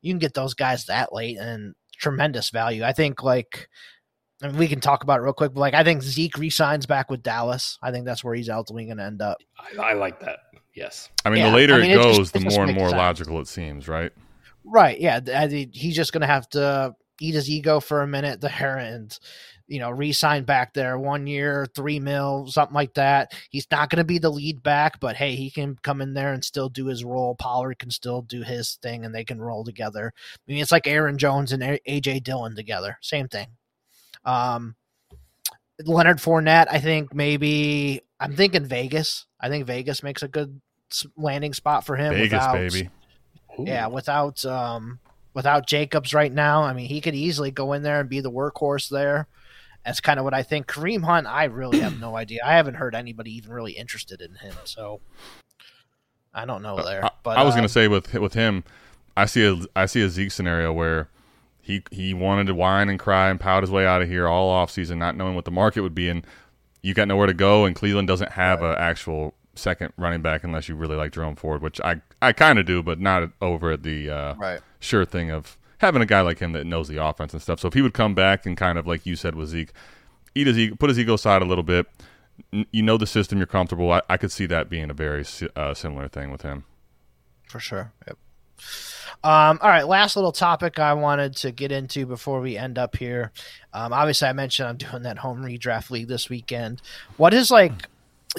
You 0.00 0.12
can 0.12 0.18
get 0.18 0.34
those 0.34 0.54
guys 0.54 0.86
that 0.86 1.12
late 1.12 1.38
and 1.38 1.74
tremendous 1.98 2.50
value. 2.50 2.84
I 2.84 2.92
think 2.92 3.22
like 3.22 3.68
I 4.42 4.48
mean, 4.48 4.56
we 4.58 4.68
can 4.68 4.80
talk 4.80 5.02
about 5.02 5.18
it 5.20 5.22
real 5.22 5.32
quick, 5.32 5.54
but 5.54 5.60
like 5.60 5.74
I 5.74 5.82
think 5.84 6.02
Zeke 6.02 6.36
resigns 6.38 6.86
back 6.86 7.10
with 7.10 7.22
Dallas. 7.22 7.78
I 7.82 7.90
think 7.90 8.04
that's 8.04 8.22
where 8.22 8.34
he's 8.34 8.48
ultimately 8.50 8.86
going 8.86 8.98
to 8.98 9.04
end 9.04 9.22
up. 9.22 9.38
I, 9.58 9.90
I 9.90 9.92
like 9.94 10.20
that. 10.20 10.38
Yes. 10.74 11.08
I 11.24 11.30
mean, 11.30 11.38
Yeah, 11.38 11.50
the 11.50 11.56
later 11.56 11.74
I 11.74 11.80
mean, 11.80 11.90
it 11.92 11.94
it 11.94 12.02
just- 12.02 12.18
goes, 12.18 12.28
it 12.30 12.32
the 12.44 12.50
more 12.50 12.64
and 12.64 12.74
more 12.74 12.88
sense. 12.90 12.98
logical 12.98 13.40
it 13.40 13.48
seems, 13.48 13.88
right? 13.88 14.12
Right. 14.64 15.00
Yeah. 15.00 15.20
I 15.34 15.48
think 15.48 15.74
he's 15.74 15.96
just 15.96 16.12
going 16.12 16.22
to 16.22 16.26
have 16.26 16.48
to 16.50 16.94
eat 17.20 17.34
his 17.34 17.48
ego 17.48 17.80
for 17.80 18.02
a 18.02 18.06
minute 18.08 18.40
there 18.40 18.76
and, 18.76 19.16
you 19.66 19.78
know, 19.80 19.90
re 19.90 20.12
sign 20.12 20.44
back 20.44 20.74
there 20.74 20.98
one 20.98 21.26
year, 21.26 21.66
three 21.74 21.98
mil, 21.98 22.46
something 22.48 22.74
like 22.74 22.94
that. 22.94 23.32
He's 23.50 23.66
not 23.70 23.88
going 23.90 23.98
to 23.98 24.04
be 24.04 24.18
the 24.18 24.30
lead 24.30 24.62
back, 24.62 25.00
but 25.00 25.16
hey, 25.16 25.34
he 25.36 25.50
can 25.50 25.76
come 25.82 26.00
in 26.00 26.14
there 26.14 26.32
and 26.32 26.44
still 26.44 26.68
do 26.68 26.86
his 26.86 27.04
role. 27.04 27.34
Pollard 27.34 27.78
can 27.78 27.90
still 27.90 28.22
do 28.22 28.42
his 28.42 28.74
thing 28.82 29.04
and 29.04 29.14
they 29.14 29.24
can 29.24 29.40
roll 29.40 29.64
together. 29.64 30.12
I 30.16 30.52
mean, 30.52 30.60
it's 30.60 30.72
like 30.72 30.86
Aaron 30.86 31.16
Jones 31.18 31.52
and 31.52 31.62
AJ 31.62 32.24
Dillon 32.24 32.54
together. 32.54 32.98
Same 33.00 33.28
thing. 33.28 33.46
Um, 34.24 34.74
Leonard 35.84 36.18
Fournette, 36.18 36.66
I 36.70 36.78
think 36.78 37.14
maybe 37.14 38.00
I'm 38.20 38.36
thinking 38.36 38.64
Vegas. 38.64 39.26
I 39.40 39.48
think 39.48 39.66
Vegas 39.66 40.02
makes 40.02 40.22
a 40.22 40.28
good 40.28 40.60
landing 41.16 41.52
spot 41.54 41.84
for 41.84 41.96
him. 41.96 42.14
Vegas, 42.14 42.32
without- 42.32 42.54
baby. 42.54 42.90
yeah, 43.58 43.86
without 43.86 44.44
um 44.44 45.00
without 45.32 45.66
Jacobs 45.66 46.14
right 46.14 46.32
now, 46.32 46.62
I 46.62 46.72
mean 46.74 46.86
he 46.86 47.00
could 47.00 47.14
easily 47.14 47.50
go 47.50 47.72
in 47.72 47.82
there 47.82 48.00
and 48.00 48.08
be 48.08 48.20
the 48.20 48.30
workhorse 48.30 48.88
there. 48.88 49.26
That's 49.84 50.00
kind 50.00 50.18
of 50.18 50.24
what 50.24 50.34
I 50.34 50.42
think. 50.42 50.66
Kareem 50.66 51.04
Hunt, 51.04 51.26
I 51.26 51.44
really 51.44 51.80
have 51.80 52.00
no 52.00 52.16
idea. 52.16 52.40
I 52.44 52.54
haven't 52.54 52.74
heard 52.74 52.94
anybody 52.94 53.32
even 53.36 53.52
really 53.52 53.72
interested 53.72 54.20
in 54.22 54.34
him, 54.36 54.54
so 54.64 55.00
I 56.32 56.46
don't 56.46 56.62
know 56.62 56.82
there. 56.82 57.08
But 57.22 57.36
I 57.36 57.42
was 57.42 57.54
um, 57.54 57.58
going 57.58 57.68
to 57.68 57.72
say 57.72 57.88
with 57.88 58.12
with 58.14 58.34
him, 58.34 58.64
I 59.16 59.26
see 59.26 59.44
a 59.46 59.56
I 59.76 59.86
see 59.86 60.02
a 60.02 60.08
Zeke 60.08 60.32
scenario 60.32 60.72
where 60.72 61.08
he 61.60 61.82
he 61.90 62.14
wanted 62.14 62.46
to 62.46 62.54
whine 62.54 62.88
and 62.88 62.98
cry 62.98 63.28
and 63.30 63.38
pout 63.38 63.62
his 63.62 63.70
way 63.70 63.86
out 63.86 64.02
of 64.02 64.08
here 64.08 64.26
all 64.26 64.48
off 64.50 64.70
season, 64.70 64.98
not 64.98 65.16
knowing 65.16 65.34
what 65.34 65.44
the 65.44 65.50
market 65.50 65.82
would 65.82 65.94
be, 65.94 66.08
and 66.08 66.26
you 66.82 66.94
got 66.94 67.08
nowhere 67.08 67.26
to 67.26 67.34
go. 67.34 67.64
And 67.64 67.76
Cleveland 67.76 68.08
doesn't 68.08 68.32
have 68.32 68.62
an 68.62 68.76
actual 68.78 69.34
second 69.54 69.92
running 69.96 70.22
back 70.22 70.44
unless 70.44 70.68
you 70.68 70.74
really 70.74 70.96
like 70.96 71.12
Jerome 71.12 71.36
Ford, 71.36 71.62
which 71.62 71.80
I 71.80 72.00
I 72.20 72.32
kind 72.32 72.58
of 72.58 72.66
do, 72.66 72.82
but 72.82 73.00
not 73.00 73.30
over 73.40 73.76
the 73.76 74.10
uh, 74.10 74.34
right. 74.34 74.60
sure 74.80 75.04
thing 75.04 75.30
of 75.30 75.56
having 75.84 76.02
a 76.02 76.06
guy 76.06 76.20
like 76.22 76.38
him 76.38 76.52
that 76.52 76.66
knows 76.66 76.88
the 76.88 77.02
offense 77.04 77.32
and 77.32 77.42
stuff. 77.42 77.60
So 77.60 77.68
if 77.68 77.74
he 77.74 77.82
would 77.82 77.94
come 77.94 78.14
back 78.14 78.46
and 78.46 78.56
kind 78.56 78.78
of 78.78 78.86
like 78.86 79.06
you 79.06 79.16
said 79.16 79.34
with 79.34 79.50
Zeke, 79.50 79.72
eat 80.34 80.46
his 80.46 80.58
ego, 80.58 80.76
put 80.76 80.88
his 80.88 80.98
ego 80.98 81.14
aside 81.14 81.42
a 81.42 81.44
little 81.44 81.64
bit. 81.64 81.86
You 82.50 82.82
know 82.82 82.96
the 82.96 83.06
system, 83.06 83.38
you're 83.38 83.46
comfortable. 83.46 83.92
I, 83.92 84.02
I 84.10 84.16
could 84.16 84.32
see 84.32 84.46
that 84.46 84.68
being 84.68 84.90
a 84.90 84.94
very 84.94 85.24
uh, 85.54 85.74
similar 85.74 86.08
thing 86.08 86.32
with 86.32 86.42
him. 86.42 86.64
for 87.48 87.60
sure. 87.60 87.92
Yep. 88.06 88.18
Um, 89.22 89.58
all 89.62 89.70
right, 89.70 89.86
last 89.86 90.16
little 90.16 90.32
topic 90.32 90.78
I 90.78 90.92
wanted 90.92 91.36
to 91.36 91.50
get 91.50 91.72
into 91.72 92.04
before 92.04 92.40
we 92.40 92.56
end 92.58 92.78
up 92.78 92.96
here. 92.96 93.32
Um, 93.72 93.92
obviously, 93.92 94.28
I 94.28 94.32
mentioned 94.32 94.68
I'm 94.68 94.76
doing 94.76 95.02
that 95.04 95.18
home 95.18 95.42
redraft 95.42 95.90
league 95.90 96.08
this 96.08 96.28
weekend. 96.28 96.82
What 97.16 97.32
is 97.32 97.50
like? 97.50 97.72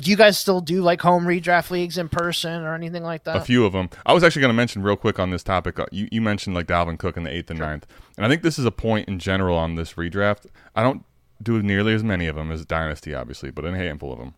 Do 0.01 0.11
you 0.11 0.17
guys 0.17 0.37
still 0.37 0.59
do 0.59 0.81
like 0.81 1.01
home 1.01 1.25
redraft 1.25 1.71
leagues 1.71 1.97
in 1.97 2.09
person 2.09 2.63
or 2.63 2.75
anything 2.75 3.03
like 3.03 3.23
that? 3.23 3.37
a 3.37 3.41
few 3.41 3.65
of 3.65 3.71
them. 3.73 3.89
I 4.05 4.13
was 4.13 4.23
actually 4.23 4.41
going 4.41 4.49
to 4.49 4.55
mention 4.55 4.83
real 4.83 4.97
quick 4.97 5.19
on 5.19 5.29
this 5.29 5.41
topic. 5.43 5.79
uh, 5.79 5.85
You, 5.91 6.09
you 6.11 6.21
mentioned 6.21 6.53
like 6.55 6.67
Dalvin 6.67 6.97
Cook 6.99 7.15
in 7.15 7.23
the 7.23 7.33
eighth 7.33 7.49
and 7.49 7.59
ninth, 7.59 7.87
and 8.17 8.25
I 8.25 8.29
think 8.29 8.41
this 8.41 8.59
is 8.59 8.65
a 8.65 8.71
point 8.71 9.07
in 9.07 9.19
general 9.19 9.57
on 9.57 9.75
this 9.75 9.93
redraft. 9.93 10.47
I 10.75 10.83
don't 10.83 11.05
do 11.41 11.61
nearly 11.63 11.93
as 11.93 12.03
many 12.03 12.27
of 12.27 12.35
them 12.35 12.51
as 12.51 12.65
Dynasty, 12.65 13.13
obviously, 13.13 13.51
but 13.51 13.63
a 13.65 13.75
handful 13.75 14.11
of 14.11 14.19
them. 14.19 14.33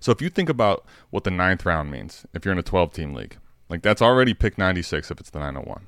So 0.00 0.10
if 0.12 0.20
you 0.20 0.28
think 0.28 0.48
about 0.48 0.84
what 1.10 1.24
the 1.24 1.30
ninth 1.30 1.64
round 1.64 1.90
means, 1.90 2.26
if 2.34 2.44
you're 2.44 2.52
in 2.52 2.58
a 2.58 2.62
12 2.62 2.92
team 2.92 3.14
league, 3.14 3.36
like 3.68 3.82
that's 3.82 4.02
already 4.02 4.34
pick 4.34 4.58
96 4.58 5.10
if 5.10 5.20
it's 5.20 5.30
the 5.30 5.38
901. 5.38 5.86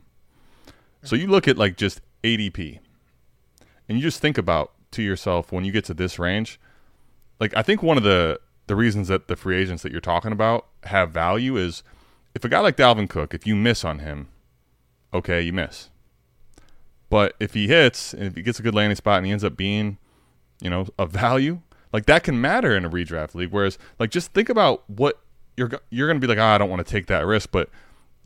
So 1.02 1.16
you 1.16 1.26
look 1.26 1.46
at 1.48 1.56
like 1.58 1.76
just 1.76 2.00
ADP, 2.22 2.78
and 3.88 3.98
you 3.98 4.02
just 4.02 4.20
think 4.20 4.38
about 4.38 4.72
to 4.92 5.02
yourself 5.02 5.50
when 5.52 5.64
you 5.64 5.72
get 5.72 5.84
to 5.86 5.94
this 5.94 6.18
range, 6.18 6.60
like 7.40 7.56
I 7.56 7.62
think 7.62 7.82
one 7.82 7.96
of 7.96 8.02
the 8.04 8.38
the 8.66 8.76
reasons 8.76 9.08
that 9.08 9.28
the 9.28 9.36
free 9.36 9.56
agents 9.56 9.82
that 9.82 9.92
you're 9.92 10.00
talking 10.00 10.32
about 10.32 10.66
have 10.84 11.10
value 11.10 11.56
is 11.56 11.82
if 12.34 12.44
a 12.44 12.48
guy 12.48 12.60
like 12.60 12.76
Dalvin 12.76 13.08
Cook, 13.08 13.32
if 13.32 13.46
you 13.46 13.56
miss 13.56 13.84
on 13.84 14.00
him, 14.00 14.28
okay, 15.14 15.40
you 15.40 15.52
miss. 15.52 15.90
But 17.08 17.34
if 17.38 17.54
he 17.54 17.68
hits 17.68 18.12
and 18.12 18.24
if 18.24 18.34
he 18.34 18.42
gets 18.42 18.58
a 18.58 18.62
good 18.62 18.74
landing 18.74 18.96
spot 18.96 19.18
and 19.18 19.26
he 19.26 19.32
ends 19.32 19.44
up 19.44 19.56
being, 19.56 19.98
you 20.60 20.68
know, 20.68 20.86
a 20.98 21.06
value, 21.06 21.60
like 21.92 22.06
that 22.06 22.24
can 22.24 22.40
matter 22.40 22.76
in 22.76 22.84
a 22.84 22.90
redraft 22.90 23.34
league. 23.34 23.52
Whereas, 23.52 23.78
like, 23.98 24.10
just 24.10 24.32
think 24.32 24.48
about 24.48 24.88
what 24.90 25.20
you're 25.56 25.70
you're 25.90 26.08
going 26.08 26.20
to 26.20 26.26
be 26.26 26.30
like, 26.30 26.38
oh, 26.38 26.44
I 26.44 26.58
don't 26.58 26.68
want 26.68 26.84
to 26.84 26.90
take 26.90 27.06
that 27.06 27.24
risk, 27.24 27.50
but 27.50 27.70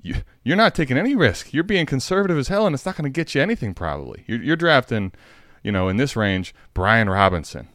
you, 0.02 0.16
you're 0.42 0.56
not 0.56 0.74
taking 0.74 0.96
any 0.96 1.14
risk. 1.14 1.52
You're 1.52 1.62
being 1.62 1.86
conservative 1.86 2.38
as 2.38 2.48
hell, 2.48 2.66
and 2.66 2.74
it's 2.74 2.86
not 2.86 2.96
going 2.96 3.04
to 3.04 3.14
get 3.16 3.34
you 3.34 3.42
anything. 3.42 3.74
Probably 3.74 4.24
you're, 4.26 4.42
you're 4.42 4.56
drafting, 4.56 5.12
you 5.62 5.70
know, 5.70 5.88
in 5.88 5.98
this 5.98 6.16
range, 6.16 6.54
Brian 6.74 7.08
Robinson. 7.08 7.68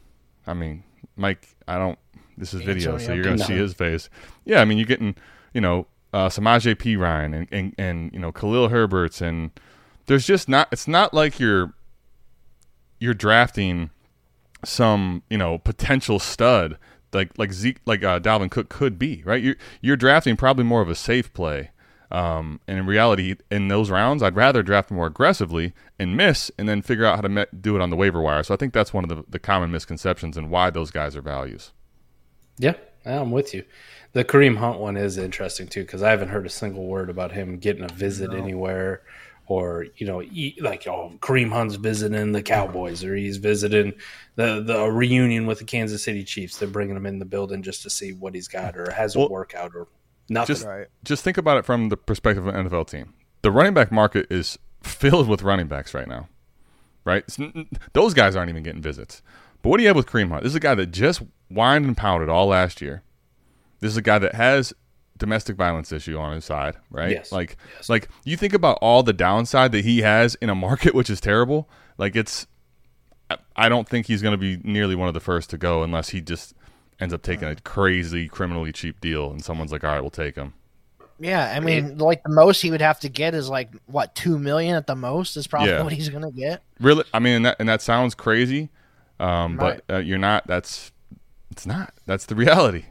I 0.46 0.54
mean, 0.54 0.84
Mike, 1.16 1.56
I 1.66 1.78
don't. 1.78 1.98
This 2.38 2.54
is 2.54 2.62
video, 2.62 2.92
Antonio 2.92 3.06
so 3.06 3.12
you're 3.14 3.24
going 3.24 3.38
to 3.38 3.44
see 3.44 3.56
his 3.56 3.74
face. 3.74 4.08
Yeah, 4.44 4.60
I 4.60 4.64
mean, 4.64 4.78
you're 4.78 4.86
getting, 4.86 5.14
you 5.54 5.60
know, 5.60 5.86
uh, 6.12 6.28
Samaje 6.28 6.74
Perine 6.74 7.34
and, 7.36 7.48
and 7.50 7.74
and 7.78 8.12
you 8.12 8.18
know 8.18 8.32
Khalil 8.32 8.68
Herberts, 8.68 9.20
and 9.20 9.50
there's 10.06 10.26
just 10.26 10.48
not. 10.48 10.68
It's 10.70 10.88
not 10.88 11.12
like 11.12 11.40
you're 11.40 11.74
you're 12.98 13.14
drafting 13.14 13.90
some 14.64 15.22
you 15.28 15.38
know 15.38 15.58
potential 15.58 16.18
stud 16.18 16.78
like 17.12 17.36
like 17.38 17.52
Zeke 17.52 17.78
like 17.86 18.04
uh, 18.04 18.20
Dalvin 18.20 18.50
Cook 18.50 18.68
could 18.68 18.98
be 18.98 19.22
right. 19.24 19.42
You're 19.42 19.56
you're 19.80 19.96
drafting 19.96 20.36
probably 20.36 20.64
more 20.64 20.82
of 20.82 20.88
a 20.88 20.94
safe 20.94 21.32
play. 21.32 21.70
Um, 22.08 22.60
and 22.68 22.78
in 22.78 22.86
reality, 22.86 23.34
in 23.50 23.66
those 23.66 23.90
rounds, 23.90 24.22
I'd 24.22 24.36
rather 24.36 24.62
draft 24.62 24.92
more 24.92 25.08
aggressively 25.08 25.74
and 25.98 26.16
miss, 26.16 26.52
and 26.56 26.68
then 26.68 26.80
figure 26.80 27.04
out 27.04 27.16
how 27.16 27.22
to 27.22 27.28
me- 27.28 27.46
do 27.60 27.74
it 27.74 27.82
on 27.82 27.90
the 27.90 27.96
waiver 27.96 28.22
wire. 28.22 28.44
So 28.44 28.54
I 28.54 28.56
think 28.56 28.72
that's 28.72 28.94
one 28.94 29.02
of 29.02 29.10
the, 29.10 29.24
the 29.28 29.40
common 29.40 29.72
misconceptions 29.72 30.36
and 30.36 30.48
why 30.48 30.70
those 30.70 30.92
guys 30.92 31.16
are 31.16 31.20
values. 31.20 31.72
Yeah, 32.58 32.74
I'm 33.04 33.30
with 33.30 33.54
you. 33.54 33.64
The 34.12 34.24
Kareem 34.24 34.56
Hunt 34.56 34.78
one 34.78 34.96
is 34.96 35.18
interesting 35.18 35.68
too 35.68 35.82
because 35.82 36.02
I 36.02 36.10
haven't 36.10 36.28
heard 36.30 36.46
a 36.46 36.50
single 36.50 36.86
word 36.86 37.10
about 37.10 37.32
him 37.32 37.58
getting 37.58 37.84
a 37.84 37.92
visit 37.92 38.32
anywhere, 38.32 39.02
or 39.46 39.86
you 39.96 40.06
know, 40.06 40.22
e- 40.22 40.56
like 40.60 40.86
oh, 40.86 41.12
Kareem 41.20 41.50
Hunt's 41.52 41.74
visiting 41.76 42.32
the 42.32 42.42
Cowboys 42.42 43.04
or 43.04 43.14
he's 43.14 43.36
visiting 43.36 43.92
the 44.36 44.62
the 44.62 44.78
a 44.78 44.90
reunion 44.90 45.46
with 45.46 45.58
the 45.58 45.64
Kansas 45.64 46.02
City 46.02 46.24
Chiefs. 46.24 46.56
They're 46.58 46.68
bringing 46.68 46.96
him 46.96 47.04
in 47.06 47.18
the 47.18 47.24
building 47.26 47.62
just 47.62 47.82
to 47.82 47.90
see 47.90 48.12
what 48.12 48.34
he's 48.34 48.48
got 48.48 48.76
or 48.76 48.90
has 48.90 49.14
a 49.14 49.18
Well, 49.18 49.28
workout 49.28 49.72
or 49.74 49.86
nothing. 50.30 50.54
Just 50.54 50.66
Right. 50.66 50.86
just 51.04 51.22
think 51.22 51.36
about 51.36 51.58
it 51.58 51.66
from 51.66 51.90
the 51.90 51.96
perspective 51.98 52.46
of 52.46 52.54
an 52.54 52.68
NFL 52.68 52.86
team. 52.88 53.12
The 53.42 53.50
running 53.50 53.74
back 53.74 53.92
market 53.92 54.26
is 54.30 54.58
filled 54.82 55.28
with 55.28 55.42
running 55.42 55.66
backs 55.68 55.92
right 55.92 56.08
now, 56.08 56.28
right? 57.04 57.22
N- 57.38 57.68
those 57.92 58.14
guys 58.14 58.34
aren't 58.34 58.48
even 58.48 58.62
getting 58.62 58.80
visits. 58.82 59.20
But 59.66 59.70
what 59.70 59.76
do 59.78 59.82
you 59.82 59.88
have 59.88 59.96
with 59.96 60.06
Kareem 60.06 60.28
Hunt? 60.28 60.44
This 60.44 60.52
is 60.52 60.54
a 60.54 60.60
guy 60.60 60.76
that 60.76 60.92
just 60.92 61.22
whined 61.48 61.86
and 61.86 61.96
pounded 61.96 62.28
all 62.28 62.46
last 62.46 62.80
year. 62.80 63.02
This 63.80 63.90
is 63.90 63.96
a 63.96 64.00
guy 64.00 64.20
that 64.20 64.36
has 64.36 64.72
domestic 65.18 65.56
violence 65.56 65.90
issue 65.90 66.16
on 66.16 66.34
his 66.34 66.44
side, 66.44 66.76
right? 66.88 67.10
Yes. 67.10 67.32
Like, 67.32 67.56
Yes. 67.74 67.88
like 67.88 68.08
you 68.22 68.36
think 68.36 68.54
about 68.54 68.78
all 68.80 69.02
the 69.02 69.12
downside 69.12 69.72
that 69.72 69.84
he 69.84 70.02
has 70.02 70.36
in 70.36 70.50
a 70.50 70.54
market 70.54 70.94
which 70.94 71.10
is 71.10 71.20
terrible. 71.20 71.68
Like, 71.98 72.14
it's 72.14 72.46
I- 73.56 73.68
don't 73.68 73.88
think 73.88 74.06
he's 74.06 74.22
going 74.22 74.34
to 74.34 74.38
be 74.38 74.60
nearly 74.62 74.94
one 74.94 75.08
of 75.08 75.14
the 75.14 75.20
first 75.20 75.50
to 75.50 75.58
go 75.58 75.82
unless 75.82 76.10
he 76.10 76.20
just 76.20 76.54
ends 77.00 77.12
up 77.12 77.22
taking 77.22 77.48
a 77.48 77.50
uh-huh. 77.50 77.60
crazy 77.64 78.28
criminally 78.28 78.70
cheap 78.70 79.00
deal 79.00 79.32
and 79.32 79.42
someone's 79.42 79.72
like, 79.72 79.82
all 79.82 79.90
right, 79.90 80.00
we'll 80.00 80.10
take 80.10 80.36
him. 80.36 80.54
Yeah, 81.18 81.52
I 81.52 81.58
mean, 81.58 81.98
like 81.98 82.22
the 82.22 82.32
most 82.32 82.62
he 82.62 82.70
would 82.70 82.82
have 82.82 83.00
to 83.00 83.08
get 83.08 83.34
is 83.34 83.48
like 83.48 83.70
what 83.86 84.14
two 84.14 84.38
million 84.38 84.76
at 84.76 84.86
the 84.86 84.94
most 84.94 85.36
is 85.36 85.48
probably 85.48 85.70
Yeah. 85.70 85.82
what 85.82 85.92
he's 85.92 86.08
gonna 86.08 86.30
get. 86.30 86.62
Really, 86.78 87.02
I 87.12 87.18
mean, 87.18 87.34
and 87.34 87.46
that 87.46 87.56
and 87.58 87.68
that 87.68 87.82
sounds 87.82 88.14
crazy, 88.14 88.70
um, 89.20 89.56
Right. 89.56 89.80
but 89.86 89.94
uh, 89.94 89.98
you're 89.98 90.18
not. 90.18 90.46
That's 90.46 90.92
it's 91.50 91.66
not. 91.66 91.94
That's 92.06 92.26
the 92.26 92.34
reality. 92.34 92.86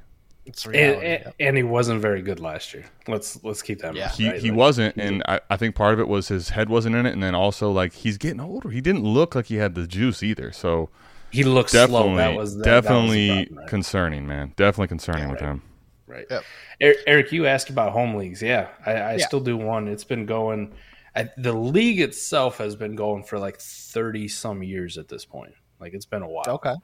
It's 0.45 0.63
and, 0.65 0.73
reality. 0.75 1.07
and, 1.07 1.33
and 1.39 1.57
he 1.57 1.63
wasn't 1.63 2.01
very 2.01 2.21
good 2.21 2.39
last 2.39 2.73
year. 2.73 2.85
Let's 3.07 3.43
let's 3.43 3.61
keep 3.61 3.79
that. 3.79 3.95
Yeah. 3.95 4.05
mind, 4.05 4.15
He 4.15 4.29
right? 4.29 4.39
he 4.39 4.49
Like, 4.51 4.57
wasn't, 4.57 4.95
and 4.97 5.23
I, 5.27 5.39
I 5.49 5.57
think 5.57 5.75
part 5.75 5.93
of 5.95 5.99
it 5.99 6.07
was 6.07 6.27
his 6.27 6.49
head 6.49 6.69
wasn't 6.69 6.95
in 6.95 7.05
it, 7.05 7.13
and 7.13 7.23
then 7.23 7.33
also 7.35 7.71
like 7.71 7.93
he's 7.93 8.17
getting 8.17 8.39
older. 8.39 8.69
He 8.69 8.79
didn't 8.81 9.03
look 9.03 9.33
like 9.35 9.47
he 9.47 9.55
had 9.55 9.73
the 9.75 9.87
juice 9.87 10.21
either. 10.21 10.51
So 10.51 10.89
he 11.31 11.43
looks 11.43 11.71
definitely, 11.71 12.09
slow. 12.09 12.15
That 12.17 12.35
was 12.35 12.57
that, 12.57 12.63
that 12.63 12.75
was 12.75 12.83
definitely 12.83 13.29
problem, 13.45 13.57
right? 13.57 13.67
concerning, 13.67 14.27
man. 14.27 14.53
Definitely 14.55 14.87
concerning 14.89 15.29
with 15.29 15.41
right. 15.41 15.47
him. 15.49 15.61
Right. 16.07 16.25
Yep. 16.29 16.43
Er- 16.83 17.01
Eric, 17.07 17.31
you 17.31 17.47
asked 17.47 17.71
about 17.71 17.91
home 17.91 18.13
leagues. 18.15 18.41
Yeah, 18.41 18.67
I, 18.85 18.91
I 18.93 19.15
Yeah. 19.15 19.25
still 19.25 19.39
do 19.39 19.57
one. 19.57 19.87
It's 19.87 20.03
been 20.03 20.27
going. 20.27 20.73
I, 21.15 21.29
the 21.37 21.53
league 21.53 22.01
itself 22.01 22.57
has 22.59 22.75
been 22.75 22.95
going 22.95 23.23
for 23.23 23.39
like 23.39 23.57
thirty 23.59 24.27
some 24.27 24.61
years 24.61 24.97
at 24.99 25.07
this 25.07 25.25
point. 25.25 25.53
Like 25.79 25.93
it's 25.93 26.05
been 26.05 26.21
a 26.21 26.27
while. 26.27 26.45
okay, 26.47 26.75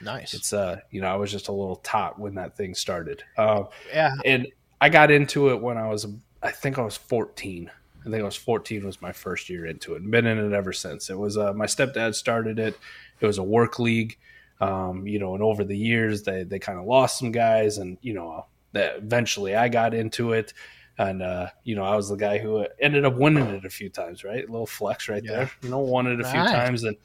nice. 0.00 0.34
It's 0.34 0.52
uh, 0.52 0.80
you 0.90 1.00
know, 1.00 1.08
I 1.08 1.16
was 1.16 1.30
just 1.30 1.48
a 1.48 1.52
little 1.52 1.76
tot 1.76 2.18
when 2.18 2.34
that 2.36 2.56
thing 2.56 2.74
started. 2.74 3.22
Uh, 3.36 3.64
yeah, 3.92 4.14
and 4.24 4.46
I 4.80 4.88
got 4.88 5.10
into 5.10 5.50
it 5.50 5.60
when 5.60 5.76
I 5.76 5.88
was, 5.88 6.06
I 6.42 6.50
think 6.50 6.78
I 6.78 6.82
was 6.82 6.96
fourteen. 6.96 7.70
I 8.00 8.04
think 8.10 8.22
I 8.22 8.24
was 8.24 8.36
fourteen 8.36 8.84
was 8.86 9.02
my 9.02 9.12
first 9.12 9.50
year 9.50 9.66
into 9.66 9.94
it. 9.94 10.02
and 10.02 10.10
Been 10.10 10.26
in 10.26 10.38
it 10.38 10.52
ever 10.54 10.72
since. 10.72 11.10
It 11.10 11.18
was 11.18 11.36
uh, 11.36 11.52
my 11.52 11.66
stepdad 11.66 12.14
started 12.14 12.58
it. 12.58 12.78
It 13.20 13.26
was 13.26 13.38
a 13.38 13.42
work 13.42 13.78
league. 13.78 14.16
Um, 14.62 15.06
you 15.06 15.18
know, 15.18 15.34
and 15.34 15.42
over 15.42 15.64
the 15.64 15.76
years 15.76 16.22
they 16.22 16.42
they 16.44 16.58
kind 16.58 16.78
of 16.78 16.84
lost 16.86 17.18
some 17.18 17.30
guys, 17.32 17.78
and 17.78 17.96
you 18.02 18.12
know, 18.14 18.46
that 18.72 18.96
eventually 18.96 19.54
I 19.56 19.68
got 19.68 19.94
into 19.94 20.32
it. 20.32 20.52
And 20.98 21.22
uh, 21.22 21.48
you 21.64 21.76
know, 21.76 21.84
I 21.84 21.96
was 21.96 22.10
the 22.10 22.16
guy 22.16 22.36
who 22.38 22.66
ended 22.78 23.06
up 23.06 23.14
winning 23.16 23.46
it 23.46 23.64
a 23.64 23.70
few 23.70 23.88
times, 23.88 24.22
right? 24.22 24.46
A 24.46 24.50
little 24.52 24.66
flex 24.66 25.08
right 25.08 25.22
Yeah. 25.24 25.32
there. 25.32 25.50
You 25.62 25.70
know, 25.70 25.78
won 25.78 26.06
it 26.06 26.20
a 26.20 26.24
few 26.24 26.40
times, 26.40 26.84
and 26.84 26.96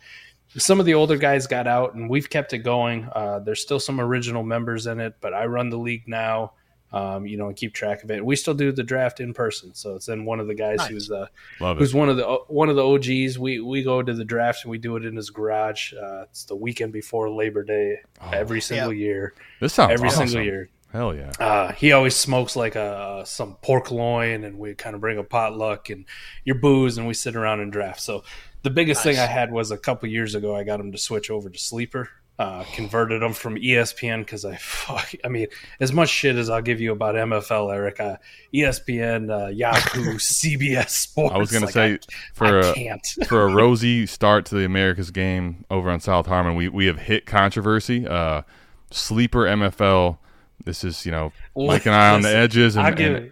some 0.58 0.80
of 0.80 0.86
the 0.86 0.94
older 0.94 1.18
guys 1.18 1.48
got 1.48 1.68
out, 1.68 1.94
and 1.96 2.10
we've 2.10 2.30
kept 2.30 2.54
it 2.54 2.60
going. 2.60 3.08
Uh, 3.14 3.40
there's 3.40 3.62
still 3.62 3.80
some 3.80 4.00
original 4.02 4.44
members 4.44 4.88
in 4.88 5.00
it, 5.00 5.16
but 5.22 5.34
I 5.34 5.46
run 5.46 5.70
the 5.70 5.78
league 5.78 6.08
now. 6.08 6.54
Um, 6.94 7.26
you 7.26 7.36
know, 7.36 7.48
and 7.48 7.58
keep 7.58 7.74
track 7.74 8.04
of 8.04 8.12
it. 8.12 8.24
We 8.26 8.38
still 8.38 8.54
do 8.54 8.72
the 8.72 8.84
draft 8.84 9.20
in 9.20 9.34
person, 9.34 9.74
so 9.74 9.96
it's 9.96 10.06
then 10.06 10.24
one 10.24 10.40
of 10.40 10.48
the 10.48 10.54
guys 10.54 10.78
Nice. 10.78 10.88
who's 10.90 11.12
uh, 11.12 11.28
Love 11.60 11.76
it. 11.76 11.80
who's 11.82 11.94
one 11.94 12.08
of 12.08 12.16
the 12.16 12.24
one 12.48 12.70
of 12.70 12.78
the 12.78 12.86
OGs. 12.88 13.38
We 13.38 13.60
we 13.60 13.84
go 13.84 14.02
to 14.02 14.14
the 14.14 14.24
draft 14.24 14.64
and 14.64 14.72
we 14.72 14.78
do 14.78 14.96
it 14.96 15.04
in 15.06 15.14
his 15.14 15.30
garage. 15.30 15.94
Uh, 15.94 16.22
it's 16.24 16.46
the 16.46 16.56
weekend 16.56 16.94
before 16.94 17.30
Labor 17.30 17.64
Day 17.64 18.00
Oh, 18.22 18.30
every 18.32 18.62
single 18.62 18.94
year. 18.94 19.34
this 19.60 19.74
sounds 19.74 19.92
Every 19.92 20.08
awesome. 20.08 20.28
single 20.30 20.46
year. 20.46 20.70
Hell 20.94 21.14
yeah. 21.14 21.32
Uh, 21.38 21.74
he 21.74 21.92
always 21.92 22.16
smokes 22.16 22.56
like 22.56 22.76
a 22.76 23.24
some 23.26 23.56
pork 23.62 23.92
loin, 23.92 24.46
and 24.46 24.58
we 24.58 24.74
kind 24.76 24.96
of 24.96 25.02
bring 25.02 25.18
a 25.18 25.24
potluck 25.24 25.90
and 25.90 26.06
your 26.46 26.56
booze, 26.56 26.98
and 26.98 27.06
we 27.08 27.14
sit 27.14 27.36
around 27.36 27.60
and 27.60 27.74
draft. 27.74 28.00
So 28.00 28.24
the 28.66 28.72
biggest 28.72 29.04
thing 29.04 29.20
I 29.20 29.28
had 29.28 29.52
was 29.52 29.70
a 29.70 29.78
couple 29.78 30.10
years 30.10 30.34
ago. 30.34 30.56
I 30.56 30.64
got 30.64 30.80
him 30.80 30.92
to 30.92 30.98
switch 30.98 31.30
over 31.30 31.50
to 31.50 31.60
Sleeper. 31.60 32.10
Uh, 32.38 32.66
converted 32.74 33.22
him 33.22 33.32
from 33.32 33.56
ESPN 33.56 34.20
because 34.20 34.44
I 34.44 34.56
fuck. 34.60 35.14
I 35.24 35.30
mean, 35.30 35.48
as 35.80 35.94
much 35.94 36.10
shit 36.10 36.36
as 36.36 36.50
I'll 36.50 36.64
give 36.64 36.82
you 36.82 36.92
about 36.92 37.14
MFL, 37.14 37.74
Eric. 37.74 38.00
Uh, 38.00 38.18
ESPN, 38.54 39.30
uh, 39.30 39.48
Yahoo, 39.50 40.16
CBS 40.18 40.90
Sports. 40.90 41.34
I 41.34 41.38
was 41.38 41.52
gonna 41.52 41.68
like, 41.68 41.74
say 41.74 41.94
I, 41.94 42.00
for 42.34 42.60
I 42.60 42.68
a, 42.68 42.74
can't. 42.74 43.08
for 43.28 43.44
a 43.44 43.54
rosy 43.54 44.08
start 44.08 44.46
to 44.48 44.56
the 44.56 44.66
America's 44.66 45.12
game 45.12 45.64
over 45.70 45.90
on 45.92 46.00
South 46.00 46.26
Harmon, 46.26 46.56
we 46.56 46.68
we 46.68 46.88
have 46.88 46.98
hit 46.98 47.28
controversy. 47.28 48.08
Uh, 48.08 48.42
sleeper 48.90 49.42
MFL. 49.42 50.18
This 50.66 50.84
is 50.84 51.06
you 51.06 51.12
know 51.12 51.32
Mike 51.56 51.86
and 51.86 51.94
I 51.94 52.16
on 52.16 52.24
the 52.24 52.36
edges, 52.36 52.76
and, 52.76 52.88
I'll 52.88 52.96
give 52.96 53.16
and 53.16 53.32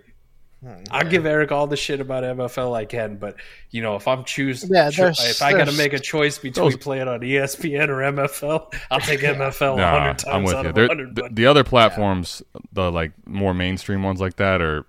I'll 0.91 1.09
give 1.09 1.25
Eric 1.25 1.51
all 1.51 1.67
the 1.67 1.75
shit 1.75 1.99
about 1.99 2.23
MFL 2.23 2.75
I 2.75 2.85
can, 2.85 3.17
but 3.17 3.35
you 3.71 3.81
know 3.81 3.95
if 3.95 4.07
I'm 4.07 4.23
choosing, 4.23 4.69
Yeah, 4.73 4.89
cho- 4.89 5.07
if 5.17 5.41
I 5.41 5.51
got 5.53 5.65
to 5.67 5.73
make 5.77 5.93
a 5.93 5.99
choice 5.99 6.37
between 6.37 6.71
Those- 6.71 6.77
playing 6.77 7.07
on 7.07 7.19
ESPN 7.21 7.89
or 7.89 7.97
MFL, 8.01 8.73
I'll 8.91 8.99
take 8.99 9.19
MFL 9.21 9.77
Nah, 9.77 9.99
hundred 9.99 10.19
times 10.19 10.23
I'm 10.35 10.43
with 10.43 10.53
out 10.55 10.63
you. 10.65 10.69
of 10.71 10.87
hundred. 10.87 11.15
the, 11.15 11.21
But 11.23 11.35
the 11.35 11.45
other 11.45 11.63
platforms, 11.63 12.41
the 12.71 12.91
like 12.91 13.11
more 13.27 13.53
mainstream 13.53 14.03
ones 14.03 14.19
like 14.21 14.37
that, 14.37 14.61
are. 14.61 14.85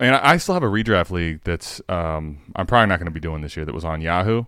And 0.00 0.16
I 0.16 0.32
I 0.32 0.36
still 0.38 0.54
have 0.54 0.62
a 0.64 0.66
redraft 0.66 1.10
league 1.10 1.40
that's 1.44 1.80
um, 1.88 2.38
I'm 2.56 2.66
probably 2.66 2.88
not 2.88 2.98
going 2.98 3.06
to 3.06 3.12
be 3.12 3.20
doing 3.20 3.40
this 3.42 3.56
year. 3.56 3.64
That 3.64 3.74
was 3.74 3.84
on 3.84 4.00
Yahoo, 4.00 4.44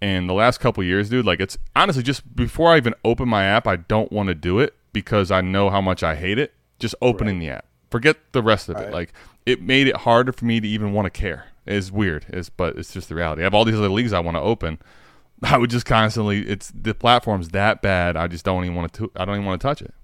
and 0.00 0.28
the 0.28 0.32
last 0.32 0.60
couple 0.60 0.82
years, 0.82 1.10
dude, 1.10 1.26
like 1.26 1.40
it's 1.40 1.58
honestly 1.76 2.02
just 2.02 2.34
before 2.34 2.72
I 2.72 2.78
even 2.78 2.94
open 3.04 3.28
my 3.28 3.44
app, 3.44 3.66
I 3.66 3.76
don't 3.76 4.10
want 4.10 4.28
to 4.28 4.34
do 4.34 4.60
it 4.60 4.74
because 4.94 5.30
I 5.30 5.40
know 5.42 5.68
how 5.68 5.80
much 5.82 6.02
I 6.02 6.14
hate 6.14 6.38
it. 6.38 6.54
Just 6.78 6.94
opening 7.02 7.38
the 7.38 7.50
app, 7.50 7.66
forget 7.90 8.16
the 8.32 8.42
rest 8.42 8.68
of 8.70 8.76
it. 8.78 8.92
Like 8.92 9.12
it 9.46 9.62
made 9.62 9.86
it 9.86 9.96
harder 9.96 10.32
for 10.32 10.44
me 10.44 10.60
to 10.60 10.68
even 10.68 10.92
want 10.92 11.06
to 11.06 11.10
care. 11.10 11.46
It's 11.66 11.90
weird, 11.90 12.26
it's 12.28 12.50
but 12.50 12.76
it's 12.76 12.92
just 12.92 13.08
the 13.08 13.14
reality. 13.14 13.42
I 13.42 13.44
have 13.44 13.54
all 13.54 13.64
these 13.64 13.76
other 13.76 13.88
leagues 13.88 14.12
I 14.12 14.20
want 14.20 14.36
to 14.36 14.42
open. 14.42 14.78
I 15.42 15.58
would 15.58 15.70
just 15.70 15.86
constantly. 15.86 16.46
It's 16.46 16.70
the 16.74 16.94
platform's 16.94 17.50
that 17.50 17.82
bad. 17.82 18.16
I 18.16 18.28
just 18.28 18.44
don't 18.44 18.64
even 18.64 18.76
want 18.76 18.92
to. 18.94 19.10
I 19.16 19.24
don't 19.24 19.36
even 19.36 19.46
want 19.46 19.60
to 19.60 19.66
touch 19.66 19.82
it. 19.82 19.94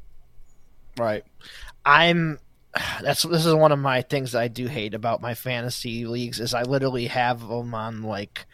Right. 0.98 1.24
I'm 1.84 2.38
that's 3.02 3.22
this 3.22 3.46
is 3.46 3.54
one 3.54 3.72
of 3.72 3.78
my 3.78 4.02
things 4.02 4.32
that 4.32 4.42
I 4.42 4.48
do 4.48 4.66
hate 4.66 4.94
about 4.94 5.20
my 5.20 5.34
fantasy 5.34 6.06
leagues 6.06 6.40
is 6.40 6.54
I 6.54 6.62
literally 6.62 7.06
have 7.06 7.40
them 7.40 7.74
on 7.74 8.02
like 8.02 8.46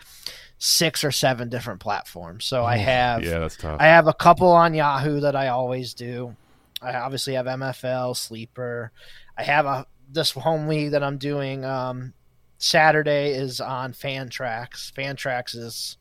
six 0.59 1.05
or 1.05 1.12
seven 1.12 1.49
different 1.49 1.80
platforms. 1.80 2.45
So 2.45 2.64
I 2.64 2.76
have 2.78 3.22
Yeah, 3.22 3.41
that's 3.41 3.57
tough. 3.57 3.80
I 3.80 3.87
have 3.87 4.07
a 4.07 4.14
couple 4.14 4.49
on 4.49 4.74
Yahoo 4.74 5.20
that 5.20 5.37
I 5.37 5.49
always 5.49 5.95
do. 5.95 6.37
I 6.80 6.95
obviously 6.95 7.34
have 7.34 7.47
MFL, 7.47 8.16
Sleeper. 8.16 8.93
I 9.37 9.43
have 9.43 9.66
a 9.66 9.87
this 10.11 10.31
home 10.33 10.69
league 10.69 10.93
that 10.93 11.03
I'm 11.03 11.19
doing 11.19 11.65
um 11.65 12.13
Saturday 12.59 13.33
is 13.33 13.61
on 13.61 13.93
Fantrax. 13.93 14.93
Fantrax 14.93 15.55
is 15.57 15.99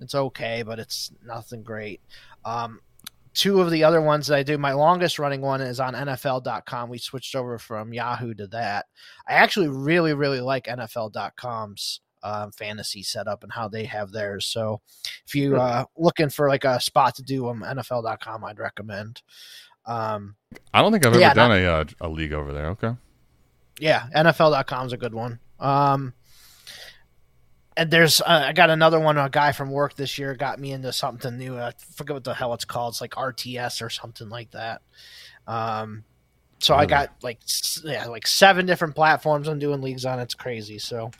it's 0.00 0.14
okay, 0.14 0.62
but 0.62 0.78
it's 0.78 1.12
nothing 1.24 1.62
great. 1.62 2.00
Um 2.44 2.80
two 3.34 3.60
of 3.60 3.70
the 3.70 3.82
other 3.84 4.00
ones 4.00 4.28
that 4.28 4.36
I 4.36 4.42
do, 4.44 4.56
my 4.56 4.72
longest 4.72 5.18
running 5.18 5.40
one 5.40 5.60
is 5.60 5.80
on 5.80 5.94
NFL.com. 5.94 6.88
We 6.88 6.98
switched 6.98 7.34
over 7.34 7.58
from 7.58 7.92
Yahoo 7.92 8.32
to 8.34 8.46
that. 8.48 8.86
I 9.28 9.32
actually 9.34 9.68
really, 9.68 10.14
really 10.14 10.40
like 10.40 10.66
NFL.com's 10.66 12.00
um, 12.22 12.52
fantasy 12.52 13.02
setup 13.02 13.42
and 13.42 13.52
how 13.52 13.68
they 13.68 13.84
have 13.84 14.10
theirs. 14.12 14.46
So 14.46 14.80
if 15.26 15.34
you 15.34 15.56
uh 15.56 15.84
looking 15.96 16.30
for 16.30 16.48
like 16.48 16.64
a 16.64 16.80
spot 16.80 17.14
to 17.16 17.22
do 17.22 17.46
them, 17.46 17.60
NFL.com 17.66 18.44
I'd 18.44 18.58
recommend. 18.58 19.22
Um 19.86 20.36
I 20.72 20.80
don't 20.80 20.92
think 20.92 21.04
I've 21.04 21.12
ever 21.12 21.20
Yeah, 21.20 21.34
done 21.34 21.52
a 21.52 21.64
uh, 21.66 21.84
a 22.00 22.08
league 22.08 22.32
over 22.32 22.52
there. 22.52 22.68
Okay. 22.70 22.94
Yeah, 23.78 24.06
NFL.com 24.14 24.86
is 24.86 24.92
a 24.92 24.96
good 24.96 25.14
one. 25.14 25.40
Um, 25.60 26.14
and 27.76 27.90
there's 27.90 28.20
uh, 28.20 28.44
I 28.48 28.52
got 28.52 28.70
another 28.70 29.00
one. 29.00 29.18
A 29.18 29.28
guy 29.28 29.52
from 29.52 29.70
work 29.70 29.94
this 29.94 30.18
year 30.18 30.34
got 30.34 30.58
me 30.58 30.72
into 30.72 30.92
something 30.92 31.36
new. 31.36 31.58
I 31.58 31.72
forget 31.94 32.14
what 32.14 32.24
the 32.24 32.34
hell 32.34 32.54
it's 32.54 32.64
called. 32.64 32.92
It's 32.92 33.00
like 33.00 33.12
RTS 33.12 33.82
or 33.82 33.90
something 33.90 34.28
like 34.28 34.52
that. 34.52 34.82
Um, 35.46 36.04
so 36.60 36.74
I 36.74 36.86
got 36.86 37.10
like 37.22 37.40
yeah, 37.84 38.06
like 38.06 38.26
seven 38.26 38.64
different 38.64 38.94
platforms 38.94 39.48
I'm 39.48 39.58
doing 39.58 39.82
leagues 39.82 40.04
on. 40.04 40.18
It's 40.20 40.34
crazy. 40.34 40.78
So, 40.78 41.10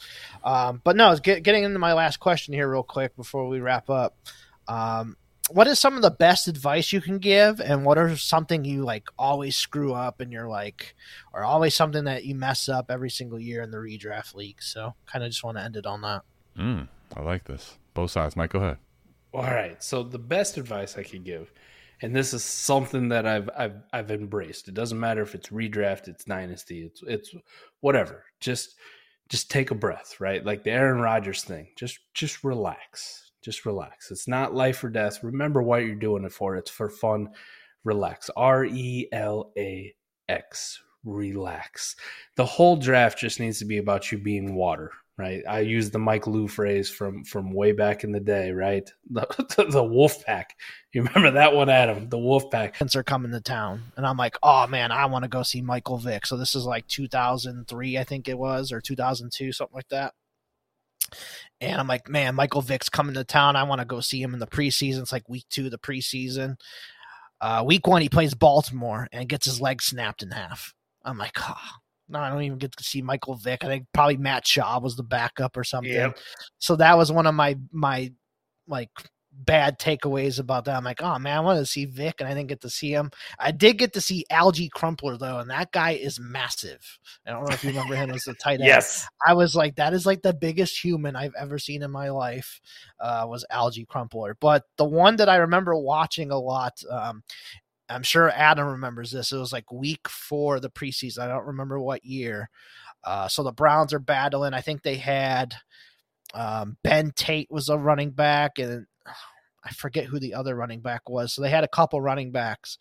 um, 0.42 0.80
but 0.84 0.96
no, 0.96 1.14
get, 1.16 1.42
getting 1.42 1.64
into 1.64 1.78
my 1.78 1.92
last 1.92 2.18
question 2.18 2.54
here 2.54 2.70
real 2.70 2.82
quick 2.82 3.16
before 3.16 3.48
we 3.48 3.60
wrap 3.60 3.90
up. 3.90 4.16
Um, 4.68 5.16
what 5.50 5.66
is 5.66 5.78
some 5.78 5.96
of 5.96 6.02
the 6.02 6.10
best 6.10 6.48
advice 6.48 6.92
you 6.92 7.00
can 7.00 7.18
give, 7.18 7.60
and 7.60 7.84
what 7.84 7.98
are 7.98 8.16
something 8.16 8.64
you 8.64 8.82
like 8.82 9.08
always 9.18 9.56
screw 9.56 9.92
up, 9.92 10.20
and 10.20 10.32
you're 10.32 10.48
like, 10.48 10.94
or 11.32 11.44
always 11.44 11.74
something 11.74 12.04
that 12.04 12.24
you 12.24 12.34
mess 12.34 12.68
up 12.68 12.90
every 12.90 13.10
single 13.10 13.38
year 13.38 13.62
in 13.62 13.70
the 13.70 13.78
redraft 13.78 14.34
league? 14.34 14.62
So, 14.62 14.94
kind 15.06 15.24
of 15.24 15.30
just 15.30 15.44
want 15.44 15.58
to 15.58 15.62
end 15.62 15.76
it 15.76 15.86
on 15.86 16.00
that. 16.02 16.22
Mm, 16.58 16.88
I 17.16 17.22
like 17.22 17.44
this. 17.44 17.76
Both 17.94 18.12
sides. 18.12 18.36
Mike, 18.36 18.50
go 18.50 18.60
ahead. 18.60 18.78
All 19.32 19.42
right. 19.42 19.82
So 19.82 20.02
the 20.02 20.18
best 20.18 20.56
advice 20.56 20.96
I 20.96 21.02
can 21.02 21.24
give, 21.24 21.52
and 22.02 22.14
this 22.14 22.32
is 22.32 22.44
something 22.44 23.08
that 23.08 23.26
I've 23.26 23.50
I've 23.56 23.76
I've 23.92 24.10
embraced. 24.10 24.68
It 24.68 24.74
doesn't 24.74 24.98
matter 24.98 25.22
if 25.22 25.34
it's 25.34 25.48
redraft, 25.48 26.08
it's 26.08 26.24
dynasty, 26.24 26.82
it's 26.82 27.02
it's 27.06 27.34
whatever. 27.80 28.24
Just 28.40 28.76
just 29.28 29.50
take 29.50 29.70
a 29.72 29.74
breath, 29.74 30.20
right? 30.20 30.44
Like 30.44 30.62
the 30.62 30.70
Aaron 30.70 31.00
Rodgers 31.00 31.42
thing. 31.42 31.68
Just 31.76 31.98
just 32.14 32.44
relax. 32.44 33.23
Just 33.44 33.66
relax. 33.66 34.10
It's 34.10 34.26
not 34.26 34.54
life 34.54 34.82
or 34.82 34.88
death. 34.88 35.22
Remember 35.22 35.62
what 35.62 35.84
you're 35.84 35.94
doing 35.94 36.24
it 36.24 36.32
for. 36.32 36.56
It's 36.56 36.70
for 36.70 36.88
fun. 36.88 37.28
Relax. 37.84 38.30
R 38.34 38.64
E 38.64 39.06
L 39.12 39.52
A 39.58 39.94
X. 40.30 40.82
Relax. 41.04 41.94
The 42.36 42.46
whole 42.46 42.76
draft 42.76 43.18
just 43.18 43.40
needs 43.40 43.58
to 43.58 43.66
be 43.66 43.76
about 43.76 44.10
you 44.10 44.16
being 44.16 44.54
water, 44.54 44.90
right? 45.18 45.42
I 45.46 45.60
use 45.60 45.90
the 45.90 45.98
Mike 45.98 46.26
Lou 46.26 46.48
phrase 46.48 46.88
from 46.88 47.22
from 47.24 47.52
way 47.52 47.72
back 47.72 48.02
in 48.02 48.12
the 48.12 48.20
day, 48.20 48.50
right? 48.52 48.90
The, 49.10 49.66
the, 49.70 49.84
wolf 49.84 50.24
pack. 50.24 50.56
You 50.94 51.02
remember 51.02 51.32
that 51.32 51.54
one, 51.54 51.68
Adam? 51.68 52.08
The 52.08 52.18
wolf 52.18 52.50
pack. 52.50 52.78
They're 52.78 53.02
coming 53.02 53.32
to 53.32 53.42
town, 53.42 53.82
and 53.98 54.06
I'm 54.06 54.16
like, 54.16 54.38
oh 54.42 54.66
man, 54.66 54.90
I 54.90 55.04
want 55.04 55.24
to 55.24 55.28
go 55.28 55.42
see 55.42 55.60
Michael 55.60 55.98
Vick. 55.98 56.24
So 56.24 56.38
this 56.38 56.54
is 56.54 56.64
like 56.64 56.86
2003, 56.86 57.98
I 57.98 58.04
think 58.04 58.26
it 58.26 58.38
was, 58.38 58.72
or 58.72 58.80
2002, 58.80 59.52
something 59.52 59.74
like 59.74 59.88
that. 59.88 60.14
And 61.60 61.80
I'm 61.80 61.88
like, 61.88 62.08
man, 62.08 62.34
Michael 62.34 62.62
Vick's 62.62 62.88
coming 62.88 63.14
to 63.14 63.24
town. 63.24 63.56
I 63.56 63.62
want 63.62 63.80
to 63.80 63.84
go 63.84 64.00
see 64.00 64.20
him 64.20 64.34
in 64.34 64.40
the 64.40 64.46
preseason. 64.46 65.00
It's 65.00 65.12
like 65.12 65.28
week 65.28 65.46
two 65.50 65.66
of 65.66 65.70
the 65.70 65.78
preseason. 65.78 66.56
Uh, 67.40 67.62
week 67.66 67.86
one, 67.86 68.02
he 68.02 68.08
plays 68.08 68.34
Baltimore 68.34 69.08
and 69.12 69.28
gets 69.28 69.46
his 69.46 69.60
leg 69.60 69.82
snapped 69.82 70.22
in 70.22 70.30
half. 70.30 70.72
I'm 71.04 71.18
like, 71.18 71.36
oh, 71.40 71.54
no, 72.08 72.18
I 72.18 72.30
don't 72.30 72.42
even 72.42 72.58
get 72.58 72.76
to 72.76 72.84
see 72.84 73.02
Michael 73.02 73.36
Vick. 73.36 73.64
I 73.64 73.68
think 73.68 73.86
probably 73.92 74.16
Matt 74.16 74.44
Schaub 74.44 74.82
was 74.82 74.96
the 74.96 75.02
backup 75.02 75.56
or 75.56 75.64
something. 75.64 75.92
Yep. 75.92 76.18
So 76.58 76.76
that 76.76 76.96
was 76.96 77.12
one 77.12 77.26
of 77.26 77.34
my 77.34 77.56
my 77.72 78.12
like 78.66 78.90
bad 79.36 79.78
takeaways 79.78 80.38
about 80.38 80.64
that. 80.64 80.76
I'm 80.76 80.84
like, 80.84 81.02
oh 81.02 81.18
man, 81.18 81.36
I 81.36 81.40
wanted 81.40 81.60
to 81.60 81.66
see 81.66 81.84
Vick 81.84 82.20
and 82.20 82.28
I 82.28 82.34
didn't 82.34 82.48
get 82.48 82.60
to 82.62 82.70
see 82.70 82.92
him. 82.92 83.10
I 83.38 83.50
did 83.50 83.78
get 83.78 83.92
to 83.94 84.00
see 84.00 84.24
Alge 84.30 84.70
Crumpler 84.70 85.16
though, 85.16 85.38
and 85.38 85.50
that 85.50 85.72
guy 85.72 85.92
is 85.92 86.20
massive. 86.20 86.98
I 87.26 87.30
don't 87.30 87.44
know 87.44 87.54
if 87.54 87.64
you 87.64 87.70
remember 87.70 87.96
him 87.96 88.10
as 88.10 88.22
the 88.22 88.34
tight 88.34 88.60
end. 88.60 88.64
Yes. 88.64 89.06
I 89.26 89.34
was 89.34 89.54
like, 89.54 89.76
that 89.76 89.94
is 89.94 90.06
like 90.06 90.22
the 90.22 90.34
biggest 90.34 90.82
human 90.82 91.16
I've 91.16 91.34
ever 91.38 91.58
seen 91.58 91.82
in 91.82 91.90
my 91.90 92.10
life. 92.10 92.60
Uh, 93.00 93.26
was 93.28 93.44
Alge 93.52 93.86
Crumpler, 93.86 94.36
but 94.40 94.64
the 94.76 94.84
one 94.84 95.16
that 95.16 95.28
I 95.28 95.36
remember 95.36 95.74
watching 95.74 96.30
a 96.30 96.38
lot. 96.38 96.80
Um, 96.90 97.22
I'm 97.88 98.02
sure 98.02 98.30
Adam 98.30 98.66
remembers 98.66 99.10
this. 99.10 99.30
It 99.30 99.36
was 99.36 99.52
like 99.52 99.70
week 99.70 100.08
four 100.08 100.56
of 100.56 100.62
the 100.62 100.70
preseason. 100.70 101.18
I 101.18 101.28
don't 101.28 101.46
remember 101.46 101.78
what 101.78 102.04
year. 102.04 102.48
Uh, 103.04 103.28
so 103.28 103.42
the 103.42 103.52
Browns 103.52 103.92
are 103.92 103.98
battling. 103.98 104.54
I 104.54 104.62
think 104.62 104.82
they 104.82 104.96
had 104.96 105.54
um, 106.32 106.76
Ben 106.82 107.12
Tate 107.14 107.50
was 107.50 107.68
a 107.68 107.76
running 107.76 108.10
back, 108.10 108.58
and 108.58 108.86
I 109.64 109.70
forget 109.70 110.04
who 110.04 110.18
the 110.18 110.34
other 110.34 110.54
running 110.54 110.80
back 110.80 111.08
was. 111.08 111.32
So 111.32 111.42
they 111.42 111.50
had 111.50 111.64
a 111.64 111.68
couple 111.68 112.00
running 112.00 112.30
backs, 112.30 112.78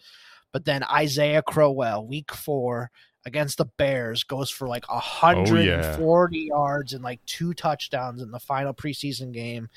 but 0.52 0.66
then 0.66 0.84
Isaiah 0.84 1.42
Crowell, 1.42 2.06
week 2.06 2.34
four 2.34 2.92
against 3.26 3.58
the 3.58 3.66
Bears, 3.66 4.24
goes 4.24 4.50
for 4.50 4.68
like 4.68 4.90
140 4.92 6.40
yards 6.40 6.94
and 6.94 7.04
like 7.04 7.26
two 7.26 7.54
touchdowns 7.54 8.22
in 8.22 8.32
the 8.32 8.40
final 8.40 8.74
preseason 8.74 9.32
game, 9.32 9.70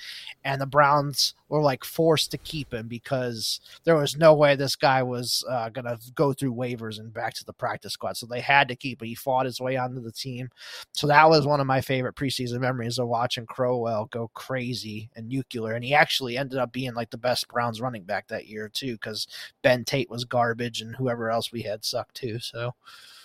and 0.45 0.61
the 0.61 0.67
Browns 0.67 1.35
were 1.49 1.63
like 1.63 1.85
forced 1.85 2.31
to 2.33 2.39
keep 2.39 2.75
him 2.75 2.89
because 2.89 3.61
there 3.85 3.95
was 3.97 4.17
no 4.17 4.35
way 4.35 4.57
this 4.57 4.75
guy 4.77 5.03
was 5.03 5.45
uh, 5.49 5.69
gonna 5.69 5.99
go 6.15 6.33
through 6.33 6.55
waivers 6.55 6.99
and 6.99 7.13
back 7.15 7.35
to 7.35 7.45
the 7.45 7.53
practice 7.53 7.93
squad. 7.93 8.17
So 8.17 8.27
they 8.27 8.41
had 8.41 8.69
to 8.69 8.77
keep 8.77 9.01
him. 9.01 9.09
He 9.09 9.15
fought 9.15 9.47
his 9.47 9.61
way 9.61 9.77
onto 9.77 10.01
the 10.01 10.13
team. 10.13 10.51
So 10.93 11.07
that 11.07 11.29
was 11.29 11.47
one 11.47 11.61
of 11.61 11.67
my 11.67 11.81
favorite 11.81 12.17
preseason 12.17 12.61
memories 12.61 12.99
of 12.99 13.09
watching 13.09 13.47
Crowell 13.47 14.07
go 14.07 14.29
crazy 14.35 15.09
and 15.15 15.29
nuclear. 15.29 15.75
And 15.75 15.85
he 15.85 15.95
actually 15.95 16.37
ended 16.37 16.59
up 16.59 16.73
being 16.73 16.95
like 16.95 17.11
the 17.11 17.19
best 17.19 17.47
Browns 17.49 17.81
running 17.81 18.03
back 18.03 18.29
that 18.29 18.47
year 18.47 18.69
too, 18.69 18.93
because 18.95 19.27
Ben 19.63 19.85
Tate 19.85 20.11
was 20.11 20.25
garbage 20.25 20.81
and 20.81 20.97
whoever 20.97 21.31
else 21.31 21.53
we 21.53 21.63
had 21.63 21.85
sucked 21.85 22.17
too. 22.17 22.39
So. 22.41 22.75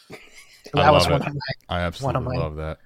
So 0.09 0.79
I 0.79 0.83
that 0.83 0.93
was 0.93 1.09
one 1.09 1.21
it. 1.21 1.27
of 1.27 1.33
my 1.33 1.39
I 1.75 1.79
absolutely 1.81 2.37
my- 2.37 2.43
love 2.43 2.55
that. 2.57 2.77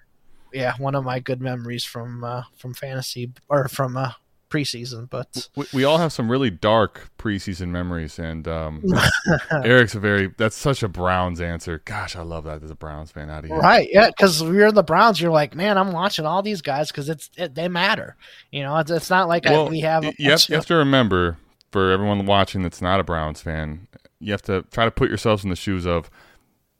yeah 0.53 0.75
one 0.77 0.95
of 0.95 1.03
my 1.03 1.19
good 1.19 1.41
memories 1.41 1.83
from 1.83 2.23
uh, 2.23 2.43
from 2.55 2.73
fantasy 2.73 3.31
or 3.49 3.67
from 3.67 3.97
uh, 3.97 4.11
preseason. 4.49 5.09
But 5.09 5.49
We, 5.55 5.65
we 5.73 5.83
all 5.83 5.97
have 5.97 6.13
some 6.13 6.29
really 6.29 6.49
dark 6.49 7.09
preseason 7.17 7.69
memories, 7.69 8.19
and 8.19 8.47
um, 8.47 8.83
Eric's 9.51 9.95
a 9.95 9.99
very 9.99 10.33
that's 10.37 10.55
such 10.55 10.83
a 10.83 10.87
Browns 10.87 11.41
answer. 11.41 11.81
Gosh, 11.85 12.15
I 12.15 12.21
love 12.21 12.45
that 12.45 12.63
as 12.63 12.71
a 12.71 12.75
Browns 12.75 13.11
fan 13.11 13.29
out 13.29 13.43
of 13.43 13.49
here. 13.49 13.59
right, 13.59 13.87
yeah, 13.91 14.07
because 14.09 14.43
we're 14.43 14.71
the 14.71 14.83
Browns. 14.83 15.19
You're 15.19 15.31
like, 15.31 15.55
man, 15.55 15.77
I'm 15.77 15.91
watching 15.91 16.25
all 16.25 16.41
these 16.41 16.61
guys 16.61 16.91
because 16.91 17.09
it's 17.09 17.29
it, 17.37 17.55
they 17.55 17.67
matter. 17.67 18.15
You 18.51 18.63
know, 18.63 18.77
it's, 18.77 18.91
it's 18.91 19.09
not 19.09 19.27
like 19.27 19.47
I, 19.47 19.63
we 19.63 19.81
have. 19.81 20.03
you 20.03 20.11
have, 20.29 20.39
bunch 20.39 20.49
you 20.49 20.55
have 20.55 20.65
to 20.67 20.75
remember 20.75 21.37
for 21.71 21.91
everyone 21.91 22.25
watching 22.25 22.61
that's 22.61 22.81
not 22.81 23.01
a 23.01 23.03
Browns 23.03 23.41
fan, 23.41 23.87
you 24.19 24.31
have 24.31 24.41
to 24.43 24.61
try 24.71 24.85
to 24.85 24.91
put 24.91 25.09
yourselves 25.09 25.43
in 25.43 25.49
the 25.49 25.57
shoes 25.57 25.85
of 25.85 26.09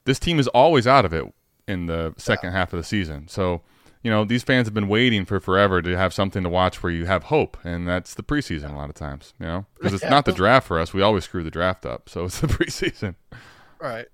this 0.05 0.19
team 0.19 0.39
is 0.39 0.47
always 0.47 0.87
out 0.87 1.03
of 1.03 1.13
it 1.13 1.25
in 1.67 1.87
the 1.87 2.13
second 2.17 2.53
half 2.53 2.71
of 2.71 2.77
the 2.77 2.83
season. 2.83 3.27
So, 3.27 3.61
you 4.05 4.11
know, 4.11 4.23
these 4.23 4.43
fans 4.43 4.67
have 4.67 4.73
been 4.75 4.87
waiting 4.87 5.25
for 5.25 5.39
forever 5.39 5.81
to 5.81 5.97
have 5.97 6.13
something 6.13 6.43
to 6.43 6.49
watch 6.49 6.83
where 6.83 6.91
you 6.91 7.07
have 7.07 7.23
hope, 7.23 7.57
and 7.63 7.87
that's 7.87 8.13
the 8.13 8.21
preseason 8.21 8.71
a 8.71 8.75
lot 8.75 8.87
of 8.89 8.93
times, 8.95 9.33
you 9.39 9.47
know, 9.47 9.65
because 9.73 9.93
it's 9.95 10.03
not 10.05 10.25
the 10.25 10.31
draft 10.31 10.67
for 10.67 10.79
us. 10.79 10.93
We 10.93 11.01
always 11.01 11.23
screw 11.23 11.43
the 11.43 11.49
draft 11.49 11.87
up, 11.87 12.07
so 12.07 12.25
it's 12.25 12.39
the 12.39 12.45
preseason. 12.57 13.15
right. 13.79 14.05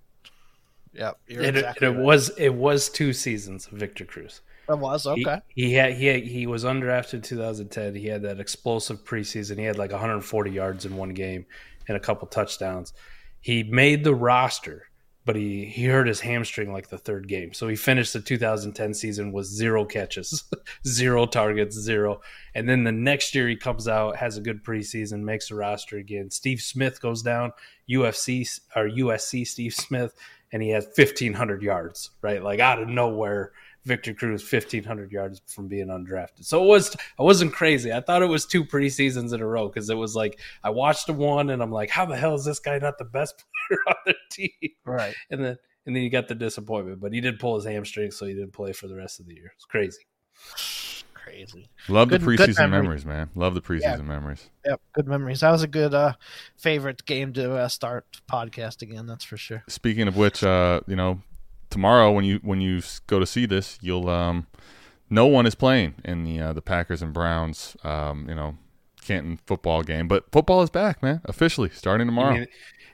Yep, 0.93 1.17
you're 1.27 1.43
It, 1.43 1.55
exactly 1.57 1.87
it 1.87 1.91
right. 1.91 1.99
was 1.99 2.29
it 2.37 2.53
was 2.53 2.87
two 2.89 3.11
seasons 3.11 3.67
of 3.67 3.73
Victor 3.73 4.05
Cruz. 4.05 4.39
It 4.69 4.77
was 4.77 5.03
He- 5.03 5.09
okay. 5.25 5.41
He, 5.49 5.73
had 5.73 5.93
he 5.95 6.05
had, 6.05 6.23
he 6.23 6.47
was 6.47 6.63
undrafted 6.63 7.15
in 7.15 7.21
2010. 7.21 7.95
He 7.95 8.07
had 8.07 8.21
that 8.23 8.39
explosive 8.39 9.03
preseason. 9.03 9.57
He 9.57 9.65
had 9.65 9.77
like 9.77 9.91
140 9.91 10.51
yards 10.51 10.85
in 10.85 10.95
one 10.95 11.09
game 11.13 11.45
and 11.89 11.97
a 11.97 11.99
couple 11.99 12.27
touchdowns. 12.29 12.93
He 13.41 13.63
made 13.63 14.03
the 14.05 14.15
roster, 14.15 14.87
but 15.23 15.35
he 15.35 15.65
he 15.65 15.85
hurt 15.85 16.07
his 16.07 16.21
hamstring 16.21 16.73
like 16.73 16.89
the 16.89 16.97
third 16.97 17.27
game. 17.27 17.53
So 17.53 17.67
he 17.67 17.75
finished 17.75 18.13
the 18.13 18.21
2010 18.21 18.93
season 18.93 19.31
with 19.31 19.45
zero 19.45 19.85
catches, 19.85 20.43
zero 20.87 21.25
targets, 21.25 21.75
zero. 21.77 22.21
And 22.55 22.67
then 22.67 22.83
the 22.83 22.91
next 22.91 23.35
year 23.35 23.47
he 23.47 23.55
comes 23.55 23.87
out, 23.87 24.17
has 24.17 24.37
a 24.37 24.41
good 24.41 24.63
preseason, 24.63 25.21
makes 25.21 25.49
the 25.49 25.55
roster 25.55 25.97
again. 25.97 26.31
Steve 26.31 26.61
Smith 26.61 27.01
goes 27.01 27.21
down, 27.21 27.53
UFC 27.89 28.59
or 28.75 28.89
USC 28.89 29.45
Steve 29.45 29.73
Smith, 29.73 30.15
and 30.51 30.63
he 30.63 30.69
has 30.69 30.85
1500 30.85 31.61
yards, 31.61 32.11
right? 32.21 32.43
Like 32.43 32.59
out 32.59 32.81
of 32.81 32.87
nowhere. 32.87 33.51
Victor 33.85 34.13
Cruz 34.13 34.41
1500 34.43 35.11
yards 35.11 35.41
from 35.47 35.67
being 35.67 35.87
undrafted. 35.87 36.45
So 36.45 36.63
it 36.63 36.67
was 36.67 36.95
I 37.19 37.23
wasn't 37.23 37.53
crazy. 37.53 37.91
I 37.91 38.01
thought 38.01 38.21
it 38.21 38.27
was 38.27 38.45
two 38.45 38.63
preseasons 38.63 39.33
in 39.33 39.41
a 39.41 39.45
row 39.47 39.67
because 39.67 39.89
it 39.89 39.95
was 39.95 40.15
like 40.15 40.39
I 40.63 40.69
watched 40.69 41.07
the 41.07 41.13
one 41.13 41.49
and 41.49 41.61
I'm 41.63 41.71
like, 41.71 41.89
how 41.89 42.05
the 42.05 42.15
hell 42.15 42.35
is 42.35 42.45
this 42.45 42.59
guy 42.59 42.77
not 42.79 42.97
the 42.97 43.05
best 43.05 43.43
player 43.67 43.79
on 43.87 43.95
the 44.05 44.15
team? 44.31 44.71
Right. 44.85 45.15
And 45.29 45.43
then 45.43 45.57
and 45.85 45.95
then 45.95 46.03
you 46.03 46.09
got 46.11 46.27
the 46.27 46.35
disappointment, 46.35 46.99
but 46.99 47.11
he 47.11 47.21
did 47.21 47.39
pull 47.39 47.55
his 47.55 47.65
hamstring, 47.65 48.11
so 48.11 48.27
he 48.27 48.33
didn't 48.33 48.53
play 48.53 48.71
for 48.71 48.87
the 48.87 48.95
rest 48.95 49.19
of 49.19 49.25
the 49.25 49.33
year. 49.33 49.51
It's 49.55 49.65
crazy. 49.65 50.01
Crazy. 51.13 51.69
Love 51.87 52.09
Good- 52.09 52.21
the 52.21 52.25
preseason 52.25 52.57
memory. 52.57 52.81
memories, 52.81 53.05
man. 53.05 53.29
Love 53.35 53.53
the 53.53 53.61
preseason 53.61 54.05
memories. 54.05 54.49
Yep. 54.65 54.81
Good 54.93 55.07
memories. 55.07 55.41
That 55.41 55.51
was 55.51 55.63
a 55.63 55.67
good 55.67 55.93
uh, 55.93 56.13
favorite 56.57 57.05
game 57.05 57.31
to 57.33 57.55
uh, 57.55 57.67
start 57.67 58.05
podcast 58.31 58.81
again. 58.81 59.05
That's 59.05 59.23
for 59.23 59.37
sure. 59.37 59.63
Speaking 59.67 60.07
of 60.07 60.17
which, 60.17 60.43
uh, 60.43 60.81
you 60.87 60.95
know, 60.95 61.21
tomorrow 61.71 62.11
when 62.11 62.23
you 62.25 62.39
when 62.43 62.61
you 62.61 62.81
go 63.07 63.17
to 63.19 63.25
see 63.25 63.45
this, 63.47 63.79
you'll 63.81 64.07
um, 64.09 64.45
no 65.09 65.25
one 65.25 65.45
is 65.47 65.55
playing 65.55 65.95
in 66.05 66.23
the 66.23 66.39
uh, 66.39 66.53
the 66.53 66.61
Packers 66.61 67.01
and 67.01 67.11
Browns, 67.13 67.75
um, 67.83 68.27
you 68.29 68.35
know, 68.35 68.57
Canton 69.03 69.39
football 69.47 69.81
game. 69.81 70.07
But 70.07 70.31
football 70.31 70.61
is 70.61 70.69
back, 70.69 71.01
man, 71.01 71.21
officially 71.25 71.69
starting 71.69 72.05
You 72.07 72.11
tomorrow. 72.11 72.33
mean, 72.35 72.47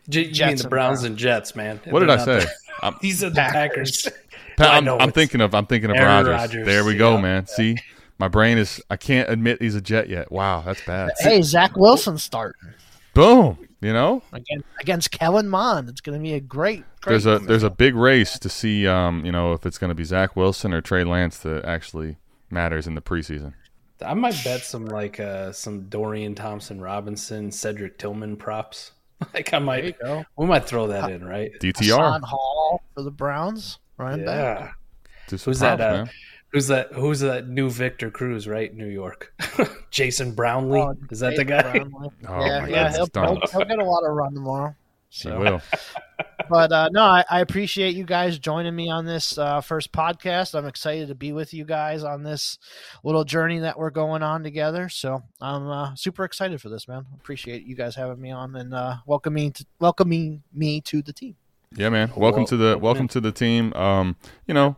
J- 0.09 0.21
you 0.27 0.45
mean 0.45 0.55
the 0.55 0.67
Browns 0.69 0.69
Browns. 0.69 1.03
and 1.03 1.17
Jets, 1.17 1.55
man? 1.55 1.81
what 1.89 1.99
did 1.99 2.09
They're 2.09 2.19
I 2.19 2.23
say? 2.25 2.39
the- 2.39 2.51
I'm, 2.83 2.95
He 3.01 3.11
said 3.11 3.33
the 3.33 3.41
Packers. 3.41 4.03
Packers. 4.03 4.17
Pa- 4.57 4.63
I 4.65 4.77
I'm, 4.77 4.87
I'm 4.87 5.11
thinking 5.11 5.41
of 5.41 5.53
I'm 5.53 5.65
thinking 5.65 5.89
of 5.89 5.97
Aaron 5.97 6.25
Rodgers. 6.25 6.31
Rodgers, 6.31 6.65
There 6.65 6.85
we 6.85 6.95
go, 6.95 7.15
yeah. 7.15 7.21
man. 7.21 7.45
See, 7.47 7.75
my 8.19 8.27
brain 8.27 8.57
is 8.57 8.81
I 8.89 8.95
can't 8.97 9.29
admit 9.29 9.61
he's 9.61 9.75
a 9.75 9.81
Jet 9.81 10.09
yet. 10.09 10.31
Wow, 10.31 10.61
that's 10.65 10.83
bad. 10.85 11.11
Hey, 11.19 11.41
Zach 11.43 11.75
Wilson 11.75 12.17
starting. 12.17 12.73
Boom. 13.13 13.66
You 13.79 13.93
know, 13.93 14.23
against, 14.33 14.65
against 14.79 15.11
Kellen 15.11 15.47
Mond. 15.47 15.87
It's 15.87 16.01
going 16.01 16.17
to 16.17 16.23
be 16.23 16.33
a 16.33 16.39
great. 16.39 16.83
great 17.01 17.11
there's 17.11 17.25
a 17.27 17.37
there's 17.37 17.63
a 17.63 17.69
big 17.69 17.93
race 17.95 18.39
to 18.39 18.49
see, 18.49 18.87
um, 18.87 19.23
you 19.23 19.31
know, 19.31 19.53
if 19.53 19.67
it's 19.67 19.77
going 19.77 19.89
to 19.89 19.95
be 19.95 20.03
Zach 20.03 20.35
Wilson 20.35 20.73
or 20.73 20.81
Trey 20.81 21.03
Lance 21.03 21.37
that 21.39 21.63
actually 21.63 22.17
matters 22.49 22.87
in 22.87 22.95
the 22.95 23.01
preseason. 23.01 23.53
I 24.05 24.13
might 24.13 24.39
bet 24.43 24.61
some 24.61 24.85
like 24.85 25.19
uh, 25.19 25.51
some 25.51 25.83
Dorian 25.89 26.35
Thompson 26.35 26.79
Robinson, 26.79 27.51
Cedric 27.51 27.97
Tillman 27.97 28.37
props. 28.37 28.91
Like 29.33 29.51
I 29.51 29.57
might, 29.57 29.97
go. 29.99 30.23
we 30.35 30.45
might 30.45 30.65
throw 30.65 30.85
that 30.89 31.09
in, 31.09 31.25
right? 31.25 31.51
DTR 31.59 31.77
Hassan 31.79 32.21
Hall 32.21 32.83
for 32.93 33.01
the 33.01 33.09
Browns, 33.09 33.79
running 33.97 34.19
yeah. 34.27 34.53
back. 34.53 34.75
Just 35.27 35.45
Who's 35.45 35.57
props, 35.57 35.79
that? 35.79 35.81
Uh, 35.81 35.97
man. 36.03 36.09
Who's 36.51 36.67
that? 36.67 36.93
Who's 36.93 37.19
that 37.21 37.47
new 37.47 37.69
Victor 37.69 38.11
Cruz? 38.11 38.47
Right, 38.47 38.73
New 38.73 38.87
York. 38.87 39.33
Jason 39.91 40.33
Brownlee. 40.33 40.81
Oh, 40.81 40.95
Is 41.09 41.19
that 41.19 41.35
the 41.35 41.45
guy? 41.45 41.83
Oh 42.27 42.45
yeah, 42.45 42.61
my 42.61 42.67
yeah, 42.67 42.97
God, 42.97 43.09
he'll, 43.13 43.23
he'll, 43.23 43.47
he'll 43.51 43.65
get 43.65 43.79
a 43.79 43.85
lot 43.85 44.03
of 44.03 44.13
run 44.13 44.33
tomorrow. 44.33 44.75
He 45.09 45.29
will. 45.29 45.61
but 46.49 46.71
uh, 46.71 46.89
no, 46.91 47.03
I, 47.03 47.23
I 47.29 47.39
appreciate 47.41 47.95
you 47.95 48.03
guys 48.03 48.37
joining 48.39 48.75
me 48.75 48.89
on 48.89 49.05
this 49.05 49.37
uh, 49.37 49.61
first 49.61 49.91
podcast. 49.91 50.53
I'm 50.53 50.65
excited 50.65 51.07
to 51.07 51.15
be 51.15 51.31
with 51.31 51.53
you 51.53 51.65
guys 51.65 52.03
on 52.03 52.23
this 52.23 52.59
little 53.03 53.23
journey 53.23 53.59
that 53.59 53.77
we're 53.77 53.89
going 53.89 54.21
on 54.21 54.43
together. 54.43 54.89
So 54.89 55.23
I'm 55.39 55.67
uh, 55.69 55.95
super 55.95 56.25
excited 56.25 56.61
for 56.61 56.69
this, 56.69 56.87
man. 56.87 57.05
Appreciate 57.15 57.65
you 57.65 57.75
guys 57.75 57.95
having 57.95 58.21
me 58.21 58.31
on 58.31 58.55
and 58.55 58.73
uh, 58.73 58.97
welcoming 59.05 59.53
to, 59.53 59.65
welcoming 59.79 60.43
me 60.53 60.81
to 60.81 61.01
the 61.01 61.13
team. 61.13 61.35
Yeah, 61.75 61.89
man. 61.89 62.11
Welcome 62.15 62.41
Well, 62.41 62.47
to 62.47 62.57
the 62.57 62.65
welcome 62.65 62.81
welcome 62.81 63.07
to 63.09 63.21
the 63.21 63.31
team. 63.31 63.73
Um, 63.73 64.15
you 64.45 64.53
know, 64.53 64.77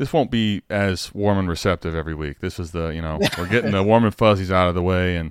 this 0.00 0.14
won't 0.14 0.30
be 0.30 0.62
as 0.70 1.14
warm 1.14 1.36
and 1.36 1.46
receptive 1.46 1.94
every 1.94 2.14
week. 2.14 2.40
This 2.40 2.58
is 2.58 2.70
the 2.70 2.88
you 2.88 3.02
know 3.02 3.18
we're 3.38 3.46
getting 3.46 3.70
the 3.70 3.82
warm 3.82 4.04
and 4.06 4.14
fuzzies 4.14 4.50
out 4.50 4.66
of 4.66 4.74
the 4.74 4.82
way, 4.82 5.16
and 5.16 5.30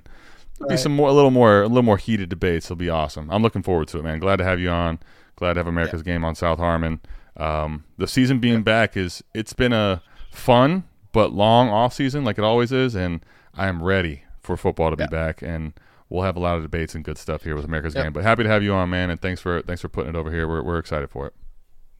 there'll 0.58 0.70
be 0.70 0.76
some 0.76 0.94
more, 0.94 1.08
a 1.08 1.12
little 1.12 1.32
more, 1.32 1.62
a 1.62 1.66
little 1.66 1.82
more 1.82 1.96
heated 1.96 2.28
debates. 2.28 2.66
It'll 2.66 2.76
be 2.76 2.88
awesome. 2.88 3.28
I'm 3.32 3.42
looking 3.42 3.64
forward 3.64 3.88
to 3.88 3.98
it, 3.98 4.04
man. 4.04 4.20
Glad 4.20 4.36
to 4.36 4.44
have 4.44 4.60
you 4.60 4.70
on. 4.70 5.00
Glad 5.34 5.54
to 5.54 5.58
have 5.58 5.66
America's 5.66 6.04
game 6.04 6.24
on 6.24 6.36
South 6.36 6.60
Harmon. 6.60 7.00
Um, 7.36 7.82
the 7.98 8.06
season 8.06 8.38
being 8.38 8.62
back 8.62 8.96
is 8.96 9.24
it's 9.34 9.54
been 9.54 9.72
a 9.72 10.02
fun 10.30 10.84
but 11.10 11.32
long 11.32 11.68
off 11.68 11.92
season, 11.92 12.24
like 12.24 12.38
it 12.38 12.44
always 12.44 12.70
is, 12.70 12.94
and 12.94 13.24
I 13.54 13.66
am 13.66 13.82
ready 13.82 14.22
for 14.40 14.56
football 14.56 14.90
to 14.90 14.96
be 14.96 15.06
back 15.08 15.42
and. 15.42 15.74
We'll 16.12 16.24
have 16.24 16.34
a 16.36 16.40
lot 16.40 16.56
of 16.56 16.64
debates 16.64 16.96
and 16.96 17.04
good 17.04 17.18
stuff 17.18 17.44
here 17.44 17.54
with 17.54 17.64
America's 17.64 17.94
Yep. 17.94 18.02
Game, 18.02 18.12
but 18.12 18.24
happy 18.24 18.42
to 18.42 18.48
have 18.48 18.64
you 18.64 18.74
on, 18.74 18.90
man, 18.90 19.10
and 19.10 19.22
thanks 19.22 19.40
for 19.40 19.62
thanks 19.62 19.80
for 19.80 19.88
putting 19.88 20.10
it 20.12 20.18
over 20.18 20.28
here. 20.28 20.48
We're, 20.48 20.60
we're 20.60 20.80
excited 20.80 21.08
for 21.08 21.28
it. 21.28 21.34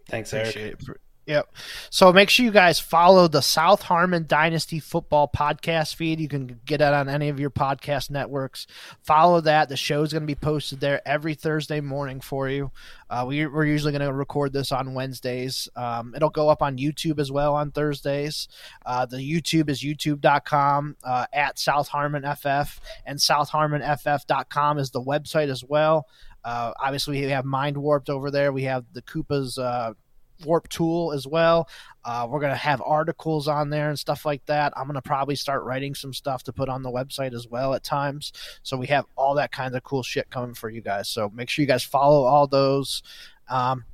Thanks, 0.09 0.35
Eric. 0.35 0.57
It. 0.57 0.83
Yep. 1.27 1.55
So 1.91 2.13
make 2.13 2.29
sure 2.29 2.45
you 2.45 2.51
guys 2.51 2.81
follow 2.81 3.29
the 3.29 3.43
South 3.43 3.83
Harmon 3.83 4.25
Dynasty 4.27 4.81
Football 4.81 5.31
podcast 5.35 5.95
feed. 5.95 6.19
You 6.19 6.29
can 6.29 6.59
get 6.65 6.81
it 6.81 6.93
on 6.93 7.09
any 7.09 7.29
of 7.29 7.39
your 7.39 7.51
podcast 7.51 8.11
networks. 8.11 8.67
Follow 9.03 9.41
that. 9.43 9.69
The 9.69 9.77
show 9.77 10.03
is 10.03 10.13
going 10.13 10.23
to 10.23 10.27
be 10.27 10.35
posted 10.35 10.81
there 10.81 11.07
every 11.07 11.35
Thursday 11.35 11.81
morning 11.81 12.21
for 12.21 12.49
you. 12.49 12.73
Uh, 13.09 13.27
we, 13.29 13.47
we're 13.47 13.67
usually 13.67 13.93
going 13.93 14.05
to 14.05 14.13
record 14.13 14.53
this 14.53 14.73
on 14.73 14.95
Wednesdays. 14.95 15.69
Um, 15.77 16.15
it'll 16.17 16.31
go 16.31 16.49
up 16.49 16.63
on 16.63 16.79
YouTube 16.79 17.21
as 17.21 17.31
well 17.31 17.55
on 17.55 17.71
Thursdays. 17.71 18.49
Uh, 18.85 19.07
the 19.07 19.19
YouTube 19.19 19.69
is 19.69 19.83
youtube.com 19.83 20.97
uh, 21.05 21.27
at 21.33 21.59
South 21.59 21.89
Harmon 21.89 22.23
FF, 22.23 22.81
and 23.07 23.19
southharmonff.com 23.19 24.79
is 24.79 24.91
the 24.91 25.03
website 25.03 25.49
as 25.49 25.63
well. 25.63 26.07
Uh, 26.45 26.73
obviously, 26.81 27.21
we 27.21 27.31
have 27.31 27.45
MindWoRPed 27.45 28.09
over 28.09 28.31
there. 28.31 28.53
We 28.53 28.65
have 28.65 28.85
the 28.93 29.03
Koopa's 29.03 29.59
uh, 29.59 29.93
WoRP 30.41 30.69
Tool 30.69 31.13
as 31.13 31.27
well. 31.27 31.69
Uh, 32.05 32.27
we're 32.29 32.41
going 32.41 32.53
to 32.53 32.57
have 32.57 32.83
articles 32.85 33.49
on 33.49 33.71
there 33.71 33.89
and 33.89 33.99
stuff 33.99 34.25
like 34.25 34.45
that. 34.47 34.73
I'm 34.77 34.85
going 34.85 34.95
to 34.95 35.03
probably 35.03 35.37
start 35.37 35.65
writing 35.65 35.95
some 35.95 36.13
stuff 36.13 36.43
to 36.45 36.53
put 36.53 36.69
on 36.69 36.83
the 36.83 36.91
website 36.91 37.35
as 37.35 37.47
well 37.49 37.75
at 37.75 37.85
times. 37.85 38.33
So 38.63 38.77
we 38.77 38.87
have 38.89 39.05
all 39.17 39.35
that 39.35 39.53
kind 39.53 39.75
of 39.75 39.83
cool 39.83 40.03
shit 40.03 40.31
coming 40.31 40.55
for 40.55 40.71
you 40.71 40.81
guys. 40.81 41.09
So 41.09 41.31
make 41.35 41.49
sure 41.49 41.63
you 41.63 41.69
guys 41.69 41.85
follow 41.85 42.25
all 42.25 42.47
those. 42.47 43.03
Um, 43.49 43.85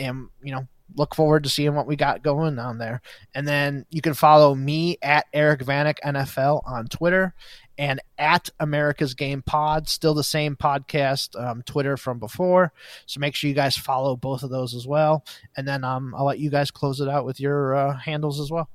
and, 0.00 0.28
you 0.42 0.52
know, 0.52 0.66
look 0.96 1.14
forward 1.14 1.44
to 1.44 1.48
seeing 1.48 1.74
what 1.74 1.86
we 1.86 1.96
got 1.96 2.22
going 2.22 2.58
on 2.58 2.78
there. 2.78 3.00
And 3.34 3.46
then 3.46 3.86
you 3.90 4.00
can 4.00 4.14
follow 4.14 4.54
me 4.54 4.98
at 5.02 5.26
Eric 5.32 5.60
Vanek 5.60 5.96
NFL 6.04 6.62
on 6.66 6.86
Twitter 6.86 7.34
and 7.78 8.00
at 8.18 8.50
America's 8.60 9.14
Game 9.14 9.42
Pod, 9.42 9.88
still 9.88 10.14
the 10.14 10.24
same 10.24 10.56
podcast, 10.56 11.40
um, 11.40 11.62
Twitter 11.62 11.96
from 11.96 12.18
before. 12.18 12.72
So 13.06 13.20
make 13.20 13.34
sure 13.34 13.48
you 13.48 13.54
guys 13.54 13.76
follow 13.76 14.16
both 14.16 14.42
of 14.42 14.50
those 14.50 14.74
as 14.74 14.86
well. 14.86 15.24
And 15.56 15.66
then 15.66 15.84
um, 15.84 16.14
I'll 16.16 16.26
let 16.26 16.38
you 16.38 16.50
guys 16.50 16.70
close 16.70 17.00
it 17.00 17.08
out 17.08 17.24
with 17.24 17.40
your 17.40 17.74
uh, 17.74 17.96
handles 17.96 18.40
as 18.40 18.50
well. 18.50 18.68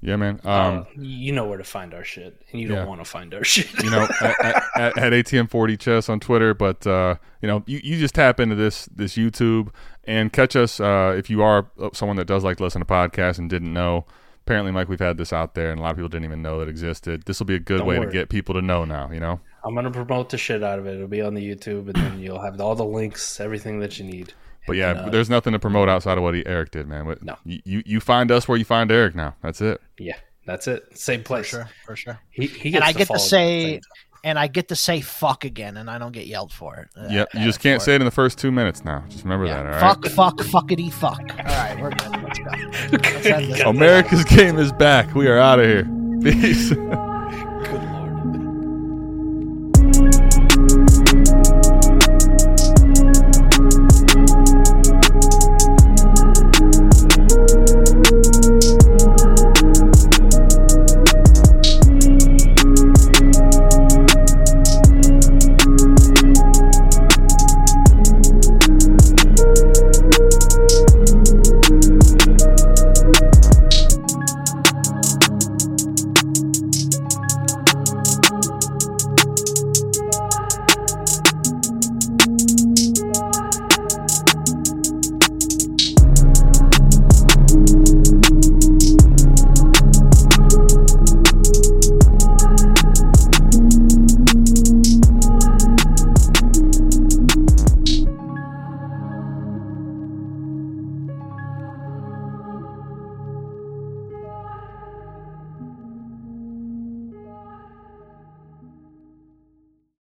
Yeah, 0.00 0.16
man. 0.16 0.40
Um, 0.44 0.50
Um, 0.52 0.86
you 0.96 1.32
know 1.32 1.46
where 1.46 1.58
to 1.58 1.64
find 1.64 1.92
our 1.92 2.04
shit, 2.04 2.40
and 2.52 2.60
you 2.60 2.68
Yeah. 2.68 2.76
don't 2.76 2.88
want 2.88 3.00
to 3.00 3.04
find 3.04 3.34
our 3.34 3.42
shit. 3.52 3.66
you 3.82 3.90
know, 3.90 4.06
at, 4.20 4.44
at, 4.44 4.62
at, 4.76 4.98
at 4.98 5.12
ATM4D 5.12 5.78
Chess 5.78 6.08
on 6.08 6.20
Twitter. 6.20 6.54
But 6.54 6.86
uh, 6.86 7.16
you 7.42 7.48
know, 7.48 7.62
you, 7.66 7.80
you 7.82 7.98
just 7.98 8.14
tap 8.14 8.38
into 8.40 8.54
this 8.54 8.86
this 8.94 9.16
YouTube 9.16 9.70
and 10.04 10.32
catch 10.32 10.54
us 10.56 10.78
uh, 10.80 11.14
if 11.18 11.28
you 11.28 11.42
are 11.42 11.66
someone 11.92 12.16
that 12.16 12.26
does 12.26 12.44
like 12.44 12.58
to 12.58 12.62
listen 12.62 12.80
to 12.80 12.86
podcasts 12.86 13.38
and 13.38 13.50
didn't 13.50 13.72
know. 13.72 14.04
Apparently, 14.46 14.72
Mike, 14.72 14.88
we've 14.88 14.98
had 15.00 15.18
this 15.18 15.30
out 15.30 15.54
there, 15.54 15.70
and 15.70 15.78
a 15.78 15.82
lot 15.82 15.90
of 15.90 15.96
people 15.96 16.08
didn't 16.08 16.24
even 16.24 16.40
know 16.40 16.58
that 16.60 16.68
existed. 16.70 17.24
This 17.24 17.38
will 17.38 17.44
be 17.46 17.56
a 17.56 17.58
good 17.58 17.78
Don't 17.78 17.86
way 17.86 17.98
to 17.98 18.06
get 18.06 18.30
people 18.30 18.54
to 18.54 18.62
know 18.62 18.86
now. 18.86 19.10
You 19.12 19.20
know, 19.20 19.40
I'm 19.62 19.74
gonna 19.74 19.90
promote 19.90 20.30
the 20.30 20.38
shit 20.38 20.62
out 20.62 20.78
of 20.78 20.86
it. 20.86 20.94
It'll 20.94 21.06
be 21.08 21.20
on 21.20 21.34
the 21.34 21.42
YouTube, 21.46 21.86
and 21.88 21.94
then 21.96 22.18
you'll 22.20 22.40
have 22.40 22.58
all 22.60 22.74
the 22.74 22.84
links, 22.84 23.40
everything 23.40 23.80
that 23.80 23.98
you 23.98 24.06
need. 24.06 24.32
But 24.68 24.76
yeah, 24.76 24.90
And, 24.90 25.00
uh, 25.00 25.08
there's 25.10 25.28
nothing 25.28 25.52
to 25.54 25.58
promote 25.58 25.88
outside 25.88 26.16
of 26.18 26.22
what 26.22 26.34
he, 26.34 26.46
Eric 26.46 26.70
did, 26.70 26.86
man. 26.86 27.04
What- 27.06 27.22
No. 27.22 27.36
you, 27.44 27.60
you 27.64 27.82
you 27.84 28.00
find 28.00 28.30
us 28.30 28.46
where 28.46 28.56
you 28.56 28.64
find 28.64 28.90
Eric 28.92 29.14
now. 29.16 29.34
That's 29.42 29.60
it. 29.60 29.80
yeah, 29.98 30.14
that's 30.46 30.66
it. 30.68 30.96
Same 30.96 31.22
place. 31.24 31.54
for 31.84 31.96
sure. 31.96 32.18
He, 32.30 32.46
he 32.46 32.68
And 32.68 32.74
gets 32.74 32.86
I 32.86 32.92
get 32.92 32.98
to 33.00 33.06
follow 33.06 33.18
me 33.18 33.22
at 33.22 33.22
the 33.22 33.28
say, 33.28 33.80
and 34.24 34.38
I 34.38 34.46
get 34.48 34.68
to 34.68 34.76
say 34.76 35.00
fuck 35.00 35.44
again, 35.44 35.76
and 35.76 35.88
I 35.88 35.96
don't 35.98 36.12
get 36.12 36.26
yelled 36.26 36.52
for 36.52 36.76
it. 36.76 36.88
Uh, 37.00 37.08
Yep, 37.10 37.28
you 37.34 37.44
just 37.44 37.60
can't 37.60 37.80
say 37.80 37.94
it 37.94 38.00
in 38.00 38.04
the 38.04 38.10
first 38.10 38.36
two 38.38 38.50
minutes 38.50 38.84
now. 38.84 39.04
Just 39.08 39.22
remember 39.24 39.46
Yeah. 39.46 39.62
that. 39.62 39.66
All 39.66 39.72
right. 39.72 39.80
Fuck, 39.80 40.06
fuck, 40.06 40.36
fuckity, 40.38 40.92
fuck. 40.92 41.20
All 41.38 41.44
right, 41.44 41.78
we're 41.80 41.90
good. 41.90 42.22
Let's 42.22 42.38
go. 42.38 43.48
Let's. 43.50 43.60
America's 43.66 44.24
game 44.24 44.58
is 44.58 44.72
back. 44.72 45.14
We 45.14 45.28
are 45.28 45.38
out 45.38 45.58
of 45.60 45.66
here. 45.66 45.84
Peace. 46.22 46.72